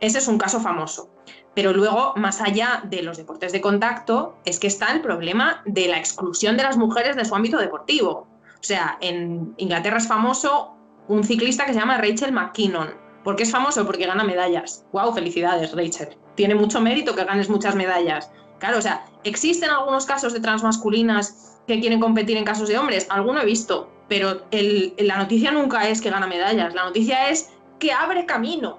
Ese 0.00 0.18
es 0.18 0.26
un 0.26 0.38
caso 0.38 0.58
famoso. 0.58 1.14
Pero 1.54 1.72
luego, 1.72 2.14
más 2.16 2.40
allá 2.40 2.82
de 2.82 3.02
los 3.02 3.16
deportes 3.16 3.52
de 3.52 3.60
contacto, 3.60 4.36
es 4.44 4.58
que 4.58 4.66
está 4.66 4.90
el 4.90 5.02
problema 5.02 5.62
de 5.66 5.86
la 5.86 5.98
exclusión 5.98 6.56
de 6.56 6.64
las 6.64 6.76
mujeres 6.76 7.14
de 7.14 7.24
su 7.24 7.36
ámbito 7.36 7.58
deportivo. 7.58 8.26
O 8.58 8.62
sea, 8.62 8.98
en 9.00 9.54
Inglaterra 9.56 9.98
es 9.98 10.08
famoso 10.08 10.74
un 11.06 11.22
ciclista 11.22 11.64
que 11.64 11.74
se 11.74 11.78
llama 11.78 11.98
Rachel 11.98 12.32
McKinnon. 12.32 12.99
¿Por 13.24 13.36
qué 13.36 13.42
es 13.42 13.50
famoso? 13.50 13.84
Porque 13.86 14.06
gana 14.06 14.24
medallas. 14.24 14.84
¡Wow! 14.92 15.12
Felicidades, 15.12 15.72
Rachel. 15.72 16.16
Tiene 16.36 16.54
mucho 16.54 16.80
mérito 16.80 17.14
que 17.14 17.24
ganes 17.24 17.50
muchas 17.50 17.74
medallas. 17.74 18.30
Claro, 18.58 18.78
o 18.78 18.82
sea, 18.82 19.04
¿existen 19.24 19.70
algunos 19.70 20.06
casos 20.06 20.32
de 20.32 20.40
transmasculinas 20.40 21.58
que 21.66 21.80
quieren 21.80 22.00
competir 22.00 22.36
en 22.36 22.44
casos 22.44 22.68
de 22.68 22.78
hombres? 22.78 23.06
Alguno 23.10 23.40
he 23.40 23.46
visto, 23.46 23.90
pero 24.08 24.42
la 24.50 25.16
noticia 25.18 25.50
nunca 25.50 25.88
es 25.88 26.00
que 26.00 26.10
gana 26.10 26.26
medallas. 26.26 26.74
La 26.74 26.84
noticia 26.84 27.28
es 27.30 27.50
que 27.78 27.92
abre 27.92 28.26
camino, 28.26 28.78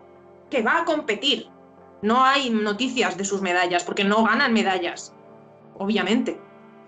que 0.50 0.62
va 0.62 0.80
a 0.80 0.86
competir. 0.86 1.48
No 2.02 2.24
hay 2.24 2.50
noticias 2.50 3.18
de 3.18 3.26
sus 3.26 3.42
medallas, 3.42 3.84
porque 3.84 4.04
no 4.04 4.24
ganan 4.24 4.54
medallas, 4.54 5.14
obviamente. 5.78 6.40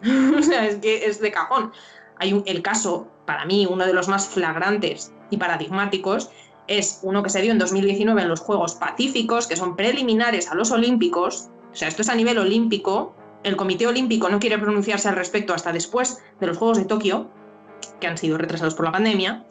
o 0.37 0.41
sea, 0.41 0.67
es 0.67 0.77
que 0.77 1.05
es 1.05 1.19
de 1.19 1.31
cajón. 1.31 1.71
Hay 2.17 2.43
el 2.45 2.61
caso, 2.61 3.07
para 3.25 3.45
mí, 3.45 3.67
uno 3.69 3.85
de 3.85 3.93
los 3.93 4.07
más 4.07 4.27
flagrantes 4.27 5.13
y 5.29 5.37
paradigmáticos, 5.37 6.29
es 6.67 6.99
uno 7.03 7.23
que 7.23 7.29
se 7.29 7.41
dio 7.41 7.51
en 7.51 7.59
2019 7.59 8.21
en 8.21 8.29
los 8.29 8.39
Juegos 8.39 8.75
Pacíficos, 8.75 9.47
que 9.47 9.55
son 9.55 9.75
preliminares 9.75 10.49
a 10.49 10.55
los 10.55 10.71
Olímpicos. 10.71 11.49
O 11.71 11.75
sea, 11.75 11.87
esto 11.87 12.01
es 12.01 12.09
a 12.09 12.15
nivel 12.15 12.37
olímpico. 12.37 13.15
El 13.43 13.55
Comité 13.55 13.87
Olímpico 13.87 14.29
no 14.29 14.39
quiere 14.39 14.57
pronunciarse 14.57 15.09
al 15.09 15.15
respecto 15.15 15.53
hasta 15.53 15.73
después 15.73 16.21
de 16.39 16.47
los 16.47 16.57
Juegos 16.57 16.77
de 16.77 16.85
Tokio, 16.85 17.29
que 17.99 18.07
han 18.07 18.17
sido 18.17 18.37
retrasados 18.37 18.75
por 18.75 18.85
la 18.85 18.91
pandemia 18.91 19.45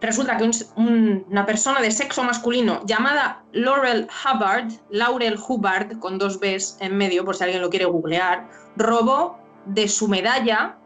resulta 0.00 0.36
que 0.36 0.50
una 0.76 1.46
persona 1.46 1.80
de 1.80 1.90
sexo 1.90 2.22
masculino 2.22 2.80
llamada 2.86 3.42
Laurel 3.52 4.08
Hubbard, 4.24 4.72
Laurel 4.90 5.38
Hubbard, 5.38 5.98
con 5.98 6.18
dos 6.18 6.40
Bs 6.40 6.78
en 6.80 6.96
medio, 6.96 7.24
por 7.24 7.36
si 7.36 7.44
alguien 7.44 7.62
lo 7.62 7.70
quiere 7.70 7.84
googlear, 7.84 8.48
robó 8.76 9.38
de 9.66 9.88
su 9.88 10.08
medalla 10.08 10.76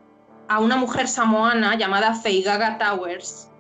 a 0.49 0.61
una 0.61 0.77
mujer 0.77 1.09
samoana 1.09 1.77
llamada 1.77 2.15
Feigaga 2.15 2.79
Towers. 2.79 3.51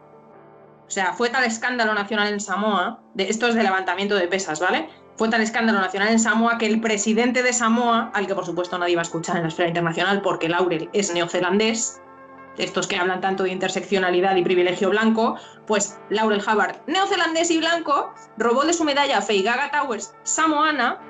O 0.86 0.90
sea, 0.90 1.12
fue 1.14 1.30
tal 1.30 1.44
escándalo 1.44 1.94
nacional 1.94 2.32
en 2.32 2.40
Samoa, 2.40 3.00
de, 3.14 3.28
esto 3.28 3.48
es 3.48 3.54
de 3.54 3.62
levantamiento 3.62 4.14
de 4.16 4.28
pesas, 4.28 4.60
¿vale? 4.60 4.88
Fue 5.16 5.28
tal 5.28 5.40
escándalo 5.40 5.80
nacional 5.80 6.08
en 6.08 6.18
Samoa 6.18 6.58
que 6.58 6.66
el 6.66 6.80
presidente 6.80 7.42
de 7.42 7.52
Samoa, 7.52 8.10
al 8.14 8.26
que 8.26 8.34
por 8.34 8.44
supuesto 8.44 8.78
nadie 8.78 8.96
va 8.96 9.02
a 9.02 9.04
escuchar 9.04 9.36
en 9.36 9.42
la 9.42 9.48
esfera 9.48 9.68
internacional 9.68 10.20
porque 10.22 10.48
Laurel 10.48 10.90
es 10.92 11.12
neozelandés, 11.14 12.00
estos 12.58 12.86
que 12.86 12.96
hablan 12.96 13.20
tanto 13.20 13.44
de 13.44 13.50
interseccionalidad 13.50 14.36
y 14.36 14.42
privilegio 14.42 14.90
blanco, 14.90 15.36
pues 15.66 15.98
Laurel 16.10 16.42
Hubbard, 16.42 16.76
neozelandés 16.86 17.50
y 17.50 17.58
blanco, 17.58 18.12
robó 18.36 18.64
de 18.64 18.72
su 18.72 18.84
medalla 18.84 19.18
a 19.18 19.22
Feigaga 19.22 19.70
Towers 19.70 20.14
samoana, 20.22 21.00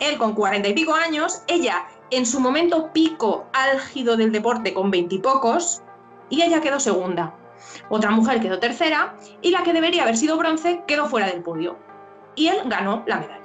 él 0.00 0.18
con 0.18 0.34
cuarenta 0.34 0.68
y 0.68 0.74
pico 0.74 0.94
años, 0.94 1.42
ella 1.46 1.86
en 2.10 2.26
su 2.26 2.40
momento 2.40 2.92
pico 2.92 3.46
álgido 3.52 4.16
del 4.16 4.32
deporte 4.32 4.74
con 4.74 4.90
veintipocos, 4.90 5.82
y, 6.30 6.38
y 6.38 6.42
ella 6.42 6.60
quedó 6.60 6.78
segunda. 6.78 7.34
Otra 7.90 8.10
mujer 8.10 8.40
quedó 8.40 8.58
tercera 8.58 9.14
y 9.42 9.50
la 9.50 9.62
que 9.62 9.72
debería 9.72 10.02
haber 10.02 10.16
sido 10.16 10.36
bronce 10.36 10.82
quedó 10.86 11.06
fuera 11.06 11.26
del 11.26 11.42
podio. 11.42 11.78
Y 12.34 12.48
él 12.48 12.58
ganó 12.66 13.02
la 13.06 13.18
medalla. 13.18 13.40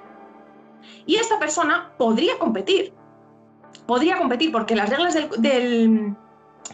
Y 1.05 1.15
esta 1.15 1.39
persona 1.39 1.91
podría 1.97 2.37
competir. 2.39 2.93
Podría 3.85 4.17
competir 4.17 4.51
porque 4.51 4.75
las 4.75 4.89
reglas 4.89 5.13
del 5.37 6.15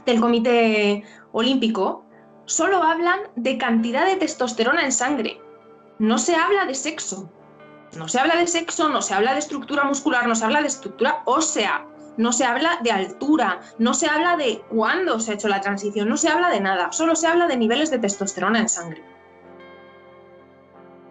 del 0.06 0.20
Comité 0.20 1.04
Olímpico 1.32 2.04
solo 2.46 2.84
hablan 2.84 3.20
de 3.36 3.58
cantidad 3.58 4.06
de 4.06 4.18
testosterona 4.18 4.84
en 4.84 4.92
sangre. 4.92 5.42
No 6.00 6.18
se 6.18 6.36
habla 6.36 6.66
de 6.66 6.76
sexo. 6.76 7.30
No 7.98 8.08
se 8.08 8.20
habla 8.20 8.36
de 8.36 8.48
sexo, 8.48 8.90
no 8.90 9.02
se 9.02 9.14
habla 9.14 9.34
de 9.34 9.40
estructura 9.40 9.86
muscular, 9.86 10.28
no 10.28 10.36
se 10.36 10.44
habla 10.44 10.62
de 10.62 10.68
estructura 10.68 11.22
ósea, 11.26 11.88
no 12.18 12.32
se 12.32 12.46
habla 12.46 12.80
de 12.84 12.92
altura, 12.92 13.62
no 13.78 13.94
se 13.94 14.08
habla 14.08 14.38
de 14.38 14.62
cuándo 14.70 15.20
se 15.20 15.32
ha 15.32 15.34
hecho 15.36 15.48
la 15.48 15.62
transición, 15.62 16.10
no 16.10 16.18
se 16.18 16.30
habla 16.30 16.50
de 16.50 16.60
nada, 16.60 16.92
solo 16.92 17.16
se 17.16 17.28
habla 17.28 17.48
de 17.48 17.58
niveles 17.58 17.92
de 17.92 18.00
testosterona 18.00 18.60
en 18.60 18.70
sangre. 18.70 19.04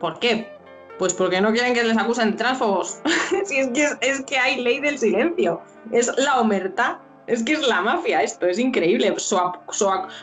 ¿Por 0.00 0.18
qué? 0.18 0.52
Pues 0.98 1.14
porque 1.14 1.40
no 1.40 1.52
quieren 1.52 1.74
que 1.74 1.82
les 1.82 1.96
acusen 1.96 2.32
de 2.32 2.36
transfobos. 2.36 3.00
si 3.44 3.58
es 3.58 3.68
que, 3.68 3.88
es 4.00 4.24
que 4.24 4.38
hay 4.38 4.60
ley 4.60 4.80
del 4.80 4.98
silencio, 4.98 5.60
es 5.92 6.10
la 6.18 6.40
omertad 6.40 6.98
es 7.26 7.42
que 7.42 7.54
es 7.54 7.66
la 7.66 7.80
mafia 7.80 8.22
esto, 8.22 8.46
es 8.46 8.58
increíble. 8.58 9.14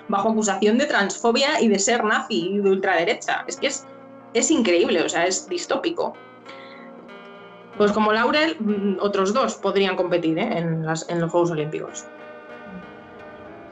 bajo 0.08 0.30
acusación 0.30 0.78
de 0.78 0.86
transfobia 0.86 1.60
y 1.62 1.68
de 1.68 1.80
ser 1.80 2.04
nazi 2.04 2.50
y 2.54 2.58
de 2.60 2.70
ultraderecha. 2.70 3.44
Es 3.48 3.58
que 3.58 3.68
es, 3.68 3.88
es 4.34 4.52
increíble, 4.52 5.02
o 5.02 5.10
sea, 5.10 5.26
es 5.26 5.48
distópico. 5.48 6.14
Pues 7.78 7.92
como 7.92 8.12
Laurel, 8.12 8.58
mm, 8.60 8.98
otros 9.00 9.34
dos 9.34 9.56
podrían 9.56 9.96
competir 9.96 10.38
¿eh? 10.38 10.58
en, 10.58 10.86
los 10.86 11.06
Juegos 11.06 11.52
Olímpicos. 11.52 12.06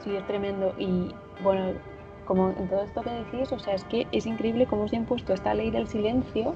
Sí, 0.02 0.16
es 0.16 0.26
tremendo. 0.26 0.74
Y 0.78 1.14
bueno, 1.42 1.72
como 2.26 2.50
en 2.50 2.68
todo 2.68 2.82
esto 2.82 3.02
que 3.02 3.10
decís, 3.10 3.52
o 3.52 3.58
sea, 3.58 3.74
es 3.74 3.84
que 3.84 4.06
es 4.12 4.26
increíble 4.26 4.66
cómo 4.66 4.88
se 4.88 4.96
ha 4.96 4.98
impuesto 4.98 5.34
esta 5.34 5.54
ley 5.54 5.70
del 5.70 5.86
silencio 5.86 6.54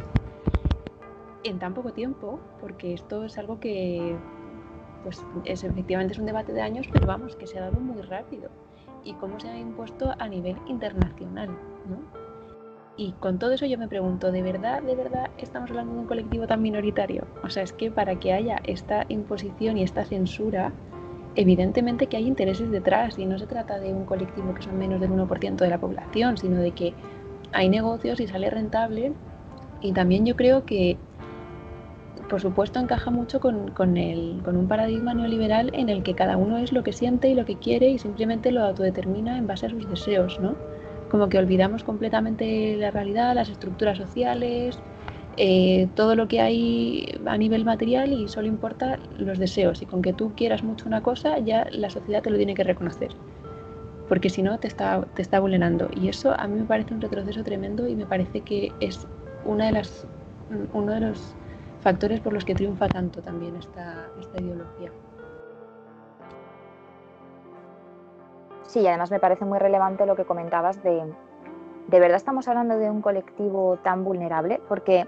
en 1.45 1.59
tan 1.59 1.75
poco 1.75 1.93
tiempo, 1.93 2.41
porque 2.61 2.95
esto 2.95 3.25
es 3.25 3.37
algo 3.37 3.61
que 3.61 4.17
pues 5.03 5.23
es, 5.45 5.63
efectivamente 5.63 6.15
es 6.15 6.19
un 6.19 6.27
debate 6.27 6.53
de 6.53 6.63
años, 6.63 6.89
pero 6.91 7.07
vamos, 7.07 7.37
que 7.37 7.47
se 7.47 7.59
ha 7.59 7.63
dado 7.63 7.79
muy 7.79 8.01
rápido. 8.03 8.49
Y 9.05 9.13
cómo 9.15 9.39
se 9.39 9.49
ha 9.49 9.59
impuesto 9.59 10.15
a 10.19 10.29
nivel 10.29 10.57
internacional, 10.67 11.51
¿no? 11.87 12.24
Y 12.97 13.13
con 13.13 13.39
todo 13.39 13.53
eso 13.53 13.67
yo 13.67 13.77
me 13.77 13.89
pregunto, 13.89 14.31
¿de 14.31 14.43
verdad, 14.43 14.83
de 14.83 14.95
verdad 14.95 15.31
estamos 15.39 15.71
hablando 15.71 15.95
de 15.95 16.01
un 16.01 16.07
colectivo 16.07 16.47
tan 16.47 16.63
minoritario? 16.63 17.27
O 17.43 17.51
sea, 17.51 17.65
es 17.65 17.73
que 17.73 17.91
para 17.91 18.21
que 18.21 18.33
haya 18.33 18.61
esta 18.65 19.05
imposición 19.09 19.77
y 19.79 19.83
esta 19.83 20.05
censura, 20.05 20.73
evidentemente 21.35 22.07
que 22.07 22.17
hay 22.17 22.29
intereses 22.29 22.71
detrás 22.71 23.19
y 23.19 23.27
no 23.27 23.39
se 23.39 23.47
trata 23.47 23.81
de 23.81 23.93
un 23.93 24.05
colectivo 24.05 24.55
que 24.55 24.63
son 24.63 24.79
menos 24.79 25.01
del 25.01 25.11
1% 25.11 25.57
de 25.57 25.69
la 25.69 25.79
población, 25.79 26.37
sino 26.39 26.61
de 26.61 26.71
que 26.71 26.95
hay 27.53 27.69
negocios 27.69 28.21
y 28.21 28.29
sale 28.29 28.49
rentable. 28.49 29.13
Y 29.81 29.93
también 29.93 30.25
yo 30.25 30.37
creo 30.37 30.65
que 30.65 30.97
por 32.29 32.41
supuesto, 32.41 32.81
encaja 32.81 33.11
mucho 33.11 33.41
con, 33.41 33.73
un 33.79 34.69
paradigma 34.69 35.15
neoliberal 35.15 35.71
en 35.75 35.89
el 35.89 36.03
que 36.03 36.15
cada 36.15 36.37
uno 36.37 36.59
es 36.59 36.73
lo 36.73 36.83
que 36.83 36.93
siente 36.93 37.29
y 37.29 37.35
lo 37.35 37.45
que 37.45 37.57
quiere 37.57 37.89
y 37.91 37.99
simplemente 37.99 38.51
lo 38.51 38.65
autodetermina 38.65 39.39
en 39.39 39.47
base 39.47 39.67
a 39.67 39.71
sus 39.71 39.89
deseos, 39.89 40.41
¿no? 40.41 40.55
Como 41.15 41.29
que 41.29 41.39
olvidamos 41.39 41.85
completamente 41.85 42.77
la 42.77 42.91
realidad, 42.91 43.37
las 43.37 43.49
estructuras 43.49 43.97
sociales, 43.97 44.77
eh, 45.37 45.87
todo 45.95 46.17
lo 46.17 46.27
que 46.27 46.41
hay 46.41 47.21
a 47.25 47.39
nivel 47.39 47.65
material 47.65 48.13
y 48.13 48.27
solo 48.27 48.49
importa 48.49 48.99
los 49.17 49.39
deseos. 49.39 49.81
Y 49.81 49.87
con 49.87 50.03
que 50.03 50.13
tú 50.13 50.33
quieras 50.35 50.65
mucho 50.65 50.89
una 50.89 51.05
cosa, 51.05 51.39
ya 51.39 51.69
la 51.71 51.89
sociedad 51.89 52.21
te 52.21 52.31
lo 52.31 52.37
tiene 52.37 52.55
que 52.55 52.65
reconocer. 52.65 53.13
Porque 54.09 54.29
si 54.29 54.43
no, 54.43 54.59
te 54.59 54.67
está, 54.67 55.07
te 55.15 55.23
está 55.23 55.39
vulnerando. 55.39 55.89
Y 55.95 56.09
eso 56.09 56.35
a 56.37 56.49
mí 56.49 56.59
me 56.59 56.67
parece 56.67 56.95
un 56.95 57.01
retroceso 57.01 57.45
tremendo 57.45 57.87
y 57.87 57.95
me 57.95 58.07
parece 58.07 58.41
que 58.41 58.73
es 58.81 59.07
una 59.45 59.67
de 59.67 59.73
las, 59.73 60.09
uno 60.73 60.95
de 60.95 60.99
los 60.99 61.37
factores 61.81 62.19
por 62.19 62.33
los 62.33 62.45
que 62.45 62.57
triunfa 62.57 62.89
tanto 62.89 63.23
también 63.23 63.55
esta, 63.55 64.09
esta 64.21 64.43
ideología. 64.43 64.91
Sí, 68.75 68.81
y 68.81 68.89
además 68.89 69.13
me 69.13 69.21
parece 69.21 69.45
muy 69.45 69.61
relevante 69.61 70.05
lo 70.05 70.17
que 70.17 70.25
comentabas 70.25 70.83
de, 70.83 71.05
¿de 71.87 72.01
verdad 72.01 72.17
estamos 72.17 72.49
hablando 72.49 72.77
de 72.77 72.91
un 72.91 73.03
colectivo 73.03 73.79
tan 73.85 74.03
vulnerable? 74.03 74.61
Porque 74.69 75.07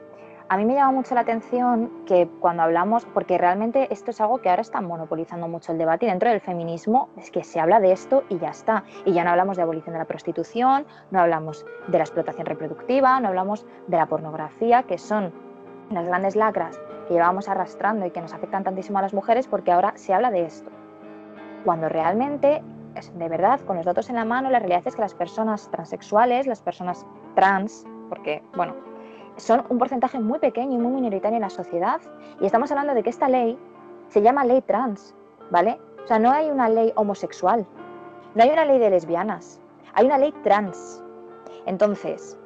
a 0.49 0.57
mí 0.57 0.65
me 0.65 0.75
llama 0.75 0.93
mucho 0.93 1.17
la 1.17 1.23
atención 1.23 1.91
que 2.07 2.31
cuando 2.39 2.63
hablamos, 2.63 3.07
porque 3.07 3.39
realmente 3.39 3.93
esto 3.93 4.13
es 4.13 4.21
algo 4.21 4.39
que 4.39 4.51
ahora 4.51 4.63
está 4.63 4.81
monopolizando 4.81 5.49
mucho 5.49 5.73
el 5.73 5.79
debate 5.79 6.07
y 6.07 6.09
dentro 6.09 6.31
del 6.31 6.41
feminismo 6.41 7.09
es 7.17 7.33
que 7.33 7.43
se 7.43 7.59
habla 7.59 7.81
de 7.81 7.91
esto 7.91 8.23
y 8.29 8.39
ya 8.39 8.51
está. 8.51 8.85
Y 9.05 9.15
ya 9.15 9.25
no 9.25 9.31
hablamos 9.31 9.57
de 9.57 9.65
abolición 9.65 9.95
de 9.95 9.99
la 9.99 10.05
prostitución, 10.05 10.87
no 11.11 11.19
hablamos 11.19 11.67
de 11.89 11.99
la 11.99 12.05
explotación 12.05 12.47
reproductiva, 12.47 13.19
no 13.19 13.27
hablamos 13.27 13.67
de 13.89 13.97
la 13.97 14.07
pornografía, 14.07 14.85
que 14.85 14.97
son 14.97 15.33
las 15.91 16.07
grandes 16.07 16.37
lacras 16.37 16.79
que 17.09 17.15
llevamos 17.15 17.49
arrastrando 17.49 18.07
y 18.07 18.13
que 18.13 18.21
nos 18.21 18.33
afectan 18.33 18.63
tantísimo 18.63 19.01
a 19.01 19.03
las 19.03 19.13
mujeres 19.13 19.49
porque 19.49 19.73
ahora 19.73 19.95
se 19.97 20.15
habla 20.15 20.31
de 20.31 20.45
esto. 20.45 20.71
cuando 21.65 21.89
realmente, 21.89 22.63
de 23.15 23.29
verdad, 23.29 23.61
con 23.61 23.77
los 23.77 23.85
datos 23.85 24.09
en 24.09 24.17
la 24.17 24.25
mano, 24.25 24.51
la 24.51 24.59
realidad 24.59 24.83
es 24.85 24.95
que 24.95 25.03
las 25.03 25.15
personas 25.15 25.71
transexuales, 25.71 26.47
las 26.47 26.63
personas 26.63 27.07
trans, 27.35 27.85
porque, 28.09 28.43
bueno, 28.57 28.75
son 29.37 29.65
un 29.69 29.79
porcentaje 29.79 30.19
muy 30.19 30.39
pequeño 30.39 30.75
y 30.75 30.79
muy 30.79 30.93
minoritario 30.93 31.37
en 31.37 31.43
la 31.43 31.51
sociedad. 31.51 32.01
Y 32.41 32.47
estamos 32.47 32.71
hablando 32.71 32.95
de 32.95 33.03
que 33.03 33.11
esta 33.11 33.29
ley 33.29 33.59
se 34.09 34.23
llama 34.23 34.45
ley 34.45 34.63
trans, 34.63 35.15
¿vale? 35.51 35.79
O 36.03 36.07
sea, 36.07 36.19
no 36.19 36.31
hay 36.31 36.51
una 36.51 36.69
ley 36.69 36.93
homosexual, 36.97 37.67
no 38.35 38.43
hay 38.43 38.51
una 38.51 38.65
ley 38.65 38.79
de 38.79 38.91
lesbianas, 38.91 39.61
hay 39.93 40.07
una 40.07 40.19
ley 40.19 40.33
trans. 40.43 41.03
Entonces, 41.67 42.39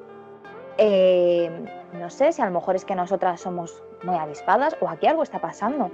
eh, 0.78 1.50
no 1.92 2.10
sé 2.10 2.32
si 2.32 2.42
a 2.42 2.46
lo 2.46 2.52
mejor 2.52 2.74
es 2.74 2.84
que 2.84 2.94
nosotras 2.94 3.40
somos 3.40 3.82
muy 4.02 4.16
avispadas 4.16 4.76
o 4.80 4.88
aquí 4.88 5.06
algo 5.06 5.22
está 5.22 5.40
pasando. 5.40 5.90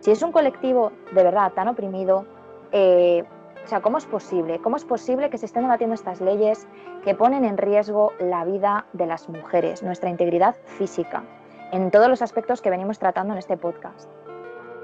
Si 0.00 0.10
es 0.10 0.22
un 0.22 0.32
colectivo 0.32 0.92
de 1.12 1.22
verdad 1.22 1.52
tan 1.52 1.68
oprimido, 1.68 2.24
eh, 2.72 3.24
o 3.64 3.66
sea, 3.66 3.80
¿cómo 3.80 3.96
es 3.96 4.04
posible? 4.04 4.58
¿Cómo 4.58 4.76
es 4.76 4.84
posible 4.84 5.30
que 5.30 5.38
se 5.38 5.46
estén 5.46 5.62
debatiendo 5.62 5.94
estas 5.94 6.20
leyes 6.20 6.66
que 7.02 7.14
ponen 7.14 7.44
en 7.44 7.56
riesgo 7.56 8.12
la 8.18 8.44
vida 8.44 8.84
de 8.92 9.06
las 9.06 9.28
mujeres, 9.28 9.82
nuestra 9.82 10.10
integridad 10.10 10.54
física, 10.66 11.24
en 11.72 11.90
todos 11.90 12.08
los 12.08 12.20
aspectos 12.20 12.60
que 12.60 12.68
venimos 12.68 12.98
tratando 12.98 13.32
en 13.32 13.38
este 13.38 13.56
podcast? 13.56 14.10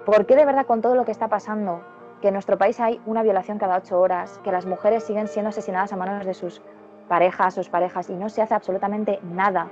¿Por 0.07 0.25
qué 0.25 0.35
de 0.35 0.47
verdad 0.47 0.65
con 0.65 0.81
todo 0.81 0.95
lo 0.95 1.05
que 1.05 1.13
está 1.13 1.29
pasando, 1.29 1.83
que 2.23 2.29
en 2.29 2.35
nuestro 2.35 2.57
país 2.57 2.81
hay 2.81 3.01
una 3.05 3.23
violación 3.23 3.59
cada 3.59 3.77
ocho 3.77 4.01
horas, 4.01 4.41
que 4.43 4.51
las 4.51 4.65
mujeres 4.65 5.05
siguen 5.05 5.29
siendo 5.29 5.51
asesinadas 5.51 5.93
a 5.93 5.97
manos 5.97 6.25
de 6.25 6.33
sus 6.33 6.63
parejas, 7.07 7.55
sus 7.55 7.69
parejas, 7.69 8.09
y 8.09 8.15
no 8.15 8.31
se 8.31 8.41
hace 8.41 8.55
absolutamente 8.55 9.21
nada? 9.23 9.69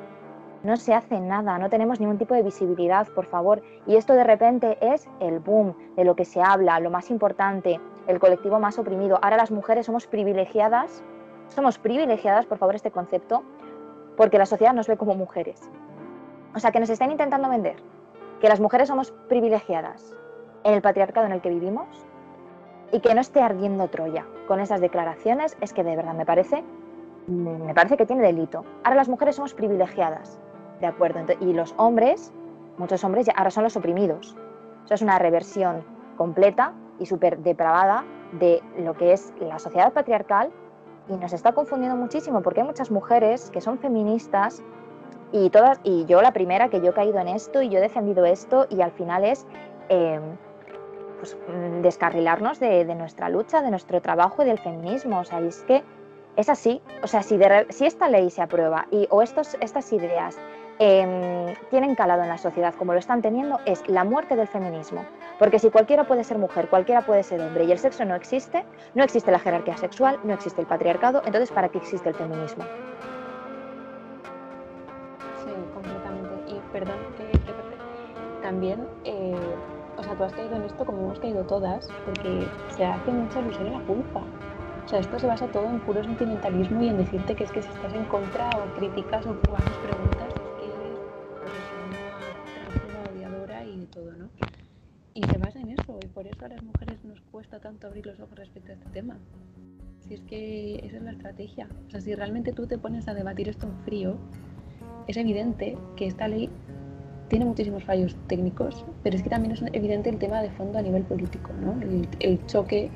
No 0.65 0.77
se 0.77 0.93
hace 0.93 1.19
nada, 1.19 1.57
no 1.59 1.71
tenemos 1.71 1.99
ningún 1.99 2.19
tipo 2.19 2.35
de 2.35 2.43
visibilidad, 2.43 3.07
por 3.15 3.25
favor. 3.25 3.63
Y 3.87 3.97
esto 3.97 4.13
de 4.13 4.25
repente 4.25 4.77
es 4.83 5.09
el 5.21 5.39
boom 5.39 5.75
de 5.97 6.05
lo 6.05 6.15
que 6.15 6.27
se 6.27 6.43
habla, 6.43 6.81
lo 6.81 6.91
más 6.91 7.11
importante, 7.11 7.81
el 8.09 8.19
colectivo 8.19 8.59
más 8.59 8.79
oprimido. 8.79 9.21
Ahora 9.23 9.37
las 9.37 9.53
mujeres 9.53 9.87
somos 9.87 10.07
privilegiadas, 10.07 11.05
somos 11.49 11.79
privilegiadas, 11.79 12.47
por 12.47 12.59
favor, 12.59 12.75
este 12.75 12.91
concepto, 12.91 13.45
porque 14.17 14.39
la 14.39 14.47
sociedad 14.47 14.73
nos 14.73 14.89
ve 14.89 14.97
como 14.97 15.15
mujeres. 15.15 15.71
O 16.55 16.59
sea, 16.59 16.73
que 16.73 16.81
nos 16.81 16.91
están 16.91 17.13
intentando 17.13 17.49
vender 17.49 17.77
que 18.41 18.49
las 18.49 18.61
mujeres 18.61 18.89
somos 18.89 19.13
privilegiadas 19.29 20.17
en 20.65 20.75
el 20.75 20.83
patriarcado 20.83 21.27
en 21.27 21.33
el 21.33 21.41
que 21.41 21.51
vivimos 21.51 21.87
y 22.93 23.01
que 23.01 23.15
no 23.15 23.21
esté 23.21 23.43
ardiendo 23.43 23.89
Troya 23.89 24.27
con 24.47 24.59
esas 24.61 24.81
declaraciones 24.81 25.57
es 25.61 25.73
que 25.75 25.85
de 25.85 25.95
verdad 25.95 26.15
me 26.15 26.25
parece 26.25 26.65
me 27.27 27.75
parece 27.75 27.99
que 27.99 28.07
tiene 28.07 28.23
delito. 28.23 28.65
Ahora 28.85 28.97
las 28.97 29.09
mujeres 29.11 29.37
somos 29.37 29.53
privilegiadas, 29.53 30.41
¿de 30.81 30.87
acuerdo? 30.87 31.21
Y 31.41 31.53
los 31.53 31.75
hombres, 31.77 32.33
muchos 32.79 33.05
hombres 33.05 33.27
ya 33.27 33.35
ahora 33.37 33.51
son 33.51 33.65
los 33.65 33.77
oprimidos. 33.77 34.35
Eso 34.87 34.95
es 34.95 35.03
una 35.03 35.19
reversión 35.19 35.85
completa 36.17 36.73
y 36.99 37.07
súper 37.07 37.39
depravada 37.39 38.05
de 38.33 38.63
lo 38.79 38.95
que 38.95 39.13
es 39.13 39.33
la 39.41 39.59
sociedad 39.59 39.93
patriarcal 39.93 40.51
y 41.09 41.17
nos 41.17 41.33
está 41.33 41.53
confundiendo 41.53 41.97
muchísimo 41.97 42.43
porque 42.43 42.61
hay 42.61 42.67
muchas 42.67 42.91
mujeres 42.91 43.51
que 43.51 43.61
son 43.61 43.79
feministas 43.79 44.63
y 45.33 45.51
todas 45.51 45.81
y 45.83 46.05
yo 46.07 46.23
la 46.23 46.33
primera 46.33 46.69
que 46.69 46.81
yo 46.81 46.91
he 46.91 46.95
caído 46.95 47.19
en 47.19 47.29
esto 47.29 47.63
y 47.63 47.69
yo 47.69 47.79
he 47.79 47.83
defendido 47.83 48.25
esto 48.25 48.67
y 48.71 48.83
al 48.83 48.93
final 48.93 49.25
es 49.25 49.47
em, 49.89 50.23
pues, 51.19 51.37
mm, 51.49 51.83
descarrilarnos 51.83 52.61
de, 52.61 52.85
nuestra 52.95 53.29
lucha, 53.29 53.63
de 53.63 53.71
nuestro 53.71 54.01
trabajo 54.01 54.43
y 54.43 54.47
del 54.47 54.59
feminismo. 54.59 55.21
O 55.21 55.25
sea, 55.25 55.41
es 55.41 55.63
que 55.65 55.83
es 56.37 56.49
así. 56.49 56.81
O 57.03 57.07
sea, 57.07 57.23
si, 57.23 57.39
si 57.71 57.87
esta 57.87 58.09
ley 58.09 58.31
se 58.31 58.43
aprueba 58.43 58.87
y, 58.91 59.07
o 59.11 59.23
estos, 59.23 59.57
estas 59.61 59.93
ideas 59.93 60.39
Em, 60.81 61.57
tienen 61.71 61.97
calado 61.97 62.23
en 62.23 62.29
la 62.29 62.39
sociedad 62.39 62.73
como 62.75 62.93
lo 62.93 63.01
están 63.01 63.21
teniendo 63.21 63.59
es 63.67 63.83
la 63.89 64.05
muerte 64.05 64.37
del 64.37 64.47
feminismo. 64.47 65.05
Porque 65.39 65.59
si 65.59 65.71
cualquiera 65.71 66.05
puede 66.05 66.25
ser 66.25 66.39
mujer, 66.39 66.69
cualquiera 66.69 67.03
puede 67.03 67.23
ser 67.23 67.41
hombre 67.41 67.65
y 67.65 67.73
el 67.73 67.79
sexo 67.79 68.05
no 68.05 68.15
existe, 68.15 68.65
no 68.95 69.05
existe 69.05 69.31
la 69.31 69.39
jerarquía 69.39 69.77
sexual, 69.77 70.19
no 70.25 70.35
existe 70.35 70.61
el 70.61 70.67
patriarcado, 70.67 71.23
entonces 71.25 71.53
¿para 71.53 71.69
qué 71.69 71.79
existe 71.79 72.09
el 72.09 72.15
feminismo? 72.17 72.65
Sí, 75.45 75.53
completamente. 75.75 76.29
Y 76.49 76.61
perdón 76.73 76.99
que 77.17 77.39
también, 78.43 78.87
eh, 79.05 79.37
o 79.97 80.03
sea, 80.03 80.15
tú 80.15 80.25
has 80.25 80.33
caído 80.33 80.57
en 80.57 80.63
esto 80.63 80.85
como 80.85 80.99
hemos 81.03 81.19
caído 81.21 81.45
todas, 81.45 81.89
porque 82.05 82.47
se 82.71 82.85
hace 82.85 83.11
mucha 83.11 83.41
ilusión 83.41 83.67
en 83.69 83.73
la 83.75 83.81
culpa. 83.81 84.23
O 84.85 84.89
sea, 84.89 85.01
esto 85.01 85.19
se 85.19 85.27
basa 85.27 85.47
todo 85.49 85.67
en 85.67 85.81
puro 85.81 86.03
sentimentalismo 86.03 86.83
y 86.83 86.89
en 86.89 86.97
decirte 86.97 87.37
que 87.37 87.45
es 87.45 87.53
que 87.53 87.63
si 87.63 87.69
estás 87.69 87.93
en 87.93 88.05
contra 88.07 88.49
o 88.49 88.79
críticas 88.79 89.27
o 89.27 89.31
haces 89.55 89.77
preguntas 89.85 90.38
eso, 96.39 96.47
a 96.47 96.49
las 96.49 96.63
mujeres 96.63 97.05
nos 97.05 97.21
cuesta 97.33 97.59
tanto 97.59 97.87
abrir 97.87 98.07
los 98.07 98.21
ojos 98.21 98.39
respecto 98.39 98.71
a 98.71 98.75
este 98.75 98.89
tema. 98.91 99.19
Si 100.01 100.15
es 100.15 100.21
que 100.23 100.77
esa 100.85 100.97
es 100.97 101.03
la 101.03 101.13
estrategia. 101.13 101.69
O 101.87 101.91
sea, 101.91 102.01
si 102.01 102.15
realmente 102.15 102.53
tú 102.53 102.67
te 102.67 102.79
pones 102.79 103.09
a 103.09 103.15
debatir 103.15 103.49
esto 103.49 103.67
en 103.67 103.77
frío, 103.85 104.17
es 105.07 105.17
evidente 105.17 105.77
que 105.97 106.07
esta 106.07 106.29
ley 106.29 106.49
tiene 107.29 107.45
muchísimos 107.45 107.85
fallos 107.85 108.17
técnicos, 108.27 108.85
pero 109.03 109.17
es 109.17 109.23
que 109.23 109.29
también 109.29 109.53
es 109.53 109.63
evidente 109.73 110.09
el 110.11 110.19
tema 110.19 110.41
de 110.41 110.51
fondo 110.51 110.79
a 110.79 110.83
nivel 110.83 111.03
político, 111.03 111.51
¿no? 111.61 111.79
el, 112.21 112.47
choque 112.47 112.91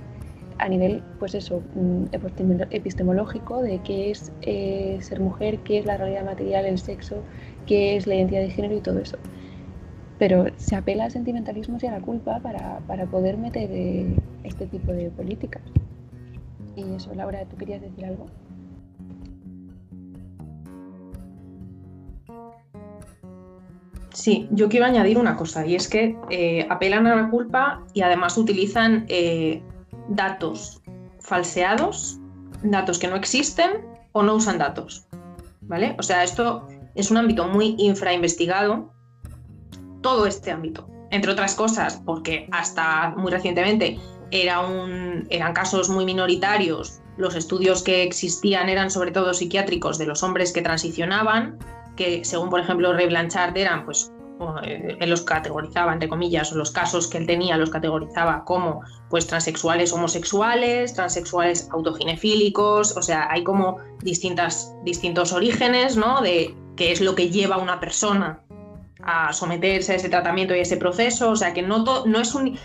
a 0.58 0.68
nivel, 0.68 1.02
pues 1.18 1.34
eso, 1.34 1.62
mm, 1.74 2.04
epistemológico 2.70 3.60
de 3.60 3.78
qué 3.82 4.10
es 4.10 4.32
eh, 4.40 4.96
ser 5.00 5.20
mujer, 5.20 5.58
qué 5.64 5.78
es 5.78 5.84
la 5.84 5.98
realidad 5.98 6.24
material, 6.24 6.64
el 6.64 6.78
sexo, 6.78 7.22
qué 7.66 7.96
es 7.96 8.06
la 8.06 8.14
identidad 8.14 8.40
de 8.40 8.50
género 8.50 8.76
y 8.76 8.80
todo 8.80 9.00
eso 9.00 9.18
pero 10.22 10.46
se 10.56 10.76
apela 10.76 11.06
al 11.06 11.10
sentimentalismo 11.10 11.78
y 11.82 11.86
a 11.88 11.90
la 11.90 12.00
culpa 12.00 12.38
para, 12.38 13.06
poder 13.06 13.36
meter 13.36 13.68
eh, 13.72 14.14
este 14.44 14.68
tipo 14.68 14.92
de 14.92 15.10
políticas. 15.10 15.64
Y 16.76 16.94
eso, 16.94 17.12
Laura, 17.12 17.44
¿tú 17.46 17.56
querías 17.56 17.80
decir 17.80 18.04
algo? 18.04 18.26
Sí, 24.14 24.46
yo 24.52 24.68
quiero 24.68 24.86
añadir 24.86 25.18
una 25.18 25.34
cosa, 25.34 25.66
y 25.66 25.74
es 25.74 25.88
que 25.88 26.16
eh, 26.30 26.68
apelan 26.70 27.08
a 27.08 27.16
la 27.16 27.28
culpa 27.28 27.82
y 27.92 28.02
además 28.02 28.38
utilizan 28.38 29.06
eh, 29.08 29.60
datos 30.06 30.82
falseados, 31.18 32.20
datos 32.62 33.00
que 33.00 33.08
no 33.08 33.16
existen 33.16 33.84
o 34.12 34.22
no 34.22 34.36
usan 34.36 34.58
datos. 34.58 35.04
¿Vale? 35.62 35.96
O 35.98 36.04
sea, 36.04 36.22
esto 36.22 36.68
es 36.94 37.10
un 37.10 37.16
ámbito 37.16 37.48
muy 37.48 37.74
infrainvestigado 37.76 38.92
todo 40.02 40.26
este 40.26 40.50
ámbito. 40.50 40.88
Entre 41.10 41.30
otras 41.30 41.54
cosas, 41.54 42.02
porque 42.04 42.48
hasta 42.52 43.10
muy 43.16 43.30
recientemente 43.30 43.98
eran 44.30 45.52
casos 45.52 45.88
muy 45.90 46.04
minoritarios, 46.04 47.02
los 47.18 47.34
estudios 47.34 47.82
que 47.82 48.02
existían 48.02 48.68
eran 48.68 48.90
sobre 48.90 49.10
todo 49.10 49.34
psiquiátricos 49.34 49.98
de 49.98 50.06
los 50.06 50.22
hombres 50.22 50.52
que 50.52 50.62
transicionaban, 50.62 51.58
que 51.96 52.24
según 52.24 52.48
por 52.50 52.60
ejemplo 52.60 52.92
Ray 52.92 53.08
Blanchard 53.08 53.56
eran 53.56 53.84
pues 53.84 54.10
eh, 54.64 54.96
él 54.98 55.10
los 55.10 55.22
categorizaba 55.22 55.92
entre 55.92 56.08
comillas 56.08 56.52
los 56.52 56.70
casos 56.70 57.06
que 57.06 57.18
él 57.18 57.26
tenía 57.26 57.56
los 57.56 57.70
categorizaba 57.70 58.44
como 58.44 58.80
pues 59.08 59.26
transexuales 59.26 59.92
homosexuales 59.92 60.94
transexuales 60.94 61.68
autoginefílicos 61.70 62.96
o 62.96 63.02
sea 63.02 63.28
hay 63.30 63.44
como 63.44 63.76
distintas 64.02 64.74
distintos 64.84 65.32
orígenes 65.32 65.96
no 65.96 66.22
de 66.22 66.56
qué 66.76 66.92
es 66.92 67.00
lo 67.00 67.14
que 67.14 67.28
lleva 67.30 67.56
a 67.56 67.58
una 67.58 67.78
persona 67.78 68.40
a 69.02 69.32
someterse 69.32 69.92
a 69.92 69.96
ese 69.96 70.08
tratamiento 70.08 70.54
y 70.54 70.60
ese 70.60 70.76
proceso, 70.76 71.30
o 71.30 71.36
sea 71.36 71.52
que 71.52 71.62
no, 71.62 71.84
no 72.06 72.20
es 72.20 72.34
un, 72.34 72.58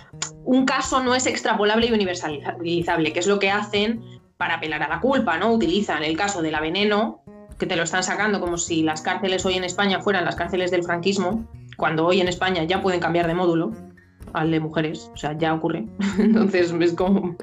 un 0.45 0.65
caso 0.65 1.03
no 1.03 1.15
es 1.15 1.25
extrapolable 1.25 1.87
y 1.87 1.91
universalizable, 1.91 3.11
que 3.13 3.19
es 3.19 3.27
lo 3.27 3.39
que 3.39 3.51
hacen 3.51 4.01
para 4.37 4.55
apelar 4.55 4.83
a 4.83 4.87
la 4.87 5.01
culpa, 5.01 5.37
¿no? 5.37 5.51
Utilizan 5.51 6.03
el 6.03 6.15
caso 6.15 6.41
de 6.41 6.51
la 6.51 6.61
veneno, 6.61 7.21
que 7.57 7.65
te 7.65 7.75
lo 7.75 7.83
están 7.83 8.03
sacando 8.03 8.39
como 8.39 8.57
si 8.57 8.83
las 8.83 9.01
cárceles 9.01 9.45
hoy 9.45 9.55
en 9.55 9.63
España 9.63 9.99
fueran 9.99 10.25
las 10.25 10.35
cárceles 10.35 10.69
del 10.69 10.83
franquismo, 10.83 11.45
cuando 11.75 12.05
hoy 12.05 12.21
en 12.21 12.27
España 12.27 12.63
ya 12.63 12.81
pueden 12.81 12.99
cambiar 12.99 13.27
de 13.27 13.33
módulo 13.33 13.71
al 14.33 14.51
de 14.51 14.59
mujeres, 14.59 15.09
o 15.13 15.17
sea, 15.17 15.35
ya 15.37 15.53
ocurre. 15.53 15.85
Entonces 16.19 16.71
es 16.71 16.93
como, 16.93 17.35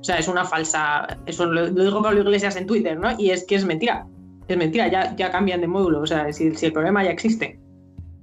o 0.00 0.04
sea, 0.04 0.18
es 0.18 0.26
una 0.26 0.44
falsa, 0.44 1.06
eso 1.26 1.46
lo, 1.46 1.70
digo 1.70 2.02
Pablo 2.02 2.20
Iglesias 2.20 2.56
en 2.56 2.66
Twitter, 2.66 2.98
¿no? 2.98 3.18
Y 3.18 3.30
es 3.30 3.44
que 3.44 3.54
es 3.54 3.64
mentira, 3.64 4.06
es 4.48 4.56
mentira, 4.56 4.88
ya, 4.88 5.14
ya 5.14 5.30
cambian 5.30 5.60
de 5.60 5.68
módulo, 5.68 6.00
o 6.00 6.06
sea, 6.06 6.32
si 6.32 6.48
el 6.48 6.72
problema 6.72 7.04
ya 7.04 7.10
existe. 7.10 7.60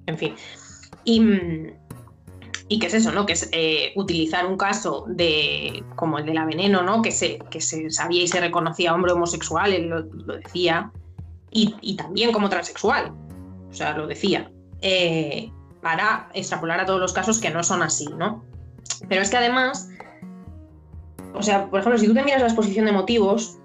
En 0.07 0.17
fin. 0.17 0.35
Y, 1.03 1.21
y 2.69 2.79
qué 2.79 2.87
es 2.87 2.93
eso, 2.93 3.11
¿no? 3.11 3.25
Que 3.25 3.33
es 3.33 3.49
eh, 3.51 3.93
utilizar 3.95 4.45
un 4.45 4.57
caso 4.57 5.05
de 5.07 5.83
como 5.95 6.17
el 6.17 6.25
de 6.25 6.33
la 6.33 6.45
veneno, 6.45 6.81
¿no? 6.81 7.01
Que 7.01 7.11
se, 7.11 7.39
que 7.51 7.61
se 7.61 7.89
sabía 7.91 8.23
y 8.23 8.27
se 8.27 8.39
reconocía 8.39 8.93
hombre 8.93 9.13
homosexual, 9.13 9.71
él 9.71 9.89
lo, 9.89 10.03
decía, 10.03 10.91
y, 11.51 11.95
también 11.95 12.31
como 12.31 12.49
transexual, 12.49 13.13
o 13.69 13.73
sea, 13.73 13.97
lo 13.97 14.05
decía, 14.05 14.51
eh, 14.81 15.49
para 15.81 16.29
extrapolar 16.33 16.79
a 16.79 16.85
todos 16.85 16.99
los 16.99 17.13
casos 17.13 17.39
que 17.39 17.49
no 17.49 17.63
son 17.63 17.81
así, 17.81 18.07
¿no? 18.17 18.43
Pero 19.07 19.21
es 19.21 19.29
que 19.29 19.37
además, 19.37 19.89
o 21.33 21.41
sea, 21.41 21.69
por 21.69 21.79
ejemplo, 21.79 21.99
si 21.99 22.07
tú 22.07 22.13
te 22.13 22.23
miras 22.23 22.41
la 22.41 22.47
exposición 22.47 22.85
de 22.85 22.91
motivos, 22.91 23.57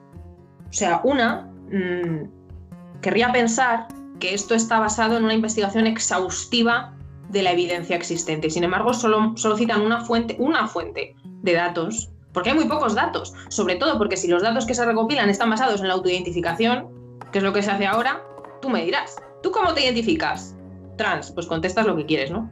o 0.69 0.73
sea, 0.73 1.01
una 1.05 1.51
mm, 1.70 3.01
querría 3.01 3.32
pensar 3.32 3.89
que 4.22 4.34
esto 4.34 4.54
está 4.54 4.78
basado 4.78 5.16
en 5.16 5.24
una 5.24 5.34
investigación 5.34 5.84
exhaustiva 5.84 6.94
de 7.30 7.42
la 7.42 7.50
evidencia 7.50 7.96
existente. 7.96 8.50
Sin 8.50 8.62
embargo, 8.62 8.94
solo, 8.94 9.32
solo 9.36 9.56
citan 9.56 9.80
una 9.80 10.04
fuente, 10.04 10.36
una 10.38 10.68
fuente 10.68 11.16
de 11.24 11.52
datos 11.54 12.08
porque 12.32 12.50
hay 12.50 12.54
muy 12.54 12.66
pocos 12.66 12.94
datos, 12.94 13.34
sobre 13.48 13.74
todo 13.74 13.98
porque 13.98 14.16
si 14.16 14.28
los 14.28 14.42
datos 14.42 14.64
que 14.64 14.74
se 14.74 14.86
recopilan 14.86 15.28
están 15.28 15.50
basados 15.50 15.80
en 15.80 15.88
la 15.88 15.94
autoidentificación, 15.94 16.88
que 17.32 17.38
es 17.38 17.44
lo 17.44 17.52
que 17.52 17.62
se 17.62 17.72
hace 17.72 17.84
ahora, 17.84 18.22
tú 18.62 18.70
me 18.70 18.84
dirás, 18.84 19.16
¿tú 19.42 19.50
cómo 19.50 19.74
te 19.74 19.82
identificas? 19.82 20.54
Trans, 20.96 21.32
pues 21.32 21.46
contestas 21.46 21.84
lo 21.84 21.96
que 21.96 22.06
quieres, 22.06 22.30
¿no? 22.30 22.48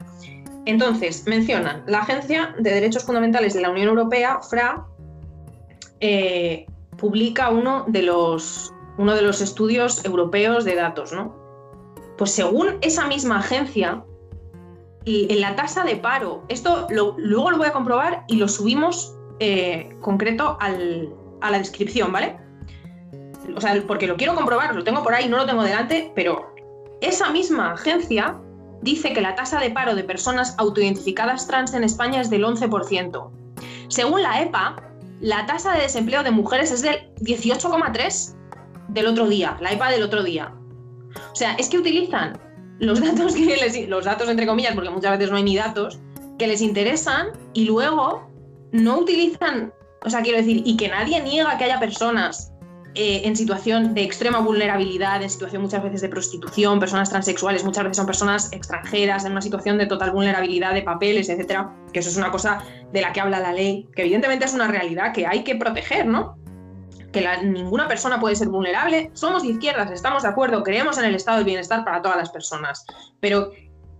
Entonces, 0.67 1.25
mencionan 1.29 1.85
la 1.87 2.01
Agencia 2.01 2.53
de 2.59 2.75
Derechos 2.75 3.05
Fundamentales 3.05 3.55
de 3.55 3.61
la 3.61 3.71
Unión 3.71 3.89
Europea, 3.89 4.41
FRA, 4.43 4.85
eh, 6.01 6.67
publica 6.99 7.49
uno 7.51 7.85
de, 7.87 8.03
los, 8.03 8.75
uno 8.99 9.15
de 9.15 9.23
los 9.23 9.41
estudios 9.41 10.05
europeos 10.05 10.65
de 10.65 10.75
datos, 10.75 11.13
¿no? 11.13 11.40
Pues 12.21 12.33
según 12.33 12.77
esa 12.83 13.07
misma 13.07 13.39
agencia, 13.39 14.05
en 15.07 15.41
la 15.41 15.57
tasa 15.57 15.85
de 15.85 15.97
paro, 15.97 16.45
esto 16.49 16.87
luego 16.91 17.51
lo 17.51 17.57
voy 17.57 17.67
a 17.67 17.73
comprobar 17.73 18.25
y 18.29 18.37
lo 18.37 18.47
subimos 18.47 19.17
eh, 19.39 19.97
concreto 20.03 20.59
a 20.61 20.69
la 21.51 21.59
descripción, 21.59 22.13
¿vale? 22.13 22.37
O 23.57 23.61
sea, 23.63 23.83
porque 23.87 24.07
lo 24.07 24.19
quiero 24.19 24.35
comprobar, 24.35 24.75
lo 24.75 24.85
tengo 24.85 25.03
por 25.03 25.15
ahí, 25.15 25.31
no 25.31 25.39
lo 25.39 25.47
tengo 25.47 25.63
delante, 25.63 26.13
pero 26.15 26.55
esa 27.01 27.31
misma 27.31 27.73
agencia 27.73 28.39
dice 28.83 29.15
que 29.15 29.23
la 29.23 29.35
tasa 29.35 29.59
de 29.59 29.71
paro 29.71 29.95
de 29.95 30.05
personas 30.05 30.55
autoidentificadas 30.59 31.47
trans 31.47 31.73
en 31.73 31.85
España 31.85 32.21
es 32.21 32.29
del 32.29 32.45
11%. 32.45 33.31
Según 33.89 34.21
la 34.21 34.43
EPA, 34.43 34.77
la 35.23 35.47
tasa 35.47 35.73
de 35.73 35.81
desempleo 35.81 36.23
de 36.23 36.33
mujeres 36.33 36.71
es 36.71 36.83
del 36.83 37.15
18,3 37.23 38.35
del 38.89 39.07
otro 39.07 39.27
día, 39.27 39.57
la 39.63 39.73
EPA 39.73 39.89
del 39.89 40.03
otro 40.03 40.23
día. 40.23 40.55
O 41.33 41.35
sea, 41.35 41.55
es 41.55 41.69
que 41.69 41.79
utilizan 41.79 42.39
los 42.79 43.01
datos 43.05 43.35
que 43.35 43.45
les, 43.45 43.89
los 43.89 44.05
datos 44.05 44.29
entre 44.29 44.47
comillas, 44.47 44.75
porque 44.75 44.91
muchas 44.91 45.13
veces 45.13 45.31
no 45.31 45.37
hay 45.37 45.45
ni 45.45 45.57
datos, 45.57 46.01
que 46.39 46.47
les 46.47 46.63
interesan 46.63 47.29
y 47.53 47.65
luego 47.65 48.29
no 48.73 48.99
utilizan, 48.99 49.73
o 50.05 50.11
sea, 50.11 50.23
quiero 50.23 50.39
decir, 50.39 50.63
y 50.65 50.77
que 50.77 50.89
nadie 50.89 51.21
niega 51.23 51.59
que 51.59 51.65
haya 51.65 51.79
personas 51.79 52.53
eh, 52.95 53.23
en 53.25 53.37
situación 53.37 53.95
de 53.95 54.03
extrema 54.03 54.41
vulnerabilidad, 54.41 55.23
en 55.23 55.31
situación 55.31 55.63
muchas 55.63 55.83
veces 55.83 56.01
de 56.01 56.09
prostitución, 56.09 56.81
personas 56.81 57.09
transexuales, 57.09 57.63
muchas 57.63 57.85
veces 57.85 57.99
son 57.99 58.07
personas 58.07 58.53
extranjeras, 58.53 59.25
en 59.25 59.33
una 59.33 59.43
situación 59.43 59.79
de 59.79 59.87
total 59.87 60.11
vulnerabilidad 60.11 60.75
de 60.75 60.83
papeles, 60.83 61.29
etcétera, 61.29 61.73
que 61.93 62.01
eso 62.01 62.09
es 62.09 62.17
una 62.17 62.33
cosa 62.33 62.65
de 62.93 63.01
la 63.01 63.13
que 63.13 63.21
habla 63.21 63.39
la 63.39 63.53
ley, 63.53 63.89
que 63.95 64.03
evidentemente 64.03 64.45
es 64.45 64.55
una 64.55 64.67
realidad 64.67 65.13
que 65.13 65.25
hay 65.25 65.45
que 65.45 65.55
proteger, 65.55 66.07
¿no? 66.07 66.37
Que 67.13 67.27
ninguna 67.43 67.89
persona 67.89 68.21
puede 68.21 68.37
ser 68.37 68.49
vulnerable. 68.49 69.11
Somos 69.15 69.43
de 69.43 69.51
izquierdas, 69.51 69.91
estamos 69.91 70.23
de 70.23 70.29
acuerdo, 70.29 70.63
creemos 70.63 70.99
en 70.99 71.07
el 71.07 71.15
estado 71.15 71.39
del 71.39 71.47
bienestar 71.47 71.85
para 71.85 72.03
todas 72.03 72.17
las 72.17 72.31
personas, 72.31 72.85
pero 73.21 73.51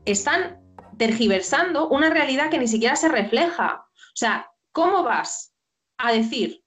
están 0.05 0.61
tergiversando 0.97 1.89
una 1.89 2.11
realidad 2.11 2.51
que 2.51 2.59
ni 2.59 2.69
siquiera 2.69 2.95
se 2.95 3.09
refleja. 3.09 3.87
O 3.87 4.17
sea, 4.17 4.51
¿Cómo 4.73 5.03
vas 5.03 5.53
a 5.99 6.13
decir 6.13 6.63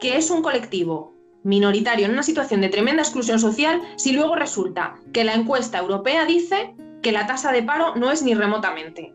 que 0.00 0.16
es 0.16 0.30
un 0.30 0.42
colectivo 0.42 1.14
minoritario 1.44 2.06
en 2.06 2.12
una 2.12 2.22
situación 2.22 2.62
de 2.62 2.70
tremenda 2.70 3.02
exclusión 3.02 3.38
social 3.38 3.82
si 3.96 4.12
luego 4.12 4.36
resulta 4.36 4.94
que 5.12 5.24
la 5.24 5.34
encuesta 5.34 5.78
europea 5.78 6.24
dice 6.24 6.74
que 7.02 7.12
la 7.12 7.26
tasa 7.26 7.52
de 7.52 7.62
paro 7.62 7.94
no 7.94 8.10
es 8.10 8.22
ni 8.22 8.32
remotamente? 8.32 9.14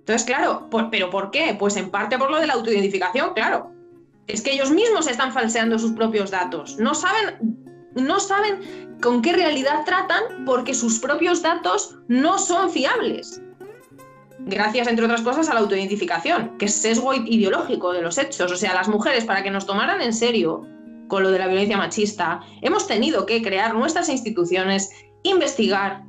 Entonces, 0.00 0.26
claro, 0.26 0.68
¿pero 0.90 1.10
por 1.10 1.30
qué? 1.30 1.54
Pues 1.56 1.76
en 1.76 1.90
parte 1.90 2.18
por 2.18 2.30
lo 2.30 2.40
de 2.40 2.48
la 2.48 2.54
autoidentificación, 2.54 3.34
claro. 3.34 3.70
Es 4.28 4.42
que 4.42 4.52
ellos 4.52 4.70
mismos 4.70 5.08
están 5.08 5.32
falseando 5.32 5.78
sus 5.78 5.92
propios 5.92 6.30
datos. 6.30 6.78
No 6.78 6.94
saben, 6.94 7.58
no 7.94 8.20
saben 8.20 8.96
con 9.02 9.22
qué 9.22 9.32
realidad 9.32 9.84
tratan 9.84 10.44
porque 10.44 10.74
sus 10.74 10.98
propios 10.98 11.42
datos 11.42 11.96
no 12.08 12.38
son 12.38 12.70
fiables 12.70 13.40
gracias, 14.48 14.88
entre 14.88 15.04
otras 15.04 15.20
cosas, 15.22 15.48
a 15.48 15.54
la 15.54 15.60
autoidentificación, 15.60 16.56
que 16.58 16.66
es 16.66 16.74
sesgo 16.74 17.14
ideológico 17.14 17.92
de 17.92 18.02
los 18.02 18.18
hechos. 18.18 18.50
O 18.50 18.56
sea, 18.56 18.74
las 18.74 18.88
mujeres, 18.88 19.24
para 19.24 19.42
que 19.42 19.50
nos 19.50 19.66
tomaran 19.66 20.00
en 20.00 20.12
serio 20.12 20.66
con 21.08 21.22
lo 21.22 21.30
de 21.30 21.38
la 21.38 21.46
violencia 21.46 21.76
machista, 21.76 22.40
hemos 22.62 22.86
tenido 22.86 23.26
que 23.26 23.42
crear 23.42 23.74
nuestras 23.74 24.08
instituciones, 24.08 24.90
investigar, 25.22 26.04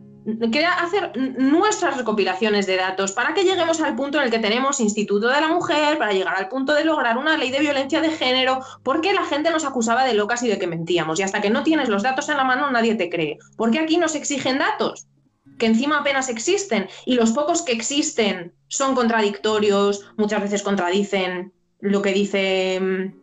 hacer 0.77 1.11
nuestras 1.37 1.97
recopilaciones 1.97 2.67
de 2.67 2.77
datos 2.77 3.11
para 3.13 3.33
que 3.33 3.43
lleguemos 3.43 3.81
al 3.81 3.95
punto 3.95 4.17
en 4.17 4.25
el 4.25 4.31
que 4.31 4.39
tenemos 4.39 4.79
Instituto 4.79 5.27
de 5.27 5.41
la 5.41 5.47
Mujer, 5.47 5.97
para 5.97 6.13
llegar 6.13 6.35
al 6.35 6.49
punto 6.49 6.73
de 6.73 6.85
lograr 6.85 7.17
una 7.17 7.37
ley 7.37 7.51
de 7.51 7.59
violencia 7.59 8.01
de 8.01 8.11
género, 8.11 8.59
porque 8.83 9.13
la 9.13 9.25
gente 9.25 9.49
nos 9.51 9.65
acusaba 9.65 10.05
de 10.05 10.13
locas 10.13 10.43
y 10.43 10.47
de 10.47 10.59
que 10.59 10.67
mentíamos. 10.67 11.19
Y 11.19 11.23
hasta 11.23 11.41
que 11.41 11.49
no 11.49 11.63
tienes 11.63 11.89
los 11.89 12.03
datos 12.03 12.29
en 12.29 12.37
la 12.37 12.43
mano 12.43 12.69
nadie 12.69 12.95
te 12.95 13.09
cree. 13.09 13.37
Porque 13.57 13.79
aquí 13.79 13.97
nos 13.97 14.15
exigen 14.15 14.59
datos 14.59 15.07
que 15.57 15.65
encima 15.67 15.99
apenas 15.99 16.29
existen 16.29 16.87
y 17.05 17.15
los 17.15 17.31
pocos 17.31 17.61
que 17.61 17.73
existen 17.73 18.53
son 18.67 18.95
contradictorios, 18.95 20.11
muchas 20.17 20.41
veces 20.41 20.63
contradicen 20.63 21.53
lo 21.81 22.01
que 22.01 22.13
dice 22.13 22.79
mm, 22.79 23.13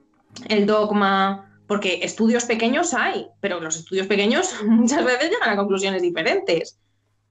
el 0.48 0.66
dogma, 0.66 1.60
porque 1.66 2.00
estudios 2.02 2.44
pequeños 2.44 2.94
hay, 2.94 3.26
pero 3.40 3.60
los 3.60 3.76
estudios 3.76 4.06
pequeños 4.06 4.54
muchas 4.64 5.04
veces 5.04 5.30
llegan 5.30 5.50
a 5.50 5.56
conclusiones 5.56 6.02
diferentes. 6.02 6.78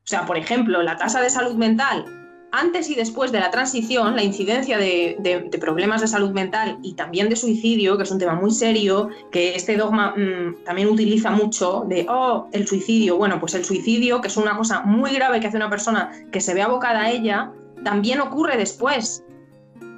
O 0.05 0.07
sea, 0.07 0.25
por 0.25 0.37
ejemplo, 0.37 0.83
la 0.83 0.97
tasa 0.97 1.19
de 1.19 1.31
salud 1.31 1.55
mental 1.55 2.05
antes 2.51 2.89
y 2.89 2.95
después 2.95 3.31
de 3.31 3.39
la 3.39 3.51
transición, 3.51 4.15
la 4.15 4.23
incidencia 4.23 4.77
de, 4.77 5.49
problemas 5.59 6.01
de 6.01 6.07
salud 6.07 6.31
mental 6.31 6.77
y 6.83 6.93
también 6.93 7.27
de 7.27 7.35
suicidio, 7.35 7.97
que 7.97 8.03
es 8.03 8.11
un 8.11 8.19
tema 8.19 8.35
muy 8.35 8.51
serio, 8.51 9.09
que 9.31 9.55
este 9.55 9.75
dogma 9.75 10.15
mm, 10.15 10.63
también 10.63 10.87
utiliza 10.87 11.31
mucho, 11.31 11.85
de, 11.87 12.05
oh, 12.07 12.47
el 12.53 12.67
suicidio. 12.67 13.17
Bueno, 13.17 13.39
pues 13.39 13.55
el 13.55 13.65
suicidio, 13.65 14.21
que 14.21 14.27
es 14.27 14.37
una 14.37 14.55
cosa 14.55 14.81
muy 14.81 15.11
grave 15.11 15.39
que 15.39 15.47
hace 15.47 15.57
una 15.57 15.69
persona 15.69 16.11
que 16.31 16.39
se 16.39 16.53
ve 16.53 16.61
abocada 16.61 17.01
a 17.01 17.11
ella, 17.11 17.51
también 17.83 18.21
ocurre 18.21 18.57
después 18.57 19.23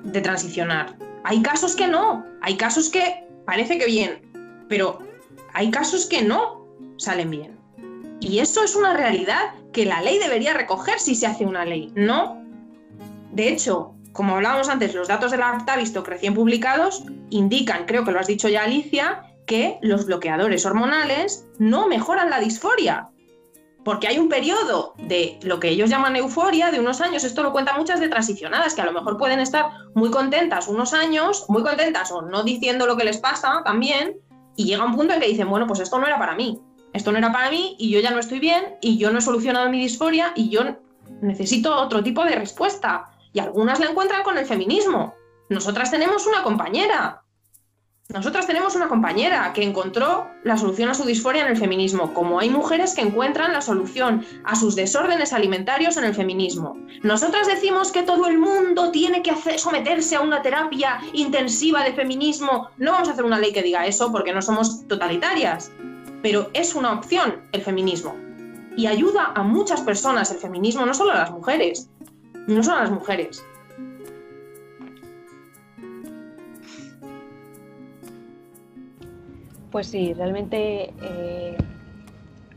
de 0.04 0.22
transicionar. 0.22 0.96
Hay 1.26 1.42
casos 1.42 1.76
que 1.76 1.88
no, 1.88 2.26
hay 2.42 2.56
casos 2.56 2.90
que 2.90 3.28
parece 3.46 3.78
que 3.78 3.86
bien, 3.86 4.66
pero 4.68 5.00
hay 5.54 5.70
casos 5.70 6.06
que 6.06 6.24
no 6.24 6.66
salen 6.98 7.30
bien. 7.30 7.57
Y 8.20 8.40
eso 8.40 8.64
es 8.64 8.76
una 8.76 8.94
realidad 8.96 9.54
que 9.72 9.86
la 9.86 10.02
ley 10.02 10.18
debería 10.20 10.54
recoger 10.54 11.00
si 11.00 11.16
se 11.16 11.28
hace 11.28 11.46
una 11.46 11.66
ley, 11.66 11.92
no 11.96 12.48
de 13.38 13.50
hecho, 13.50 13.94
como 14.14 14.36
hablábamos 14.36 14.68
antes, 14.68 14.96
los 14.96 15.08
datos 15.08 15.30
de 15.30 15.38
la 15.38 15.52
Aptavisto 15.52 16.04
recién 16.04 16.34
publicados 16.34 17.04
indican, 17.30 17.86
creo 17.86 18.04
que 18.04 18.12
lo 18.12 18.20
has 18.20 18.26
dicho 18.26 18.50
ya 18.50 18.64
Alicia, 18.64 19.22
que 19.46 19.78
los 19.84 20.08
bloqueadores 20.08 20.66
hormonales 20.66 21.46
no 21.60 21.88
mejoran 21.88 22.32
la 22.32 22.40
disforia. 22.40 23.10
Porque 23.86 24.08
hay 24.08 24.18
un 24.18 24.28
periodo 24.28 24.96
de 24.98 25.40
lo 25.44 25.60
que 25.60 25.70
ellos 25.70 25.90
llaman 25.90 26.16
euforia 26.16 26.72
de 26.72 26.80
unos 26.80 27.00
años, 27.00 27.24
esto 27.24 27.44
lo 27.44 27.52
cuentan 27.52 27.78
muchas 27.78 28.00
de 28.00 28.10
transicionadas, 28.10 28.74
que 28.74 28.82
a 28.82 28.86
lo 28.86 28.92
mejor 28.92 29.18
pueden 29.18 29.40
estar 29.40 29.70
muy 29.94 30.10
contentas 30.10 30.68
unos 30.68 30.94
años, 30.94 31.46
muy 31.48 31.62
contentas 31.62 32.12
o 32.12 32.24
no 32.24 32.42
diciendo 32.42 32.88
lo 32.88 32.98
que 32.98 33.06
les 33.06 33.18
pasa 33.18 33.62
también, 33.64 34.18
y 34.56 34.66
llega 34.66 34.84
un 34.84 34.96
punto 34.96 35.14
en 35.14 35.20
que 35.22 35.28
dicen, 35.28 35.48
bueno, 35.48 35.68
pues 35.68 35.80
esto 35.80 36.00
no 36.00 36.08
era 36.08 36.18
para 36.18 36.36
mí, 36.36 36.60
esto 36.94 37.12
no 37.12 37.18
era 37.18 37.32
para 37.32 37.50
mí 37.50 37.76
y 37.78 37.90
yo 37.90 38.00
ya 38.00 38.12
no 38.12 38.20
estoy 38.20 38.40
bien 38.40 38.78
y 38.82 38.98
yo 38.98 39.12
no 39.12 39.20
he 39.20 39.22
solucionado 39.22 39.70
mi 39.70 39.80
disforia 39.80 40.32
y 40.36 40.50
yo 40.50 40.62
necesito 41.22 41.76
otro 41.76 42.04
tipo 42.04 42.24
de 42.24 42.36
respuesta 42.36 43.06
y 43.34 43.40
algunas 43.40 43.80
la 43.80 43.88
encuentran 43.88 44.24
con 44.24 44.38
el 44.38 44.46
feminismo. 44.46 45.14
Nosotras 45.50 45.92
tenemos 45.92 46.26
una 46.28 46.44
compañera. 46.44 47.24
Nosotras 48.10 48.48
tenemos 48.48 48.74
una 48.76 48.88
compañera 48.88 49.52
que 49.54 49.64
encontró 49.64 50.28
la 50.46 50.56
solución 50.56 50.90
a 50.90 50.94
su 50.94 51.04
disforia 51.04 51.44
en 51.44 51.50
el 51.50 51.58
feminismo, 51.58 52.14
como 52.14 52.40
hay 52.40 52.50
mujeres 52.50 52.96
que 52.96 53.02
encuentran 53.02 53.52
la 53.52 53.60
solución 53.60 54.26
a 54.46 54.56
sus 54.56 54.78
desórdenes 54.78 55.34
alimentarios 55.34 55.98
en 55.98 56.06
el 56.06 56.16
feminismo. 56.16 56.78
Nosotras 57.04 57.48
decimos 57.48 57.92
que 57.92 58.04
todo 58.04 58.28
el 58.28 58.40
mundo 58.40 58.92
tiene 58.92 59.22
que 59.24 59.36
someterse 59.58 60.16
a 60.16 60.22
una 60.22 60.42
terapia 60.42 61.02
intensiva 61.12 61.84
de 61.84 61.92
feminismo. 61.92 62.70
No 62.78 62.94
vamos 62.94 63.10
a 63.10 63.12
hacer 63.12 63.26
una 63.26 63.40
ley 63.40 63.52
que 63.52 63.62
diga 63.62 63.86
eso 63.86 64.10
porque 64.10 64.34
no 64.34 64.42
somos 64.42 64.88
totalitarias, 64.88 65.74
pero 66.28 66.50
es 66.54 66.76
una 66.76 66.92
opción 66.92 67.36
el 67.54 67.62
feminismo. 67.62 68.14
Y 68.76 68.86
ayuda 68.88 69.32
a 69.34 69.44
muchas 69.44 69.80
personas 69.80 70.30
el 70.30 70.38
feminismo, 70.38 70.86
no 70.86 70.94
solo 70.94 71.14
a 71.14 71.20
las 71.20 71.32
mujeres 71.32 71.90
no 72.48 72.62
son 72.64 72.80
las 72.80 72.92
mujeres. 72.92 73.46
Pues 79.72 79.88
sí, 79.88 80.14
realmente 80.14 80.94
eh, 81.02 81.58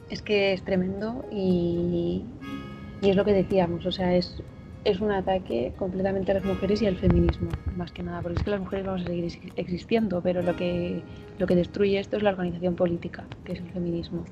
es 0.08 0.20
que 0.20 0.52
es 0.52 0.64
tremendo 0.64 1.24
y, 1.30 2.24
es 3.02 3.14
lo 3.14 3.24
que 3.24 3.32
decíamos, 3.32 3.86
o 3.86 3.92
sea, 3.92 4.16
es, 4.16 4.42
es 4.84 5.00
un 5.00 5.10
ataque 5.10 5.72
completamente 5.78 6.30
a 6.32 6.34
las 6.34 6.44
mujeres 6.44 6.80
y 6.82 6.86
al 6.86 6.96
feminismo, 6.96 7.50
más 7.76 7.92
que 7.92 8.02
nada, 8.02 8.22
porque 8.22 8.38
es 8.38 8.44
que 8.44 8.50
las 8.50 8.60
mujeres 8.60 8.86
vamos 8.86 9.02
a 9.02 9.06
seguir 9.06 9.52
existiendo, 9.56 10.20
pero 10.22 10.42
lo 10.42 10.56
que, 10.56 11.02
lo 11.38 11.46
que 11.46 11.54
destruye 11.54 11.98
esto 11.98 12.16
es 12.16 12.22
la 12.22 12.30
organización 12.30 12.76
política, 12.76 13.24
que 13.44 13.52
es 13.52 13.60
el 13.60 13.70
feminismo. 13.70 14.24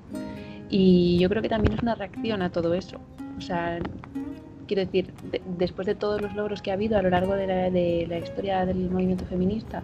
Y 0.70 1.18
yo 1.18 1.28
creo 1.28 1.42
que 1.42 1.48
también 1.48 1.74
es 1.74 1.82
una 1.82 1.94
reacción 1.94 2.42
a 2.42 2.50
todo 2.50 2.74
eso. 2.74 2.98
O 3.36 3.40
sea, 3.40 3.78
quiero 4.66 4.84
decir, 4.84 5.12
después 5.58 5.86
de 5.86 5.94
todos 5.94 6.20
los 6.22 6.34
logros 6.34 6.62
que 6.62 6.70
ha 6.70 6.74
habido 6.74 6.98
a 6.98 7.02
lo 7.02 7.10
largo 7.10 7.34
de 7.34 8.06
la, 8.08 8.18
historia 8.18 8.64
del 8.64 8.90
movimiento 8.90 9.24
feminista 9.26 9.82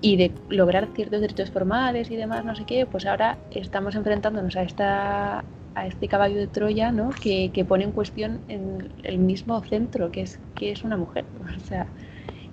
y 0.00 0.16
de 0.16 0.32
lograr 0.48 0.88
ciertos 0.94 1.20
derechos 1.20 1.50
formales 1.50 2.10
y 2.10 2.16
demás, 2.16 2.44
no 2.44 2.54
sé 2.54 2.64
qué, 2.64 2.86
pues 2.86 3.06
ahora 3.06 3.38
estamos 3.52 3.94
enfrentándonos 3.94 4.56
a 4.56 4.62
esta 4.62 5.44
a 5.76 5.86
este 5.86 6.08
caballo 6.08 6.36
de 6.36 6.46
Troya, 6.46 6.90
¿no? 6.90 7.10
Que, 7.10 7.64
pone 7.68 7.84
en 7.84 7.92
cuestión 7.92 8.40
el 8.48 9.18
mismo 9.18 9.62
centro, 9.62 10.10
que 10.10 10.22
es 10.22 10.40
que 10.56 10.72
es 10.72 10.82
una 10.82 10.96
mujer, 10.96 11.24
o 11.56 11.60
sea, 11.60 11.86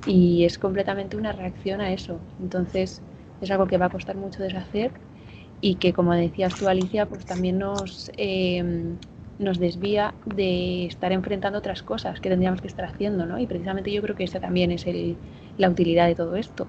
y 0.06 0.44
es 0.44 0.58
completamente 0.58 1.18
una 1.18 1.32
reacción 1.32 1.82
a 1.82 1.94
eso. 1.94 2.20
Entonces 2.40 3.02
es 3.42 3.50
algo 3.50 3.66
que 3.66 3.78
va 3.78 3.86
a 3.88 3.90
costar 3.90 4.18
mucho 4.18 4.44
deshacer 4.44 4.92
y 5.62 5.76
que, 5.76 5.94
como 5.94 6.14
decías 6.14 6.58
tú, 6.58 6.68
Alicia, 6.68 7.06
pues 7.06 7.26
también 7.26 7.60
nos, 7.60 8.12
em, 8.18 8.98
nos 9.40 9.58
desvía 9.58 10.14
de 10.26 10.86
estar 10.86 11.14
enfrentando 11.14 11.60
otras 11.60 11.82
cosas 11.82 12.20
que 12.20 12.30
tendríamos 12.30 12.62
que 12.62 12.68
estar 12.68 12.86
haciendo, 12.86 13.26
¿no? 13.26 13.40
Y 13.40 13.48
precisamente 13.48 13.92
yo 13.92 14.02
creo 14.02 14.16
que 14.16 14.26
esa 14.26 14.42
también 14.42 14.72
es 14.72 14.86
el, 14.86 15.16
la 15.58 15.70
utilidad 15.70 16.08
de 16.08 16.16
todo 16.16 16.36
esto. 16.36 16.68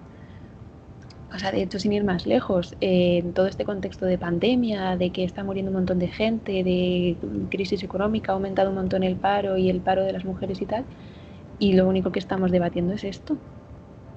O 1.35 1.39
sea, 1.39 1.51
de 1.51 1.63
hecho, 1.63 1.81
sin 1.81 1.93
ir 1.93 2.05
más 2.05 2.27
lejos, 2.27 2.77
en 2.81 3.33
todo 3.33 3.49
este 3.49 3.65
contexto 3.65 4.07
de 4.07 4.19
pandemia, 4.19 4.97
de 4.97 5.11
que 5.11 5.25
está 5.25 5.43
muriendo 5.43 5.73
un 5.73 5.79
montón 5.79 5.99
de 5.99 6.07
gente, 6.07 6.63
de 6.63 7.17
crisis 7.51 7.83
económica, 7.83 8.31
ha 8.31 8.37
aumentado 8.37 8.69
un 8.69 8.77
montón 8.77 9.03
el 9.03 9.17
paro 9.17 9.57
y 9.57 9.69
el 9.69 9.81
paro 9.81 10.05
de 10.05 10.13
las 10.13 10.25
mujeres 10.25 10.63
y 10.63 10.67
tal, 10.67 10.85
y 11.59 11.73
lo 11.73 11.89
único 11.89 12.13
que 12.13 12.21
estamos 12.21 12.53
debatiendo 12.53 12.93
es 12.93 13.03
esto. 13.03 13.37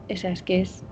O 0.07 0.15
sea, 0.15 0.31
es 0.31 0.44
que 0.44 0.61
es, 0.61 0.84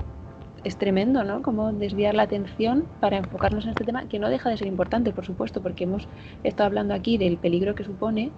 es 0.63 0.77
tremendo, 0.77 1.23
¿no? 1.23 1.43
Como 1.43 1.71
desviar 1.71 2.15
la 2.15 2.23
atención 2.23 2.85
para 2.99 3.17
enfocarnos 3.17 3.65
en 3.65 3.71
este 3.71 3.83
tema, 3.83 4.07
que 4.07 4.17
no 4.17 4.29
deja 4.29 4.49
de 4.49 4.57
ser 4.57 4.67
importante, 4.67 5.11
por 5.11 5.25
supuesto, 5.27 5.61
porque 5.61 5.83
hemos 5.83 6.07
estado 6.43 6.65
hablando 6.65 6.95
aquí 6.95 7.19
del 7.19 7.37
peligro 7.37 7.75
que 7.75 7.83
supone, 7.83 8.31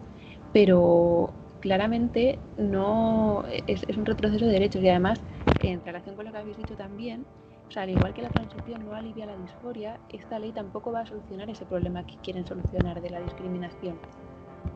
pero 0.51 1.31
claramente 1.61 2.37
no 2.57 3.45
es, 3.65 3.85
es 3.87 3.95
un 3.95 4.05
retroceso 4.05 4.45
de 4.45 4.51
derechos 4.51 4.83
y 4.83 4.89
además, 4.89 5.21
en 5.61 5.81
relación 5.85 6.17
con 6.17 6.25
lo 6.25 6.33
que 6.33 6.37
habéis 6.37 6.57
dicho 6.57 6.75
también, 6.75 7.25
o 7.67 7.71
sea, 7.71 7.83
al 7.83 7.89
igual 7.89 8.13
que 8.13 8.21
la 8.21 8.29
transición 8.29 8.85
no 8.85 8.95
alivia 8.95 9.25
la 9.25 9.37
disforia, 9.37 9.99
esta 10.09 10.39
ley 10.39 10.51
tampoco 10.51 10.91
va 10.91 11.01
a 11.01 11.05
solucionar 11.05 11.49
ese 11.49 11.65
problema 11.65 12.05
que 12.05 12.15
quieren 12.17 12.45
solucionar 12.45 13.01
de 13.01 13.09
la 13.09 13.19
discriminación. 13.19 13.99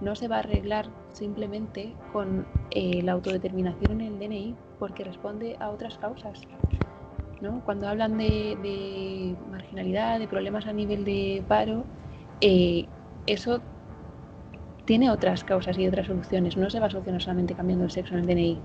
No 0.01 0.15
se 0.15 0.27
va 0.27 0.38
a 0.38 0.39
arreglar 0.39 0.88
simplemente 1.13 1.93
con 2.11 2.45
eh, 2.72 3.01
la 3.01 3.13
autodeterminación 3.13 4.01
en 4.01 4.13
el 4.13 4.19
DNI 4.19 4.55
porque 4.80 5.03
responde 5.03 5.55
a 5.59 5.69
otras 5.69 5.97
causas. 5.97 6.41
¿no? 7.39 7.61
Cuando 7.65 7.88
hablan 7.88 8.18
de, 8.18 9.35
marginalidad, 9.49 10.19
de 10.19 10.27
problemas 10.27 10.68
a 10.68 10.73
nivel 10.73 11.05
de 11.05 11.43
paro, 11.47 11.84
eh, 12.41 12.85
eso 13.26 13.61
tiene 14.85 15.09
otras 15.09 15.43
causas 15.43 15.77
y 15.77 15.88
otras 15.88 16.07
soluciones. 16.07 16.57
No 16.57 16.69
se 16.69 16.80
va 16.80 16.88
a 16.88 16.89
solucionar 16.89 17.22
solamente 17.22 17.53
cambiando 17.53 17.85
el 17.85 17.91
sexo 17.91 18.15
en 18.15 18.22
el 18.22 18.27
DNI. 18.27 18.59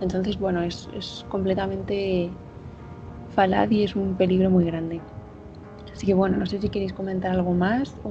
Entonces, 0.00 0.38
bueno, 0.38 0.62
es, 0.62 0.88
es 0.94 1.24
completamente 1.28 2.30
falad 3.34 3.70
y 3.70 3.84
es 3.84 3.96
un 3.96 4.14
peligro 4.14 4.50
muy 4.50 4.64
grande. 4.64 5.00
Así 5.92 6.06
que 6.06 6.14
bueno, 6.14 6.36
no 6.36 6.46
sé 6.46 6.60
si 6.60 6.68
queréis 6.68 6.92
comentar 6.92 7.32
algo 7.32 7.52
más 7.52 7.94
o 8.04 8.10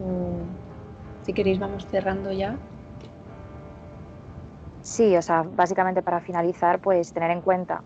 si 1.24 1.34
queréis 1.34 1.60
vamos 1.60 1.86
cerrando 1.88 2.32
ya. 2.32 2.56
Sí, 4.82 5.16
o 5.16 5.22
sea, 5.22 5.44
básicamente 5.44 6.02
para 6.02 6.20
finalizar, 6.20 6.80
pues 6.80 7.14
tener 7.14 7.32
en 7.32 7.42
cuenta 7.42 7.84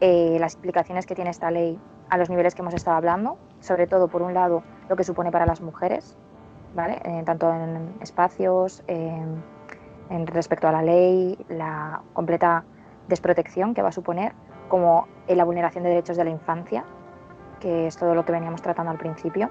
eh, 0.00 0.36
las 0.40 0.54
implicaciones 0.54 1.06
que 1.06 1.14
tiene 1.14 1.30
esta 1.30 1.50
ley 1.50 1.78
a 2.10 2.18
los 2.18 2.28
niveles 2.28 2.54
que 2.54 2.62
hemos 2.62 2.74
estado 2.74 2.96
hablando, 2.96 3.38
sobre 3.60 3.86
todo 3.86 4.08
por 4.08 4.22
un 4.22 4.34
lado 4.34 4.62
lo 4.88 4.96
que 4.96 5.04
supone 5.04 5.30
para 5.30 5.46
las 5.46 5.60
mujeres, 5.60 6.16
¿vale? 6.74 7.00
Eh, 7.04 7.22
tanto 7.24 7.52
en 7.52 7.94
espacios, 8.00 8.82
en 8.88 10.26
respecto 10.26 10.68
a 10.68 10.72
la 10.72 10.82
ley, 10.82 11.38
la 11.48 12.02
completa 12.12 12.64
desprotección 13.08 13.72
que 13.72 13.82
va 13.82 13.88
a 13.90 13.92
suponer, 13.92 14.32
como 14.72 15.06
en 15.28 15.36
la 15.36 15.44
vulneración 15.44 15.84
de 15.84 15.90
derechos 15.90 16.16
de 16.16 16.24
la 16.24 16.30
infancia, 16.30 16.82
que 17.60 17.88
es 17.88 17.96
todo 17.98 18.14
lo 18.14 18.24
que 18.24 18.32
veníamos 18.32 18.62
tratando 18.62 18.90
al 18.90 18.96
principio. 18.96 19.50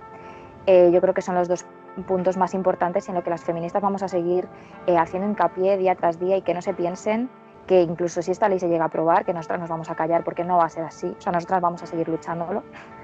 Eh, 0.65 0.89
yo 0.91 0.99
creo 0.99 1.14
que 1.14 1.22
son 1.22 1.35
los 1.35 1.48
dos 1.48 1.64
puntos 2.07 2.38
más 2.38 2.56
importantes 2.56 3.07
en 3.07 3.14
lo 3.14 3.23
que 3.23 3.30
las 3.30 3.43
feministas 3.43 3.84
vamos 3.84 4.02
a 4.02 4.07
seguir 4.07 4.48
eh, 4.88 4.98
haciendo 4.98 5.30
hincapié 5.30 5.77
día 5.77 5.93
tras 5.93 6.19
día 6.19 6.38
y 6.38 6.41
que 6.41 6.56
no 6.56 6.64
se 6.64 6.73
piensen 6.73 7.30
que 7.68 7.84
incluso 7.84 8.23
si 8.23 8.31
esta 8.31 8.49
ley 8.49 8.60
se 8.60 8.68
llega 8.68 8.85
a 8.85 8.88
aprobar, 8.88 9.23
que 9.23 9.31
nosotras 9.31 9.60
nos 9.60 9.69
vamos 9.69 9.91
a 9.91 9.95
callar 9.95 10.23
porque 10.23 10.43
no 10.43 10.57
va 10.57 10.65
a 10.65 10.69
ser 10.69 10.85
así. 10.85 11.15
O 11.15 11.22
sea, 11.22 11.31
nosotras 11.31 11.61
vamos 11.61 11.84
a 11.84 11.85
seguir 11.85 12.10
luchándolo, 12.10 12.64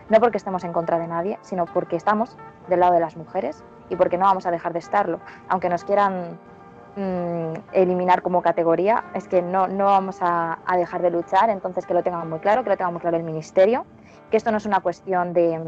no 0.09 0.19
porque 0.19 0.37
estemos 0.37 0.63
en 0.63 0.73
contra 0.73 0.97
de 0.97 1.05
nadie, 1.05 1.37
sino 1.43 1.65
porque 1.65 1.97
estamos 1.97 2.35
del 2.67 2.79
lado 2.79 2.93
de 2.93 2.99
las 2.99 3.15
mujeres 3.15 3.63
y 3.89 3.95
porque 3.95 4.17
no 4.17 4.25
vamos 4.25 4.47
a 4.47 4.49
dejar 4.49 4.73
de 4.73 4.79
estarlo. 4.79 5.19
Aunque 5.49 5.69
nos 5.69 5.83
quieran 5.83 6.39
Mm, 6.99 7.53
eliminar 7.73 8.23
como 8.23 8.41
categoría, 8.41 9.03
es 9.13 9.27
que 9.27 9.43
no, 9.43 9.67
no 9.67 9.85
vamos 9.85 10.17
a, 10.19 10.57
dejar 10.75 11.03
de 11.03 11.11
luchar, 11.11 11.51
entonces 11.51 11.85
que 11.85 11.93
lo 11.93 12.01
tengan 12.01 12.27
muy 12.27 12.39
claro, 12.39 12.63
que 12.63 12.71
lo 12.71 12.77
tenga 12.77 12.89
muy 12.89 12.99
claro 12.99 13.17
el 13.17 13.23
Ministerio, 13.23 13.85
que 14.31 14.37
esto 14.37 14.49
no 14.49 14.57
es 14.57 14.65
una 14.65 14.79
cuestión 14.79 15.31
de, 15.31 15.59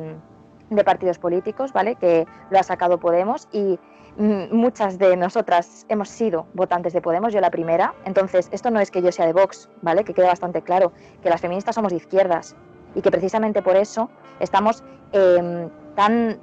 mm, 0.71 0.77
partidos 0.83 1.19
políticos, 1.19 1.71
¿vale? 1.71 1.97
Que 1.97 2.25
lo 2.49 2.57
ha 2.57 2.63
sacado 2.63 2.99
Podemos 2.99 3.47
y 3.51 3.79
mm, 4.17 4.55
muchas 4.55 4.97
de 4.97 5.15
nosotras 5.17 5.85
hemos 5.87 6.09
sido 6.09 6.47
votantes 6.55 6.93
de 6.93 7.01
Podemos, 7.01 7.31
yo 7.31 7.41
la 7.41 7.51
primera, 7.51 7.93
entonces 8.05 8.49
esto 8.51 8.71
no 8.71 8.79
es 8.79 8.89
que 8.89 9.03
yo 9.03 9.11
sea 9.11 9.27
de 9.27 9.33
Vox, 9.33 9.69
¿vale? 9.83 10.03
Que 10.03 10.15
quede 10.15 10.25
bastante 10.25 10.63
claro, 10.63 10.93
que 11.21 11.29
las 11.29 11.41
feministas 11.41 11.75
somos 11.75 11.91
de 11.91 11.97
izquierdas 11.97 12.55
y 12.95 13.03
que 13.03 13.11
precisamente 13.11 13.61
por 13.61 13.75
eso 13.75 14.09
estamos 14.39 14.83
em, 15.11 15.69
tan, 15.99 16.39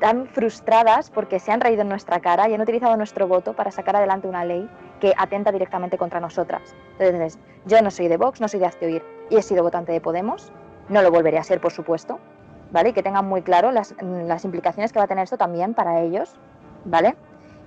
tan 0.00 0.26
frustradas 0.26 1.10
porque 1.10 1.38
se 1.38 1.52
han 1.52 1.60
reído 1.60 1.82
en 1.82 1.88
nuestra 1.88 2.18
cara 2.18 2.48
y 2.48 2.54
han 2.54 2.60
utilizado 2.60 2.96
nuestro 2.96 3.28
voto 3.28 3.52
para 3.52 3.70
sacar 3.70 3.94
adelante 3.94 4.26
una 4.26 4.44
ley 4.44 4.68
que 4.98 5.14
atenta 5.16 5.52
directamente 5.52 5.96
contra 5.96 6.18
nosotras. 6.18 6.74
Entonces, 6.98 7.38
yo 7.66 7.80
no 7.82 7.92
soy 7.92 8.08
de 8.08 8.16
Vox, 8.16 8.40
no 8.40 8.48
soy 8.48 8.58
de 8.58 8.66
Hazte 8.66 8.86
Oír 8.86 9.04
y 9.30 9.36
he 9.36 9.42
sido 9.42 9.62
votante 9.62 9.92
de 9.92 10.00
Podemos, 10.00 10.50
no 10.88 11.02
lo 11.02 11.12
volveré 11.12 11.38
a 11.38 11.44
ser, 11.44 11.60
por 11.60 11.70
supuesto, 11.70 12.18
¿vale? 12.72 12.88
Y 12.88 12.92
que 12.94 13.04
tengan 13.04 13.28
muy 13.28 13.42
claro 13.42 13.70
las, 13.70 13.94
implicaciones 14.44 14.92
que 14.92 14.98
va 14.98 15.04
a 15.04 15.08
tener 15.08 15.22
esto 15.22 15.36
también 15.36 15.72
para 15.72 16.00
ellos, 16.00 16.34
¿vale? 16.84 17.14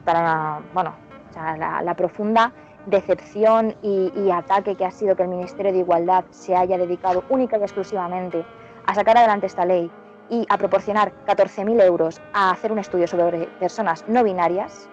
Para, 0.03 0.59
bueno, 0.73 0.93
la, 1.35 1.81
la, 1.81 1.93
profunda 1.93 2.51
decepción 2.85 3.77
y, 3.81 4.11
y 4.13 4.29
ataque 4.29 4.75
que 4.75 4.83
ha 4.83 4.91
sido 4.91 5.15
que 5.15 5.23
el 5.23 5.29
Ministerio 5.29 5.71
de 5.71 5.77
Igualdad 5.77 6.25
se 6.31 6.53
haya 6.53 6.77
dedicado 6.77 7.23
única 7.29 7.57
y 7.57 7.61
exclusivamente 7.61 8.45
a 8.85 8.93
sacar 8.93 9.17
adelante 9.17 9.45
esta 9.45 9.63
ley 9.63 9.89
y 10.29 10.45
a 10.49 10.57
proporcionar 10.57 11.13
14.000 11.25 11.81
euros 11.83 12.21
a 12.33 12.51
hacer 12.51 12.71
un 12.71 12.79
estudio 12.79 13.07
sobre 13.07 13.47
personas 13.59 14.05
no 14.07 14.23
binarias, 14.23 14.87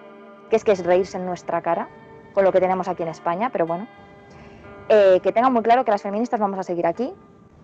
que 0.49 0.55
es 0.55 0.63
que 0.63 0.71
es 0.71 0.83
reírse 0.83 1.17
en 1.17 1.25
nuestra 1.25 1.61
cara 1.61 1.89
con 2.33 2.43
lo 2.43 2.51
que 2.51 2.59
tenemos 2.59 2.87
aquí 2.87 3.03
en 3.03 3.09
España, 3.09 3.49
pero 3.51 3.65
bueno, 3.65 3.87
eh, 4.89 5.19
que 5.21 5.31
tengan 5.31 5.51
muy 5.51 5.63
claro 5.63 5.83
que 5.83 5.91
las 5.91 6.01
feministas 6.01 6.39
vamos 6.39 6.59
a 6.59 6.63
seguir 6.63 6.85
aquí, 6.85 7.13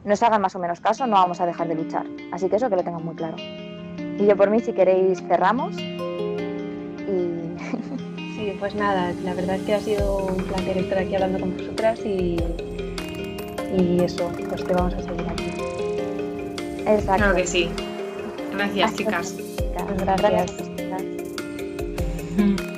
nos 0.03 0.21
hagan 0.23 0.41
más 0.41 0.55
o 0.55 0.59
menos 0.59 0.81
caso, 0.81 1.07
no 1.07 1.15
vamos 1.15 1.39
a 1.39 1.45
dejar 1.45 1.67
de 1.67 1.75
luchar. 1.75 2.05
Así 2.31 2.49
que 2.49 2.57
eso 2.57 2.69
que 2.69 2.75
lo 2.75 2.83
tengan 2.83 3.03
muy 3.03 3.15
claro. 3.15 3.37
Y 3.37 4.25
yo 4.25 4.35
por 4.35 4.49
mí, 4.49 4.59
si 4.59 4.73
queréis, 4.73 5.21
cerramos. 5.27 5.77
Y... 5.77 7.55
Sí, 8.35 8.57
pues 8.59 8.75
nada, 8.75 9.13
la 9.23 9.33
verdad 9.35 9.55
es 9.55 9.61
que 9.61 9.73
ha 9.73 9.79
sido 9.79 10.25
un 10.25 10.35
placer 10.35 10.77
estar 10.77 10.97
aquí 10.97 11.15
hablando 11.15 11.39
con 11.39 11.55
vosotras 11.55 11.97
y, 12.03 12.35
y 13.77 14.03
eso, 14.03 14.29
pues 14.49 14.65
te 14.65 14.73
vamos 14.73 14.93
a 14.95 15.01
seguir 15.01 15.25
aquí. 15.29 15.42
Exacto. 16.85 17.15
Claro 17.15 17.35
que 17.35 17.47
sí. 17.47 17.69
Gracias, 18.53 18.95
chicas. 18.95 19.35
Gracias. 19.97 20.53
Gracias. 20.77 22.72